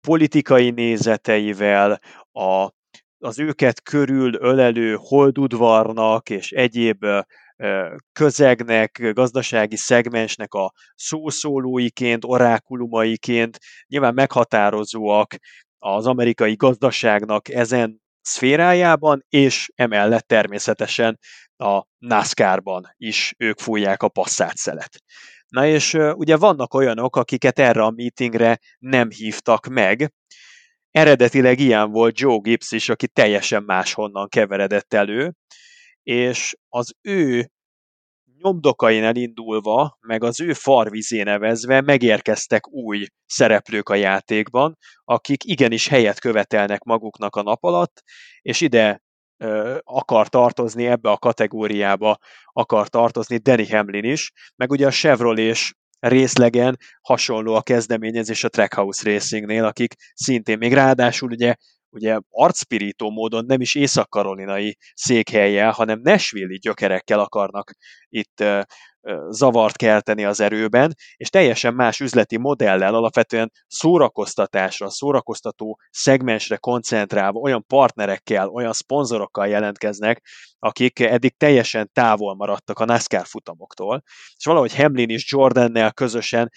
politikai 0.00 0.70
nézeteivel, 0.70 2.00
a, 2.32 2.70
az 3.18 3.38
őket 3.38 3.82
körül 3.82 4.34
ölelő 4.34 4.96
holdudvarnak 5.00 6.30
és 6.30 6.50
egyéb 6.50 7.04
közegnek, 8.12 9.10
gazdasági 9.12 9.76
szegmensnek 9.76 10.54
a 10.54 10.72
szószólóiként, 10.94 12.24
orákulumaiként 12.24 13.58
nyilván 13.86 14.14
meghatározóak 14.14 15.34
az 15.78 16.06
amerikai 16.06 16.54
gazdaságnak 16.54 17.48
ezen 17.48 18.00
szférájában, 18.20 19.24
és 19.28 19.70
emellett 19.74 20.26
természetesen 20.26 21.18
a 21.56 21.86
NASCAR-ban 21.98 22.94
is 22.96 23.34
ők 23.38 23.58
fújják 23.58 24.02
a 24.02 24.08
passzát 24.08 24.54
Na 25.48 25.66
és 25.66 25.94
ugye 25.94 26.36
vannak 26.36 26.74
olyanok, 26.74 27.16
akiket 27.16 27.58
erre 27.58 27.82
a 27.82 27.90
meetingre 27.90 28.58
nem 28.78 29.10
hívtak 29.10 29.66
meg. 29.66 30.12
Eredetileg 30.90 31.58
ilyen 31.58 31.90
volt 31.90 32.18
Joe 32.18 32.38
Gibbs 32.42 32.72
is, 32.72 32.88
aki 32.88 33.08
teljesen 33.08 33.62
máshonnan 33.62 34.28
keveredett 34.28 34.94
elő, 34.94 35.32
és 36.02 36.56
az 36.68 36.94
ő 37.02 37.50
nyomdokain 38.42 39.04
elindulva, 39.04 39.98
meg 40.00 40.24
az 40.24 40.40
ő 40.40 40.52
farvizé 40.52 41.22
nevezve 41.22 41.80
megérkeztek 41.80 42.68
új 42.68 43.06
szereplők 43.26 43.88
a 43.88 43.94
játékban, 43.94 44.76
akik 45.04 45.44
igenis 45.44 45.88
helyet 45.88 46.20
követelnek 46.20 46.82
maguknak 46.82 47.36
a 47.36 47.42
nap 47.42 47.64
alatt, 47.64 48.02
és 48.42 48.60
ide 48.60 49.02
akar 49.84 50.28
tartozni, 50.28 50.86
ebbe 50.86 51.10
a 51.10 51.16
kategóriába 51.16 52.18
akar 52.52 52.88
tartozni 52.88 53.36
Danny 53.36 53.70
Hamlin 53.70 54.04
is, 54.04 54.32
meg 54.56 54.70
ugye 54.70 54.86
a 54.86 54.90
Chevrolet 54.90 55.58
részlegen 55.98 56.78
hasonló 57.00 57.54
a 57.54 57.62
kezdeményezés 57.62 58.44
a 58.44 58.48
Trackhouse 58.48 59.10
Racingnél, 59.10 59.64
akik 59.64 59.94
szintén 60.14 60.58
még 60.58 60.72
ráadásul 60.72 61.30
ugye 61.30 61.54
ugye 61.90 62.18
arcpirító 62.30 63.10
módon 63.10 63.44
nem 63.44 63.60
is 63.60 63.74
észak-karolinai 63.74 64.76
székhelyjel, 64.94 65.70
hanem 65.70 66.00
Nashville-i 66.02 66.58
gyökerekkel 66.58 67.18
akarnak 67.18 67.70
itt 68.08 68.44
zavart 69.30 69.76
kelteni 69.76 70.24
az 70.24 70.40
erőben, 70.40 70.94
és 71.16 71.28
teljesen 71.28 71.74
más 71.74 72.00
üzleti 72.00 72.36
modellel 72.36 72.94
alapvetően 72.94 73.52
szórakoztatásra, 73.66 74.90
szórakoztató 74.90 75.80
szegmensre 75.90 76.56
koncentrálva 76.56 77.38
olyan 77.38 77.64
partnerekkel, 77.66 78.48
olyan 78.48 78.72
szponzorokkal 78.72 79.46
jelentkeznek, 79.46 80.22
akik 80.58 81.00
eddig 81.00 81.36
teljesen 81.36 81.90
távol 81.92 82.34
maradtak 82.34 82.78
a 82.78 82.84
NASCAR 82.84 83.26
futamoktól, 83.26 84.02
és 84.36 84.44
valahogy 84.44 84.76
Hamlin 84.76 85.08
és 85.08 85.32
Jordannel 85.32 85.92
közösen 85.92 86.50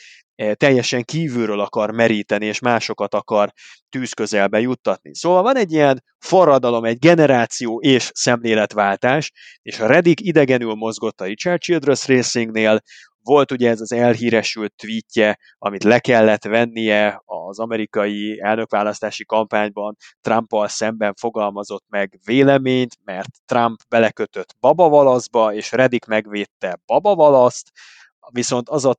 teljesen 0.54 1.04
kívülről 1.04 1.60
akar 1.60 1.92
meríteni, 1.92 2.46
és 2.46 2.60
másokat 2.60 3.14
akar 3.14 3.52
tűzközelbe 3.90 4.60
juttatni. 4.60 5.16
Szóval 5.16 5.42
van 5.42 5.58
egy 5.58 5.72
ilyen 5.72 6.04
forradalom, 6.20 6.84
egy 6.86 7.00
generáció 7.00 7.80
és 7.80 8.12
szemléletváltás, 8.14 9.32
és 9.62 9.80
a 9.80 9.88
Reddick 9.88 10.22
idegenül 10.22 10.74
mozgott 10.74 11.22
a 11.22 11.26
Richard 11.26 11.60
Childress 11.60 12.08
Racingnél, 12.08 12.82
volt 13.24 13.52
ugye 13.52 13.70
ez 13.70 13.82
az 13.82 13.92
elhíresült 13.92 14.74
tweetje, 14.76 15.38
amit 15.58 15.84
le 15.84 16.00
kellett 16.00 16.44
vennie 16.44 17.22
az 17.26 17.60
amerikai 17.60 18.40
elnökválasztási 18.42 19.26
kampányban, 19.26 19.96
Trumpal 20.22 20.68
szemben 20.68 21.14
fogalmazott 21.14 21.86
meg 21.88 22.20
véleményt, 22.26 22.98
mert 23.04 23.30
Trump 23.46 23.80
belekötött 23.90 24.56
babavalaszba, 24.60 25.54
és 25.54 25.72
Reddick 25.72 26.06
megvédte 26.06 26.80
babavalaszt, 26.86 27.72
viszont 28.32 28.70
az 28.70 28.86
a 28.86 28.96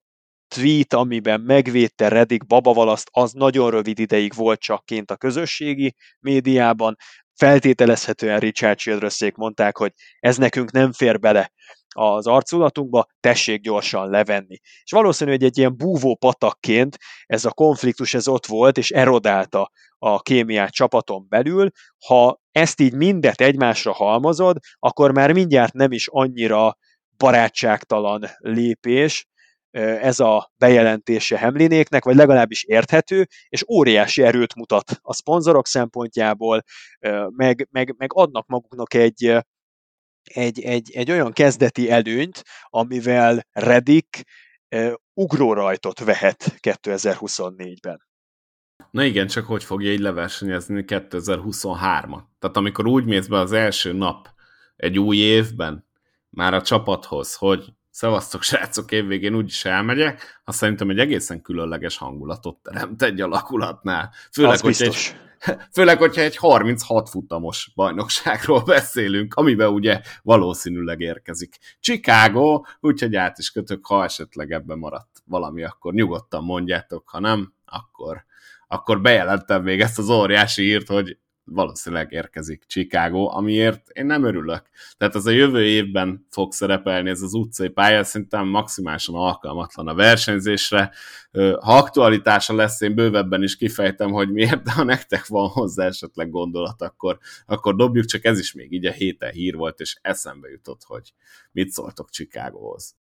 tweet, 0.55 0.93
amiben 0.93 1.40
megvédte 1.40 2.09
Reddick 2.09 2.47
babavalaszt, 2.47 3.09
az 3.12 3.32
nagyon 3.32 3.70
rövid 3.70 3.98
ideig 3.98 4.35
volt 4.35 4.60
csak 4.60 4.85
kint 4.85 5.10
a 5.10 5.16
közösségi 5.16 5.94
médiában. 6.20 6.97
Feltételezhetően 7.35 8.39
Richard 8.39 8.78
Childressék 8.78 9.35
mondták, 9.35 9.77
hogy 9.77 9.93
ez 10.18 10.36
nekünk 10.36 10.70
nem 10.70 10.93
fér 10.93 11.18
bele 11.18 11.52
az 11.94 12.27
arculatunkba, 12.27 13.06
tessék 13.20 13.60
gyorsan 13.60 14.10
levenni. 14.10 14.59
És 14.82 14.90
valószínű, 14.90 15.31
hogy 15.31 15.44
egy 15.44 15.59
ilyen 15.59 15.77
búvó 15.77 16.16
patakként 16.16 16.97
ez 17.27 17.44
a 17.44 17.51
konfliktus 17.51 18.14
ez 18.14 18.28
ott 18.28 18.47
volt, 18.47 18.78
és 18.78 18.90
erodálta 18.90 19.70
a 19.98 20.20
kémiát 20.20 20.72
csapaton 20.72 21.27
belül. 21.28 21.70
Ha 22.06 22.40
ezt 22.52 22.81
így 22.81 22.94
mindet 22.94 23.40
egymásra 23.40 23.93
halmozod, 23.93 24.56
akkor 24.78 25.12
már 25.12 25.32
mindjárt 25.32 25.72
nem 25.72 25.93
is 25.93 26.09
annyira 26.09 26.77
barátságtalan 27.16 28.24
lépés, 28.39 29.28
ez 29.78 30.20
a 30.20 30.52
bejelentése 30.59 31.38
Hemlinéknek, 31.38 32.05
vagy 32.05 32.16
legalábbis 32.16 32.64
érthető, 32.64 33.26
és 33.48 33.64
óriási 33.68 34.22
erőt 34.22 34.55
mutat 34.55 34.98
a 35.01 35.14
szponzorok 35.14 35.66
szempontjából, 35.66 36.62
meg, 37.28 37.68
meg, 37.70 37.94
meg 37.98 38.12
adnak 38.12 38.47
maguknak 38.47 38.94
egy, 38.94 39.36
egy, 40.22 40.60
egy, 40.60 40.90
egy 40.92 41.10
olyan 41.10 41.32
kezdeti 41.32 41.90
előnyt, 41.90 42.42
amivel 42.64 43.47
Reddick 43.52 44.22
ugrórajtot 45.14 46.01
vehet 46.05 46.59
2024-ben. 46.60 48.09
Na 48.90 49.05
igen, 49.05 49.26
csak 49.26 49.47
hogy 49.47 49.64
fogja 49.64 49.92
így 49.92 50.01
leversenyezni 50.01 50.84
2023-at? 50.86 52.22
Tehát 52.38 52.56
amikor 52.56 52.86
úgy 52.86 53.05
mész 53.05 53.26
be 53.26 53.38
az 53.38 53.52
első 53.52 53.92
nap 53.92 54.28
egy 54.76 54.98
új 54.98 55.16
évben, 55.16 55.88
már 56.28 56.55
a 56.55 56.62
csapathoz, 56.62 57.34
hogy 57.34 57.72
szevasztok 57.90 58.42
srácok, 58.42 58.92
évvégén 58.92 59.34
úgyis 59.34 59.64
elmegyek, 59.64 60.40
azt 60.44 60.58
szerintem 60.58 60.90
egy 60.90 60.98
egészen 60.98 61.42
különleges 61.42 61.96
hangulatot 61.96 62.56
teremt 62.62 63.02
egy 63.02 63.20
alakulatnál. 63.20 64.12
Főleg, 64.32 64.52
az 64.52 64.60
hogyha 64.60 64.84
biztos. 64.84 65.10
egy, 65.10 65.56
főleg, 65.74 65.98
hogyha 65.98 66.20
egy 66.20 66.36
36 66.36 67.08
futamos 67.08 67.72
bajnokságról 67.74 68.62
beszélünk, 68.74 69.34
amiben 69.34 69.68
ugye 69.68 70.00
valószínűleg 70.22 71.00
érkezik 71.00 71.58
Chicago, 71.80 72.62
úgyhogy 72.80 73.16
át 73.16 73.38
is 73.38 73.50
kötök, 73.50 73.86
ha 73.86 74.04
esetleg 74.04 74.52
ebben 74.52 74.78
maradt 74.78 75.22
valami, 75.24 75.64
akkor 75.64 75.92
nyugodtan 75.92 76.44
mondjátok, 76.44 77.08
ha 77.08 77.20
nem, 77.20 77.54
akkor, 77.64 78.24
akkor 78.68 79.00
bejelentem 79.00 79.62
még 79.62 79.80
ezt 79.80 79.98
az 79.98 80.08
óriási 80.08 80.62
írt, 80.62 80.88
hogy 80.88 81.18
valószínűleg 81.44 82.12
érkezik 82.12 82.64
Chicago, 82.66 83.36
amiért 83.36 83.88
én 83.88 84.06
nem 84.06 84.24
örülök. 84.24 84.62
Tehát 84.96 85.14
az 85.14 85.26
a 85.26 85.30
jövő 85.30 85.64
évben 85.64 86.26
fog 86.30 86.52
szerepelni 86.52 87.10
ez 87.10 87.22
az 87.22 87.34
utcai 87.34 87.68
pálya, 87.68 88.04
szerintem 88.04 88.48
maximálisan 88.48 89.14
alkalmatlan 89.14 89.88
a 89.88 89.94
versenyzésre. 89.94 90.92
Ha 91.60 91.76
aktualitása 91.76 92.54
lesz, 92.54 92.80
én 92.80 92.94
bővebben 92.94 93.42
is 93.42 93.56
kifejtem, 93.56 94.10
hogy 94.10 94.30
miért, 94.30 94.62
de 94.62 94.72
ha 94.72 94.84
nektek 94.84 95.26
van 95.26 95.48
hozzá 95.48 95.86
esetleg 95.86 96.30
gondolat, 96.30 96.82
akkor, 96.82 97.18
akkor 97.46 97.76
dobjuk, 97.76 98.04
csak 98.04 98.24
ez 98.24 98.38
is 98.38 98.52
még 98.52 98.72
így 98.72 98.86
a 98.86 98.92
héten 98.92 99.32
hír 99.32 99.56
volt, 99.56 99.80
és 99.80 99.98
eszembe 100.02 100.48
jutott, 100.48 100.82
hogy 100.82 101.12
mit 101.52 101.70
szóltok 101.70 102.10
Chicagohoz 102.10 102.99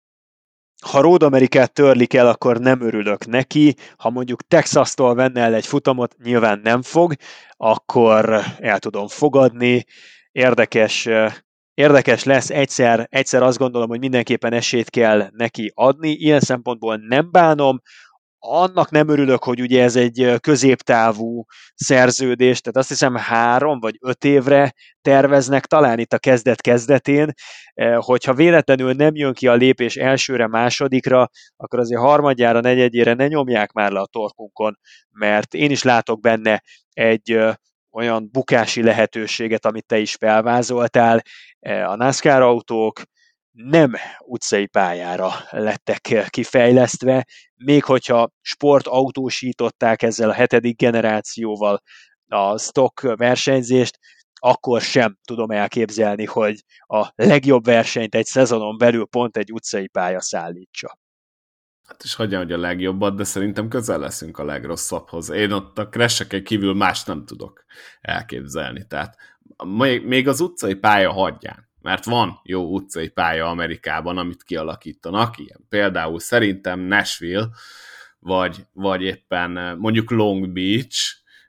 ha 0.83 1.01
Road 1.01 1.23
Amerikát 1.23 1.73
törlik 1.73 2.15
el, 2.15 2.29
akkor 2.29 2.59
nem 2.59 2.81
örülök 2.81 3.27
neki. 3.27 3.75
Ha 3.97 4.11
mondjuk 4.11 4.43
Texas-tól 4.43 5.15
venne 5.15 5.41
el 5.41 5.55
egy 5.55 5.67
futamot, 5.67 6.17
nyilván 6.23 6.61
nem 6.63 6.83
fog, 6.83 7.15
akkor 7.57 8.41
el 8.59 8.79
tudom 8.79 9.09
fogadni. 9.09 9.85
Érdekes, 10.33 11.09
érdekes 11.75 12.25
lesz, 12.25 12.51
egyszer, 12.51 13.07
egyszer 13.11 13.43
azt 13.43 13.59
gondolom, 13.59 13.89
hogy 13.89 13.99
mindenképpen 13.99 14.53
esélyt 14.53 14.91
kell 14.91 15.29
neki 15.33 15.73
adni, 15.75 16.11
ilyen 16.11 16.41
szempontból 16.41 16.97
nem 16.97 17.31
bánom, 17.31 17.81
annak 18.45 18.91
nem 18.91 19.09
örülök, 19.09 19.45
hogy 19.45 19.61
ugye 19.61 19.83
ez 19.83 19.97
egy 19.97 20.35
középtávú 20.41 21.45
szerződés, 21.75 22.61
tehát 22.61 22.77
azt 22.79 22.89
hiszem 22.89 23.15
három 23.17 23.81
vagy 23.81 23.97
öt 24.01 24.25
évre 24.25 24.73
terveznek 25.03 25.67
talán 25.67 25.99
itt 25.99 26.13
a 26.13 26.19
kezdet-kezdetén, 26.19 27.33
hogyha 27.97 28.35
véletlenül 28.35 28.93
nem 28.93 29.15
jön 29.15 29.33
ki 29.33 29.47
a 29.47 29.55
lépés 29.55 29.97
elsőre, 29.97 30.47
másodikra, 30.47 31.29
akkor 31.57 31.79
azért 31.79 32.01
harmadjára, 32.01 32.61
negyedjére 32.61 33.15
ne 33.15 33.27
nyomják 33.27 33.73
már 33.73 33.91
le 33.91 34.01
a 34.01 34.07
torkunkon, 34.07 34.79
mert 35.11 35.55
én 35.55 35.71
is 35.71 35.83
látok 35.83 36.21
benne 36.21 36.63
egy 36.93 37.39
olyan 37.91 38.29
bukási 38.33 38.83
lehetőséget, 38.83 39.67
amit 39.67 39.87
te 39.87 39.99
is 39.99 40.15
felvázoltál. 40.15 41.23
A 41.61 41.97
NASCAR 41.97 42.43
autók 42.43 43.03
nem 43.53 43.93
utcai 44.19 44.67
pályára 44.67 45.31
lettek 45.51 46.27
kifejlesztve, 46.29 47.27
még 47.57 47.85
hogyha 47.85 48.31
sportautósították 48.41 50.03
ezzel 50.03 50.29
a 50.29 50.33
hetedik 50.33 50.77
generációval 50.77 51.83
a 52.27 52.59
stock 52.59 53.01
versenyzést, 53.01 53.99
akkor 54.41 54.81
sem 54.81 55.19
tudom 55.25 55.51
elképzelni, 55.51 56.25
hogy 56.25 56.65
a 56.87 57.13
legjobb 57.15 57.65
versenyt 57.65 58.15
egy 58.15 58.25
szezonon 58.25 58.79
belül 58.79 59.07
pont 59.07 59.37
egy 59.37 59.53
utcai 59.53 59.89
pálya 59.89 60.21
szállítsa. 60.21 60.99
Hát 61.89 62.05
is 62.05 62.15
hagyja, 62.15 62.39
hogy 62.39 62.53
a 62.53 62.59
legjobbat, 62.59 63.17
de 63.17 63.25
szerintem 63.25 63.69
közel 63.69 63.99
leszünk 63.99 64.39
a 64.39 64.45
legrosszabbhoz. 64.45 65.31
Én 65.31 65.53
ott 65.53 65.79
a 65.79 65.89
crash 65.89 66.43
kívül 66.43 66.75
más 66.75 67.05
nem 67.05 67.25
tudok 67.25 67.65
elképzelni. 68.01 68.87
Tehát 68.87 69.17
még 70.03 70.29
az 70.29 70.41
utcai 70.41 70.75
pálya 70.75 71.13
hagyján 71.13 71.72
mert 71.83 72.05
van 72.05 72.41
jó 72.43 72.75
utcai 72.75 73.09
pálya 73.09 73.49
Amerikában, 73.49 74.19
amit 74.19 74.43
kialakítanak, 74.43 75.39
ilyen 75.39 75.67
például 75.69 76.21
szerintem 76.21 76.81
Nashville, 76.81 77.49
vagy, 78.19 78.67
vagy 78.73 79.03
éppen 79.03 79.77
mondjuk 79.79 80.11
Long 80.11 80.53
Beach, 80.53 80.99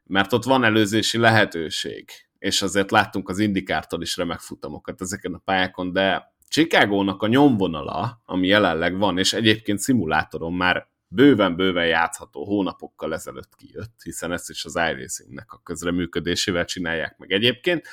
mert 0.04 0.34
ott 0.34 0.44
van 0.44 0.64
előzési 0.64 1.18
lehetőség, 1.18 2.10
és 2.40 2.62
azért 2.62 2.92
láttunk 2.92 3.30
az 3.30 3.40
indikártól 3.40 4.02
is 4.02 4.18
remek 4.18 4.40
futamokat 4.40 5.02
ezeken 5.02 5.34
a 5.34 5.42
pályákon, 5.46 5.94
de 5.94 6.34
Chicagónak 6.48 7.22
a 7.22 7.28
nyomvonala, 7.28 8.22
ami 8.26 8.48
jelenleg 8.48 8.98
van, 8.98 9.18
és 9.18 9.34
egyébként 9.34 9.80
szimulátoron 9.80 10.54
már 10.54 10.88
bőven-bőven 11.08 11.88
játszható 11.88 12.46
hónapokkal 12.46 13.14
ezelőtt 13.14 13.56
kijött, 13.56 14.02
hiszen 14.04 14.32
ezt 14.32 14.50
is 14.50 14.66
az 14.66 14.76
iRacingnek 14.76 15.52
a 15.52 15.62
közreműködésével 15.64 16.66
csinálják 16.66 17.18
meg 17.18 17.32
egyébként 17.32 17.88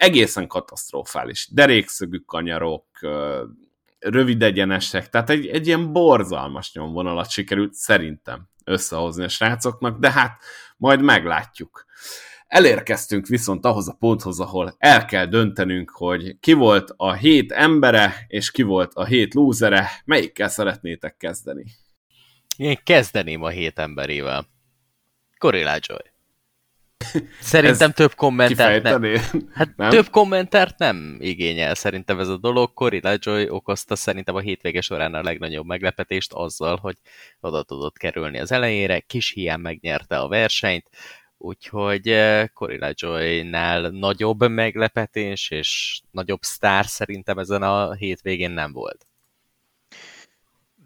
egészen 0.00 0.46
katasztrofális. 0.46 1.48
Derékszögű 1.52 2.18
kanyarok, 2.18 2.86
rövid 3.98 4.42
egyenesek, 4.42 5.08
tehát 5.08 5.30
egy, 5.30 5.46
egy 5.46 5.66
ilyen 5.66 5.92
borzalmas 5.92 6.72
nyomvonalat 6.72 7.30
sikerült 7.30 7.74
szerintem 7.74 8.48
összehozni 8.64 9.24
a 9.24 9.28
srácoknak, 9.28 9.98
de 9.98 10.10
hát 10.10 10.42
majd 10.76 11.02
meglátjuk. 11.02 11.84
Elérkeztünk 12.46 13.26
viszont 13.26 13.64
ahhoz 13.64 13.88
a 13.88 13.96
ponthoz, 13.98 14.40
ahol 14.40 14.74
el 14.78 15.04
kell 15.04 15.26
döntenünk, 15.26 15.90
hogy 15.90 16.38
ki 16.38 16.52
volt 16.52 16.92
a 16.96 17.12
hét 17.12 17.52
embere, 17.52 18.24
és 18.26 18.50
ki 18.50 18.62
volt 18.62 18.94
a 18.94 19.04
hét 19.04 19.34
lúzere, 19.34 19.90
melyikkel 20.04 20.48
szeretnétek 20.48 21.16
kezdeni? 21.16 21.64
Én 22.56 22.78
kezdeném 22.84 23.42
a 23.42 23.48
hét 23.48 23.78
emberével. 23.78 24.46
Corilla 25.38 25.76
Joy. 25.80 26.19
Szerintem 27.40 27.92
több 27.92 28.14
kommentert 28.14 28.82
nem. 28.82 29.02
Hát 29.52 29.76
nem? 29.76 29.90
több 29.90 30.10
kommentert 30.10 30.78
nem 30.78 31.16
igényel 31.20 31.74
szerintem 31.74 32.18
ez 32.18 32.28
a 32.28 32.36
dolog. 32.36 32.72
Cory 32.74 33.00
LaJoy 33.02 33.48
okozta 33.48 33.96
szerintem 33.96 34.34
a 34.34 34.40
hétvége 34.40 34.80
során 34.80 35.14
a 35.14 35.22
legnagyobb 35.22 35.66
meglepetést 35.66 36.32
azzal, 36.32 36.76
hogy 36.76 36.96
oda 37.40 37.62
tudott 37.62 37.96
kerülni 37.96 38.38
az 38.38 38.52
elejére, 38.52 39.00
kis 39.00 39.30
hiány 39.30 39.60
megnyerte 39.60 40.18
a 40.18 40.28
versenyt, 40.28 40.88
úgyhogy 41.38 42.08
eh, 42.08 42.46
Cory 42.54 42.78
LaJoy-nál 42.78 43.88
nagyobb 43.90 44.48
meglepetés 44.48 45.50
és 45.50 46.00
nagyobb 46.10 46.42
sztár 46.42 46.86
szerintem 46.86 47.38
ezen 47.38 47.62
a 47.62 47.92
hétvégén 47.92 48.50
nem 48.50 48.72
volt 48.72 49.04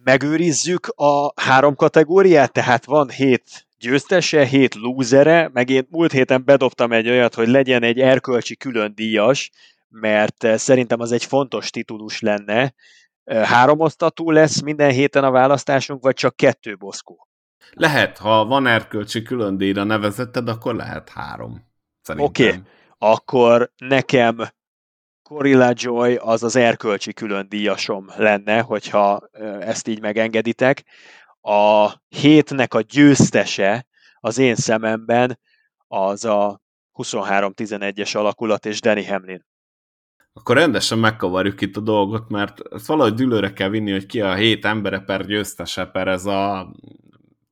megőrizzük 0.04 0.86
a 0.86 1.40
három 1.40 1.74
kategóriát, 1.74 2.52
tehát 2.52 2.84
van 2.84 3.10
hét 3.10 3.66
győztese, 3.84 4.44
hét 4.44 4.74
lúzere, 4.74 5.50
meg 5.52 5.70
én 5.70 5.86
múlt 5.90 6.12
héten 6.12 6.44
bedobtam 6.44 6.92
egy 6.92 7.08
olyat, 7.08 7.34
hogy 7.34 7.48
legyen 7.48 7.82
egy 7.82 8.00
erkölcsi 8.00 8.56
külön 8.56 8.94
díjas, 8.94 9.50
mert 9.88 10.44
eh, 10.44 10.58
szerintem 10.58 11.00
az 11.00 11.12
egy 11.12 11.24
fontos 11.24 11.70
titulus 11.70 12.20
lenne. 12.20 12.74
Eh, 13.24 13.46
három 13.46 13.80
osztatú 13.80 14.30
lesz 14.30 14.60
minden 14.60 14.90
héten 14.90 15.24
a 15.24 15.30
választásunk, 15.30 16.02
vagy 16.02 16.14
csak 16.14 16.36
kettő 16.36 16.76
boszkó? 16.76 17.28
Lehet, 17.70 18.18
ha 18.18 18.44
van 18.44 18.66
erkölcsi 18.66 19.22
külön 19.22 19.56
díjra 19.56 19.84
nevezetted, 19.84 20.48
akkor 20.48 20.74
lehet 20.74 21.08
három. 21.08 21.72
Oké, 22.16 22.46
okay. 22.46 22.60
akkor 22.98 23.72
nekem 23.76 24.36
Corilla 25.22 25.72
Joy 25.74 26.14
az 26.14 26.42
az 26.42 26.56
erkölcsi 26.56 27.12
külön 27.12 27.48
díjasom 27.48 28.06
lenne, 28.16 28.60
hogyha 28.60 29.28
eh, 29.32 29.68
ezt 29.68 29.88
így 29.88 30.00
megengeditek 30.00 30.84
a 31.46 31.92
hétnek 32.08 32.74
a 32.74 32.80
győztese 32.80 33.86
az 34.20 34.38
én 34.38 34.54
szememben 34.54 35.38
az 35.86 36.24
a 36.24 36.60
23-11-es 36.94 38.16
alakulat 38.16 38.66
és 38.66 38.80
Danny 38.80 39.06
Hamlin. 39.08 39.46
Akkor 40.32 40.56
rendesen 40.56 40.98
megkavarjuk 40.98 41.60
itt 41.60 41.76
a 41.76 41.80
dolgot, 41.80 42.28
mert 42.28 42.60
ezt 42.72 42.86
valahogy 42.86 43.14
dülőre 43.14 43.52
kell 43.52 43.68
vinni, 43.68 43.90
hogy 43.92 44.06
ki 44.06 44.20
a 44.20 44.34
hét 44.34 44.64
embere 44.64 45.00
per 45.00 45.26
győztese 45.26 45.86
per 45.86 46.08
ez 46.08 46.26
a 46.26 46.72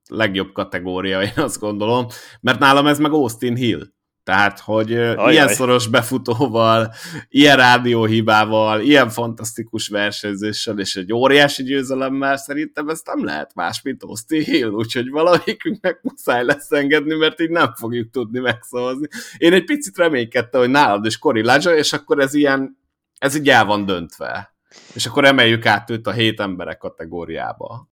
legjobb 0.09 0.52
kategória, 0.52 1.23
én 1.23 1.32
azt 1.36 1.60
gondolom, 1.60 2.06
mert 2.40 2.59
nálam 2.59 2.86
ez 2.86 2.98
meg 2.98 3.12
Austin 3.12 3.56
Hill. 3.56 3.82
Tehát, 4.24 4.61
hogy 4.61 4.93
Ajaj. 4.93 5.32
ilyen 5.32 5.49
szoros 5.49 5.86
befutóval, 5.86 6.93
ilyen 7.28 7.57
rádióhibával, 7.57 8.81
ilyen 8.81 9.09
fantasztikus 9.09 9.89
versenyzéssel 9.89 10.78
és 10.78 10.97
egy 10.97 11.12
óriási 11.12 11.62
győzelemmel 11.62 12.36
szerintem 12.36 12.89
ez 12.89 13.01
nem 13.05 13.24
lehet 13.24 13.55
más, 13.55 13.82
mint 13.82 14.03
Austin 14.03 14.43
Hill, 14.43 14.69
úgyhogy 14.69 15.11
valamikünknek 15.11 16.03
muszáj 16.03 16.44
lesz 16.44 16.70
engedni, 16.70 17.15
mert 17.15 17.40
így 17.40 17.51
nem 17.51 17.74
fogjuk 17.74 18.11
tudni 18.11 18.39
megszavazni. 18.39 19.07
Én 19.36 19.53
egy 19.53 19.65
picit 19.65 19.97
reménykedtem, 19.97 20.61
hogy 20.61 20.70
nálad 20.70 21.07
is 21.07 21.19
Cory 21.19 21.43
Laja, 21.43 21.74
és 21.74 21.93
akkor 21.93 22.20
ez 22.20 22.35
ilyen, 22.35 22.78
ez 23.19 23.35
így 23.35 23.49
el 23.49 23.65
van 23.65 23.85
döntve. 23.85 24.55
És 24.94 25.07
akkor 25.07 25.24
emeljük 25.24 25.66
át 25.66 25.90
őt 25.90 26.07
a 26.07 26.12
hét 26.12 26.40
emberek 26.40 26.78
kategóriába. 26.78 27.89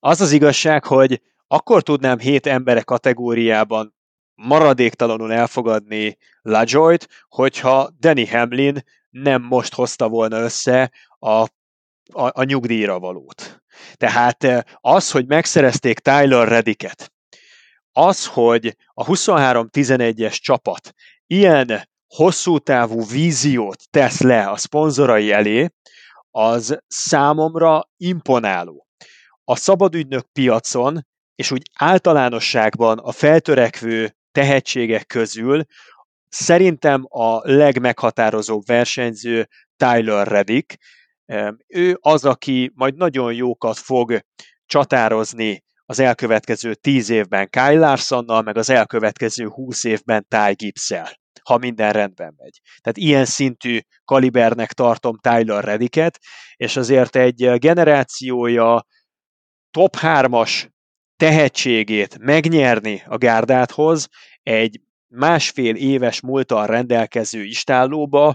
Az 0.00 0.20
az 0.20 0.32
igazság, 0.32 0.84
hogy 0.84 1.20
akkor 1.46 1.82
tudnám 1.82 2.18
hét 2.18 2.46
emberek 2.46 2.84
kategóriában 2.84 3.93
maradéktalanul 4.34 5.32
elfogadni 5.32 6.16
Lajoyt, 6.42 7.08
hogyha 7.28 7.90
Danny 7.98 8.30
Hamlin 8.30 8.84
nem 9.10 9.42
most 9.42 9.74
hozta 9.74 10.08
volna 10.08 10.38
össze 10.38 10.92
a, 11.18 11.30
a, 11.30 11.48
a 12.12 12.42
nyugdíjra 12.42 12.98
valót. 12.98 13.62
Tehát 13.94 14.44
eh, 14.44 14.60
az, 14.80 15.10
hogy 15.10 15.26
megszerezték 15.26 15.98
Tyler 15.98 16.48
Redicket, 16.48 17.12
az, 17.92 18.26
hogy 18.26 18.76
a 18.94 19.04
23-11-es 19.04 20.36
csapat 20.36 20.92
ilyen 21.26 21.88
hosszú 22.06 22.58
távú 22.58 23.06
víziót 23.06 23.90
tesz 23.90 24.20
le 24.20 24.48
a 24.48 24.56
szponzorai 24.56 25.32
elé, 25.32 25.68
az 26.30 26.78
számomra 26.86 27.90
imponáló. 27.96 28.86
A 29.44 29.56
szabadügynök 29.56 30.26
piacon, 30.32 31.06
és 31.34 31.50
úgy 31.50 31.62
általánosságban 31.78 32.98
a 32.98 33.12
feltörekvő 33.12 34.16
tehetségek 34.34 35.06
közül 35.06 35.64
szerintem 36.28 37.04
a 37.08 37.52
legmeghatározóbb 37.52 38.66
versenyző 38.66 39.48
Tyler 39.76 40.26
Reddick. 40.26 40.76
Ő 41.66 41.98
az, 42.00 42.24
aki 42.24 42.72
majd 42.74 42.96
nagyon 42.96 43.32
jókat 43.32 43.78
fog 43.78 44.20
csatározni 44.66 45.62
az 45.84 45.98
elkövetkező 45.98 46.74
tíz 46.74 47.10
évben 47.10 47.48
Kyle 47.50 47.78
Larsonnal, 47.78 48.42
meg 48.42 48.56
az 48.56 48.70
elkövetkező 48.70 49.46
húsz 49.48 49.84
évben 49.84 50.26
Ty 50.28 50.52
gibbs 50.54 50.92
ha 51.42 51.58
minden 51.58 51.92
rendben 51.92 52.34
megy. 52.36 52.60
Tehát 52.80 52.98
ilyen 52.98 53.24
szintű 53.24 53.78
kalibernek 54.04 54.72
tartom 54.72 55.18
Tyler 55.18 55.64
Reddicket, 55.64 56.18
és 56.56 56.76
azért 56.76 57.16
egy 57.16 57.58
generációja 57.58 58.86
top 59.70 59.96
3-as 60.00 60.68
tehetségét 61.16 62.18
megnyerni 62.18 63.02
a 63.06 63.16
gárdáthoz 63.16 64.08
egy 64.42 64.80
másfél 65.08 65.74
éves 65.74 66.20
múltal 66.20 66.66
rendelkező 66.66 67.42
istállóba, 67.42 68.34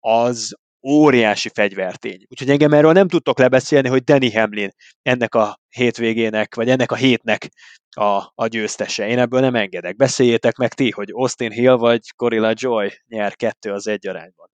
az 0.00 0.54
óriási 0.86 1.50
fegyvertény. 1.54 2.26
Úgyhogy 2.28 2.50
engem 2.50 2.72
erről 2.72 2.92
nem 2.92 3.08
tudtok 3.08 3.38
lebeszélni, 3.38 3.88
hogy 3.88 4.04
Danny 4.04 4.32
Hamlin 4.34 4.70
ennek 5.02 5.34
a 5.34 5.60
hétvégének, 5.68 6.54
vagy 6.54 6.68
ennek 6.68 6.92
a 6.92 6.94
hétnek 6.94 7.48
a, 7.90 8.22
a 8.34 8.46
győztese. 8.46 9.08
Én 9.08 9.18
ebből 9.18 9.40
nem 9.40 9.54
engedek. 9.54 9.96
Beszéljétek 9.96 10.56
meg 10.56 10.74
ti, 10.74 10.90
hogy 10.90 11.08
Austin 11.12 11.50
Hill 11.50 11.76
vagy 11.76 12.00
Corilla 12.16 12.52
Joy 12.54 12.92
nyer 13.08 13.36
kettő 13.36 13.72
az 13.72 13.86
egy 13.86 14.06
arányban. 14.06 14.50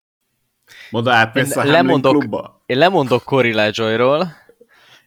Moda 0.91 1.13
átmész 1.13 1.57
a 1.57 1.65
lemondok, 1.65 2.19
klubba? 2.19 2.63
Én 2.67 2.79
lemondok 2.79 3.25
Corilla 3.25 3.69
Joyról, 3.71 4.33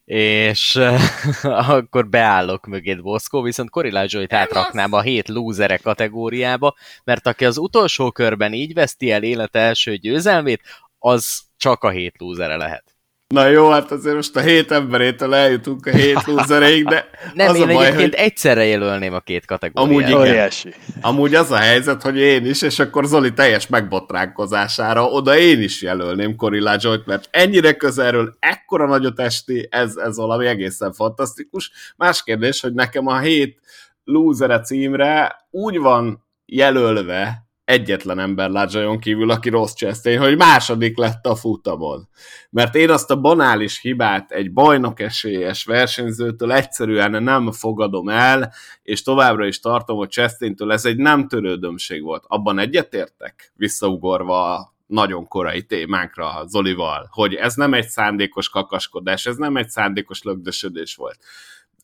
és 0.05 0.79
akkor 1.43 2.09
beállok 2.09 2.65
mögé 2.65 2.95
Boszkó, 2.95 3.41
viszont 3.41 3.69
Korilágyzsóit 3.69 4.33
átraknám 4.33 4.93
a 4.93 5.01
hét 5.01 5.27
lúzerek 5.27 5.81
kategóriába, 5.81 6.75
mert 7.03 7.27
aki 7.27 7.45
az 7.45 7.57
utolsó 7.57 8.11
körben 8.11 8.53
így 8.53 8.73
veszti 8.73 9.11
el 9.11 9.23
élet 9.23 9.55
első 9.55 9.95
győzelmét, 9.95 10.61
az 10.99 11.41
csak 11.57 11.83
a 11.83 11.89
hét 11.89 12.15
lúzere 12.17 12.55
lehet. 12.55 12.94
Na 13.27 13.47
jó, 13.47 13.69
hát 13.69 13.91
azért 13.91 14.15
most 14.15 14.35
a 14.35 14.39
hét 14.39 14.71
emberétől 14.71 15.33
eljutunk 15.33 15.85
a 15.85 15.89
hét 15.89 16.25
lúzereig, 16.25 16.85
de 16.85 17.09
Nem, 17.33 17.49
az 17.49 17.55
én 17.55 17.61
a 17.61 17.65
baj, 17.65 17.85
egyébként 17.85 18.15
hogy 18.15 18.23
egyszerre 18.25 18.65
jelölném 18.65 19.13
a 19.13 19.19
két 19.19 19.45
kategóriát. 19.45 19.89
Amúgy 19.89 20.07
igen. 20.07 20.19
Óriási. 20.19 20.73
amúgy 21.01 21.35
az 21.35 21.51
a 21.51 21.57
helyzet, 21.57 22.01
hogy 22.01 22.17
én 22.17 22.45
is, 22.45 22.61
és 22.61 22.79
akkor 22.79 23.05
Zoli 23.05 23.33
teljes 23.33 23.67
megbotránkozására 23.67 25.05
oda 25.05 25.37
én 25.37 25.61
is 25.61 25.81
jelölném 25.81 26.35
Corilla 26.35 26.75
Joy-t, 26.79 27.05
mert 27.05 27.27
ennyire 27.31 27.73
közelről, 27.73 28.35
ekkora 28.39 28.87
nagyot 28.87 29.19
esti, 29.19 29.67
ez, 29.71 29.95
ez 29.95 30.17
valami 30.17 30.45
egészen 30.45 30.93
fantasztikus. 30.93 31.71
Más 31.97 32.23
kérdés, 32.23 32.61
hogy 32.61 32.73
nekem 32.73 33.07
a 33.07 33.19
hét 33.19 33.59
lúzere 34.03 34.59
címre 34.59 35.35
úgy 35.49 35.77
van 35.77 36.25
jelölve 36.45 37.44
egyetlen 37.65 38.19
ember 38.19 38.49
Lajayon 38.49 38.99
kívül, 38.99 39.29
aki 39.29 39.49
rossz 39.49 39.73
Chastain, 39.73 40.19
hogy 40.19 40.37
második 40.37 40.97
lett 40.97 41.25
a 41.25 41.35
futamon. 41.35 42.07
Mert 42.49 42.75
én 42.75 42.89
azt 42.89 43.11
a 43.11 43.19
banális 43.19 43.79
hibát 43.79 44.31
egy 44.31 44.53
bajnok 44.53 44.99
esélyes 44.99 45.63
versenyzőtől 45.63 46.51
egyszerűen 46.51 47.23
nem 47.23 47.51
fogadom 47.51 48.09
el, 48.09 48.53
és 48.83 49.01
továbbra 49.01 49.45
is 49.45 49.59
tartom, 49.59 49.97
hogy 49.97 50.09
Chastaintől 50.09 50.71
ez 50.71 50.85
egy 50.85 50.97
nem 50.97 51.27
törődömség 51.27 52.03
volt. 52.03 52.23
Abban 52.27 52.59
egyetértek, 52.59 53.51
visszaugorva 53.55 54.73
nagyon 54.85 55.27
korai 55.27 55.63
témánkra 55.63 56.43
Zolival, 56.47 57.07
hogy 57.11 57.33
ez 57.33 57.55
nem 57.55 57.73
egy 57.73 57.87
szándékos 57.87 58.49
kakaskodás, 58.49 59.25
ez 59.25 59.35
nem 59.35 59.57
egy 59.57 59.69
szándékos 59.69 60.21
lögdösödés 60.23 60.95
volt. 60.95 61.17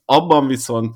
Abban 0.05 0.47
viszont 0.47 0.95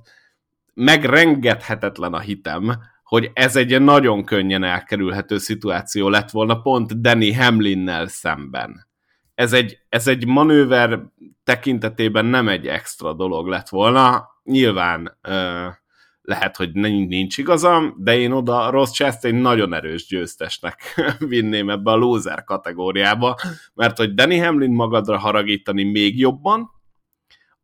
megrengethetetlen 0.73 2.13
a 2.13 2.19
hitem, 2.19 2.77
hogy 3.15 3.31
ez 3.33 3.55
egy 3.55 3.81
nagyon 3.81 4.23
könnyen 4.23 4.63
elkerülhető 4.63 5.37
szituáció 5.37 6.09
lett 6.09 6.29
volna 6.29 6.61
pont 6.61 7.01
Danny 7.01 7.35
Hamlinnel 7.35 8.07
szemben. 8.07 8.87
Ez 9.35 9.53
egy, 9.53 9.77
ez 9.89 10.07
egy 10.07 10.25
manőver 10.25 10.99
tekintetében 11.43 12.25
nem 12.25 12.47
egy 12.47 12.67
extra 12.67 13.13
dolog 13.13 13.47
lett 13.47 13.69
volna. 13.69 14.27
Nyilván 14.43 15.17
ö, 15.21 15.67
lehet, 16.21 16.55
hogy 16.55 16.71
nincs 16.73 17.37
igazam, 17.37 17.95
de 17.97 18.17
én 18.17 18.31
oda 18.31 18.69
Ross 18.69 18.91
Chastain 18.91 19.35
nagyon 19.35 19.73
erős 19.73 20.07
győztesnek 20.07 20.81
vinném 21.29 21.69
ebbe 21.69 21.91
a 21.91 21.95
loser 21.95 22.43
kategóriába, 22.43 23.35
mert 23.73 23.97
hogy 23.97 24.13
Danny 24.13 24.43
Hamlin 24.43 24.71
magadra 24.71 25.17
haragítani 25.17 25.83
még 25.83 26.19
jobban, 26.19 26.69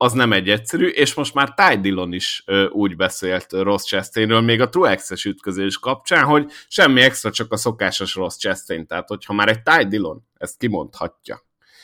az 0.01 0.13
nem 0.13 0.33
egy 0.33 0.49
egyszerű, 0.49 0.87
és 0.87 1.13
most 1.13 1.33
már 1.33 1.53
Ty 1.53 1.79
Dillon 1.79 2.13
is 2.13 2.43
ö, 2.45 2.67
úgy 2.67 2.95
beszélt 2.95 3.51
Ross 3.51 3.83
Chastainről, 3.83 4.41
még 4.41 4.61
a 4.61 4.69
Truex-es 4.69 5.25
ütközés 5.25 5.77
kapcsán, 5.77 6.23
hogy 6.23 6.51
semmi 6.67 7.01
extra, 7.01 7.31
csak 7.31 7.51
a 7.51 7.57
szokásos 7.57 8.15
Ross 8.15 8.35
Chastain, 8.37 8.87
tehát 8.87 9.07
hogyha 9.07 9.33
már 9.33 9.47
egy 9.47 9.61
Ty 9.61 9.87
Dillon 9.87 10.23
ezt 10.37 10.57
kimondhatja, 10.57 11.41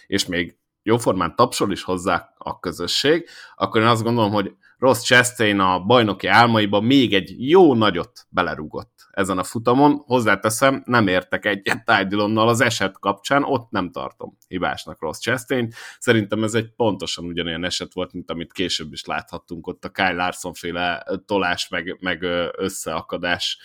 és 0.08 0.26
még 0.26 0.58
jóformán 0.84 1.36
tapsol 1.36 1.72
is 1.72 1.84
hozzá 1.84 2.34
a 2.38 2.60
közösség, 2.60 3.28
akkor 3.56 3.82
én 3.82 3.88
azt 3.88 4.04
gondolom, 4.04 4.32
hogy 4.32 4.52
Ross 4.78 5.02
Chastain 5.02 5.60
a 5.60 5.80
bajnoki 5.80 6.28
álmaiba 6.28 6.82
még 6.82 7.14
egy 7.14 7.50
jó 7.50 7.76
nagyot 7.76 8.26
belerúgott 8.30 8.97
ezen 9.18 9.38
a 9.38 9.44
futamon. 9.44 10.04
Hozzáteszem, 10.06 10.82
nem 10.86 11.08
értek 11.08 11.46
egyet 11.46 11.86
Ty 11.86 12.04
Dillonnal 12.08 12.48
az 12.48 12.62
eset 12.62 13.00
kapcsán, 13.00 13.44
ott 13.44 13.70
nem 13.70 13.92
tartom 13.92 14.38
hibásnak 14.48 15.02
Ross 15.02 15.18
Chastain. 15.18 15.74
Szerintem 16.00 16.44
ez 16.44 16.54
egy 16.54 16.70
pontosan 16.76 17.26
ugyanolyan 17.26 17.64
eset 17.64 17.94
volt, 17.94 18.14
mint 18.14 18.32
amit 18.32 18.54
később 18.54 18.94
is 18.94 19.06
láthattunk 19.06 19.68
ott 19.68 19.86
a 19.86 19.90
Kyle 19.90 20.12
Larson 20.12 20.54
féle 20.54 21.06
tolás, 21.26 21.70
meg, 21.70 21.98
meg 22.00 22.24
összeakadás 22.58 23.58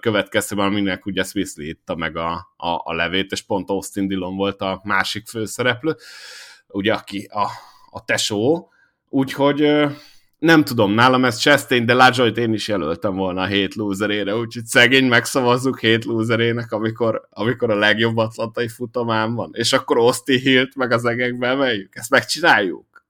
következtében, 0.00 0.66
aminek 0.66 1.06
ugye 1.06 1.22
Swiss 1.22 1.52
itta 1.56 1.94
meg 1.94 2.16
a, 2.16 2.32
a, 2.56 2.68
a 2.84 2.94
levét, 2.94 3.32
és 3.32 3.42
pont 3.42 3.70
Austin 3.70 4.08
Dillon 4.08 4.36
volt 4.36 4.60
a 4.60 4.80
másik 4.84 5.26
főszereplő, 5.26 5.96
ugye 6.68 6.92
aki 6.92 7.28
a, 7.32 7.46
a 7.90 8.04
tesó, 8.04 8.70
úgyhogy 9.08 9.86
nem 10.38 10.64
tudom, 10.64 10.92
nálam 10.92 11.24
ez 11.24 11.38
Chastain, 11.38 11.86
de 11.86 11.94
Lajoyt 11.94 12.38
én 12.38 12.52
is 12.52 12.68
jelöltem 12.68 13.14
volna 13.14 13.42
a 13.42 13.46
hét 13.46 13.74
lúzerére, 13.74 14.36
úgyhogy 14.36 14.64
szegény 14.64 15.04
megszavazzuk 15.04 15.80
hét 15.80 16.04
lúzerének, 16.04 16.72
amikor, 16.72 17.28
amikor 17.30 17.70
a 17.70 17.74
legjobb 17.74 18.16
atlantai 18.16 18.68
futamán 18.68 19.34
van, 19.34 19.50
és 19.52 19.72
akkor 19.72 19.98
Austin 19.98 20.38
Hilt 20.38 20.76
meg 20.76 20.92
az 20.92 21.04
egekbe 21.04 21.46
emeljük. 21.46 21.96
Ezt 21.96 22.10
megcsináljuk? 22.10 23.06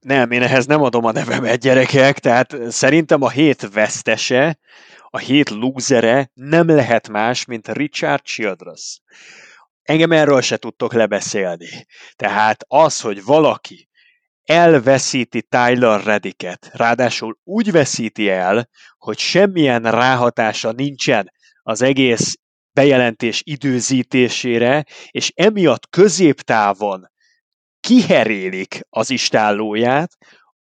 Nem, 0.00 0.30
én 0.30 0.42
ehhez 0.42 0.66
nem 0.66 0.82
adom 0.82 1.04
a 1.04 1.12
nevemet, 1.12 1.60
gyerekek, 1.60 2.18
tehát 2.18 2.56
szerintem 2.68 3.22
a 3.22 3.30
hét 3.30 3.68
vesztese, 3.72 4.58
a 5.10 5.18
hét 5.18 5.50
lúzere 5.50 6.30
nem 6.34 6.68
lehet 6.68 7.08
más, 7.08 7.44
mint 7.44 7.68
Richard 7.68 8.22
Childress. 8.22 9.00
Engem 9.82 10.12
erről 10.12 10.40
se 10.40 10.56
tudtok 10.56 10.92
lebeszélni. 10.92 11.86
Tehát 12.16 12.64
az, 12.68 13.00
hogy 13.00 13.24
valaki 13.24 13.88
elveszíti 14.44 15.42
Tyler 15.42 16.04
Redicket. 16.04 16.70
Ráadásul 16.72 17.38
úgy 17.44 17.72
veszíti 17.72 18.28
el, 18.28 18.68
hogy 18.98 19.18
semmilyen 19.18 19.82
ráhatása 19.82 20.72
nincsen 20.72 21.32
az 21.62 21.82
egész 21.82 22.38
bejelentés 22.72 23.42
időzítésére, 23.44 24.84
és 25.10 25.32
emiatt 25.34 25.88
középtávon 25.90 27.12
kiherélik 27.80 28.80
az 28.90 29.10
istállóját, 29.10 30.10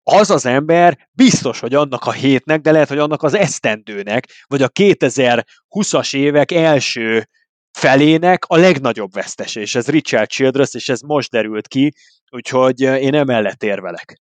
az 0.04 0.30
az 0.30 0.46
ember 0.46 1.08
biztos, 1.12 1.60
hogy 1.60 1.74
annak 1.74 2.06
a 2.06 2.12
hétnek, 2.12 2.62
de 2.62 2.72
lehet, 2.72 2.88
hogy 2.88 2.98
annak 2.98 3.24
az 3.24 3.34
esztendőnek, 3.34 4.28
vagy 4.48 4.62
a 4.62 4.70
2020-as 4.70 6.16
évek 6.16 6.52
első 6.52 7.28
felének 7.72 8.46
a 8.48 8.58
legnagyobb 8.58 9.14
vesztese, 9.14 9.60
és 9.60 9.76
ez 9.76 9.88
Richard 9.88 10.30
Childress, 10.30 10.74
és 10.74 10.90
ez 10.90 11.02
most 11.02 11.32
derült 11.32 11.68
ki, 11.68 11.94
úgyhogy 12.30 12.82
én 12.82 13.16
emellett 13.16 13.64
érvelek. 13.64 14.22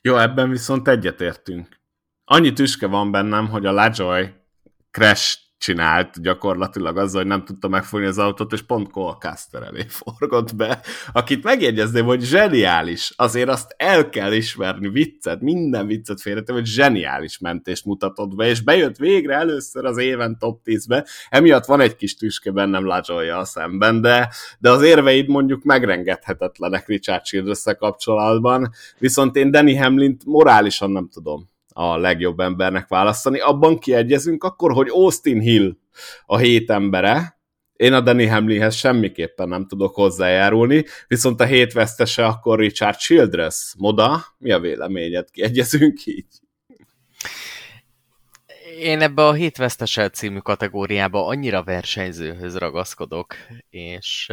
Jó, 0.00 0.16
ebben 0.16 0.50
viszont 0.50 0.88
egyetértünk. 0.88 1.80
Annyi 2.24 2.52
tüske 2.52 2.86
van 2.86 3.10
bennem, 3.10 3.48
hogy 3.48 3.66
a 3.66 3.72
Lajoy 3.72 4.32
crash 4.90 5.38
csinált 5.64 6.22
gyakorlatilag 6.22 6.96
azzal, 6.96 7.20
hogy 7.20 7.30
nem 7.30 7.44
tudta 7.44 7.68
megfogni 7.68 8.06
az 8.06 8.18
autót, 8.18 8.52
és 8.52 8.62
pont 8.62 8.90
Cole 8.90 9.16
Caster 9.18 9.62
elé 9.62 9.84
forgott 10.02 10.56
be, 10.56 10.80
akit 11.12 11.42
megjegyezném, 11.44 12.04
hogy 12.04 12.22
zseniális. 12.22 13.12
Azért 13.16 13.48
azt 13.48 13.74
el 13.76 14.08
kell 14.08 14.32
ismerni, 14.32 14.88
viccet, 14.88 15.40
minden 15.40 15.86
viccet 15.86 16.20
félretem, 16.20 16.54
hogy 16.54 16.66
zseniális 16.66 17.38
mentést 17.38 17.84
mutatott 17.84 18.34
be, 18.34 18.46
és 18.46 18.60
bejött 18.60 18.96
végre 18.96 19.34
először 19.34 19.84
az 19.84 19.98
éven 19.98 20.38
top 20.38 20.60
10-be. 20.64 21.06
Emiatt 21.28 21.64
van 21.64 21.80
egy 21.80 21.96
kis 21.96 22.16
tüske 22.16 22.50
bennem 22.50 22.86
Lajolja 22.86 23.38
a 23.38 23.44
szemben, 23.44 24.00
de, 24.00 24.30
de 24.58 24.70
az 24.70 24.82
érveid 24.82 25.28
mondjuk 25.28 25.62
megrengethetetlenek 25.62 26.86
Richard 26.86 27.22
childress 27.22 27.64
kapcsolatban, 27.78 28.70
viszont 28.98 29.36
én 29.36 29.50
Danny 29.50 29.78
Hamlint 29.78 30.24
morálisan 30.24 30.90
nem 30.90 31.08
tudom 31.08 31.52
a 31.76 31.96
legjobb 31.96 32.40
embernek 32.40 32.88
választani. 32.88 33.40
Abban 33.40 33.78
kiegyezünk 33.78 34.44
akkor, 34.44 34.72
hogy 34.72 34.88
Austin 34.88 35.40
Hill 35.40 35.76
a 36.26 36.36
hét 36.36 36.70
embere, 36.70 37.38
én 37.76 37.92
a 37.92 38.00
Danny 38.00 38.30
Hamlinhez 38.30 38.74
semmiképpen 38.74 39.48
nem 39.48 39.66
tudok 39.66 39.94
hozzájárulni, 39.94 40.84
viszont 41.06 41.40
a 41.40 41.44
hét 41.44 41.72
vesztese 41.72 42.26
akkor 42.26 42.58
Richard 42.58 42.96
Childress. 42.96 43.74
Moda, 43.78 44.24
mi 44.38 44.52
a 44.52 44.58
véleményed? 44.58 45.30
Kiegyezünk 45.30 46.06
így? 46.06 46.26
Én 48.78 49.00
ebbe 49.00 49.26
a 49.26 49.32
hét 49.32 49.58
című 50.12 50.38
kategóriába 50.38 51.26
annyira 51.26 51.62
versenyzőhöz 51.62 52.56
ragaszkodok, 52.56 53.36
és 53.70 54.32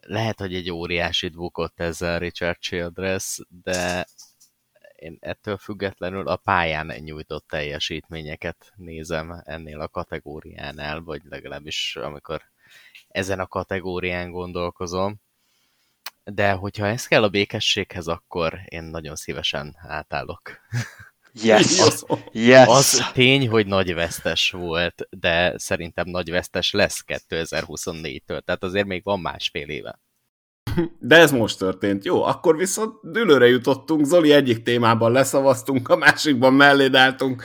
lehet, 0.00 0.40
hogy 0.40 0.54
egy 0.54 0.70
óriásit 0.70 1.34
bukott 1.34 1.80
ezzel 1.80 2.18
Richard 2.18 2.58
Childress, 2.58 3.38
de 3.62 4.06
én 4.98 5.16
ettől 5.20 5.56
függetlenül 5.56 6.28
a 6.28 6.36
pályán 6.36 6.86
nyújtott 6.86 7.48
teljesítményeket 7.48 8.72
nézem 8.76 9.42
ennél 9.44 9.80
a 9.80 9.88
kategóriánál, 9.88 11.00
vagy 11.00 11.20
legalábbis 11.24 11.96
amikor 11.96 12.42
ezen 13.08 13.40
a 13.40 13.46
kategórián 13.46 14.30
gondolkozom. 14.30 15.20
De 16.24 16.52
hogyha 16.52 16.86
ez 16.86 17.06
kell 17.06 17.22
a 17.22 17.28
békességhez, 17.28 18.06
akkor 18.06 18.60
én 18.64 18.82
nagyon 18.82 19.16
szívesen 19.16 19.76
átállok. 19.80 20.60
Yes! 21.32 21.80
Az, 21.80 22.06
yes! 22.32 22.66
az 22.66 23.10
tény, 23.12 23.48
hogy 23.48 23.66
nagy 23.66 23.94
vesztes 23.94 24.50
volt, 24.50 25.08
de 25.10 25.58
szerintem 25.58 26.08
nagy 26.08 26.30
vesztes 26.30 26.72
lesz 26.72 27.04
2024-től, 27.06 28.40
tehát 28.40 28.62
azért 28.62 28.86
még 28.86 29.02
van 29.02 29.20
másfél 29.20 29.68
éve. 29.68 29.98
De 30.98 31.16
ez 31.16 31.32
most 31.32 31.58
történt. 31.58 32.04
Jó, 32.04 32.22
akkor 32.22 32.56
viszont 32.56 32.92
dülőre 33.02 33.48
jutottunk. 33.48 34.04
Zoli 34.04 34.32
egyik 34.32 34.62
témában 34.62 35.12
leszavaztunk, 35.12 35.88
a 35.88 35.96
másikban 35.96 36.52
melléd 36.52 36.94
álltunk. 36.94 37.44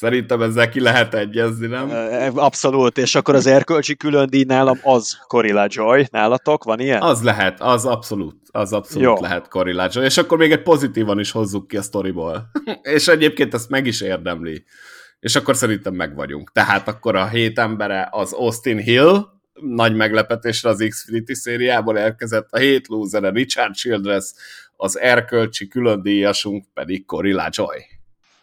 Szerintem 0.00 0.42
ezzel 0.42 0.68
ki 0.68 0.80
lehet 0.80 1.14
egyezni, 1.14 1.66
nem? 1.66 1.90
Abszolút, 2.34 2.98
és 2.98 3.14
akkor 3.14 3.34
az 3.34 3.46
erkölcsi 3.46 3.96
külön 3.96 4.30
díj 4.30 4.44
nálam 4.44 4.78
az 4.82 5.18
Corilla 5.26 5.66
Joy. 5.68 6.06
Nálatok 6.10 6.64
van 6.64 6.80
ilyen? 6.80 7.02
Az 7.02 7.22
lehet, 7.22 7.60
az 7.60 7.84
abszolút, 7.84 8.36
az 8.50 8.72
abszolút 8.72 9.06
Jó. 9.06 9.20
lehet 9.20 9.48
Corilla 9.48 9.88
Joy. 9.92 10.04
És 10.04 10.18
akkor 10.18 10.38
még 10.38 10.52
egy 10.52 10.62
pozitívan 10.62 11.18
is 11.18 11.30
hozzuk 11.30 11.68
ki 11.68 11.76
a 11.76 11.82
sztoriból. 11.82 12.50
és 12.96 13.08
egyébként 13.08 13.54
ezt 13.54 13.68
meg 13.68 13.86
is 13.86 14.00
érdemli. 14.00 14.64
És 15.20 15.36
akkor 15.36 15.56
szerintem 15.56 15.94
meg 15.94 16.14
vagyunk. 16.14 16.52
Tehát 16.52 16.88
akkor 16.88 17.16
a 17.16 17.26
hét 17.26 17.58
embere 17.58 18.08
az 18.10 18.32
Austin 18.32 18.78
Hill, 18.78 19.24
nagy 19.62 19.94
meglepetésre 19.94 20.68
az 20.68 20.86
Xfinity 20.88 21.32
szériából 21.32 21.98
érkezett, 21.98 22.46
a 22.50 22.58
hét 22.58 22.88
losere 22.88 23.30
Richard 23.30 23.74
Childress, 23.74 24.32
az 24.76 24.98
erkölcsi 24.98 25.68
külön 25.68 26.02
díjasunk 26.02 26.64
pedig 26.74 27.04
Corilla 27.06 27.48
Joy. 27.50 27.84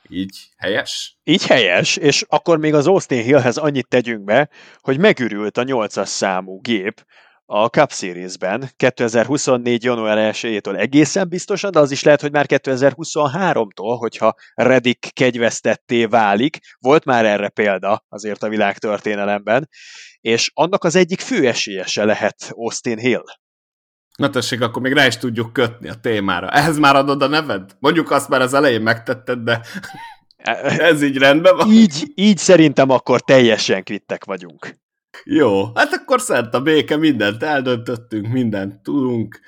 Így 0.09 0.37
helyes? 0.57 1.17
Így 1.23 1.45
helyes, 1.45 1.97
és 1.97 2.25
akkor 2.27 2.57
még 2.57 2.73
az 2.73 2.87
Austin 2.87 3.23
Hillhez 3.23 3.57
annyit 3.57 3.87
tegyünk 3.87 4.23
be, 4.23 4.49
hogy 4.79 4.99
megürült 4.99 5.57
a 5.57 5.63
8-as 5.63 6.05
számú 6.05 6.59
gép 6.61 7.05
a 7.49 7.65
Cup 7.65 7.91
Series-ben 7.91 8.69
2024. 8.75 9.83
január 9.83 10.33
1-től 10.35 10.79
egészen 10.79 11.29
biztosan, 11.29 11.71
de 11.71 11.79
az 11.79 11.91
is 11.91 12.03
lehet, 12.03 12.21
hogy 12.21 12.31
már 12.31 12.45
2023-tól, 12.47 13.95
hogyha 13.99 14.35
Redik 14.53 15.09
kegyvesztetté 15.13 16.05
válik. 16.05 16.57
Volt 16.79 17.05
már 17.05 17.25
erre 17.25 17.49
példa 17.49 18.05
azért 18.09 18.43
a 18.43 18.49
világtörténelemben, 18.49 19.69
és 20.21 20.51
annak 20.53 20.83
az 20.83 20.95
egyik 20.95 21.19
fő 21.19 21.47
esélyese 21.47 22.05
lehet 22.05 22.51
Austin 22.51 22.97
Hill. 22.97 23.23
Na 24.17 24.29
tessék, 24.29 24.61
akkor 24.61 24.81
még 24.81 24.93
rá 24.93 25.05
is 25.05 25.17
tudjuk 25.17 25.53
kötni 25.53 25.89
a 25.89 25.93
témára. 25.93 26.49
Ehhez 26.49 26.77
már 26.77 26.95
adod 26.95 27.21
a 27.21 27.27
neved? 27.27 27.75
Mondjuk 27.79 28.11
azt 28.11 28.29
már 28.29 28.41
az 28.41 28.53
elején 28.53 28.81
megtetted, 28.81 29.39
de 29.39 29.61
ez 30.77 31.03
így 31.03 31.17
rendben 31.17 31.55
van. 31.55 31.71
Így, 31.71 32.11
így 32.15 32.37
szerintem 32.37 32.89
akkor 32.89 33.21
teljesen 33.21 33.83
kvittek 33.83 34.25
vagyunk. 34.25 34.75
Jó, 35.23 35.75
hát 35.75 35.93
akkor 35.93 36.21
szent 36.21 36.53
a 36.53 36.61
béke, 36.61 36.97
mindent 36.97 37.43
eldöntöttünk, 37.43 38.27
mindent 38.27 38.81
tudunk. 38.81 39.39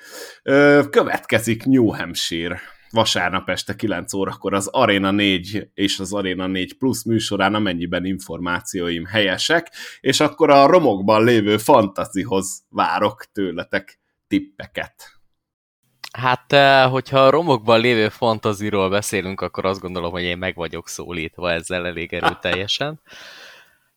Következik 0.90 1.64
New 1.64 1.86
Hampshire 1.86 2.60
vasárnap 2.90 3.48
este 3.48 3.76
9 3.76 4.12
órakor 4.12 4.54
az 4.54 4.66
Arena 4.66 5.10
4 5.10 5.68
és 5.74 5.98
az 5.98 6.12
Arena 6.12 6.46
4 6.46 6.76
Plus 6.76 7.04
műsorán, 7.04 7.54
amennyiben 7.54 8.04
információim 8.04 9.04
helyesek, 9.04 9.70
és 10.00 10.20
akkor 10.20 10.50
a 10.50 10.66
romokban 10.66 11.24
lévő 11.24 11.56
fantazihoz 11.56 12.62
várok 12.68 13.24
tőletek 13.32 14.00
tippeket. 14.28 15.18
Hát, 16.12 16.52
eh, 16.52 16.90
hogyha 16.90 17.18
a 17.18 17.30
romokban 17.30 17.80
lévő 17.80 18.08
fantaziról 18.08 18.90
beszélünk, 18.90 19.40
akkor 19.40 19.64
azt 19.64 19.80
gondolom, 19.80 20.10
hogy 20.10 20.22
én 20.22 20.38
meg 20.38 20.54
vagyok 20.54 20.88
szólítva 20.88 21.50
ezzel 21.50 21.86
elég 21.86 22.12
erőteljesen. 22.12 23.00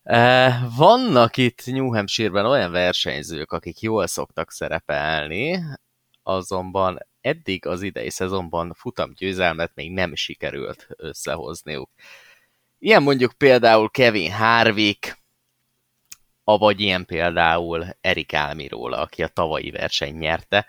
Eh, 0.04 0.54
vannak 0.76 1.36
itt 1.36 1.66
New 1.66 1.94
Hampshire-ben 1.94 2.46
olyan 2.46 2.70
versenyzők, 2.70 3.52
akik 3.52 3.80
jól 3.80 4.06
szoktak 4.06 4.50
szerepelni, 4.50 5.62
azonban 6.22 6.98
eddig 7.24 7.66
az 7.66 7.82
idei 7.82 8.10
szezonban 8.10 8.72
futamgyőzelmet 8.74 9.72
még 9.74 9.92
nem 9.92 10.14
sikerült 10.14 10.86
összehozniuk. 10.96 11.90
Ilyen 12.78 13.02
mondjuk 13.02 13.32
például 13.32 13.90
Kevin 13.90 14.32
Harvick, 14.32 15.18
avagy 16.44 16.80
ilyen 16.80 17.04
például 17.04 17.86
Erik 18.00 18.34
Álmiróla, 18.34 18.96
aki 18.96 19.22
a 19.22 19.28
tavalyi 19.28 19.70
verseny 19.70 20.14
nyerte. 20.14 20.66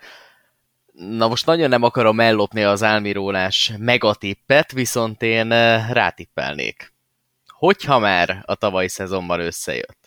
Na 0.92 1.28
most 1.28 1.46
nagyon 1.46 1.68
nem 1.68 1.82
akarom 1.82 2.20
ellopni 2.20 2.62
az 2.62 2.82
Álmirólás 2.82 3.72
megatippet, 3.78 4.72
viszont 4.72 5.22
én 5.22 5.52
eh, 5.52 5.90
rátippelnék. 5.90 6.92
Hogyha 7.46 7.98
már 7.98 8.42
a 8.44 8.54
tavalyi 8.54 8.88
szezonban 8.88 9.40
összejött, 9.40 10.05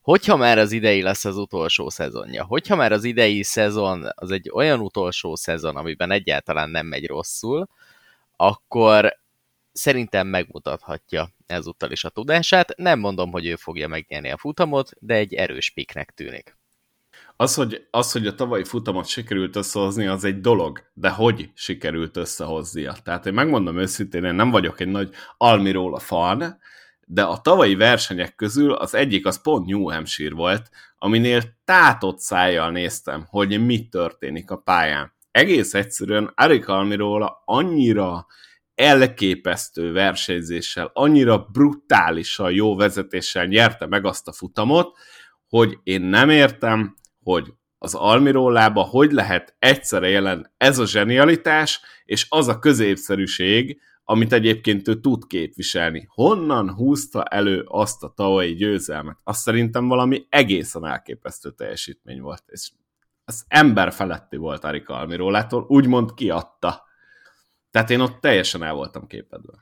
hogyha 0.00 0.36
már 0.36 0.58
az 0.58 0.72
idei 0.72 1.02
lesz 1.02 1.24
az 1.24 1.36
utolsó 1.36 1.88
szezonja, 1.88 2.44
hogyha 2.44 2.76
már 2.76 2.92
az 2.92 3.04
idei 3.04 3.42
szezon 3.42 4.08
az 4.14 4.30
egy 4.30 4.50
olyan 4.52 4.80
utolsó 4.80 5.36
szezon, 5.36 5.76
amiben 5.76 6.10
egyáltalán 6.10 6.70
nem 6.70 6.86
megy 6.86 7.06
rosszul, 7.06 7.68
akkor 8.36 9.18
szerintem 9.72 10.26
megmutathatja 10.26 11.28
ezúttal 11.46 11.90
is 11.90 12.04
a 12.04 12.08
tudását. 12.08 12.76
Nem 12.76 12.98
mondom, 12.98 13.30
hogy 13.30 13.46
ő 13.46 13.56
fogja 13.56 13.88
megnyerni 13.88 14.30
a 14.30 14.38
futamot, 14.38 14.90
de 14.98 15.14
egy 15.14 15.34
erős 15.34 15.70
piknek 15.70 16.10
tűnik. 16.10 16.58
Az 17.36 17.54
hogy, 17.54 17.86
az, 17.90 18.12
hogy 18.12 18.26
a 18.26 18.34
tavalyi 18.34 18.64
futamot 18.64 19.06
sikerült 19.06 19.56
összehozni, 19.56 20.06
az 20.06 20.24
egy 20.24 20.40
dolog, 20.40 20.82
de 20.92 21.10
hogy 21.10 21.50
sikerült 21.54 22.16
összehoznia? 22.16 22.96
Tehát 23.04 23.26
én 23.26 23.32
megmondom 23.32 23.78
őszintén, 23.78 24.24
én 24.24 24.34
nem 24.34 24.50
vagyok 24.50 24.80
egy 24.80 24.88
nagy 24.88 25.10
Almiróla 25.36 25.98
fan, 25.98 26.58
de 27.12 27.22
a 27.22 27.40
tavalyi 27.40 27.74
versenyek 27.74 28.34
közül 28.34 28.72
az 28.72 28.94
egyik 28.94 29.26
az 29.26 29.42
pont 29.42 29.66
New 29.66 29.90
Hampshire 29.90 30.34
volt, 30.34 30.70
aminél 30.98 31.42
tátott 31.64 32.18
szájjal 32.18 32.70
néztem, 32.70 33.24
hogy 33.28 33.64
mi 33.64 33.88
történik 33.88 34.50
a 34.50 34.56
pályán. 34.56 35.12
Egész 35.30 35.74
egyszerűen 35.74 36.32
Arik 36.34 36.68
Almiróla 36.68 37.42
annyira 37.44 38.26
elképesztő 38.74 39.92
versenyzéssel, 39.92 40.90
annyira 40.92 41.38
brutálisan 41.38 42.52
jó 42.52 42.76
vezetéssel 42.76 43.46
nyerte 43.46 43.86
meg 43.86 44.04
azt 44.04 44.28
a 44.28 44.32
futamot, 44.32 44.96
hogy 45.48 45.78
én 45.82 46.02
nem 46.02 46.30
értem, 46.30 46.94
hogy 47.22 47.52
az 47.78 47.94
Almirólába 47.94 48.82
hogy 48.82 49.12
lehet 49.12 49.54
egyszerre 49.58 50.08
jelen 50.08 50.54
ez 50.56 50.78
a 50.78 50.86
zsenialitás, 50.86 51.80
és 52.04 52.26
az 52.28 52.48
a 52.48 52.58
középszerűség, 52.58 53.80
amit 54.10 54.32
egyébként 54.32 54.88
ő 54.88 55.00
tud 55.00 55.26
képviselni. 55.26 56.06
Honnan 56.08 56.74
húzta 56.74 57.24
elő 57.24 57.64
azt 57.68 58.02
a 58.02 58.12
tavalyi 58.16 58.54
győzelmet? 58.54 59.16
Azt 59.24 59.40
szerintem 59.40 59.88
valami 59.88 60.26
egészen 60.28 60.86
elképesztő 60.86 61.50
teljesítmény 61.50 62.20
volt, 62.20 62.42
és 62.46 62.70
az 63.24 63.44
ember 63.48 63.92
feletti 63.92 64.36
volt 64.36 64.64
Arika 64.64 64.94
Almirólától, 64.94 65.64
úgymond 65.68 66.14
kiadta 66.14 66.88
tehát 67.70 67.90
én 67.90 68.00
ott 68.00 68.20
teljesen 68.20 68.62
el 68.62 68.72
voltam 68.72 69.06
képedve. 69.06 69.52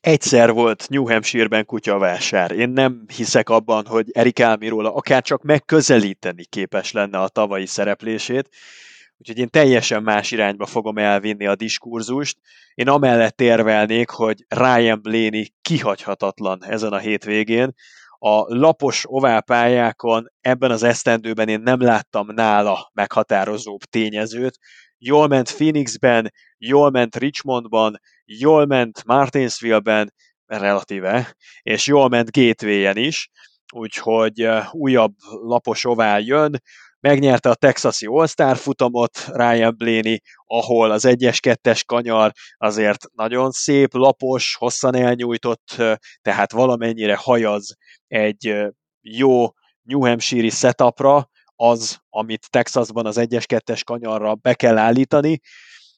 Egyszer 0.00 0.52
volt 0.52 0.88
New 0.88 1.08
Hampshire-ben 1.08 1.64
kutyavásár. 1.64 2.50
Én 2.50 2.68
nem 2.68 3.04
hiszek 3.16 3.48
abban, 3.48 3.86
hogy 3.86 4.06
Erik 4.12 4.40
Álmiróla 4.40 4.94
akár 4.94 5.22
csak 5.22 5.42
megközelíteni 5.42 6.44
képes 6.44 6.92
lenne 6.92 7.18
a 7.18 7.28
tavalyi 7.28 7.66
szereplését, 7.66 8.48
úgyhogy 9.18 9.38
én 9.38 9.50
teljesen 9.50 10.02
más 10.02 10.30
irányba 10.30 10.66
fogom 10.66 10.98
elvinni 10.98 11.46
a 11.46 11.54
diskurzust. 11.54 12.38
Én 12.74 12.88
amellett 12.88 13.40
érvelnék, 13.40 14.10
hogy 14.10 14.44
Ryan 14.48 15.02
Blaney 15.02 15.52
kihagyhatatlan 15.62 16.64
ezen 16.64 16.92
a 16.92 16.98
hétvégén. 16.98 17.74
A 18.18 18.54
lapos 18.54 19.04
oválpályákon 19.06 20.32
ebben 20.40 20.70
az 20.70 20.82
esztendőben 20.82 21.48
én 21.48 21.60
nem 21.60 21.80
láttam 21.80 22.26
nála 22.34 22.90
meghatározóbb 22.94 23.80
tényezőt, 23.80 24.58
jól 24.98 25.26
ment 25.26 25.54
Phoenixben, 25.54 26.32
jól 26.58 26.90
ment 26.90 27.16
Richmondban, 27.16 28.00
jól 28.24 28.66
ment 28.66 29.04
Martinsville-ben, 29.04 30.14
relatíve, 30.46 31.36
és 31.62 31.86
jól 31.86 32.08
ment 32.08 32.30
Gateway-en 32.30 32.96
is, 32.96 33.30
úgyhogy 33.72 34.48
újabb 34.70 35.14
lapos 35.42 35.84
ovál 35.84 36.20
jön, 36.20 36.62
megnyerte 37.00 37.50
a 37.50 37.54
texasi 37.54 38.06
All-Star 38.06 38.56
futamot 38.56 39.24
Ryan 39.32 39.74
Blaney, 39.76 40.20
ahol 40.44 40.90
az 40.90 41.04
1-es, 41.06 41.82
kanyar 41.86 42.32
azért 42.56 43.04
nagyon 43.14 43.50
szép, 43.50 43.94
lapos, 43.94 44.54
hosszan 44.54 44.94
elnyújtott, 44.94 45.82
tehát 46.22 46.52
valamennyire 46.52 47.16
hajaz 47.16 47.74
egy 48.06 48.56
jó 49.00 49.46
New 49.82 50.00
Hampshire-i 50.00 50.50
setupra, 50.50 51.28
az, 51.56 51.98
amit 52.08 52.50
Texasban 52.50 53.06
az 53.06 53.16
1-es, 53.20 53.80
kanyarra 53.84 54.34
be 54.34 54.54
kell 54.54 54.78
állítani. 54.78 55.40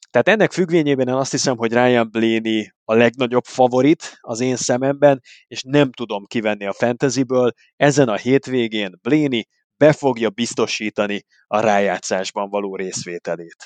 Tehát 0.09 0.27
ennek 0.27 0.51
függvényében 0.51 1.07
én 1.07 1.13
azt 1.13 1.31
hiszem, 1.31 1.57
hogy 1.57 1.73
Ryan 1.73 2.09
Blaney 2.11 2.71
a 2.83 2.93
legnagyobb 2.93 3.43
favorit 3.43 4.17
az 4.19 4.39
én 4.39 4.55
szememben, 4.55 5.21
és 5.47 5.63
nem 5.63 5.91
tudom 5.91 6.25
kivenni 6.25 6.65
a 6.65 6.73
fantasyből. 6.73 7.51
Ezen 7.75 8.09
a 8.09 8.15
hétvégén 8.15 8.99
Blaney 9.01 9.47
be 9.81 9.93
fogja 9.93 10.29
biztosítani 10.29 11.25
a 11.47 11.59
rájátszásban 11.59 12.49
való 12.49 12.75
részvételét. 12.75 13.65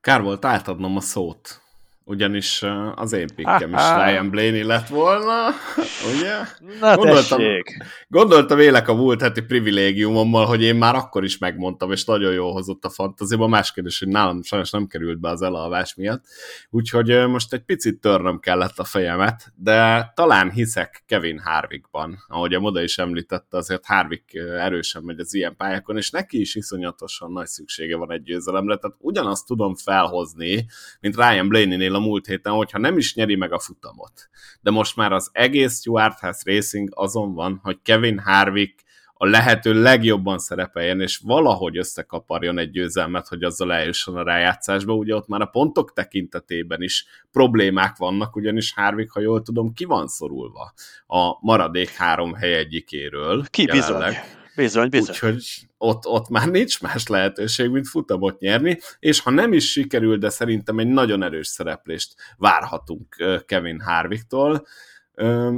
Kár 0.00 0.22
volt 0.22 0.44
átadnom 0.44 0.96
a 0.96 1.00
szót 1.00 1.61
ugyanis 2.04 2.64
az 2.94 3.12
én 3.12 3.28
pikkem 3.34 3.74
is 3.74 3.82
Ryan 3.94 4.30
Blaney 4.30 4.62
lett 4.62 4.88
volna, 4.88 5.48
ugye? 6.14 6.34
Na 6.80 6.96
gondoltam, 6.96 7.38
tessék. 7.38 7.76
gondoltam 8.08 8.58
élek 8.58 8.88
a 8.88 8.94
múlt 8.94 9.20
heti 9.20 9.42
privilégiumommal, 9.42 10.46
hogy 10.46 10.62
én 10.62 10.74
már 10.74 10.94
akkor 10.94 11.24
is 11.24 11.38
megmondtam, 11.38 11.92
és 11.92 12.04
nagyon 12.04 12.32
jól 12.32 12.52
hozott 12.52 12.84
a 12.84 12.90
fantaziba, 12.90 13.46
más 13.46 13.72
kérdés, 13.72 13.98
hogy 13.98 14.08
nálam 14.08 14.42
sajnos 14.42 14.70
nem 14.70 14.86
került 14.86 15.20
be 15.20 15.28
az 15.28 15.42
elalvás 15.42 15.94
miatt, 15.94 16.24
úgyhogy 16.70 17.26
most 17.28 17.52
egy 17.52 17.64
picit 17.64 18.00
törnöm 18.00 18.38
kellett 18.38 18.78
a 18.78 18.84
fejemet, 18.84 19.52
de 19.54 20.12
talán 20.14 20.50
hiszek 20.50 21.02
Kevin 21.06 21.38
Harvickban, 21.38 22.18
ahogy 22.28 22.54
a 22.54 22.60
Moda 22.60 22.82
is 22.82 22.98
említette, 22.98 23.56
azért 23.56 23.86
Harvick 23.86 24.34
erősen 24.58 25.02
megy 25.02 25.20
az 25.20 25.34
ilyen 25.34 25.56
pályákon, 25.56 25.96
és 25.96 26.10
neki 26.10 26.40
is 26.40 26.54
iszonyatosan 26.54 27.32
nagy 27.32 27.46
szüksége 27.46 27.96
van 27.96 28.12
egy 28.12 28.22
győzelemre, 28.22 28.76
tehát 28.76 28.96
ugyanazt 29.00 29.46
tudom 29.46 29.74
felhozni, 29.74 30.66
mint 31.00 31.16
Ryan 31.16 31.48
Blaney-nél 31.48 31.91
a 31.94 32.00
múlt 32.00 32.26
héten, 32.26 32.52
hogyha 32.52 32.78
nem 32.78 32.98
is 32.98 33.14
nyeri 33.14 33.34
meg 33.34 33.52
a 33.52 33.58
futamot. 33.58 34.28
De 34.60 34.70
most 34.70 34.96
már 34.96 35.12
az 35.12 35.30
egész 35.32 35.78
Stuart 35.78 36.18
House 36.18 36.42
Racing 36.44 36.88
azon 36.92 37.34
van, 37.34 37.60
hogy 37.62 37.78
Kevin 37.82 38.18
Harvick 38.18 38.80
a 39.22 39.26
lehető 39.26 39.82
legjobban 39.82 40.38
szerepeljen, 40.38 41.00
és 41.00 41.16
valahogy 41.16 41.76
összekaparjon 41.76 42.58
egy 42.58 42.70
győzelmet, 42.70 43.28
hogy 43.28 43.42
azzal 43.42 43.72
eljusson 43.72 44.16
a 44.16 44.22
rájátszásba. 44.22 44.94
Ugye 44.94 45.14
ott 45.14 45.26
már 45.26 45.40
a 45.40 45.46
pontok 45.46 45.92
tekintetében 45.92 46.82
is 46.82 47.06
problémák 47.32 47.96
vannak, 47.96 48.36
ugyanis 48.36 48.72
Harvick, 48.72 49.12
ha 49.12 49.20
jól 49.20 49.42
tudom, 49.42 49.72
ki 49.72 49.84
van 49.84 50.08
szorulva 50.08 50.72
a 51.06 51.36
maradék 51.40 51.90
három 51.90 52.34
hely 52.34 52.54
egyikéről. 52.54 53.44
Ki 53.50 53.62
jelenleg. 53.66 54.10
bizony. 54.10 54.41
Bizony, 54.56 54.88
bizony. 54.88 55.14
Úgyhogy 55.14 55.44
ott, 55.78 56.06
ott 56.06 56.28
már 56.28 56.48
nincs 56.48 56.80
más 56.80 57.06
lehetőség, 57.06 57.70
mint 57.70 57.88
futamot 57.88 58.40
nyerni, 58.40 58.78
és 58.98 59.20
ha 59.20 59.30
nem 59.30 59.52
is 59.52 59.70
sikerül, 59.70 60.18
de 60.18 60.28
szerintem 60.28 60.78
egy 60.78 60.88
nagyon 60.88 61.22
erős 61.22 61.46
szereplést 61.46 62.14
várhatunk 62.36 63.16
Kevin 63.46 63.80
Harvicktól, 63.80 64.66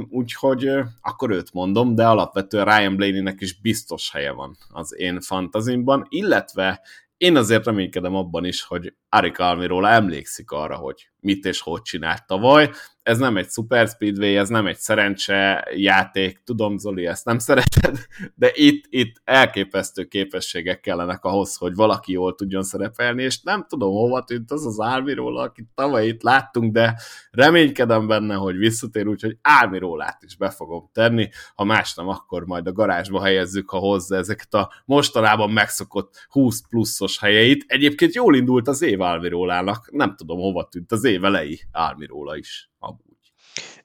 úgyhogy 0.09 0.71
akkor 1.01 1.31
őt 1.31 1.53
mondom, 1.53 1.95
de 1.95 2.07
alapvetően 2.07 2.65
Ryan 2.65 2.95
Blaney-nek 2.95 3.41
is 3.41 3.59
biztos 3.61 4.11
helye 4.11 4.31
van 4.31 4.57
az 4.69 4.95
én 4.97 5.21
fantazimban, 5.21 6.05
illetve 6.09 6.81
én 7.17 7.35
azért 7.35 7.65
reménykedem 7.65 8.15
abban 8.15 8.45
is, 8.45 8.63
hogy 8.63 8.93
Arik 9.09 9.39
Almiróla 9.39 9.89
emlékszik 9.89 10.51
arra, 10.51 10.75
hogy 10.75 11.09
mit 11.25 11.45
és 11.45 11.61
hogy 11.61 11.81
csinált 11.81 12.25
tavaly, 12.25 12.69
ez 13.05 13.17
nem 13.17 13.37
egy 13.37 13.49
Super 13.49 13.87
Speedway, 13.87 14.35
ez 14.35 14.49
nem 14.49 14.67
egy 14.67 14.77
szerencse 14.77 15.67
játék, 15.75 16.41
tudom 16.43 16.77
Zoli, 16.77 17.05
ezt 17.05 17.25
nem 17.25 17.39
szereted, 17.39 17.97
de 18.35 18.51
itt, 18.53 18.85
itt 18.89 19.21
elképesztő 19.23 20.03
képességek 20.03 20.79
kellenek 20.79 21.23
ahhoz, 21.23 21.55
hogy 21.55 21.75
valaki 21.75 22.11
jól 22.11 22.35
tudjon 22.35 22.63
szerepelni, 22.63 23.23
és 23.23 23.41
nem 23.41 23.65
tudom 23.67 23.91
hova 23.91 24.23
tűnt 24.23 24.51
az 24.51 24.65
az 24.65 24.79
Álmiról, 24.79 25.37
akit 25.37 25.65
tavaly 25.75 26.07
itt 26.07 26.21
láttunk, 26.21 26.73
de 26.73 26.95
reménykedem 27.31 28.07
benne, 28.07 28.35
hogy 28.35 28.57
visszatér, 28.57 29.07
úgyhogy 29.07 29.37
Álmirólát 29.41 30.23
is 30.23 30.35
be 30.35 30.49
fogom 30.49 30.89
tenni, 30.93 31.29
ha 31.55 31.63
más 31.63 31.93
nem, 31.93 32.07
akkor 32.07 32.45
majd 32.45 32.67
a 32.67 32.71
garázsba 32.71 33.23
helyezzük, 33.23 33.69
ha 33.69 33.77
hozzá 33.77 34.17
ezeket 34.17 34.53
a 34.53 34.71
mostanában 34.85 35.51
megszokott 35.51 36.25
20 36.29 36.61
pluszos 36.69 37.19
helyeit. 37.19 37.63
Egyébként 37.67 38.15
jól 38.15 38.35
indult 38.35 38.67
az 38.67 38.81
év 38.81 39.01
Álmirólának, 39.01 39.91
nem 39.91 40.15
tudom 40.15 40.37
hova 40.37 40.67
tűnt 40.71 40.91
az 40.91 41.03
év 41.03 41.14
elejé 41.23 41.59
Álmiróla 41.71 42.37
is 42.37 42.69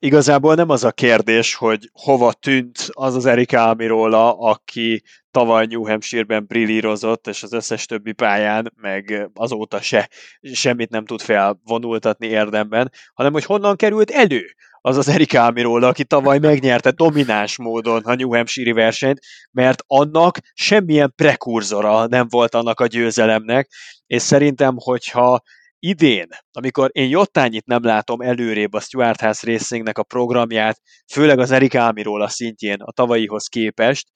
igazából 0.03 0.55
nem 0.55 0.71
az 0.71 0.85
a 0.85 0.93
kérdés, 0.93 1.55
hogy 1.55 1.91
hova 1.93 2.33
tűnt 2.33 2.89
az 2.93 3.15
az 3.15 3.27
Erik 3.27 3.53
Almirola, 3.53 4.39
aki 4.39 5.03
tavaly 5.31 5.67
New 5.67 5.87
Hampshire-ben 5.87 6.47
brillírozott, 6.47 7.27
és 7.27 7.43
az 7.43 7.53
összes 7.53 7.87
többi 7.87 8.13
pályán, 8.13 8.73
meg 8.77 9.31
azóta 9.35 9.81
se 9.81 10.09
semmit 10.53 10.91
nem 10.91 11.05
tud 11.05 11.21
felvonultatni 11.21 12.27
érdemben, 12.27 12.93
hanem 13.15 13.33
hogy 13.33 13.45
honnan 13.45 13.77
került 13.77 14.11
elő 14.11 14.45
az 14.81 14.97
az 14.97 15.09
Erik 15.09 15.35
Almirola, 15.35 15.89
aki 15.89 16.05
tavaly 16.05 16.39
megnyerte 16.39 16.91
domináns 16.91 17.59
módon 17.59 18.03
a 18.03 18.15
New 18.15 18.35
Hampshire 18.35 18.75
versenyt, 18.75 19.21
mert 19.51 19.83
annak 19.87 20.39
semmilyen 20.55 21.13
prekurzora 21.17 22.07
nem 22.07 22.27
volt 22.29 22.55
annak 22.55 22.81
a 22.81 22.87
győzelemnek, 22.87 23.71
és 24.07 24.23
szerintem, 24.23 24.75
hogyha 24.79 25.43
idén, 25.81 26.27
amikor 26.53 26.91
én 26.93 27.09
jottányit 27.09 27.67
nem 27.67 27.83
látom 27.83 28.21
előrébb 28.21 28.73
a 28.73 28.81
Stuart 28.81 29.21
House 29.21 29.51
Racingnek 29.51 29.99
a 29.99 30.03
programját, 30.03 30.81
főleg 31.13 31.39
az 31.39 31.51
Erik 31.51 31.75
Ámiról 31.75 32.23
a 32.23 32.29
szintjén 32.29 32.81
a 32.81 32.93
tavalyihoz 32.93 33.47
képest, 33.47 34.09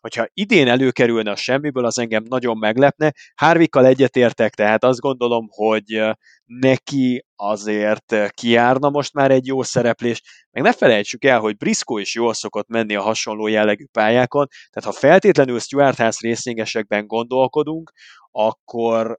hogyha 0.00 0.26
idén 0.32 0.68
előkerülne 0.68 1.30
a 1.30 1.36
semmiből, 1.36 1.84
az 1.84 1.98
engem 1.98 2.22
nagyon 2.28 2.58
meglepne. 2.58 3.12
Hárvikkal 3.34 3.86
egyetértek, 3.86 4.54
tehát 4.54 4.84
azt 4.84 5.00
gondolom, 5.00 5.46
hogy 5.50 6.02
neki 6.44 7.24
azért 7.36 8.30
kiárna 8.30 8.88
most 8.88 9.12
már 9.12 9.30
egy 9.30 9.46
jó 9.46 9.62
szereplés, 9.62 10.22
meg 10.50 10.62
ne 10.62 10.72
felejtsük 10.72 11.24
el, 11.24 11.40
hogy 11.40 11.56
Briscoe 11.56 12.00
is 12.00 12.14
jól 12.14 12.34
szokott 12.34 12.68
menni 12.68 12.94
a 12.94 13.02
hasonló 13.02 13.46
jellegű 13.46 13.84
pályákon, 13.92 14.46
tehát 14.70 14.94
ha 14.94 15.06
feltétlenül 15.06 15.58
Stuart 15.58 15.96
House 15.96 16.28
racingesekben 16.28 17.06
gondolkodunk, 17.06 17.92
akkor 18.30 19.18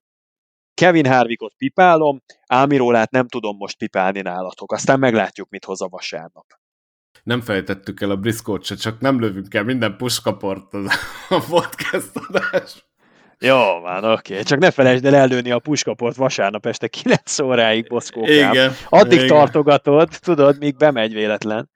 Kevin 0.78 1.06
Harvickot 1.06 1.54
pipálom, 1.58 2.22
Ámirólát 2.48 3.12
nem 3.12 3.28
tudom 3.28 3.58
most 3.58 3.78
pipálni 3.78 4.22
nálatok. 4.22 4.72
Aztán 4.72 5.00
meglátjuk, 5.00 5.50
mit 5.50 5.66
hoz 5.66 5.82
a 5.82 5.88
vasárnap. 5.88 6.46
Nem 7.24 7.42
fejtettük 7.42 8.02
el 8.02 8.10
a 8.10 8.16
briskót 8.16 8.64
se, 8.64 8.76
csak 8.76 9.00
nem 9.00 9.20
lövünk 9.20 9.54
el 9.54 9.64
minden 9.64 9.98
puskaport 9.98 10.74
a 11.30 11.44
podcast 11.50 12.12
adás. 12.14 12.86
Jó, 13.40 13.80
van, 13.80 14.04
oké. 14.04 14.32
Okay. 14.32 14.44
Csak 14.44 14.60
ne 14.60 14.72
felejtsd 14.72 15.06
el 15.06 15.16
előni 15.16 15.52
a 15.52 15.60
puskaport 15.60 16.16
vasárnap 16.16 16.66
este 16.66 16.88
9 16.88 17.40
óráig, 17.40 17.88
Boszkókám. 17.88 18.52
Igen. 18.52 18.72
Addig 18.90 19.18
igen. 19.18 19.28
tartogatod, 19.28 20.10
tudod, 20.20 20.58
míg 20.60 20.76
bemegy 20.76 21.14
véletlen. 21.14 21.70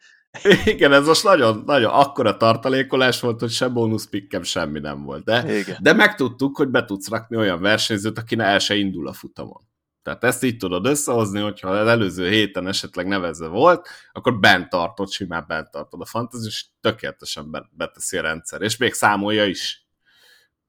Igen, 0.66 0.94
ez 0.94 1.06
most 1.06 1.24
nagyon, 1.24 1.64
nagyon 1.66 1.92
akkora 1.92 2.38
tartalékolás 2.38 3.20
volt, 3.20 3.40
hogy 3.40 3.52
se 3.52 3.68
bónuszpikkem 3.68 4.44
semmi 4.44 4.80
nem 4.80 5.04
volt. 5.04 5.24
De, 5.24 5.58
Igen. 5.58 5.78
de 5.82 5.94
megtudtuk, 5.94 6.58
hogy 6.58 6.68
be 6.68 6.86
tudsz 6.86 7.10
rakni 7.10 7.38
olyan 7.38 7.62
versenyzőt, 7.62 8.18
aki 8.18 8.40
el 8.40 8.60
se 8.60 8.76
indul 8.76 9.08
a 9.08 9.14
futamon. 9.14 9.70
Tehát 10.04 10.24
ezt 10.24 10.44
így 10.44 10.58
tudod 10.58 10.86
összehozni, 10.86 11.40
hogyha 11.40 11.70
az 11.70 11.88
előző 11.88 12.30
héten 12.30 12.68
esetleg 12.68 13.08
nevezve 13.08 13.48
volt, 13.48 13.88
akkor 14.12 14.40
bent 14.40 14.70
tartod, 14.70 15.10
simán 15.10 15.46
bent 15.48 15.72
tartod 15.72 16.02
a 16.02 16.06
fantasy, 16.06 16.46
és 16.46 16.66
tökéletesen 16.82 17.70
beteszi 17.72 18.18
a 18.18 18.22
rendszer, 18.22 18.62
és 18.62 18.78
még 18.78 18.94
számolja 18.94 19.46
is. 19.46 19.86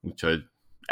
Úgyhogy 0.01 0.41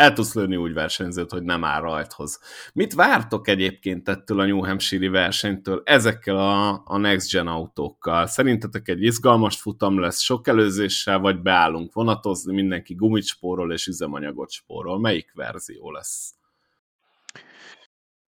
el 0.01 0.13
tudsz 0.13 0.35
lőni 0.35 0.57
úgy 0.57 0.73
versenyzőt, 0.73 1.31
hogy 1.31 1.43
nem 1.43 1.65
áll 1.65 1.81
rajthoz. 1.81 2.41
Mit 2.73 2.95
vártok 2.95 3.49
egyébként 3.49 4.09
ettől 4.09 4.41
a 4.41 4.45
New 4.45 4.65
Hampshire 4.65 5.11
versenytől 5.11 5.83
ezekkel 5.85 6.37
a, 6.37 6.83
a 6.85 6.97
Next 6.97 7.33
Gen 7.33 7.47
autókkal? 7.47 8.27
Szerintetek 8.27 8.89
egy 8.89 9.03
izgalmas 9.03 9.61
futam 9.61 10.01
lesz 10.01 10.21
sok 10.21 10.49
előzéssel, 10.49 11.19
vagy 11.19 11.43
beállunk 11.43 11.93
vonatozni, 11.93 12.55
mindenki 12.55 12.95
gumit 12.95 13.25
spórol 13.25 13.73
és 13.73 13.87
üzemanyagot 13.87 14.51
spórol? 14.51 15.01
Melyik 15.01 15.33
verzió 15.35 15.91
lesz? 15.91 16.40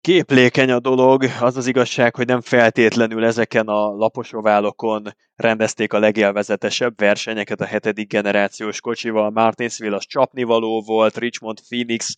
Képlékeny 0.09 0.71
a 0.71 0.79
dolog, 0.79 1.23
az 1.39 1.57
az 1.57 1.67
igazság, 1.67 2.15
hogy 2.15 2.25
nem 2.25 2.41
feltétlenül 2.41 3.25
ezeken 3.25 3.67
a 3.67 3.89
lapos 3.89 4.33
oválokon 4.33 5.15
rendezték 5.35 5.93
a 5.93 5.99
legélvezetesebb 5.99 6.93
versenyeket 6.97 7.61
a 7.61 7.65
hetedik 7.65 8.07
generációs 8.07 8.81
kocsival. 8.81 9.29
Martinsville 9.29 9.95
az 9.95 10.05
csapnivaló 10.05 10.83
volt, 10.85 11.17
Richmond 11.17 11.59
Phoenix 11.67 12.15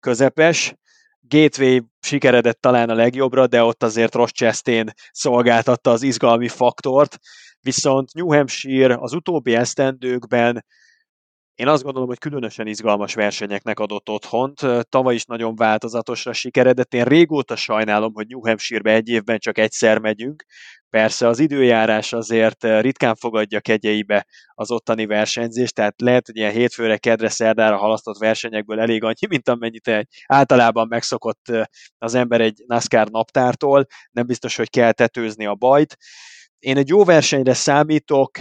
közepes, 0.00 0.74
Gateway 1.20 1.78
sikeredett 2.00 2.60
talán 2.60 2.90
a 2.90 2.94
legjobbra, 2.94 3.46
de 3.46 3.62
ott 3.62 3.82
azért 3.82 4.14
Ross 4.14 4.30
Chastain 4.30 4.90
szolgáltatta 5.10 5.90
az 5.90 6.02
izgalmi 6.02 6.48
faktort, 6.48 7.18
viszont 7.60 8.14
New 8.14 8.32
Hampshire 8.32 8.96
az 8.98 9.12
utóbbi 9.12 9.54
esztendőkben 9.54 10.64
én 11.60 11.68
azt 11.68 11.82
gondolom, 11.82 12.08
hogy 12.08 12.18
különösen 12.18 12.66
izgalmas 12.66 13.14
versenyeknek 13.14 13.78
adott 13.78 14.08
otthont. 14.08 14.60
Tavaly 14.88 15.14
is 15.14 15.24
nagyon 15.24 15.56
változatosra 15.56 16.32
sikeredett. 16.32 16.94
Én 16.94 17.04
régóta 17.04 17.56
sajnálom, 17.56 18.12
hogy 18.14 18.26
New 18.26 18.46
Hampshire-be 18.46 18.92
egy 18.92 19.08
évben 19.08 19.38
csak 19.38 19.58
egyszer 19.58 19.98
megyünk. 19.98 20.44
Persze 20.90 21.26
az 21.26 21.38
időjárás 21.38 22.12
azért 22.12 22.64
ritkán 22.80 23.14
fogadja 23.14 23.60
kegyeibe 23.60 24.26
az 24.54 24.70
ottani 24.70 25.06
versenyzést, 25.06 25.74
tehát 25.74 26.00
lehet, 26.00 26.26
hogy 26.26 26.36
ilyen 26.36 26.52
hétfőre, 26.52 26.96
kedre, 26.96 27.28
szerdára 27.28 27.76
halasztott 27.76 28.18
versenyekből 28.18 28.80
elég 28.80 29.02
annyi, 29.04 29.26
mint 29.28 29.48
amennyit 29.48 29.88
egy 29.88 30.06
általában 30.26 30.86
megszokott 30.88 31.52
az 31.98 32.14
ember 32.14 32.40
egy 32.40 32.62
NASCAR 32.66 33.08
naptártól. 33.08 33.86
Nem 34.10 34.26
biztos, 34.26 34.56
hogy 34.56 34.70
kell 34.70 34.92
tetőzni 34.92 35.46
a 35.46 35.54
bajt. 35.54 35.96
Én 36.58 36.76
egy 36.76 36.88
jó 36.88 37.04
versenyre 37.04 37.54
számítok, 37.54 38.38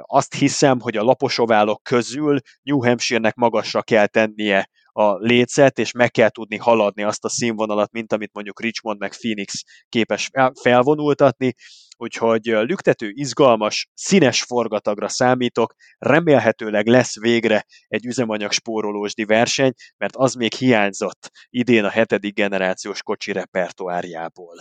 azt 0.00 0.34
hiszem, 0.34 0.80
hogy 0.80 0.96
a 0.96 1.02
laposoválok 1.02 1.82
közül 1.82 2.38
New 2.62 2.84
Hampshire-nek 2.84 3.34
magasra 3.34 3.82
kell 3.82 4.06
tennie 4.06 4.68
a 4.92 5.16
lécet, 5.16 5.78
és 5.78 5.92
meg 5.92 6.10
kell 6.10 6.28
tudni 6.28 6.56
haladni 6.56 7.02
azt 7.02 7.24
a 7.24 7.28
színvonalat, 7.28 7.92
mint 7.92 8.12
amit 8.12 8.32
mondjuk 8.32 8.60
Richmond 8.60 8.98
meg 8.98 9.16
Phoenix 9.16 9.62
képes 9.88 10.30
felvonultatni, 10.62 11.54
úgyhogy 11.96 12.44
lüktető, 12.44 13.10
izgalmas, 13.14 13.88
színes 13.94 14.42
forgatagra 14.42 15.08
számítok, 15.08 15.74
remélhetőleg 15.98 16.86
lesz 16.86 17.20
végre 17.20 17.64
egy 17.88 18.06
üzemanyag 18.06 18.52
spórolósdi 18.52 19.24
verseny, 19.24 19.72
mert 19.96 20.16
az 20.16 20.34
még 20.34 20.54
hiányzott 20.54 21.30
idén 21.48 21.84
a 21.84 21.90
hetedik 21.90 22.34
generációs 22.34 23.02
kocsi 23.02 23.32
repertoárjából. 23.32 24.56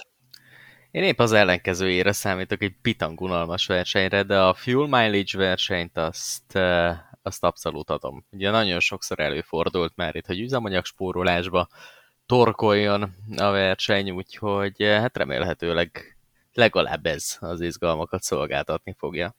Én 0.98 1.04
épp 1.04 1.20
az 1.20 1.32
ellenkezőjére 1.32 2.12
számítok 2.12 2.62
egy 2.62 2.76
pitangunalmas 2.82 3.66
versenyre, 3.66 4.24
de 4.24 4.40
a 4.40 4.54
fuel 4.54 4.88
mileage 4.88 5.38
versenyt 5.38 5.98
azt, 5.98 6.56
azt 7.22 7.44
abszolút 7.44 7.90
adom. 7.90 8.26
Ugye 8.32 8.50
nagyon 8.50 8.80
sokszor 8.80 9.20
előfordult 9.20 9.96
már 9.96 10.16
itt, 10.16 10.26
hogy 10.26 10.40
üzemanyag 10.40 10.86
spórolásba 10.86 11.68
torkoljon 12.26 13.16
a 13.38 13.50
verseny, 13.50 14.12
úgyhogy 14.12 14.84
hát 14.84 15.18
remélhetőleg 15.18 16.18
legalább 16.54 17.06
ez 17.06 17.38
az 17.40 17.62
izgalmakat 17.62 18.22
szolgáltatni 18.22 18.96
fogja. 18.98 19.36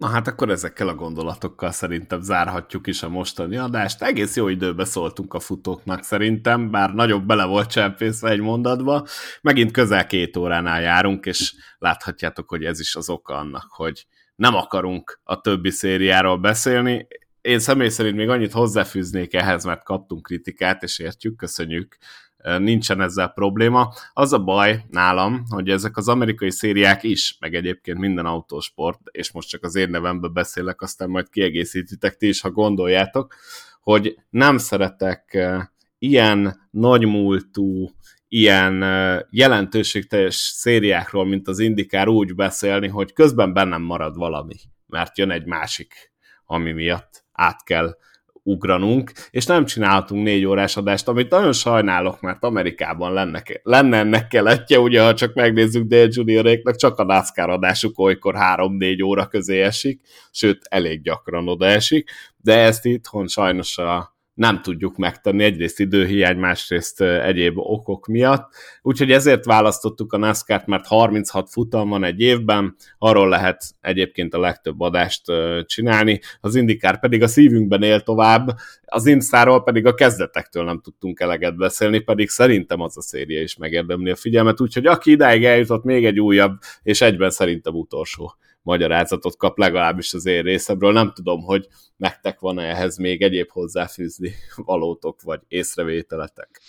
Na 0.00 0.06
hát 0.06 0.26
akkor 0.26 0.50
ezekkel 0.50 0.88
a 0.88 0.94
gondolatokkal 0.94 1.70
szerintem 1.70 2.20
zárhatjuk 2.20 2.86
is 2.86 3.02
a 3.02 3.08
mostani 3.08 3.56
adást. 3.56 4.02
Egész 4.02 4.36
jó 4.36 4.48
időbe 4.48 4.84
szóltunk 4.84 5.34
a 5.34 5.40
futóknak 5.40 6.02
szerintem, 6.02 6.70
bár 6.70 6.94
nagyobb 6.94 7.26
bele 7.26 7.44
volt 7.44 7.70
csempészve 7.70 8.30
egy 8.30 8.40
mondatba. 8.40 9.06
Megint 9.42 9.70
közel 9.70 10.06
két 10.06 10.36
óránál 10.36 10.80
járunk, 10.80 11.26
és 11.26 11.54
láthatjátok, 11.78 12.48
hogy 12.48 12.64
ez 12.64 12.80
is 12.80 12.96
az 12.96 13.08
oka 13.08 13.34
annak, 13.34 13.66
hogy 13.70 14.06
nem 14.34 14.54
akarunk 14.54 15.20
a 15.24 15.40
többi 15.40 15.70
szériáról 15.70 16.38
beszélni. 16.38 17.06
Én 17.40 17.58
személy 17.58 17.88
szerint 17.88 18.16
még 18.16 18.28
annyit 18.28 18.52
hozzáfűznék 18.52 19.34
ehhez, 19.34 19.64
mert 19.64 19.84
kaptunk 19.84 20.22
kritikát, 20.22 20.82
és 20.82 20.98
értjük, 20.98 21.36
köszönjük 21.36 21.96
nincsen 22.58 23.00
ezzel 23.00 23.28
probléma. 23.28 23.92
Az 24.12 24.32
a 24.32 24.38
baj 24.38 24.84
nálam, 24.90 25.42
hogy 25.48 25.68
ezek 25.68 25.96
az 25.96 26.08
amerikai 26.08 26.50
szériák 26.50 27.02
is, 27.02 27.36
meg 27.40 27.54
egyébként 27.54 27.98
minden 27.98 28.26
autósport, 28.26 29.00
és 29.10 29.32
most 29.32 29.48
csak 29.48 29.64
az 29.64 29.74
én 29.74 29.90
nevembe 29.90 30.28
beszélek, 30.28 30.82
aztán 30.82 31.08
majd 31.10 31.28
kiegészítitek 31.28 32.16
ti 32.16 32.28
is, 32.28 32.40
ha 32.40 32.50
gondoljátok, 32.50 33.34
hogy 33.80 34.18
nem 34.30 34.58
szeretek 34.58 35.38
ilyen 35.98 36.68
nagymúltú, 36.70 37.90
ilyen 38.28 38.84
jelentőségteljes 39.30 40.34
szériákról, 40.34 41.26
mint 41.26 41.48
az 41.48 41.58
Indikár 41.58 42.08
úgy 42.08 42.34
beszélni, 42.34 42.88
hogy 42.88 43.12
közben 43.12 43.52
bennem 43.52 43.82
marad 43.82 44.16
valami, 44.16 44.54
mert 44.86 45.18
jön 45.18 45.30
egy 45.30 45.46
másik, 45.46 46.12
ami 46.44 46.72
miatt 46.72 47.24
át 47.32 47.64
kell 47.64 47.96
ugranunk, 48.42 49.12
és 49.30 49.46
nem 49.46 49.64
csinálhatunk 49.64 50.24
négy 50.24 50.44
órás 50.44 50.76
adást, 50.76 51.08
amit 51.08 51.30
nagyon 51.30 51.52
sajnálok, 51.52 52.20
mert 52.20 52.44
Amerikában 52.44 53.12
lenne, 53.12 53.42
lenne 53.62 53.98
ennek 53.98 54.26
keletje, 54.26 54.78
ugye, 54.78 55.02
ha 55.02 55.14
csak 55.14 55.34
megnézzük 55.34 55.86
Dale 55.86 56.08
Junioréknak, 56.10 56.76
csak 56.76 56.98
a 56.98 57.04
NASCAR 57.04 57.50
adásuk 57.50 57.98
olykor 57.98 58.34
három-négy 58.34 59.02
óra 59.02 59.26
közé 59.26 59.62
esik, 59.62 60.00
sőt, 60.30 60.58
elég 60.68 61.02
gyakran 61.02 61.48
oda 61.48 61.66
esik, 61.66 62.10
de 62.36 62.58
ezt 62.58 62.84
itthon 62.84 63.28
sajnos 63.28 63.78
a 63.78 64.18
nem 64.40 64.62
tudjuk 64.62 64.96
megtenni, 64.96 65.44
egyrészt 65.44 65.80
időhiány, 65.80 66.36
másrészt 66.36 67.00
egyéb 67.00 67.58
okok 67.58 68.06
miatt. 68.06 68.52
Úgyhogy 68.82 69.12
ezért 69.12 69.44
választottuk 69.44 70.12
a 70.12 70.16
NASCAR-t, 70.16 70.66
mert 70.66 70.86
36 70.86 71.50
futam 71.50 71.88
van 71.88 72.04
egy 72.04 72.20
évben, 72.20 72.76
arról 72.98 73.28
lehet 73.28 73.64
egyébként 73.80 74.34
a 74.34 74.40
legtöbb 74.40 74.80
adást 74.80 75.22
csinálni, 75.64 76.20
az 76.40 76.54
indikár 76.54 77.00
pedig 77.00 77.22
a 77.22 77.28
szívünkben 77.28 77.82
él 77.82 78.00
tovább, 78.00 78.56
az 78.84 79.06
Instáról 79.06 79.62
pedig 79.62 79.86
a 79.86 79.94
kezdetektől 79.94 80.64
nem 80.64 80.80
tudtunk 80.80 81.20
eleget 81.20 81.56
beszélni, 81.56 81.98
pedig 81.98 82.28
szerintem 82.28 82.80
az 82.80 82.96
a 82.96 83.02
széria 83.02 83.42
is 83.42 83.56
megérdemli 83.56 84.10
a 84.10 84.16
figyelmet, 84.16 84.60
úgyhogy 84.60 84.86
aki 84.86 85.10
idáig 85.10 85.44
eljutott, 85.44 85.84
még 85.84 86.04
egy 86.04 86.20
újabb, 86.20 86.58
és 86.82 87.00
egyben 87.00 87.30
szerintem 87.30 87.74
utolsó 87.74 88.34
magyarázatot 88.62 89.36
kap 89.36 89.58
legalábbis 89.58 90.14
az 90.14 90.26
én 90.26 90.42
részemről. 90.42 90.92
Nem 90.92 91.12
tudom, 91.12 91.42
hogy 91.42 91.66
nektek 91.96 92.40
van-e 92.40 92.62
ehhez 92.62 92.96
még 92.96 93.22
egyéb 93.22 93.50
hozzáfűzni 93.50 94.32
valótok, 94.56 95.22
vagy 95.22 95.40
észrevételetek. 95.48 96.60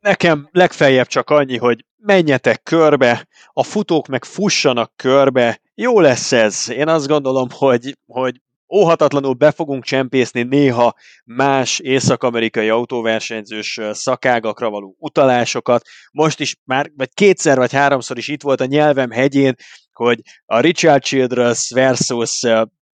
Nekem 0.00 0.48
legfeljebb 0.52 1.06
csak 1.06 1.30
annyi, 1.30 1.56
hogy 1.56 1.84
menjetek 1.96 2.62
körbe, 2.62 3.28
a 3.52 3.62
futók 3.62 4.06
meg 4.06 4.24
fussanak 4.24 4.92
körbe, 4.96 5.60
jó 5.74 6.00
lesz 6.00 6.32
ez. 6.32 6.70
Én 6.70 6.88
azt 6.88 7.06
gondolom, 7.06 7.48
hogy, 7.50 7.96
hogy 8.06 8.40
óhatatlanul 8.74 9.32
be 9.32 9.50
fogunk 9.50 9.84
csempészni 9.84 10.42
néha 10.42 10.94
más 11.24 11.78
észak-amerikai 11.78 12.68
autóversenyzős 12.68 13.80
szakágakra 13.92 14.70
való 14.70 14.96
utalásokat. 14.98 15.82
Most 16.12 16.40
is 16.40 16.56
már, 16.64 16.90
vagy 16.96 17.14
kétszer 17.14 17.56
vagy 17.56 17.72
háromszor 17.72 18.18
is 18.18 18.28
itt 18.28 18.42
volt 18.42 18.60
a 18.60 18.66
nyelvem 18.66 19.10
hegyén, 19.10 19.54
hogy 19.96 20.20
a 20.46 20.60
Richard 20.60 21.02
Childress 21.02 21.70
versus 21.70 22.42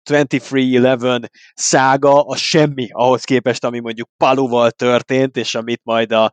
2311 0.02 1.30
szága 1.54 2.22
a 2.22 2.36
semmi 2.36 2.88
ahhoz 2.90 3.24
képest, 3.24 3.64
ami 3.64 3.78
mondjuk 3.78 4.08
Paluval 4.16 4.70
történt, 4.70 5.36
és 5.36 5.54
amit 5.54 5.80
majd 5.84 6.12
a 6.12 6.32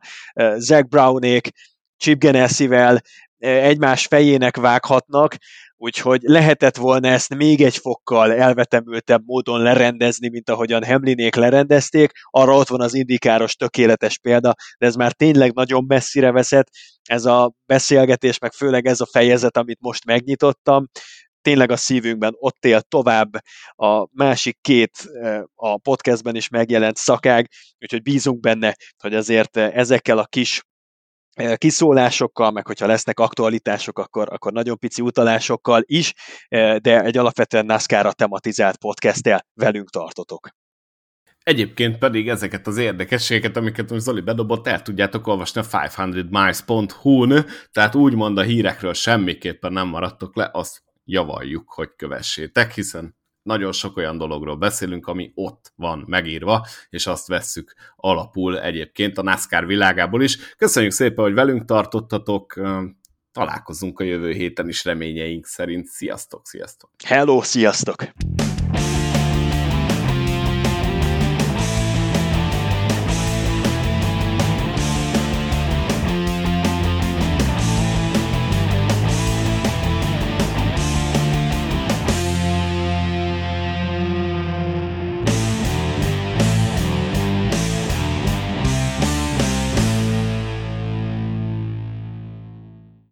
Zack 0.56 0.88
Brownék 0.88 1.50
Chip 1.96 2.18
Ganassi-vel 2.18 3.00
egymás 3.38 4.06
fejének 4.06 4.56
vághatnak, 4.56 5.36
úgyhogy 5.76 6.20
lehetett 6.22 6.76
volna 6.76 7.08
ezt 7.08 7.34
még 7.34 7.62
egy 7.62 7.76
fokkal 7.76 8.32
elvetemültebb 8.32 9.22
módon 9.24 9.62
lerendezni, 9.62 10.28
mint 10.28 10.50
ahogyan 10.50 10.84
Hemlinék 10.84 11.34
lerendezték, 11.34 12.10
arra 12.30 12.56
ott 12.56 12.68
van 12.68 12.80
az 12.80 12.94
indikáros 12.94 13.56
tökéletes 13.56 14.18
példa, 14.18 14.54
de 14.78 14.86
ez 14.86 14.94
már 14.94 15.12
tényleg 15.12 15.52
nagyon 15.52 15.84
messzire 15.86 16.30
veszett, 16.30 16.66
ez 17.02 17.24
a 17.24 17.52
beszélgetés, 17.66 18.38
meg 18.38 18.52
főleg 18.52 18.86
ez 18.86 19.00
a 19.00 19.06
fejezet, 19.06 19.56
amit 19.56 19.80
most 19.80 20.04
megnyitottam, 20.04 20.86
tényleg 21.42 21.70
a 21.70 21.76
szívünkben 21.76 22.34
ott 22.36 22.64
él 22.64 22.80
tovább. 22.80 23.30
A 23.70 24.08
másik 24.12 24.58
két 24.60 24.90
a 25.54 25.78
podcastben 25.78 26.34
is 26.34 26.48
megjelent 26.48 26.96
szakág, 26.96 27.48
úgyhogy 27.80 28.02
bízunk 28.02 28.40
benne, 28.40 28.76
hogy 29.02 29.14
azért 29.14 29.56
ezekkel 29.56 30.18
a 30.18 30.26
kis 30.26 30.62
kiszólásokkal, 31.56 32.50
meg 32.50 32.66
hogyha 32.66 32.86
lesznek 32.86 33.20
aktualitások, 33.20 33.98
akkor, 33.98 34.32
akkor 34.32 34.52
nagyon 34.52 34.78
pici 34.78 35.02
utalásokkal 35.02 35.82
is, 35.84 36.12
de 36.78 37.02
egy 37.02 37.16
alapvetően 37.16 37.66
NASCAR-ra 37.66 38.12
tematizált 38.12 38.76
podcasttel 38.76 39.46
velünk 39.54 39.90
tartotok. 39.90 40.48
Egyébként 41.42 41.98
pedig 41.98 42.28
ezeket 42.28 42.66
az 42.66 42.76
érdekességeket, 42.76 43.56
amiket 43.56 43.90
most 43.90 44.02
Zoli 44.02 44.20
bedobott, 44.20 44.66
el 44.66 44.82
tudjátok 44.82 45.26
olvasni 45.26 45.60
a 45.60 45.64
500miles.hu-n, 45.64 47.44
tehát 47.72 47.94
úgymond 47.94 48.38
a 48.38 48.42
hírekről 48.42 48.94
semmiképpen 48.94 49.72
nem 49.72 49.88
maradtok 49.88 50.36
le, 50.36 50.50
azt 50.52 50.82
javaljuk, 51.04 51.72
hogy 51.72 51.90
kövessétek, 51.96 52.72
hiszen 52.72 53.16
nagyon 53.44 53.72
sok 53.72 53.96
olyan 53.96 54.18
dologról 54.18 54.56
beszélünk, 54.56 55.06
ami 55.06 55.32
ott 55.34 55.72
van 55.76 56.04
megírva, 56.06 56.66
és 56.90 57.06
azt 57.06 57.26
vesszük 57.26 57.74
alapul 57.96 58.60
egyébként 58.60 59.18
a 59.18 59.22
NASCAR 59.22 59.66
világából 59.66 60.22
is. 60.22 60.54
Köszönjük 60.56 60.92
szépen, 60.92 61.24
hogy 61.24 61.34
velünk 61.34 61.64
tartottatok, 61.64 62.60
találkozunk 63.32 64.00
a 64.00 64.04
jövő 64.04 64.32
héten 64.32 64.68
is 64.68 64.84
reményeink 64.84 65.46
szerint. 65.46 65.86
Sziasztok, 65.86 66.46
sziasztok! 66.46 66.90
Hello, 67.04 67.42
sziasztok! 67.42 67.96